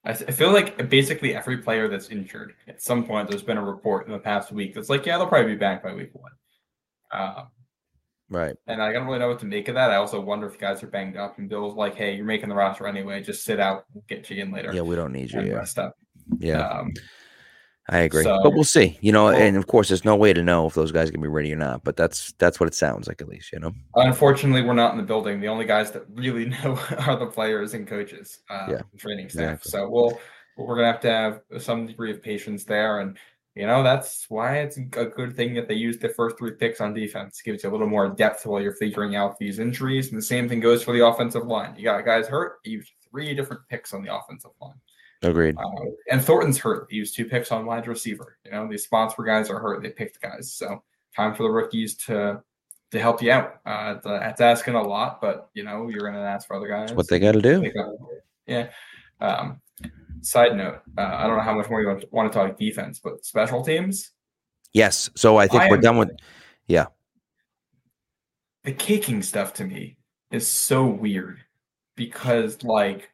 I, 0.05 0.11
I 0.11 0.13
feel 0.31 0.51
like 0.51 0.89
basically 0.89 1.35
every 1.35 1.57
player 1.57 1.87
that's 1.87 2.09
injured 2.09 2.53
at 2.67 2.81
some 2.81 3.05
point, 3.05 3.29
there's 3.29 3.43
been 3.43 3.57
a 3.57 3.63
report 3.63 4.05
in 4.05 4.11
the 4.13 4.19
past 4.19 4.51
week 4.51 4.73
that's 4.75 4.89
like, 4.89 5.05
yeah, 5.05 5.17
they'll 5.17 5.27
probably 5.27 5.53
be 5.53 5.57
back 5.59 5.83
by 5.83 5.93
week 5.93 6.11
one. 6.13 6.31
Um, 7.11 7.47
Right. 8.27 8.55
and 8.65 8.81
I 8.81 8.91
don't 8.91 9.05
really 9.05 9.19
know 9.19 9.27
what 9.27 9.39
to 9.41 9.45
make 9.45 9.67
of 9.67 9.75
that. 9.75 9.91
I 9.91 9.97
also 9.97 10.19
wonder 10.19 10.47
if 10.47 10.57
guys 10.59 10.81
are 10.81 10.87
banged 10.87 11.15
up 11.15 11.37
and 11.37 11.47
Bill's 11.47 11.75
like, 11.75 11.93
hey, 11.95 12.15
you're 12.15 12.25
making 12.25 12.49
the 12.49 12.55
roster 12.55 12.87
anyway. 12.87 13.21
Just 13.21 13.43
sit 13.43 13.59
out, 13.59 13.85
we'll 13.93 14.03
get 14.09 14.27
you 14.31 14.41
in 14.41 14.51
later. 14.51 14.73
Yeah, 14.73 14.81
we 14.81 14.95
don't 14.95 15.13
need 15.13 15.31
you. 15.31 15.39
and 15.39 15.47
Yeah. 15.49 15.53
rest 15.55 15.77
up. 15.77 15.95
Yeah. 16.39 16.67
Um, 16.67 16.91
I 17.89 17.99
agree, 17.99 18.23
So- 18.23 18.39
but 18.41 18.53
we'll 18.53 18.63
see. 18.63 18.97
You 19.01 19.11
know, 19.11 19.25
Well- 19.25 19.35
and 19.35 19.55
of 19.57 19.67
course, 19.67 19.89
there's 19.89 20.03
no 20.05 20.15
way 20.15 20.33
to 20.33 20.41
know 20.43 20.65
if 20.65 20.73
those 20.73 20.91
guys 20.91 21.11
can 21.11 21.21
be 21.21 21.27
ready 21.27 21.53
or 21.53 21.55
not. 21.57 21.83
But 21.83 21.95
that's 21.95 22.31
that's 22.39 22.59
what 22.59 22.67
it 22.67 22.73
sounds 22.73 23.07
like, 23.07 23.21
at 23.21 23.27
least. 23.27 23.51
You 23.53 23.59
know. 23.59 23.73
unfortunately, 23.95 24.63
we're 24.63 24.73
not 24.73 24.91
in 24.91 24.97
the 24.97 25.03
building. 25.03 25.39
The 25.39 25.47
only 25.49 25.65
guys 25.65 25.91
that 25.91 26.03
really 26.13 26.45
know 26.63 26.79
are 27.07 27.15
the 27.17 27.27
players 27.27 27.73
and 27.73 27.87
coaches, 27.87 28.39
uh, 28.49 28.67
Yeah, 28.69 28.81
and 28.91 28.99
training 28.99 29.29
staff. 29.29 29.59
exactly. 29.59 29.69
So 29.71 29.89
we'll 29.89 30.19
we're 30.57 30.75
gonna 30.75 30.87
have 30.91 31.01
to 31.01 31.11
have 31.11 31.41
some 31.61 31.85
degree 31.85 32.11
of 32.11 32.23
patience 32.23 32.63
there, 32.63 33.01
and 33.01 33.17
you 33.55 33.67
know 33.67 33.83
that's 33.83 34.25
why 34.29 34.57
it's 34.59 34.77
a 34.77 34.81
good 34.81 35.35
thing 35.35 35.53
that 35.53 35.67
they 35.67 35.75
use 35.75 35.97
the 35.99 36.09
first 36.09 36.37
three 36.39 36.51
picks 36.51 36.81
on 36.81 36.93
defense. 36.93 37.41
Gives 37.43 37.63
you 37.63 37.69
a 37.69 37.71
little 37.71 37.87
more 37.87 38.09
depth 38.09 38.45
while 38.47 38.61
you're 38.61 38.73
figuring 38.75 39.15
out 39.15 39.37
these 39.37 39.59
injuries, 39.59 40.09
and 40.09 40.17
the 40.17 40.21
same 40.25 40.49
thing 40.49 40.59
goes 40.59 40.81
for 40.83 40.93
the 40.93 41.05
offensive 41.05 41.45
line. 41.45 41.75
You 41.77 41.83
got 41.83 42.03
guys 42.05 42.27
hurt, 42.27 42.59
you 42.63 42.77
use 42.79 42.91
three 43.11 43.33
different 43.35 43.61
picks 43.69 43.93
on 43.93 44.01
the 44.03 44.15
offensive 44.15 44.51
line. 44.61 44.73
Agreed. 45.21 45.55
Uh, 45.57 45.85
and 46.11 46.23
Thornton's 46.23 46.57
hurt. 46.57 46.87
He 46.89 46.97
used 46.97 47.15
two 47.15 47.25
picks 47.25 47.51
on 47.51 47.65
wide 47.65 47.87
receiver. 47.87 48.37
You 48.45 48.51
know, 48.51 48.67
these 48.69 48.83
spots 48.83 49.17
where 49.17 49.25
guys 49.25 49.49
are 49.49 49.59
hurt, 49.59 49.81
they 49.81 49.89
picked 49.89 50.21
guys. 50.21 50.53
So 50.53 50.83
time 51.15 51.33
for 51.33 51.43
the 51.43 51.49
rookies 51.49 51.95
to 51.95 52.41
to 52.91 52.99
help 52.99 53.21
you 53.21 53.31
out. 53.31 53.59
Uh, 53.65 53.95
it's 54.05 54.41
asking 54.41 54.75
a 54.75 54.81
lot, 54.81 55.19
but 55.21 55.49
you 55.53 55.63
know, 55.63 55.89
you're 55.89 56.01
going 56.01 56.13
to 56.13 56.19
ask 56.19 56.47
for 56.47 56.55
other 56.55 56.67
guys. 56.67 56.89
That's 56.89 56.97
what 56.97 57.09
they 57.09 57.19
got 57.19 57.33
to 57.33 57.41
do. 57.41 57.71
Yeah. 58.47 58.69
Um, 59.19 59.61
side 60.21 60.55
note: 60.55 60.81
uh, 60.97 61.01
I 61.01 61.27
don't 61.27 61.37
know 61.37 61.43
how 61.43 61.55
much 61.55 61.69
more 61.69 61.81
you 61.81 61.87
want 62.11 62.31
to, 62.31 62.37
talk 62.37 62.57
defense, 62.57 62.99
but 63.03 63.25
special 63.25 63.63
teams. 63.63 64.11
Yes. 64.73 65.09
So 65.15 65.37
I 65.37 65.47
think 65.47 65.63
I 65.63 65.69
we're 65.69 65.77
done 65.77 65.97
with. 65.97 66.11
Yeah. 66.67 66.87
The 68.63 68.71
kicking 68.71 69.21
stuff 69.21 69.53
to 69.55 69.63
me 69.63 69.97
is 70.31 70.47
so 70.47 70.85
weird 70.85 71.39
because 71.95 72.63
like 72.63 73.11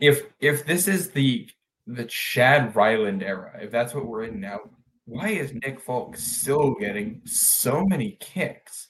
if 0.00 0.26
if 0.40 0.64
this 0.66 0.88
is 0.88 1.10
the 1.10 1.48
the 1.86 2.04
Chad 2.04 2.74
Ryland 2.74 3.22
era, 3.22 3.58
if 3.60 3.70
that's 3.70 3.94
what 3.94 4.06
we're 4.06 4.24
in 4.24 4.40
now, 4.40 4.60
why 5.04 5.28
is 5.28 5.52
Nick 5.52 5.80
Folk 5.80 6.16
still 6.16 6.74
getting 6.74 7.20
so 7.24 7.84
many 7.84 8.16
kicks? 8.20 8.88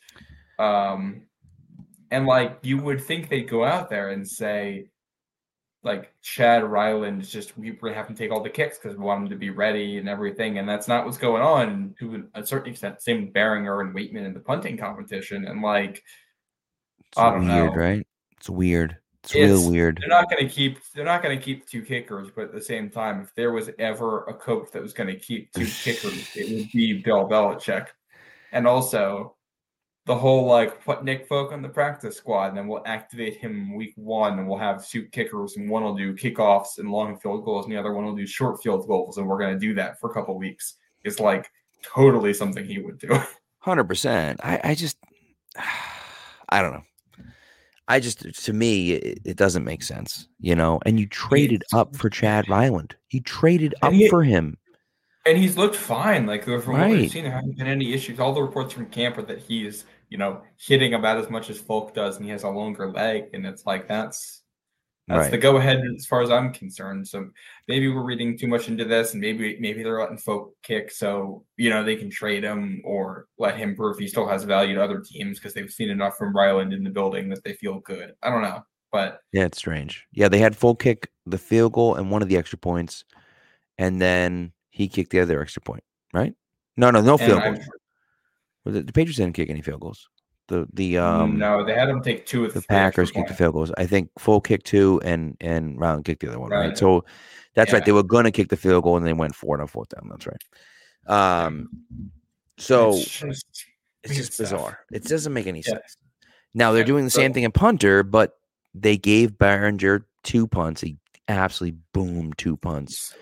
Um 0.59 1.23
and 2.11 2.27
like 2.27 2.59
you 2.63 2.79
would 2.79 3.01
think 3.03 3.29
they'd 3.29 3.49
go 3.49 3.65
out 3.65 3.91
there 3.91 4.11
and 4.11 4.27
say 4.29 4.91
like 5.83 6.13
Chad 6.23 6.65
Ryland 6.65 7.21
is 7.21 7.31
just 7.31 7.59
we 7.59 7.77
have 7.93 8.09
to 8.09 8.15
take 8.15 8.31
all 8.31 8.43
the 8.43 8.49
kicks 8.49 8.79
because 8.79 8.97
we 8.97 9.05
want 9.05 9.25
him 9.25 9.29
to 9.29 9.37
be 9.37 9.51
ready 9.51 9.99
and 9.99 10.09
everything, 10.09 10.59
and 10.59 10.67
that's 10.67 10.89
not 10.89 11.05
what's 11.05 11.19
going 11.19 11.43
on 11.43 11.95
to 11.99 12.25
a 12.35 12.47
certain 12.47 12.71
extent. 12.73 13.03
Same 13.03 13.27
with 13.27 13.35
Baringer 13.35 13.83
and 13.83 13.95
Waitman 13.95 14.25
in 14.25 14.33
the 14.33 14.41
punting 14.41 14.79
competition, 14.79 15.47
and 15.47 15.61
like 15.61 16.03
It's 17.01 17.19
I 17.19 17.31
don't 17.33 17.47
weird, 17.47 17.75
know. 17.75 17.79
right? 17.79 18.07
It's 18.39 18.49
weird. 18.49 18.97
It's, 19.25 19.35
It's- 19.35 19.51
real 19.51 19.71
weird. 19.71 19.99
they're 20.01 20.09
not 20.09 20.31
going 20.31 20.47
to 20.47 20.53
keep 20.53 20.79
they're 20.95 21.05
not 21.05 21.23
going 21.23 21.37
to 21.39 21.43
keep 21.45 21.67
two 21.67 21.83
kickers, 21.83 22.29
but 22.35 22.45
at 22.47 22.53
the 22.53 22.63
same 22.63 22.91
time, 22.91 23.21
if 23.23 23.35
there 23.35 23.53
was 23.53 23.71
ever 23.79 24.25
a 24.25 24.35
coach 24.35 24.71
that 24.73 24.83
was 24.83 24.93
going 24.93 25.09
to 25.09 25.17
keep 25.19 25.53
two 25.53 25.67
kickers, 25.83 26.29
it 26.37 26.51
would 26.55 26.71
be 26.73 27.03
Bill 27.03 27.29
Belichick. 27.29 27.89
And 28.53 28.67
also, 28.67 29.35
the 30.07 30.15
whole 30.15 30.45
like 30.47 30.85
put 30.85 31.03
Nick 31.03 31.27
Folk 31.27 31.53
on 31.53 31.63
the 31.63 31.69
practice 31.69 32.17
squad, 32.17 32.49
and 32.49 32.59
then 32.59 32.69
we'll 32.69 32.83
activate 32.87 33.37
him 33.39 33.75
week 33.75 33.95
one, 33.97 34.39
and 34.39 34.47
we'll 34.47 34.59
have 34.59 34.87
two 34.87 35.05
kickers, 35.07 35.57
and 35.57 35.69
one 35.71 35.83
will 35.83 35.97
do 35.97 36.15
kickoffs 36.15 36.79
and 36.79 36.91
long 36.91 37.19
field 37.19 37.45
goals, 37.45 37.65
and 37.65 37.75
the 37.75 37.79
other 37.79 37.93
one 37.95 38.05
will 38.05 38.15
do 38.15 38.27
short 38.27 38.63
field 38.63 38.87
goals, 38.87 39.17
and 39.17 39.27
we're 39.27 39.39
going 39.39 39.55
to 39.55 39.59
do 39.59 39.75
that 39.75 39.99
for 39.99 40.11
a 40.11 40.15
couple 40.15 40.37
weeks. 40.39 40.75
Is 41.05 41.19
like 41.19 41.51
totally 41.83 42.35
something 42.35 42.65
he 42.65 42.79
would 42.79 42.99
do. 42.99 43.19
Hundred 43.61 43.85
percent. 43.85 44.41
I, 44.45 44.61
I 44.63 44.75
just, 44.75 44.99
I 46.51 46.61
don't 46.61 46.73
know. 46.75 46.85
I 47.89 48.01
just, 48.01 48.21
to 48.45 48.53
me, 48.53 48.93
it, 48.93 49.19
it 49.25 49.37
doesn't 49.37 49.65
make 49.65 49.83
sense, 49.83 50.29
you 50.41 50.55
know. 50.55 50.81
And 50.87 50.99
you 50.99 51.07
traded 51.07 51.65
up 51.73 51.97
for 51.97 52.09
Chad 52.09 52.49
Ryland. 52.49 52.97
You 53.11 53.21
traded 53.21 53.75
up 53.83 53.93
he- 53.93 54.09
for 54.09 54.23
him. 54.23 54.57
And 55.27 55.39
he's 55.39 55.57
looked 55.57 55.77
fine. 55.77 56.27
Like 56.27 56.45
from 56.45 56.79
what 56.79 56.91
we've 56.91 57.11
seen, 57.11 57.25
there 57.25 57.33
haven't 57.33 57.57
been 57.57 57.67
any 57.67 57.95
issues. 57.95 58.21
All 58.21 58.35
the 58.35 58.43
reports 58.43 58.75
from 58.75 58.87
camp 58.87 59.17
are 59.17 59.23
that 59.23 59.39
he's, 59.41 59.85
you 60.11 60.19
know, 60.19 60.43
hitting 60.59 60.93
about 60.93 61.17
as 61.17 61.31
much 61.31 61.49
as 61.49 61.59
Folk 61.59 61.95
does, 61.95 62.17
and 62.17 62.27
he 62.27 62.31
has 62.31 62.43
a 62.43 62.51
longer 62.51 62.91
leg. 62.91 63.31
And 63.33 63.47
it's 63.47 63.65
like 63.65 63.89
that's 63.89 64.43
that's 65.07 65.25
Right. 65.25 65.31
the 65.31 65.39
go 65.39 65.57
ahead 65.57 65.83
as 65.97 66.07
far 66.07 66.23
as 66.23 66.31
I'm 66.31 66.53
concerned. 66.53 67.07
So 67.07 67.29
maybe 67.69 67.89
we're 67.89 68.05
reading 68.05 68.39
too 68.39 68.47
much 68.49 68.69
into 68.69 68.85
this, 68.85 69.13
and 69.13 69.21
maybe 69.21 69.59
maybe 69.61 69.83
they're 69.83 70.01
letting 70.01 70.17
Folk 70.19 70.55
kick 70.63 70.91
so 70.91 71.45
you 71.57 71.71
know 71.71 71.85
they 71.85 71.97
can 71.97 72.09
trade 72.11 72.43
him 72.43 72.81
or 72.85 73.27
let 73.39 73.57
him 73.57 73.77
prove 73.77 73.99
he 73.99 74.09
still 74.09 74.27
has 74.27 74.45
value 74.45 74.75
to 74.77 74.83
other 74.83 75.01
teams 75.01 75.39
because 75.39 75.53
they've 75.55 75.71
seen 75.71 75.91
enough 75.91 76.17
from 76.17 76.35
Ryland 76.35 76.73
in 76.73 76.83
the 76.85 76.91
building 76.91 77.29
that 77.31 77.45
they 77.45 77.53
feel 77.53 77.81
good. 77.81 78.15
I 78.23 78.31
don't 78.31 78.43
know, 78.43 78.65
but 78.93 79.21
Yeah, 79.33 79.45
it's 79.45 79.59
strange. 79.59 80.07
Yeah, 80.13 80.29
they 80.29 80.39
had 80.39 80.57
Folk 80.57 80.81
kick, 80.83 81.11
the 81.27 81.39
field 81.39 81.73
goal, 81.75 81.97
and 81.97 82.11
one 82.11 82.23
of 82.23 82.29
the 82.29 82.37
extra 82.37 82.59
points. 82.59 83.05
and 83.77 84.01
then 84.01 84.53
he 84.71 84.89
kicked 84.89 85.11
the 85.11 85.21
other 85.21 85.41
extra 85.43 85.61
point, 85.61 85.85
right? 86.13 86.33
No, 86.77 86.91
no, 86.91 87.01
no 87.01 87.19
field 87.19 87.43
goals. 87.43 87.69
The, 88.65 88.83
the, 88.83 88.93
Patriots 88.93 89.19
didn't 89.19 89.35
kick 89.35 89.51
any 89.51 89.63
field 89.63 89.81
goals. 89.81 90.09
The 90.49 90.67
the 90.75 90.99
um 90.99 91.39
no, 91.39 91.65
they 91.65 91.75
had 91.75 91.89
them 91.89 92.03
take 92.03 92.27
two 92.27 92.45
of 92.45 92.53
the 92.53 92.61
Packers 92.63 93.11
kicked 93.11 93.29
the 93.29 93.35
field 93.35 93.55
goals. 93.55 93.73
I 93.79 93.87
think 93.87 94.11
Folk 94.19 94.49
kick 94.49 94.63
two 94.63 95.01
and 95.03 95.37
and 95.41 95.81
round 95.81 96.05
kick 96.05 96.21
the 96.21 96.29
other 96.29 96.39
one, 96.39 96.51
right? 96.51 96.69
right? 96.69 96.79
So 96.79 97.05
that's 97.55 97.71
yeah. 97.71 97.77
right. 97.77 97.85
They 97.85 97.93
were 97.93 98.03
gonna 98.03 98.31
kick 98.31 98.51
the 98.51 98.57
field 98.57 98.85
goal 98.85 98.97
and 98.99 99.07
they 99.07 99.15
went 99.15 99.35
for 99.35 99.55
and 99.55 99.63
on 99.63 99.69
fourth 99.69 99.89
down. 99.89 100.09
That's 100.11 100.27
right. 100.27 100.43
Um, 101.07 101.69
so 102.59 102.91
it's 102.91 103.21
just, 103.21 103.47
it's 104.03 104.17
just 104.17 104.39
bizarre. 104.39 104.81
It 104.93 105.05
doesn't 105.05 105.33
make 105.33 105.47
any 105.47 105.61
yeah. 105.61 105.75
sense. 105.75 105.97
Now 106.53 106.73
they're 106.73 106.83
yeah, 106.83 106.87
doing 106.87 107.05
the 107.05 107.11
same 107.11 107.33
thing 107.33 107.45
in 107.45 107.53
punter, 107.53 108.03
but 108.03 108.39
they 108.75 108.97
gave 108.99 109.33
Baringer 109.33 110.05
two 110.25 110.47
punts. 110.47 110.83
He 110.83 110.99
absolutely 111.27 111.79
boomed 111.95 112.37
two 112.37 112.57
punts 112.59 113.15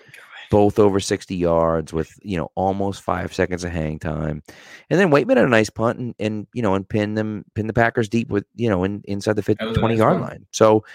both 0.53 0.77
over 0.77 0.99
60 0.99 1.35
yards 1.35 1.91
with 1.91 2.13
you 2.21 2.37
know 2.37 2.51
almost 2.53 3.01
five 3.01 3.33
seconds 3.33 3.63
of 3.63 3.71
hang 3.71 3.97
time. 3.97 4.43
And 4.91 4.99
then 4.99 5.09
Waitman 5.09 5.37
had 5.37 5.45
a 5.45 5.49
nice 5.49 5.71
punt 5.71 5.97
and, 5.97 6.13
and 6.19 6.45
you 6.53 6.61
know 6.61 6.75
and 6.75 6.87
pin 6.87 7.15
them 7.15 7.43
pin 7.55 7.65
the 7.65 7.73
packers 7.73 8.07
deep 8.07 8.29
with 8.29 8.45
you 8.53 8.69
know 8.69 8.83
in, 8.83 9.01
inside 9.05 9.35
the 9.35 9.41
50, 9.41 9.73
20 9.73 9.95
yard 9.95 10.21
line. 10.21 10.45
So 10.51 10.85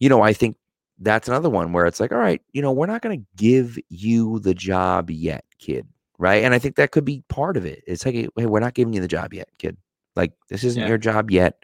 you 0.00 0.08
know 0.08 0.22
i 0.22 0.32
think 0.32 0.56
that's 0.98 1.28
another 1.28 1.48
one 1.48 1.72
where 1.72 1.86
it's 1.86 2.00
like 2.00 2.10
all 2.10 2.18
right 2.18 2.42
you 2.52 2.60
know 2.62 2.72
we're 2.72 2.86
not 2.86 3.02
going 3.02 3.20
to 3.20 3.26
give 3.36 3.78
you 3.88 4.40
the 4.40 4.54
job 4.54 5.10
yet 5.10 5.44
kid 5.58 5.86
right? 6.18 6.42
And 6.42 6.52
i 6.52 6.58
think 6.58 6.74
that 6.76 6.90
could 6.90 7.04
be 7.04 7.22
part 7.28 7.56
of 7.56 7.64
it. 7.64 7.84
It's 7.86 8.04
like 8.04 8.14
hey 8.14 8.28
we're 8.34 8.58
not 8.58 8.74
giving 8.74 8.92
you 8.92 9.00
the 9.00 9.08
job 9.08 9.32
yet 9.32 9.48
kid. 9.58 9.76
Like 10.16 10.32
this 10.48 10.64
isn't 10.64 10.82
yeah. 10.82 10.88
your 10.88 10.98
job 10.98 11.30
yet. 11.30 11.62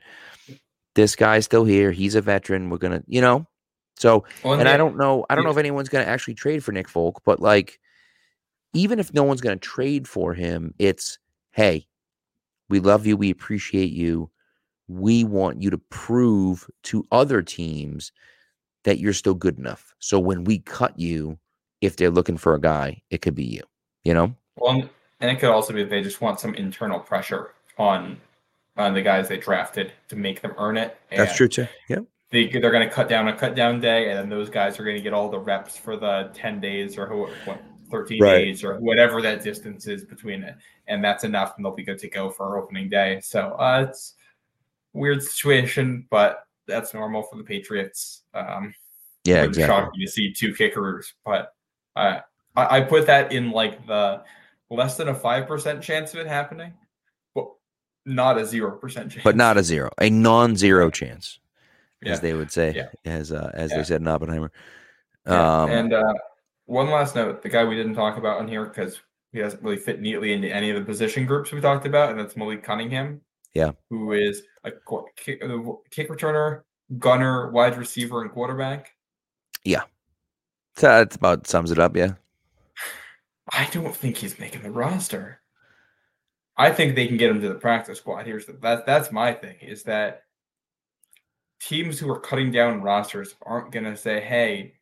This 0.94 1.16
guy's 1.16 1.44
still 1.44 1.64
here. 1.64 1.90
He's 1.90 2.14
a 2.14 2.20
veteran. 2.20 2.70
We're 2.70 2.78
gonna 2.78 3.02
you 3.08 3.20
know 3.20 3.48
so, 3.98 4.24
well, 4.44 4.58
and 4.58 4.68
I 4.68 4.76
don't 4.76 4.96
know, 4.96 5.24
I 5.30 5.34
don't 5.34 5.44
know 5.44 5.50
if 5.50 5.56
anyone's 5.56 5.88
going 5.88 6.04
to 6.04 6.10
actually 6.10 6.34
trade 6.34 6.62
for 6.62 6.72
Nick 6.72 6.88
Folk, 6.88 7.22
but 7.24 7.40
like, 7.40 7.80
even 8.74 8.98
if 8.98 9.12
no 9.14 9.22
one's 9.22 9.40
going 9.40 9.58
to 9.58 9.68
trade 9.68 10.06
for 10.06 10.34
him, 10.34 10.74
it's 10.78 11.18
hey, 11.52 11.86
we 12.68 12.78
love 12.78 13.06
you, 13.06 13.16
we 13.16 13.30
appreciate 13.30 13.90
you, 13.90 14.30
we 14.88 15.24
want 15.24 15.62
you 15.62 15.70
to 15.70 15.78
prove 15.78 16.68
to 16.82 17.06
other 17.10 17.40
teams 17.40 18.12
that 18.84 18.98
you're 18.98 19.14
still 19.14 19.34
good 19.34 19.58
enough. 19.58 19.94
So 19.98 20.20
when 20.20 20.44
we 20.44 20.58
cut 20.58 20.98
you, 20.98 21.38
if 21.80 21.96
they're 21.96 22.10
looking 22.10 22.36
for 22.36 22.54
a 22.54 22.60
guy, 22.60 23.02
it 23.10 23.22
could 23.22 23.34
be 23.34 23.44
you. 23.44 23.62
You 24.04 24.14
know. 24.14 24.34
Well, 24.56 24.88
and 25.20 25.30
it 25.30 25.40
could 25.40 25.50
also 25.50 25.72
be 25.72 25.84
they 25.84 26.02
just 26.02 26.20
want 26.20 26.38
some 26.38 26.54
internal 26.54 27.00
pressure 27.00 27.54
on 27.78 28.20
on 28.76 28.92
the 28.92 29.00
guys 29.00 29.28
they 29.28 29.38
drafted 29.38 29.90
to 30.08 30.16
make 30.16 30.42
them 30.42 30.52
earn 30.58 30.76
it. 30.76 30.98
That's 31.10 31.34
true 31.34 31.48
too. 31.48 31.66
Yeah 31.88 32.00
they, 32.30 32.48
they're 32.48 32.72
going 32.72 32.86
to 32.86 32.92
cut 32.92 33.08
down 33.08 33.28
a 33.28 33.36
cut 33.36 33.54
down 33.54 33.80
day, 33.80 34.10
and 34.10 34.18
then 34.18 34.28
those 34.28 34.50
guys 34.50 34.78
are 34.80 34.84
going 34.84 34.96
to 34.96 35.02
get 35.02 35.12
all 35.12 35.28
the 35.28 35.38
reps 35.38 35.76
for 35.76 35.96
the 35.96 36.30
10 36.34 36.60
days 36.60 36.98
or 36.98 37.08
what, 37.44 37.60
13 37.90 38.20
right. 38.20 38.38
days 38.38 38.64
or 38.64 38.78
whatever 38.80 39.22
that 39.22 39.42
distance 39.42 39.86
is 39.86 40.04
between 40.04 40.42
it. 40.42 40.56
And 40.88 41.02
that's 41.02 41.24
enough, 41.24 41.54
and 41.56 41.64
they'll 41.64 41.74
be 41.74 41.84
good 41.84 41.98
to 41.98 42.08
go 42.08 42.30
for 42.30 42.58
opening 42.58 42.88
day. 42.88 43.20
So 43.22 43.52
uh, 43.52 43.86
it's 43.88 44.14
weird 44.92 45.22
situation, 45.22 46.06
but 46.10 46.46
that's 46.66 46.94
normal 46.94 47.22
for 47.22 47.36
the 47.36 47.44
Patriots. 47.44 48.22
Um, 48.34 48.74
yeah, 49.24 49.44
exactly. 49.44 49.76
Shocking 49.76 50.00
to 50.00 50.10
see 50.10 50.32
two 50.32 50.54
kickers, 50.54 51.14
but 51.24 51.54
uh, 51.94 52.20
I, 52.56 52.78
I 52.78 52.80
put 52.80 53.06
that 53.06 53.32
in 53.32 53.50
like 53.50 53.86
the 53.86 54.22
less 54.70 54.96
than 54.96 55.08
a 55.08 55.14
five 55.14 55.46
percent 55.46 55.82
chance 55.82 56.12
of 56.14 56.20
it 56.20 56.26
happening, 56.26 56.72
but 57.34 57.46
not 58.04 58.38
a 58.38 58.46
zero 58.46 58.72
percent 58.76 59.12
chance. 59.12 59.24
But 59.24 59.36
not 59.36 59.56
a 59.56 59.62
zero, 59.62 59.90
a 59.98 60.10
non-zero 60.10 60.90
chance. 60.90 61.40
As 62.04 62.20
they 62.20 62.34
would 62.34 62.50
say, 62.50 62.86
as 63.04 63.32
uh, 63.32 63.50
as 63.54 63.70
they 63.70 63.84
said 63.84 64.00
in 64.00 64.08
Oppenheimer. 64.08 64.52
Um, 65.26 65.70
and 65.70 65.92
uh, 65.92 66.14
one 66.66 66.90
last 66.90 67.14
note: 67.14 67.42
the 67.42 67.48
guy 67.48 67.64
we 67.64 67.76
didn't 67.76 67.94
talk 67.94 68.16
about 68.16 68.38
on 68.38 68.48
here 68.48 68.64
because 68.64 69.00
he 69.32 69.40
doesn't 69.40 69.62
really 69.62 69.76
fit 69.76 70.00
neatly 70.00 70.32
into 70.32 70.52
any 70.52 70.70
of 70.70 70.76
the 70.76 70.84
position 70.84 71.26
groups 71.26 71.52
we 71.52 71.60
talked 71.60 71.86
about, 71.86 72.10
and 72.10 72.18
that's 72.18 72.36
Malik 72.36 72.62
Cunningham. 72.62 73.20
Yeah, 73.54 73.72
who 73.90 74.12
is 74.12 74.42
a 74.64 74.72
kick, 75.16 75.42
kick 75.90 76.10
returner, 76.10 76.62
gunner, 76.98 77.50
wide 77.50 77.76
receiver, 77.76 78.22
and 78.22 78.30
quarterback. 78.30 78.92
Yeah, 79.64 79.82
so 80.76 80.88
that's 80.88 81.16
about 81.16 81.46
sums 81.46 81.70
it 81.70 81.78
up. 81.78 81.96
Yeah, 81.96 82.12
I 83.52 83.68
don't 83.72 83.96
think 83.96 84.16
he's 84.18 84.38
making 84.38 84.62
the 84.62 84.70
roster. 84.70 85.40
I 86.58 86.70
think 86.70 86.94
they 86.94 87.06
can 87.06 87.16
get 87.16 87.30
him 87.30 87.40
to 87.40 87.48
the 87.48 87.54
practice 87.54 87.98
squad. 87.98 88.26
Here's 88.26 88.46
the 88.46 88.52
that 88.62 88.86
that's 88.86 89.12
my 89.12 89.32
thing 89.32 89.56
is 89.60 89.82
that 89.84 90.22
teams 91.60 91.98
who 91.98 92.10
are 92.10 92.20
cutting 92.20 92.50
down 92.50 92.82
rosters 92.82 93.34
aren't 93.42 93.72
going 93.72 93.84
to 93.84 93.96
say, 93.96 94.20
hey, 94.20 94.74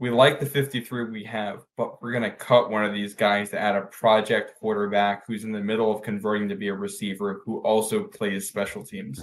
we 0.00 0.10
like 0.10 0.38
the 0.38 0.46
53 0.46 1.10
we 1.10 1.24
have, 1.24 1.64
but 1.76 2.00
we're 2.00 2.12
going 2.12 2.22
to 2.22 2.30
cut 2.30 2.70
one 2.70 2.84
of 2.84 2.94
these 2.94 3.14
guys 3.14 3.50
to 3.50 3.58
add 3.58 3.74
a 3.74 3.82
project 3.82 4.54
quarterback 4.60 5.26
who's 5.26 5.42
in 5.42 5.50
the 5.50 5.60
middle 5.60 5.92
of 5.92 6.02
converting 6.02 6.48
to 6.48 6.54
be 6.54 6.68
a 6.68 6.74
receiver 6.74 7.40
who 7.44 7.58
also 7.62 8.04
plays 8.04 8.46
special 8.46 8.84
teams. 8.84 9.20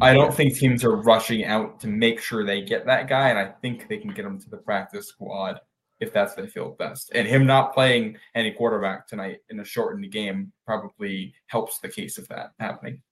I 0.00 0.14
don't 0.14 0.32
think 0.32 0.56
teams 0.56 0.84
are 0.84 0.94
rushing 0.96 1.44
out 1.44 1.80
to 1.80 1.88
make 1.88 2.20
sure 2.20 2.44
they 2.44 2.62
get 2.62 2.86
that 2.86 3.08
guy, 3.08 3.30
and 3.30 3.38
I 3.38 3.46
think 3.60 3.88
they 3.88 3.98
can 3.98 4.14
get 4.14 4.24
him 4.24 4.40
to 4.40 4.50
the 4.50 4.58
practice 4.58 5.08
squad 5.08 5.58
if 5.98 6.12
that's 6.12 6.36
what 6.36 6.44
they 6.44 6.50
feel 6.50 6.70
best. 6.70 7.10
And 7.14 7.26
him 7.26 7.44
not 7.44 7.74
playing 7.74 8.16
any 8.36 8.52
quarterback 8.52 9.08
tonight 9.08 9.38
in 9.50 9.58
a 9.58 9.64
shortened 9.64 10.10
game 10.12 10.52
probably 10.64 11.34
helps 11.46 11.80
the 11.80 11.88
case 11.88 12.18
of 12.18 12.28
that 12.28 12.52
happening. 12.60 13.02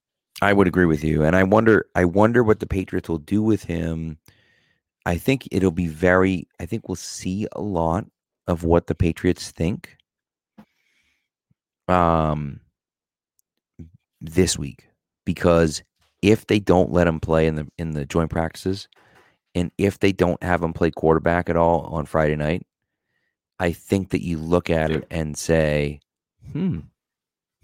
I 0.40 0.52
would 0.52 0.66
agree 0.66 0.86
with 0.86 1.04
you, 1.04 1.22
and 1.22 1.36
I 1.36 1.42
wonder. 1.42 1.86
I 1.94 2.04
wonder 2.04 2.42
what 2.42 2.60
the 2.60 2.66
Patriots 2.66 3.08
will 3.08 3.18
do 3.18 3.42
with 3.42 3.64
him. 3.64 4.18
I 5.04 5.16
think 5.16 5.46
it'll 5.50 5.70
be 5.70 5.88
very. 5.88 6.48
I 6.58 6.66
think 6.66 6.88
we'll 6.88 6.96
see 6.96 7.46
a 7.52 7.60
lot 7.60 8.06
of 8.46 8.64
what 8.64 8.86
the 8.86 8.94
Patriots 8.94 9.50
think. 9.50 9.96
Um, 11.88 12.60
this 14.20 14.58
week, 14.58 14.88
because 15.26 15.82
if 16.22 16.46
they 16.46 16.60
don't 16.60 16.92
let 16.92 17.08
him 17.08 17.20
play 17.20 17.46
in 17.46 17.56
the 17.56 17.68
in 17.76 17.92
the 17.92 18.06
joint 18.06 18.30
practices, 18.30 18.88
and 19.54 19.70
if 19.78 19.98
they 19.98 20.12
don't 20.12 20.42
have 20.42 20.62
him 20.62 20.72
play 20.72 20.90
quarterback 20.90 21.50
at 21.50 21.56
all 21.56 21.82
on 21.82 22.06
Friday 22.06 22.36
night, 22.36 22.66
I 23.58 23.72
think 23.72 24.10
that 24.10 24.24
you 24.24 24.38
look 24.38 24.70
at 24.70 24.90
it 24.90 25.06
and 25.10 25.36
say, 25.36 26.00
"Hmm, 26.52 26.80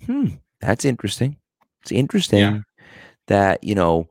hmm, 0.04 0.26
that's 0.60 0.84
interesting." 0.84 1.36
It's 1.88 1.98
interesting 1.98 2.38
yeah. 2.38 2.58
that, 3.28 3.64
you 3.64 3.74
know, 3.74 4.08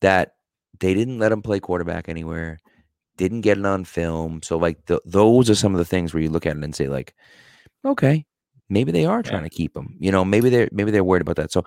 that 0.00 0.36
they 0.80 0.94
didn't 0.94 1.18
let 1.18 1.30
him 1.30 1.42
play 1.42 1.60
quarterback 1.60 2.08
anywhere, 2.08 2.58
didn't 3.18 3.42
get 3.42 3.58
it 3.58 3.66
on 3.66 3.84
film. 3.84 4.40
So, 4.42 4.56
like, 4.56 4.86
the, 4.86 5.00
those 5.04 5.50
are 5.50 5.54
some 5.54 5.74
of 5.74 5.78
the 5.78 5.84
things 5.84 6.14
where 6.14 6.22
you 6.22 6.30
look 6.30 6.46
at 6.46 6.56
it 6.56 6.64
and 6.64 6.74
say, 6.74 6.88
like, 6.88 7.14
okay, 7.84 8.24
maybe 8.70 8.92
they 8.92 9.04
are 9.04 9.22
trying 9.22 9.42
yeah. 9.42 9.48
to 9.48 9.54
keep 9.54 9.76
him. 9.76 9.94
You 10.00 10.10
know, 10.10 10.24
maybe 10.24 10.48
they're 10.48 10.70
maybe 10.72 10.90
they're 10.90 11.04
worried 11.04 11.20
about 11.20 11.36
that. 11.36 11.52
So, 11.52 11.66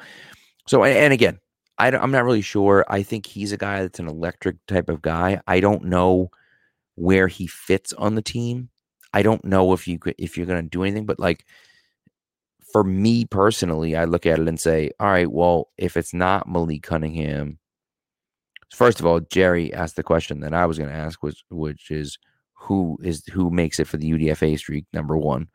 so 0.67 0.83
and 0.83 1.13
again, 1.13 1.39
I 1.77 1.89
am 1.89 2.11
not 2.11 2.25
really 2.25 2.41
sure. 2.41 2.83
I 2.89 3.03
think 3.03 3.27
he's 3.27 3.51
a 3.51 3.57
guy 3.57 3.83
that's 3.83 3.99
an 3.99 4.07
electric 4.07 4.57
type 4.65 4.89
of 4.89 5.03
guy. 5.03 5.41
I 5.45 5.59
don't 5.59 5.85
know 5.85 6.31
where 6.95 7.27
he 7.27 7.45
fits 7.45 7.93
on 7.93 8.15
the 8.15 8.21
team. 8.23 8.69
I 9.13 9.21
don't 9.21 9.45
know 9.45 9.73
if 9.73 9.87
you 9.87 9.99
could 9.99 10.15
if 10.17 10.37
you're 10.37 10.47
going 10.47 10.63
to 10.63 10.69
do 10.69 10.81
anything, 10.81 11.05
but 11.05 11.19
like 11.19 11.45
for 12.75 12.83
me 12.83 13.23
personally, 13.23 13.95
I 13.95 14.03
look 14.03 14.25
at 14.25 14.37
it 14.37 14.49
and 14.49 14.59
say, 14.59 14.91
all 14.99 15.07
right, 15.07 15.31
well, 15.31 15.69
if 15.77 15.95
it's 15.95 16.13
not 16.13 16.49
Malik 16.49 16.83
Cunningham, 16.83 17.57
first 18.69 18.99
of 18.99 19.05
all, 19.05 19.21
Jerry 19.21 19.73
asked 19.73 19.95
the 19.95 20.03
question 20.03 20.41
that 20.41 20.53
I 20.53 20.65
was 20.65 20.77
going 20.77 20.89
to 20.89 20.95
ask, 20.95 21.23
which 21.23 21.45
which 21.49 21.89
is 21.89 22.17
who 22.53 22.97
is 23.01 23.23
who 23.27 23.49
makes 23.49 23.79
it 23.79 23.87
for 23.87 23.95
the 23.95 24.11
UDFA 24.11 24.59
streak, 24.59 24.83
number 24.91 25.15
one, 25.15 25.47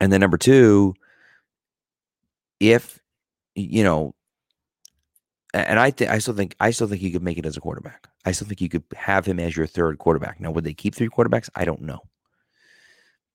and 0.00 0.12
then 0.12 0.20
number 0.20 0.36
two, 0.36 0.92
if 2.60 3.00
you 3.54 3.82
know, 3.82 4.14
and 5.54 5.80
I 5.80 5.90
think 5.92 6.10
I 6.10 6.18
still 6.18 6.34
think 6.34 6.56
I 6.60 6.72
still 6.72 6.88
think 6.88 7.00
you 7.00 7.10
could 7.10 7.22
make 7.22 7.38
it 7.38 7.46
as 7.46 7.56
a 7.56 7.60
quarterback. 7.62 8.06
I 8.26 8.32
still 8.32 8.48
think 8.48 8.60
you 8.60 8.68
could 8.68 8.84
have 8.94 9.24
him 9.24 9.40
as 9.40 9.56
your 9.56 9.66
third 9.66 9.96
quarterback. 9.96 10.40
Now, 10.40 10.50
would 10.50 10.64
they 10.64 10.74
keep 10.74 10.94
three 10.94 11.08
quarterbacks? 11.08 11.48
I 11.54 11.64
don't 11.64 11.80
know. 11.80 12.00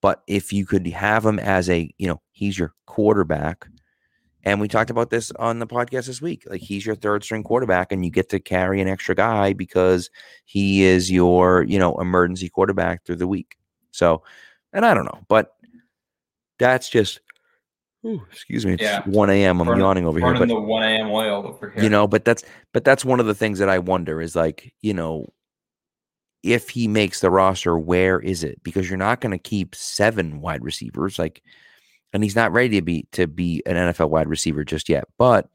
But 0.05 0.21
if 0.27 0.53
you 0.53 0.67
could 0.67 0.85
have 0.85 1.25
him 1.25 1.39
as 1.39 1.67
a, 1.67 1.91
you 1.97 2.07
know, 2.07 2.21
he's 2.31 2.59
your 2.59 2.75
quarterback. 2.85 3.65
And 4.43 4.61
we 4.61 4.67
talked 4.67 4.91
about 4.91 5.09
this 5.09 5.31
on 5.39 5.57
the 5.57 5.65
podcast 5.65 6.05
this 6.05 6.21
week. 6.21 6.43
Like 6.47 6.61
he's 6.61 6.85
your 6.85 6.93
third 6.93 7.23
string 7.23 7.41
quarterback, 7.41 7.91
and 7.91 8.05
you 8.05 8.11
get 8.11 8.29
to 8.29 8.39
carry 8.39 8.79
an 8.81 8.87
extra 8.87 9.15
guy 9.15 9.53
because 9.53 10.11
he 10.45 10.83
is 10.83 11.11
your, 11.11 11.63
you 11.63 11.79
know, 11.79 11.95
emergency 11.95 12.49
quarterback 12.49 13.03
through 13.03 13.15
the 13.15 13.25
week. 13.25 13.57
So, 13.89 14.21
and 14.73 14.85
I 14.85 14.93
don't 14.93 15.05
know, 15.05 15.21
but 15.27 15.55
that's 16.59 16.87
just 16.87 17.19
Ooh, 18.05 18.21
excuse 18.31 18.63
me. 18.63 18.73
It's 18.73 18.83
yeah. 18.83 19.01
1 19.05 19.29
a.m. 19.31 19.59
I'm 19.59 19.79
yawning 19.79 20.05
over 20.05 20.19
here. 20.19 20.37
But 20.37 20.49
the 20.49 20.59
1 20.59 20.83
a.m. 20.83 21.09
oil 21.09 21.47
over 21.47 21.71
here. 21.71 21.83
You 21.83 21.89
know, 21.89 22.07
but 22.07 22.23
that's 22.23 22.43
but 22.73 22.83
that's 22.83 23.03
one 23.03 23.19
of 23.19 23.25
the 23.25 23.33
things 23.33 23.57
that 23.57 23.69
I 23.69 23.79
wonder 23.79 24.21
is 24.21 24.35
like, 24.35 24.71
you 24.81 24.93
know, 24.93 25.33
if 26.45 26.69
he 26.69 26.87
makes 26.87 27.21
the 27.21 27.31
roster, 27.31 27.77
where 27.77 28.19
is 28.19 28.43
it? 28.43 28.61
Because 28.63 28.87
you're 28.87 28.97
not 28.97 29.19
going 29.19 29.31
to 29.31 29.39
keep 29.39 29.73
seven 29.73 30.41
wide 30.41 30.63
receivers, 30.63 31.17
like, 31.17 31.41
and 32.13 32.23
he's 32.23 32.35
not 32.35 32.53
ready 32.53 32.77
to 32.77 32.81
be 32.81 33.07
to 33.13 33.27
be 33.27 33.63
an 33.65 33.75
NFL 33.75 34.09
wide 34.09 34.29
receiver 34.29 34.63
just 34.63 34.87
yet. 34.87 35.05
But 35.17 35.49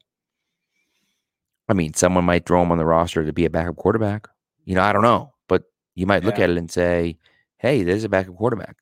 I 1.69 1.73
mean, 1.73 1.93
someone 1.93 2.25
might 2.25 2.45
throw 2.45 2.61
him 2.61 2.71
on 2.71 2.77
the 2.77 2.85
roster 2.85 3.25
to 3.25 3.33
be 3.33 3.45
a 3.45 3.49
backup 3.49 3.77
quarterback. 3.77 4.27
You 4.65 4.75
know, 4.75 4.83
I 4.83 4.91
don't 4.93 5.01
know, 5.01 5.33
but 5.47 5.63
you 5.95 6.05
might 6.05 6.23
look 6.25 6.37
at 6.37 6.49
it 6.49 6.57
and 6.57 6.69
say, 6.69 7.17
"Hey, 7.57 7.83
there's 7.83 8.03
a 8.03 8.09
backup 8.09 8.35
quarterback." 8.35 8.75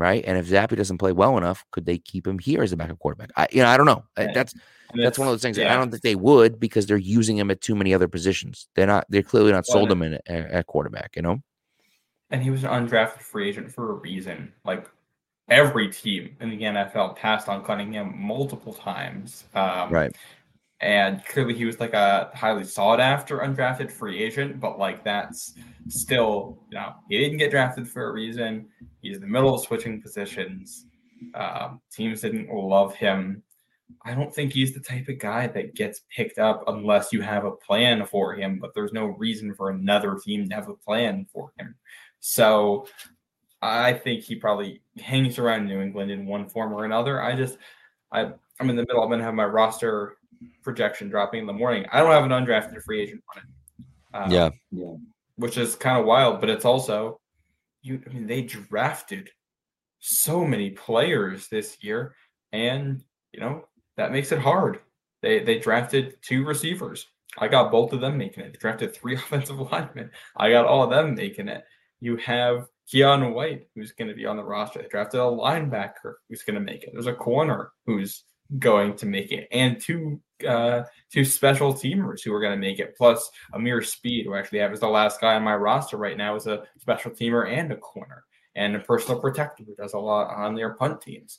right? 0.00 0.24
And 0.26 0.38
if 0.38 0.48
Zappe 0.48 0.74
doesn't 0.74 0.96
play 0.96 1.12
well 1.12 1.36
enough, 1.36 1.62
could 1.72 1.84
they 1.84 1.98
keep 1.98 2.26
him 2.26 2.38
here 2.38 2.62
as 2.62 2.72
a 2.72 2.76
backup 2.76 2.98
quarterback? 2.98 3.30
I, 3.36 3.46
you 3.52 3.62
know, 3.62 3.68
I 3.68 3.76
don't 3.76 3.84
know. 3.84 4.02
Eh, 4.16 4.28
that's 4.32 4.54
that's 4.94 5.18
one 5.18 5.28
of 5.28 5.32
those 5.32 5.42
things. 5.42 5.58
Yeah. 5.58 5.72
I 5.72 5.76
don't 5.76 5.90
think 5.90 6.02
they 6.02 6.14
would 6.14 6.60
because 6.60 6.86
they're 6.86 6.96
using 6.96 7.36
him 7.36 7.50
at 7.50 7.60
too 7.60 7.74
many 7.74 7.94
other 7.94 8.08
positions. 8.08 8.68
They're 8.74 8.86
not. 8.86 9.06
They're 9.08 9.22
clearly 9.22 9.52
not 9.52 9.64
well, 9.68 9.78
sold 9.78 9.92
him 9.92 10.02
in 10.02 10.14
at, 10.14 10.22
at 10.28 10.66
quarterback. 10.66 11.16
You 11.16 11.22
know. 11.22 11.38
And 12.30 12.42
he 12.42 12.50
was 12.50 12.62
an 12.62 12.70
undrafted 12.70 13.20
free 13.20 13.48
agent 13.48 13.72
for 13.72 13.90
a 13.90 13.94
reason. 13.94 14.52
Like 14.64 14.88
every 15.50 15.88
team 15.88 16.36
in 16.40 16.50
the 16.50 16.62
NFL 16.62 17.16
passed 17.16 17.48
on 17.48 17.64
Cunningham 17.64 18.14
multiple 18.16 18.72
times. 18.72 19.44
Um, 19.54 19.90
right. 19.90 20.16
And 20.80 21.22
clearly 21.26 21.54
he 21.54 21.66
was 21.66 21.78
like 21.78 21.92
a 21.92 22.30
highly 22.34 22.64
sought 22.64 23.00
after 23.00 23.40
undrafted 23.40 23.90
free 23.90 24.22
agent, 24.22 24.60
but 24.60 24.78
like 24.78 25.04
that's 25.04 25.54
still, 25.88 26.58
you 26.70 26.78
know, 26.78 26.94
he 27.10 27.18
didn't 27.18 27.36
get 27.36 27.50
drafted 27.50 27.86
for 27.86 28.08
a 28.08 28.12
reason. 28.12 28.66
He's 29.02 29.16
in 29.16 29.20
the 29.20 29.28
middle 29.28 29.54
of 29.54 29.62
switching 29.62 30.00
positions. 30.00 30.86
Um, 31.34 31.82
teams 31.92 32.22
didn't 32.22 32.48
love 32.48 32.94
him. 32.94 33.42
I 34.04 34.14
don't 34.14 34.34
think 34.34 34.52
he's 34.52 34.72
the 34.72 34.80
type 34.80 35.08
of 35.08 35.18
guy 35.18 35.46
that 35.48 35.74
gets 35.74 36.02
picked 36.14 36.38
up 36.38 36.64
unless 36.66 37.12
you 37.12 37.20
have 37.22 37.44
a 37.44 37.50
plan 37.50 38.06
for 38.06 38.34
him, 38.34 38.58
but 38.58 38.74
there's 38.74 38.92
no 38.92 39.06
reason 39.06 39.54
for 39.54 39.70
another 39.70 40.18
team 40.22 40.48
to 40.48 40.54
have 40.54 40.68
a 40.68 40.74
plan 40.74 41.26
for 41.32 41.52
him. 41.58 41.74
So 42.20 42.86
I 43.62 43.92
think 43.92 44.22
he 44.22 44.36
probably 44.36 44.82
hangs 44.98 45.38
around 45.38 45.66
New 45.66 45.80
England 45.80 46.10
in 46.10 46.26
one 46.26 46.48
form 46.48 46.72
or 46.72 46.84
another. 46.84 47.22
I 47.22 47.36
just, 47.36 47.58
I, 48.12 48.32
I'm 48.58 48.70
in 48.70 48.76
the 48.76 48.86
middle. 48.86 49.02
I'm 49.02 49.08
going 49.08 49.20
to 49.20 49.24
have 49.24 49.34
my 49.34 49.44
roster 49.44 50.16
projection 50.62 51.08
dropping 51.08 51.40
in 51.40 51.46
the 51.46 51.52
morning. 51.52 51.84
I 51.92 52.00
don't 52.00 52.10
have 52.10 52.24
an 52.24 52.30
undrafted 52.30 52.82
free 52.82 53.02
agent 53.02 53.22
on 53.34 53.42
it. 53.42 53.46
Um, 54.12 54.30
yeah. 54.30 54.50
yeah. 54.70 54.94
Which 55.36 55.58
is 55.58 55.76
kind 55.76 55.98
of 55.98 56.06
wild, 56.06 56.40
but 56.40 56.50
it's 56.50 56.64
also, 56.64 57.20
you, 57.82 58.02
I 58.06 58.12
mean, 58.12 58.26
they 58.26 58.42
drafted 58.42 59.30
so 60.00 60.44
many 60.46 60.70
players 60.70 61.48
this 61.48 61.76
year, 61.82 62.14
and, 62.52 63.02
you 63.32 63.40
know, 63.40 63.66
that 64.00 64.12
makes 64.12 64.32
it 64.32 64.38
hard. 64.38 64.80
They, 65.20 65.40
they 65.40 65.58
drafted 65.58 66.16
two 66.22 66.44
receivers. 66.44 67.06
I 67.38 67.48
got 67.48 67.70
both 67.70 67.92
of 67.92 68.00
them 68.00 68.16
making 68.16 68.44
it. 68.44 68.52
They 68.52 68.58
drafted 68.58 68.94
three 68.94 69.14
offensive 69.16 69.60
linemen. 69.60 70.10
I 70.36 70.50
got 70.50 70.64
all 70.64 70.82
of 70.82 70.90
them 70.90 71.14
making 71.14 71.48
it. 71.48 71.64
You 72.00 72.16
have 72.16 72.66
Keion 72.90 73.34
White, 73.34 73.68
who's 73.74 73.92
going 73.92 74.08
to 74.08 74.14
be 74.14 74.24
on 74.24 74.38
the 74.38 74.42
roster. 74.42 74.80
They 74.80 74.88
drafted 74.88 75.20
a 75.20 75.24
linebacker 75.24 76.14
who's 76.28 76.42
going 76.42 76.54
to 76.54 76.60
make 76.60 76.82
it. 76.82 76.90
There's 76.94 77.06
a 77.06 77.12
corner 77.12 77.72
who's 77.84 78.24
going 78.58 78.96
to 78.96 79.06
make 79.06 79.32
it, 79.32 79.46
and 79.52 79.78
two 79.78 80.20
uh, 80.48 80.82
two 81.12 81.24
special 81.24 81.74
teamers 81.74 82.24
who 82.24 82.32
are 82.32 82.40
going 82.40 82.58
to 82.58 82.66
make 82.66 82.78
it, 82.78 82.96
plus 82.96 83.30
Ameer 83.54 83.84
Speed, 83.84 84.24
who 84.24 84.34
actually 84.34 84.60
have 84.60 84.72
is 84.72 84.80
the 84.80 84.88
last 84.88 85.20
guy 85.20 85.34
on 85.34 85.44
my 85.44 85.54
roster 85.54 85.98
right 85.98 86.16
now, 86.16 86.34
is 86.34 86.46
a 86.46 86.64
special 86.78 87.10
teamer 87.10 87.48
and 87.48 87.70
a 87.70 87.76
corner, 87.76 88.24
and 88.56 88.74
a 88.74 88.80
personal 88.80 89.20
protector 89.20 89.62
who 89.62 89.74
does 89.76 89.92
a 89.92 89.98
lot 89.98 90.34
on 90.34 90.54
their 90.54 90.74
punt 90.74 91.02
teams. 91.02 91.38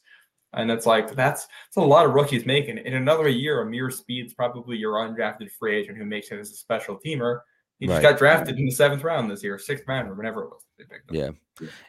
And 0.54 0.70
it's 0.70 0.86
like 0.86 1.16
that's 1.16 1.48
that's 1.48 1.78
a 1.78 1.82
lot 1.82 2.06
of 2.06 2.14
rookies 2.14 2.46
making. 2.46 2.78
In 2.78 2.94
another 2.96 3.30
year, 3.30 3.66
Ameer 3.66 3.90
Speed's 3.92 4.34
probably 4.34 4.78
your 4.78 4.94
undrafted 4.94 5.50
free 5.52 5.76
agent 5.76 5.98
who 5.98 6.06
makes 6.06 6.32
it 6.32 6.40
as 6.40 6.52
a 6.52 6.56
special 6.56 7.00
teamer. 7.04 7.42
He 7.80 7.88
just 7.88 8.04
got 8.04 8.20
drafted 8.20 8.60
in 8.60 8.66
the 8.66 8.72
seventh 8.72 9.04
round 9.04 9.32
this 9.32 9.44
year, 9.44 9.58
sixth 9.58 9.86
round 9.88 10.08
or 10.08 10.14
whatever 10.14 10.44
it 10.44 10.50
was. 10.50 10.62
Yeah. 11.10 11.32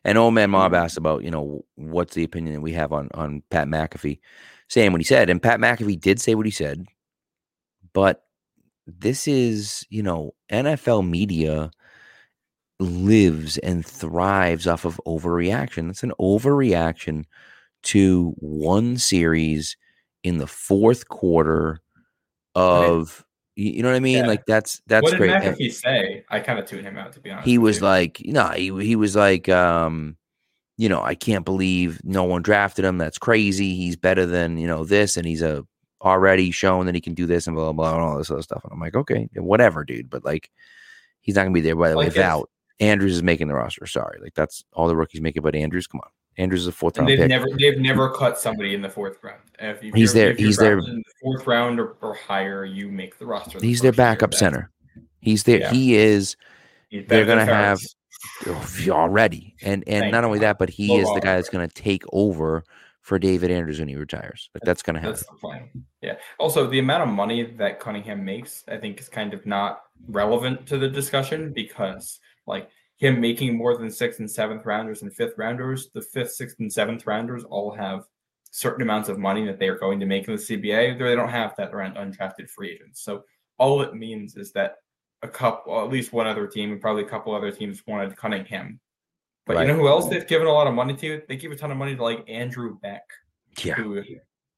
And 0.04 0.16
old 0.16 0.32
man 0.32 0.50
Mob 0.50 0.72
asked 0.72 0.96
about, 0.96 1.22
you 1.22 1.30
know, 1.30 1.66
what's 1.74 2.14
the 2.14 2.24
opinion 2.24 2.54
that 2.54 2.60
we 2.62 2.72
have 2.72 2.92
on 2.94 3.10
on 3.12 3.42
Pat 3.50 3.68
McAfee 3.68 4.20
saying 4.68 4.92
what 4.92 5.02
he 5.02 5.04
said. 5.04 5.28
And 5.28 5.42
Pat 5.42 5.60
McAfee 5.60 6.00
did 6.00 6.18
say 6.18 6.34
what 6.34 6.46
he 6.46 6.52
said, 6.52 6.86
but 7.92 8.24
this 8.86 9.28
is, 9.28 9.84
you 9.90 10.02
know, 10.02 10.34
NFL 10.50 11.06
media 11.08 11.70
lives 12.80 13.58
and 13.58 13.84
thrives 13.84 14.66
off 14.66 14.86
of 14.86 15.00
overreaction. 15.06 15.90
It's 15.90 16.02
an 16.02 16.14
overreaction 16.18 17.24
to 17.82 18.34
one 18.38 18.96
series 18.96 19.76
in 20.22 20.38
the 20.38 20.46
fourth 20.46 21.08
quarter 21.08 21.80
of 22.54 23.24
you 23.54 23.82
know 23.82 23.90
what 23.90 23.96
I 23.96 24.00
mean? 24.00 24.18
Yeah. 24.18 24.26
Like 24.26 24.46
that's 24.46 24.80
that's 24.86 25.02
what 25.02 25.10
did 25.10 25.18
great. 25.18 25.30
McAfee 25.30 25.64
and 25.64 25.74
say? 25.74 26.24
I 26.30 26.40
kind 26.40 26.58
of 26.58 26.66
tuned 26.66 26.86
him 26.86 26.96
out 26.96 27.12
to 27.12 27.20
be 27.20 27.30
honest. 27.30 27.46
He 27.46 27.58
was 27.58 27.82
like, 27.82 28.20
you 28.20 28.32
know, 28.32 28.48
he 28.48 28.72
he 28.82 28.96
was 28.96 29.14
like, 29.14 29.48
um, 29.48 30.16
you 30.78 30.88
know, 30.88 31.02
I 31.02 31.14
can't 31.14 31.44
believe 31.44 32.00
no 32.02 32.24
one 32.24 32.42
drafted 32.42 32.84
him. 32.84 32.98
That's 32.98 33.18
crazy. 33.18 33.74
He's 33.74 33.96
better 33.96 34.24
than 34.24 34.56
you 34.56 34.66
know 34.66 34.84
this, 34.84 35.16
and 35.16 35.26
he's 35.26 35.42
a 35.42 35.66
already 36.00 36.50
shown 36.50 36.86
that 36.86 36.94
he 36.94 37.00
can 37.00 37.14
do 37.14 37.26
this 37.26 37.46
and 37.46 37.54
blah 37.54 37.72
blah, 37.72 37.90
blah 37.90 37.94
and 37.94 38.02
all 38.02 38.18
this 38.18 38.30
other 38.30 38.42
stuff. 38.42 38.64
And 38.64 38.72
I'm 38.72 38.80
like, 38.80 38.96
okay, 38.96 39.28
whatever, 39.34 39.84
dude. 39.84 40.08
But 40.08 40.24
like, 40.24 40.50
he's 41.20 41.34
not 41.34 41.42
gonna 41.42 41.54
be 41.54 41.60
there 41.60 41.76
by 41.76 41.90
the 41.90 41.96
way 41.96 42.06
without 42.06 42.48
Andrews 42.80 43.16
is 43.16 43.22
making 43.22 43.48
the 43.48 43.54
roster. 43.54 43.86
Sorry, 43.86 44.18
like 44.22 44.34
that's 44.34 44.64
all 44.72 44.88
the 44.88 44.96
rookies 44.96 45.20
make 45.20 45.36
it, 45.36 45.42
but 45.42 45.54
Andrews, 45.54 45.86
come 45.86 46.00
on. 46.00 46.10
Andrews 46.38 46.62
is 46.62 46.66
a 46.66 46.72
fourth 46.72 46.98
round. 46.98 47.08
they've 47.08 47.18
pick. 47.18 47.28
never 47.28 47.46
they've 47.58 47.78
never 47.78 48.10
cut 48.10 48.38
somebody 48.38 48.74
in 48.74 48.80
the 48.80 48.88
fourth 48.88 49.18
round. 49.22 49.40
If 49.58 49.80
he's 49.80 50.12
there. 50.12 50.34
he's 50.34 50.56
there. 50.56 50.78
In 50.78 50.96
the 50.96 51.12
fourth 51.20 51.46
round 51.46 51.78
or, 51.78 51.96
or, 52.00 52.14
higher, 52.14 52.64
you 52.64 52.88
make 52.88 53.18
the 53.18 53.26
roster. 53.26 53.60
The 53.60 53.66
he's 53.66 53.80
their 53.80 53.92
backup 53.92 54.34
center. 54.34 54.70
He's 55.20 55.44
there. 55.44 55.60
Yeah. 55.60 55.70
He 55.70 55.94
is. 55.94 56.36
They're 56.90 57.26
gonna 57.26 57.44
have 57.44 57.80
oh, 58.46 58.66
already, 58.88 59.54
and 59.62 59.84
and 59.86 60.02
Thank 60.02 60.12
not 60.12 60.24
only 60.24 60.38
that, 60.40 60.58
but 60.58 60.68
he 60.68 60.96
is 60.96 61.08
the 61.14 61.20
guy 61.20 61.36
that's 61.36 61.48
gonna 61.48 61.68
take 61.68 62.02
over 62.12 62.64
for 63.02 63.18
David 63.18 63.50
Andrews 63.50 63.78
when 63.78 63.88
he 63.88 63.96
retires. 63.96 64.48
Like 64.54 64.62
that's 64.64 64.82
gonna 64.82 65.00
happen. 65.00 65.12
That's 65.12 65.26
the 65.26 65.36
plan. 65.36 65.68
Yeah. 66.00 66.16
Also, 66.38 66.66
the 66.66 66.78
amount 66.78 67.02
of 67.02 67.08
money 67.08 67.44
that 67.44 67.80
Cunningham 67.80 68.24
makes, 68.24 68.64
I 68.68 68.78
think, 68.78 69.00
is 69.00 69.08
kind 69.08 69.34
of 69.34 69.44
not 69.44 69.82
relevant 70.08 70.66
to 70.68 70.78
the 70.78 70.88
discussion 70.88 71.52
because, 71.52 72.20
like 72.46 72.68
him 73.02 73.20
making 73.20 73.56
more 73.56 73.76
than 73.76 73.90
sixth 73.90 74.20
and 74.20 74.30
seventh 74.30 74.64
rounders 74.64 75.02
and 75.02 75.12
fifth 75.12 75.36
rounders, 75.36 75.90
the 75.92 76.00
fifth, 76.00 76.34
sixth, 76.34 76.60
and 76.60 76.72
seventh 76.72 77.04
rounders 77.04 77.42
all 77.42 77.72
have 77.72 78.04
certain 78.52 78.80
amounts 78.80 79.08
of 79.08 79.18
money 79.18 79.44
that 79.44 79.58
they 79.58 79.66
are 79.66 79.76
going 79.76 79.98
to 79.98 80.06
make 80.06 80.28
in 80.28 80.36
the 80.36 80.40
CBA. 80.40 80.96
They 80.96 81.16
don't 81.16 81.28
have 81.28 81.52
that 81.56 81.74
around 81.74 81.96
undrafted 81.96 82.48
free 82.48 82.70
agents. 82.70 83.02
So 83.02 83.24
all 83.58 83.82
it 83.82 83.96
means 83.96 84.36
is 84.36 84.52
that 84.52 84.76
a 85.22 85.26
couple, 85.26 85.82
at 85.82 85.90
least 85.90 86.12
one 86.12 86.28
other 86.28 86.46
team, 86.46 86.70
and 86.70 86.80
probably 86.80 87.02
a 87.02 87.08
couple 87.08 87.34
other 87.34 87.50
teams 87.50 87.82
wanted 87.88 88.16
Cunningham. 88.16 88.78
But 89.46 89.56
right. 89.56 89.66
you 89.66 89.72
know 89.72 89.80
who 89.80 89.88
else 89.88 90.08
they've 90.08 90.26
given 90.28 90.46
a 90.46 90.52
lot 90.52 90.68
of 90.68 90.74
money 90.74 90.94
to? 90.94 91.22
They 91.26 91.34
give 91.34 91.50
a 91.50 91.56
ton 91.56 91.72
of 91.72 91.78
money 91.78 91.96
to 91.96 92.02
like 92.04 92.24
Andrew 92.28 92.78
Beck, 92.82 93.02
yeah. 93.64 93.74
who 93.74 94.00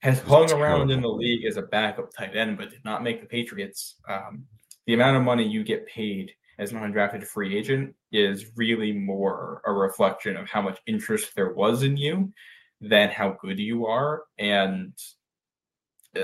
has 0.01 0.21
hung 0.21 0.53
around 0.53 0.91
in 0.91 1.01
the 1.01 1.09
league 1.09 1.47
as 1.47 1.57
a 1.57 1.63
backup 1.63 2.13
tight 2.13 2.37
end, 2.37 2.59
but 2.59 2.69
did 2.69 2.85
not 2.85 3.03
make 3.03 3.23
the 3.23 3.27
Patriots. 3.27 3.95
Um, 4.07 4.45
the 4.87 4.93
amount 4.93 5.17
of 5.17 5.23
money 5.23 5.49
you 5.49 5.65
get 5.65 5.87
paid 5.87 6.31
as 6.59 6.73
an 6.73 6.79
undrafted 6.79 7.25
free 7.25 7.57
agent 7.57 7.95
is 8.13 8.53
really 8.57 8.93
more 8.93 9.63
a 9.67 9.73
reflection 9.73 10.37
of 10.37 10.49
how 10.49 10.63
much 10.63 10.81
interest 10.87 11.35
there 11.35 11.53
was 11.53 11.83
in 11.83 11.97
you 11.97 12.33
than 12.81 13.09
how 13.09 13.37
good 13.41 13.59
you 13.59 13.87
are. 13.87 14.23
And 14.39 14.93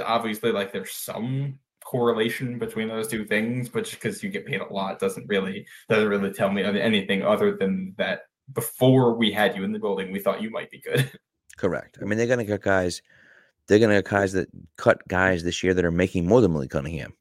obviously, 0.05 0.53
like 0.53 0.73
there's 0.73 0.93
some 0.93 1.59
correlation 1.85 2.59
between 2.59 2.89
those 2.89 3.09
two 3.09 3.25
things, 3.25 3.69
but 3.69 3.85
just 3.85 4.01
because 4.01 4.23
you 4.23 4.31
get 4.31 4.47
paid 4.47 4.61
a 4.61 4.73
lot 4.73 4.99
doesn't 4.99 5.27
really 5.29 5.67
doesn't 5.89 6.09
really 6.09 6.33
tell 6.33 6.51
me 6.51 6.63
anything 6.63 7.23
other 7.23 7.57
than 7.57 7.95
that 7.99 8.23
before 8.53 9.15
we 9.15 9.33
had 9.33 9.57
you 9.57 9.65
in 9.65 9.73
the 9.73 9.79
building, 9.79 10.13
we 10.13 10.21
thought 10.21 10.43
you 10.43 10.51
might 10.51 10.71
be 10.71 10.81
good. 10.81 11.11
Correct. 11.57 11.99
I 12.01 12.05
mean, 12.05 12.19
they're 12.19 12.27
gonna 12.27 12.45
get 12.45 12.63
guys. 12.63 13.03
They're 13.67 13.79
gonna 13.79 13.97
get 13.97 14.11
guys 14.11 14.33
that 14.33 14.49
cut 14.77 15.07
guys 15.09 15.43
this 15.43 15.63
year 15.63 15.75
that 15.75 15.85
are 15.85 15.91
making 15.91 16.27
more 16.27 16.41
than 16.41 16.53
Willie 16.53 16.69
Cunningham. 16.69 17.13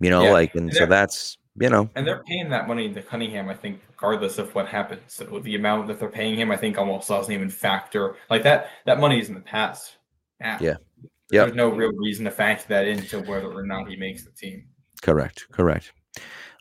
You 0.00 0.08
know, 0.08 0.24
yeah. 0.24 0.32
like, 0.32 0.54
and, 0.54 0.70
and 0.70 0.76
so 0.76 0.86
that's 0.86 1.36
you 1.60 1.68
know. 1.68 1.88
And 1.94 2.06
they're 2.06 2.24
paying 2.24 2.48
that 2.48 2.66
money 2.66 2.92
to 2.92 3.02
Cunningham, 3.02 3.48
I 3.48 3.54
think, 3.54 3.80
regardless 3.90 4.38
of 4.38 4.54
what 4.54 4.66
happens. 4.66 5.02
So 5.08 5.24
the 5.24 5.54
amount 5.54 5.86
that 5.88 6.00
they're 6.00 6.08
paying 6.08 6.36
him, 6.36 6.50
I 6.50 6.56
think, 6.56 6.78
almost 6.78 7.08
doesn't 7.08 7.32
even 7.32 7.50
factor 7.50 8.16
like 8.30 8.42
that. 8.42 8.70
That 8.86 8.98
money 8.98 9.20
is 9.20 9.28
in 9.28 9.34
the 9.34 9.40
past. 9.40 9.96
Now. 10.40 10.58
Yeah. 10.60 10.76
Yeah. 11.30 11.44
There's 11.44 11.54
no 11.54 11.68
real 11.68 11.92
reason 11.92 12.24
to 12.24 12.30
factor 12.30 12.66
that 12.68 12.88
into 12.88 13.20
whether 13.20 13.52
or 13.52 13.64
not 13.64 13.88
he 13.88 13.96
makes 13.96 14.24
the 14.24 14.32
team. 14.32 14.64
Correct. 15.02 15.46
Correct. 15.52 15.92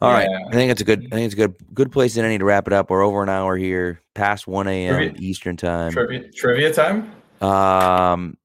All 0.01 0.11
yeah. 0.11 0.27
right. 0.27 0.29
I 0.49 0.51
think 0.51 0.71
it's 0.71 0.81
a 0.81 0.83
good. 0.83 1.07
I 1.11 1.15
think 1.15 1.25
it's 1.25 1.33
a 1.33 1.37
good 1.37 1.55
good 1.73 1.91
place 1.91 2.13
to 2.13 2.27
need 2.27 2.37
to 2.37 2.45
wrap 2.45 2.67
it 2.67 2.73
up. 2.73 2.89
We're 2.89 3.03
over 3.03 3.23
an 3.23 3.29
hour 3.29 3.57
here, 3.57 4.01
past 4.13 4.47
one 4.47 4.67
a.m. 4.67 4.95
Trivia, 4.95 5.19
Eastern 5.19 5.57
time. 5.57 5.91
Trivia, 5.91 6.31
trivia 6.31 6.73
time. 6.73 7.11
Um, 7.41 8.37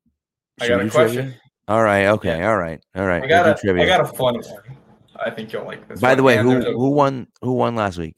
I 0.61 0.68
got 0.68 0.80
a 0.80 0.90
question. 0.90 1.14
Trivia? 1.16 1.40
All 1.68 1.82
right. 1.82 2.07
Okay. 2.07 2.42
All 2.42 2.57
right. 2.57 2.82
All 2.96 3.07
right. 3.07 3.22
I 3.22 3.26
got 3.26 3.64
a. 3.64 3.70
I 3.72 3.86
got 3.86 4.00
a 4.00 4.07
fun 4.07 4.34
one. 4.34 4.76
I 5.22 5.30
think 5.30 5.52
you'll 5.52 5.64
like 5.64 5.88
this. 5.88 6.00
By 6.00 6.10
one. 6.10 6.16
the 6.16 6.22
way, 6.22 6.38
and 6.38 6.48
who 6.48 6.72
who 6.72 6.90
won? 6.90 7.26
Who 7.42 7.52
won 7.52 7.74
last 7.74 7.98
week? 7.98 8.16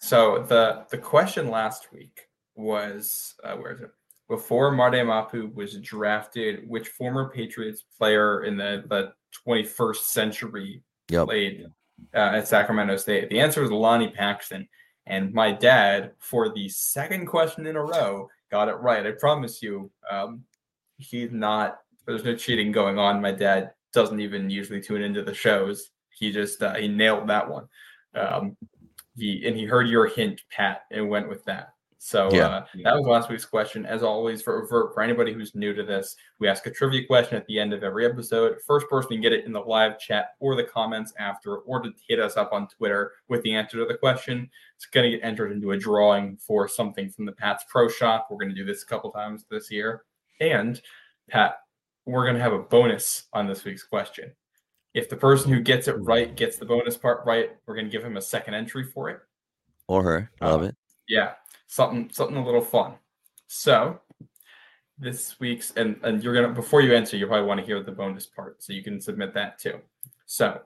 So 0.00 0.44
the 0.48 0.86
the 0.90 0.98
question 0.98 1.48
last 1.50 1.92
week 1.92 2.28
was 2.54 3.34
uh, 3.44 3.54
where 3.56 3.72
is 3.72 3.80
it? 3.80 3.90
Before 4.28 4.70
Marte 4.70 5.04
Mapu 5.04 5.50
was 5.54 5.78
drafted, 5.78 6.68
which 6.68 6.88
former 6.88 7.30
Patriots 7.30 7.84
player 7.98 8.44
in 8.44 8.56
the 8.56 8.84
the 8.88 9.12
21st 9.46 9.96
century 9.96 10.82
yep. 11.08 11.26
played 11.26 11.66
uh, 12.14 12.36
at 12.36 12.48
Sacramento 12.48 12.96
State? 12.96 13.28
The 13.28 13.40
answer 13.40 13.62
was 13.62 13.70
Lonnie 13.70 14.10
Paxton. 14.10 14.68
And 15.06 15.32
my 15.32 15.50
dad, 15.50 16.12
for 16.18 16.52
the 16.52 16.68
second 16.68 17.26
question 17.26 17.66
in 17.66 17.74
a 17.74 17.82
row, 17.82 18.28
got 18.50 18.68
it 18.68 18.74
right. 18.74 19.06
I 19.06 19.12
promise 19.12 19.62
you. 19.62 19.90
Um, 20.08 20.44
he's 20.98 21.32
not. 21.32 21.78
There's 22.06 22.24
no 22.24 22.36
cheating 22.36 22.70
going 22.70 22.98
on. 22.98 23.20
My 23.20 23.32
dad 23.32 23.72
doesn't 23.92 24.20
even 24.20 24.48
usually 24.48 24.80
tune 24.80 25.02
into 25.02 25.22
the 25.22 25.34
shows 25.34 25.90
he 26.20 26.30
just 26.30 26.62
uh, 26.62 26.74
he 26.74 26.86
nailed 26.86 27.28
that 27.28 27.50
one. 27.50 27.66
Um, 28.14 28.56
he 29.16 29.44
and 29.46 29.56
he 29.56 29.64
heard 29.64 29.88
your 29.88 30.06
hint, 30.06 30.42
Pat, 30.50 30.82
and 30.92 31.08
went 31.08 31.28
with 31.28 31.44
that. 31.46 31.70
So 32.02 32.32
yeah. 32.32 32.46
uh, 32.46 32.64
that 32.84 32.96
was 32.96 33.06
last 33.06 33.28
week's 33.28 33.44
question. 33.44 33.84
As 33.84 34.02
always, 34.02 34.40
for, 34.40 34.66
for 34.68 34.90
for 34.94 35.02
anybody 35.02 35.34
who's 35.34 35.54
new 35.54 35.74
to 35.74 35.82
this, 35.82 36.16
we 36.38 36.48
ask 36.48 36.64
a 36.64 36.70
trivia 36.70 37.06
question 37.06 37.36
at 37.36 37.46
the 37.46 37.58
end 37.58 37.74
of 37.74 37.82
every 37.82 38.06
episode. 38.06 38.56
First 38.66 38.88
person 38.88 39.10
to 39.10 39.16
get 39.18 39.34
it 39.34 39.44
in 39.44 39.52
the 39.52 39.60
live 39.60 39.98
chat 39.98 40.30
or 40.40 40.56
the 40.56 40.64
comments 40.64 41.12
after, 41.18 41.56
or 41.58 41.80
to 41.82 41.90
hit 42.08 42.18
us 42.18 42.38
up 42.38 42.54
on 42.54 42.68
Twitter 42.68 43.12
with 43.28 43.42
the 43.42 43.54
answer 43.54 43.76
to 43.78 43.84
the 43.84 43.98
question, 43.98 44.48
it's 44.76 44.86
going 44.86 45.10
to 45.10 45.16
get 45.16 45.26
entered 45.26 45.52
into 45.52 45.72
a 45.72 45.78
drawing 45.78 46.38
for 46.38 46.66
something 46.66 47.10
from 47.10 47.26
the 47.26 47.32
Pat's 47.32 47.64
Pro 47.68 47.86
Shop. 47.86 48.28
We're 48.30 48.38
going 48.38 48.48
to 48.48 48.54
do 48.54 48.64
this 48.64 48.82
a 48.82 48.86
couple 48.86 49.10
times 49.10 49.44
this 49.50 49.70
year, 49.70 50.04
and 50.40 50.80
Pat, 51.28 51.56
we're 52.06 52.24
going 52.24 52.36
to 52.36 52.42
have 52.42 52.54
a 52.54 52.60
bonus 52.60 53.24
on 53.34 53.46
this 53.46 53.64
week's 53.64 53.84
question. 53.84 54.32
If 54.94 55.08
the 55.08 55.16
person 55.16 55.52
who 55.52 55.60
gets 55.60 55.88
it 55.88 55.92
right 55.92 56.34
gets 56.34 56.56
the 56.56 56.64
bonus 56.64 56.96
part 56.96 57.24
right, 57.24 57.50
we're 57.66 57.74
going 57.74 57.86
to 57.86 57.92
give 57.92 58.04
him 58.04 58.16
a 58.16 58.22
second 58.22 58.54
entry 58.54 58.84
for 58.84 59.08
it. 59.10 59.20
Or 59.88 60.02
her. 60.02 60.30
Love 60.40 60.62
um, 60.62 60.68
it. 60.68 60.76
Yeah 61.08 61.32
something 61.70 62.10
something 62.12 62.36
a 62.36 62.44
little 62.44 62.60
fun. 62.60 62.94
So 63.46 64.00
this 64.98 65.38
week's 65.40 65.70
and 65.72 65.98
and 66.02 66.22
you're 66.22 66.34
gonna 66.34 66.52
before 66.52 66.82
you 66.82 66.94
answer, 66.94 67.16
you 67.16 67.26
probably 67.26 67.46
want 67.46 67.60
to 67.60 67.66
hear 67.66 67.82
the 67.82 67.92
bonus 67.92 68.26
part, 68.26 68.62
so 68.62 68.72
you 68.72 68.82
can 68.82 69.00
submit 69.00 69.32
that 69.34 69.58
too. 69.58 69.80
So 70.26 70.60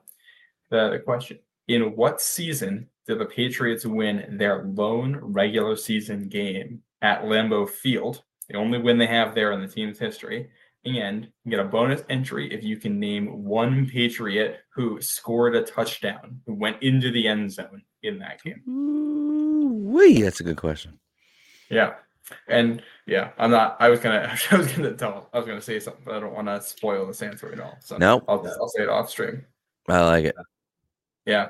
the, 0.69 0.89
the 0.89 0.99
question: 0.99 1.39
In 1.67 1.95
what 1.95 2.19
season 2.19 2.89
did 3.07 3.19
the 3.19 3.25
Patriots 3.25 3.85
win 3.85 4.37
their 4.37 4.63
lone 4.63 5.17
regular 5.21 5.75
season 5.75 6.27
game 6.27 6.81
at 7.01 7.23
Lambeau 7.23 7.69
Field? 7.69 8.23
The 8.49 8.57
only 8.57 8.79
win 8.79 8.97
they 8.97 9.07
have 9.07 9.33
there 9.33 9.53
in 9.53 9.61
the 9.61 9.67
team's 9.67 9.97
history. 9.97 10.49
And 10.85 11.27
you 11.43 11.51
get 11.51 11.59
a 11.59 11.63
bonus 11.63 12.03
entry 12.09 12.53
if 12.53 12.63
you 12.63 12.77
can 12.77 12.99
name 12.99 13.43
one 13.43 13.87
Patriot 13.87 14.59
who 14.69 15.01
scored 15.01 15.55
a 15.55 15.63
touchdown, 15.63 16.41
who 16.45 16.53
went 16.53 16.81
into 16.83 17.11
the 17.11 17.27
end 17.27 17.51
zone 17.51 17.81
in 18.03 18.19
that 18.19 18.41
game. 18.43 18.61
Wee, 19.91 20.21
that's 20.21 20.39
a 20.39 20.43
good 20.43 20.57
question. 20.57 20.99
Yeah. 21.69 21.95
And 22.47 22.81
yeah, 23.05 23.31
I'm 23.37 23.51
not. 23.51 23.77
I 23.79 23.89
was 23.89 23.99
gonna. 23.99 24.35
I 24.51 24.57
was 24.57 24.71
gonna 24.71 24.93
tell. 24.93 25.29
I 25.33 25.37
was 25.37 25.47
gonna 25.47 25.61
say 25.61 25.79
something, 25.79 26.03
but 26.05 26.15
I 26.15 26.19
don't 26.19 26.33
want 26.33 26.47
to 26.47 26.61
spoil 26.61 27.05
this 27.05 27.21
answer 27.21 27.51
at 27.51 27.59
all. 27.59 27.77
So 27.81 27.97
no, 27.97 28.23
I'll, 28.27 28.45
I'll 28.59 28.69
say 28.69 28.83
it 28.83 28.89
off 28.89 29.09
stream. 29.09 29.45
I 29.87 30.01
like 30.01 30.25
it. 30.25 30.35
Yeah, 31.25 31.49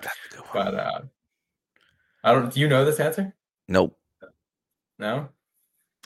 but 0.54 0.76
uh, 0.76 1.02
I 2.24 2.34
don't. 2.34 2.54
Do 2.54 2.60
you 2.60 2.68
know 2.68 2.84
this 2.84 3.00
answer? 3.00 3.34
Nope. 3.68 3.98
No. 5.00 5.30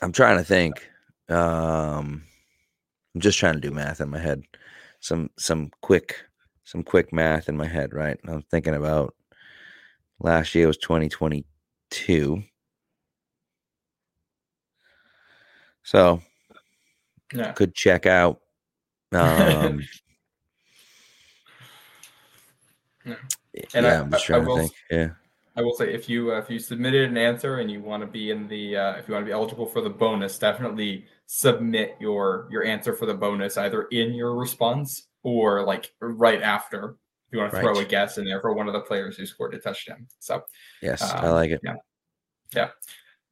I'm 0.02 0.12
trying 0.12 0.38
to 0.38 0.44
think. 0.44 0.88
Um, 1.28 2.24
I'm 3.20 3.22
just 3.22 3.38
trying 3.38 3.52
to 3.52 3.60
do 3.60 3.70
math 3.70 4.00
in 4.00 4.08
my 4.08 4.18
head. 4.18 4.44
Some 5.00 5.28
some 5.36 5.70
quick 5.82 6.16
some 6.64 6.82
quick 6.82 7.12
math 7.12 7.50
in 7.50 7.56
my 7.58 7.66
head. 7.66 7.92
Right. 7.92 8.18
I'm 8.26 8.40
thinking 8.40 8.74
about 8.74 9.14
last 10.20 10.54
year 10.54 10.66
was 10.68 10.78
2022. 10.78 12.42
So 15.82 16.22
yeah. 17.34 17.52
could 17.52 17.74
check 17.74 18.06
out. 18.06 18.40
Um, 19.12 19.82
yeah. 23.04 23.16
And 23.74 23.84
yeah, 23.84 23.92
I, 23.92 23.96
am 23.96 24.10
just 24.12 24.24
trying 24.24 24.44
I 24.44 24.44
to 24.46 24.54
think. 24.56 24.72
Yeah. 24.90 25.08
I 25.56 25.60
will 25.60 25.74
say 25.74 25.92
if 25.92 26.08
you 26.08 26.32
uh, 26.32 26.38
if 26.38 26.48
you 26.48 26.58
submitted 26.58 27.10
an 27.10 27.18
answer 27.18 27.58
and 27.58 27.70
you 27.70 27.82
want 27.82 28.02
to 28.02 28.06
be 28.06 28.30
in 28.30 28.48
the 28.48 28.78
uh, 28.78 28.94
if 28.94 29.06
you 29.08 29.12
want 29.12 29.26
to 29.26 29.28
be 29.28 29.32
eligible 29.34 29.66
for 29.66 29.82
the 29.82 29.90
bonus, 29.90 30.38
definitely 30.38 31.04
submit 31.32 31.94
your 32.00 32.48
your 32.50 32.64
answer 32.64 32.92
for 32.92 33.06
the 33.06 33.14
bonus 33.14 33.56
either 33.56 33.84
in 33.92 34.12
your 34.14 34.34
response 34.34 35.06
or 35.22 35.64
like 35.64 35.92
right 36.00 36.42
after. 36.42 36.96
If 37.28 37.34
you 37.34 37.38
want 37.38 37.52
to 37.52 37.58
right. 37.58 37.62
throw 37.62 37.78
a 37.78 37.84
guess 37.84 38.18
in 38.18 38.24
there 38.24 38.40
for 38.40 38.52
one 38.52 38.66
of 38.66 38.72
the 38.72 38.80
players 38.80 39.16
who 39.16 39.24
scored 39.24 39.54
a 39.54 39.58
touchdown. 39.60 40.08
So 40.18 40.42
yes, 40.82 41.00
um, 41.02 41.24
I 41.24 41.28
like 41.28 41.50
it. 41.52 41.60
Yeah, 41.62 41.76
yeah. 42.52 42.70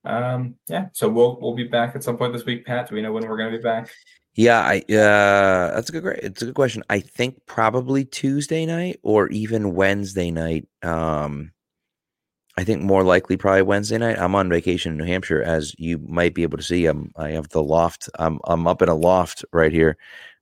Um, 0.05 0.55
yeah, 0.68 0.86
so 0.92 1.09
we'll 1.09 1.40
we'll 1.40 1.57
be 1.57 1.64
back 1.64 1.96
at 1.96 2.05
some 2.05 2.16
point 2.16 2.32
this 2.32 2.44
week. 2.44 2.64
Pat, 2.64 2.88
do 2.88 2.94
we 2.94 3.03
know 3.03 3.11
when 3.11 3.28
we're 3.28 3.36
going 3.36 3.51
to 3.51 3.59
be 3.59 3.62
back? 3.62 3.90
Yeah, 4.36 4.61
I 4.61 4.76
uh, 4.94 5.74
that's 5.74 5.88
a 5.88 5.92
good 5.92 6.05
great. 6.05 6.20
It's 6.22 6.40
a 6.40 6.46
good 6.46 6.55
question. 6.55 6.84
I 6.88 7.01
think 7.01 7.44
probably 7.46 8.05
Tuesday 8.05 8.64
night 8.64 9.01
or 9.03 9.26
even 9.30 9.74
Wednesday 9.74 10.30
night. 10.30 10.68
Um, 10.84 11.51
I 12.59 12.65
think 12.65 12.83
more 12.83 13.05
likely 13.05 13.37
probably 13.37 13.63
Wednesday 13.63 13.99
night. 13.99 14.19
I'm 14.19 14.35
on 14.35 14.49
vacation 14.49 14.91
in 14.91 14.99
New 14.99 15.05
Hampshire, 15.05 15.41
as 15.45 15.77
you 15.79 15.97
might 15.99 16.35
be 16.35 16.43
able 16.43 16.59
to 16.59 16.65
see. 16.65 16.87
I'm 16.87 17.13
I 17.17 17.31
have 17.31 17.49
the 17.51 17.63
loft. 17.63 18.11
I'm 18.19 18.41
I'm 18.49 18.67
up 18.67 18.83
in 18.83 18.89
a 18.89 18.97
loft 18.97 19.45
right 19.53 19.71
here, 19.71 19.97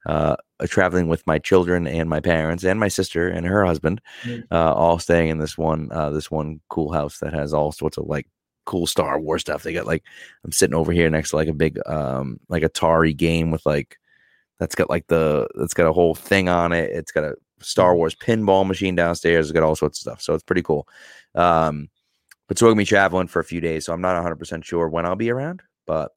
uh, 0.07 0.37
traveling 0.64 1.09
with 1.09 1.27
my 1.27 1.39
children 1.39 1.87
and 1.87 2.09
my 2.09 2.21
parents 2.21 2.64
and 2.64 2.81
my 2.81 2.89
sister 2.89 3.29
and 3.29 3.45
her 3.45 3.67
husband, 3.67 4.01
mm-hmm. 4.23 4.41
uh, 4.51 4.73
all 4.73 4.99
staying 4.99 5.29
in 5.29 5.41
this 5.41 5.59
one 5.59 5.91
uh, 5.93 6.09
this 6.09 6.31
one 6.31 6.59
cool 6.71 6.91
house 6.91 7.19
that 7.19 7.35
has 7.35 7.53
all 7.53 7.71
sorts 7.71 7.99
of 7.99 8.07
like 8.07 8.27
cool 8.64 8.87
Star 8.87 9.21
Wars 9.21 9.43
stuff. 9.43 9.62
They 9.62 9.75
got 9.75 9.87
like 9.87 10.03
I'm 10.43 10.53
sitting 10.53 10.75
over 10.75 10.93
here 10.93 11.11
next 11.11 11.31
to 11.31 11.37
like 11.37 11.49
a 11.49 11.53
big 11.53 11.79
um 11.87 12.41
like 12.49 12.62
Atari 12.62 13.14
game 13.14 13.51
with 13.51 13.67
like 13.67 13.99
that's 14.59 14.75
got 14.75 14.89
like 14.89 15.07
the 15.09 15.49
that's 15.55 15.75
got 15.75 15.87
a 15.87 15.93
whole 15.93 16.14
thing 16.14 16.49
on 16.49 16.73
it. 16.73 16.91
It's 16.93 17.12
got 17.12 17.25
a 17.25 17.35
Star 17.61 17.91
mm-hmm. 17.91 17.99
Wars 17.99 18.14
pinball 18.14 18.67
machine 18.67 18.95
downstairs. 18.95 19.51
It's 19.51 19.53
got 19.53 19.64
all 19.64 19.77
sorts 19.77 19.99
of 19.99 20.01
stuff. 20.01 20.23
So 20.23 20.33
it's 20.33 20.43
pretty 20.43 20.62
cool. 20.62 20.89
Um 21.35 21.91
but 22.49 22.59
so 22.59 22.66
gonna 22.66 22.76
be 22.76 22.84
traveling 22.84 23.26
for 23.28 23.40
a 23.40 23.44
few 23.44 23.61
days, 23.61 23.86
so 23.86 23.92
I'm 23.92 24.01
not 24.01 24.14
100 24.14 24.36
percent 24.36 24.64
sure 24.64 24.88
when 24.88 25.07
I'll 25.07 25.16
be 25.16 25.30
around, 25.30 25.62
but 25.86 26.12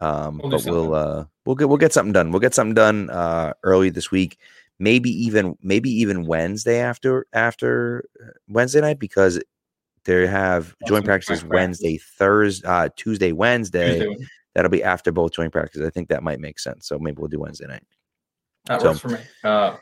um 0.00 0.40
we'll 0.42 0.50
but 0.50 0.64
we'll 0.64 0.94
uh 0.94 1.24
we'll 1.46 1.56
get 1.56 1.68
we'll 1.68 1.78
get 1.78 1.92
something 1.92 2.12
done. 2.12 2.30
We'll 2.30 2.40
get 2.40 2.54
something 2.54 2.74
done 2.74 3.10
uh 3.10 3.52
early 3.62 3.90
this 3.90 4.10
week. 4.10 4.38
Maybe 4.78 5.10
even 5.10 5.56
maybe 5.62 5.90
even 5.90 6.26
Wednesday 6.26 6.80
after 6.80 7.26
after 7.32 8.04
uh, 8.20 8.32
Wednesday 8.48 8.80
night 8.80 8.98
because 8.98 9.40
they 10.04 10.26
have 10.26 10.74
joint 10.86 11.04
practices 11.04 11.44
Wednesday, 11.44 11.98
Thursday, 11.98 12.66
uh, 12.66 12.88
Tuesday, 12.96 13.32
Wednesday. 13.32 14.00
Tuesday. 14.00 14.26
That'll 14.54 14.70
be 14.70 14.82
after 14.82 15.12
both 15.12 15.32
joint 15.32 15.52
practices. 15.52 15.86
I 15.86 15.90
think 15.90 16.08
that 16.08 16.22
might 16.22 16.40
make 16.40 16.58
sense. 16.58 16.86
So 16.86 16.98
maybe 16.98 17.18
we'll 17.18 17.28
do 17.28 17.40
Wednesday 17.40 17.66
night. 17.66 17.84
That 18.66 18.80
so, 18.80 18.88
works 18.88 19.00
for 19.00 19.08
me. 19.08 19.18
Uh, 19.42 19.76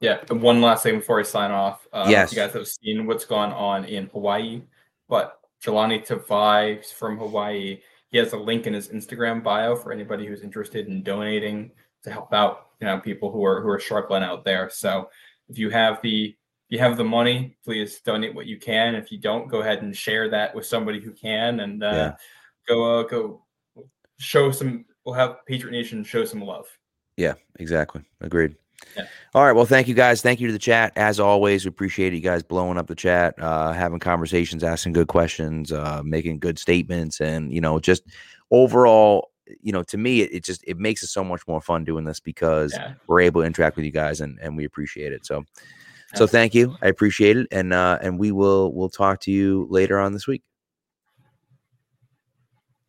yeah. 0.00 0.18
One 0.30 0.60
last 0.60 0.82
thing 0.82 0.98
before 0.98 1.20
I 1.20 1.22
sign 1.22 1.50
off. 1.50 1.86
Uh, 1.92 2.06
yes. 2.08 2.32
You 2.32 2.36
guys 2.36 2.52
have 2.52 2.66
seen 2.66 3.06
what's 3.06 3.24
gone 3.24 3.52
on 3.52 3.84
in 3.84 4.06
Hawaii, 4.08 4.62
but 5.10 5.40
Jahlani 5.62 6.06
Tavai 6.06 6.84
from 6.94 7.18
Hawaii. 7.18 7.80
He 8.10 8.18
has 8.18 8.32
a 8.32 8.38
link 8.38 8.66
in 8.66 8.72
his 8.72 8.88
Instagram 8.88 9.42
bio 9.42 9.76
for 9.76 9.92
anybody 9.92 10.26
who's 10.26 10.42
interested 10.42 10.88
in 10.88 11.02
donating 11.02 11.70
to 12.02 12.10
help 12.10 12.32
out, 12.32 12.68
you 12.80 12.86
know, 12.86 12.98
people 12.98 13.30
who 13.30 13.44
are 13.44 13.60
who 13.60 13.68
are 13.68 13.78
struggling 13.78 14.22
out 14.22 14.44
there. 14.44 14.70
So 14.70 15.10
if 15.48 15.58
you 15.58 15.70
have 15.70 16.00
the 16.02 16.34
you 16.70 16.78
have 16.78 16.96
the 16.96 17.04
money, 17.04 17.56
please 17.64 18.00
donate 18.00 18.34
what 18.34 18.46
you 18.46 18.58
can. 18.58 18.94
If 18.94 19.12
you 19.12 19.18
don't, 19.18 19.48
go 19.48 19.60
ahead 19.60 19.82
and 19.82 19.94
share 19.94 20.30
that 20.30 20.54
with 20.54 20.64
somebody 20.64 21.00
who 21.00 21.12
can, 21.12 21.60
and 21.60 21.82
uh, 21.82 21.90
yeah. 21.92 22.16
go 22.68 23.00
uh, 23.00 23.02
go 23.02 23.44
show 24.18 24.50
some. 24.50 24.86
We'll 25.04 25.14
have 25.14 25.44
Patriot 25.46 25.72
Nation 25.72 26.04
show 26.04 26.24
some 26.24 26.40
love. 26.40 26.66
Yeah, 27.16 27.34
exactly. 27.58 28.02
Agreed. 28.20 28.54
Yeah. 28.96 29.04
All 29.34 29.44
right. 29.44 29.52
Well, 29.52 29.66
thank 29.66 29.88
you 29.88 29.94
guys. 29.94 30.22
Thank 30.22 30.40
you 30.40 30.48
to 30.48 30.52
the 30.52 30.58
chat. 30.58 30.92
As 30.96 31.20
always, 31.20 31.64
we 31.64 31.68
appreciate 31.68 32.12
you 32.12 32.20
guys 32.20 32.42
blowing 32.42 32.78
up 32.78 32.86
the 32.86 32.94
chat, 32.94 33.34
uh, 33.38 33.72
having 33.72 34.00
conversations, 34.00 34.64
asking 34.64 34.92
good 34.92 35.08
questions, 35.08 35.72
uh, 35.72 36.02
making 36.04 36.38
good 36.38 36.58
statements, 36.58 37.20
and 37.20 37.52
you 37.52 37.60
know, 37.60 37.78
just 37.78 38.02
overall, 38.50 39.30
you 39.62 39.72
know, 39.72 39.82
to 39.84 39.96
me, 39.96 40.22
it, 40.22 40.34
it 40.34 40.44
just 40.44 40.64
it 40.66 40.78
makes 40.78 41.02
it 41.02 41.08
so 41.08 41.22
much 41.22 41.42
more 41.46 41.60
fun 41.60 41.84
doing 41.84 42.04
this 42.04 42.20
because 42.20 42.72
yeah. 42.74 42.94
we're 43.06 43.20
able 43.20 43.42
to 43.42 43.46
interact 43.46 43.76
with 43.76 43.84
you 43.84 43.92
guys, 43.92 44.20
and 44.20 44.38
and 44.40 44.56
we 44.56 44.64
appreciate 44.64 45.12
it. 45.12 45.24
So, 45.24 45.44
so 46.14 46.26
thank 46.26 46.54
you. 46.54 46.76
I 46.82 46.88
appreciate 46.88 47.36
it. 47.36 47.46
And 47.52 47.72
uh 47.72 47.98
and 48.02 48.18
we 48.18 48.32
will 48.32 48.72
we'll 48.72 48.88
talk 48.88 49.20
to 49.20 49.30
you 49.30 49.68
later 49.70 49.98
on 49.98 50.12
this 50.12 50.26
week. 50.26 50.42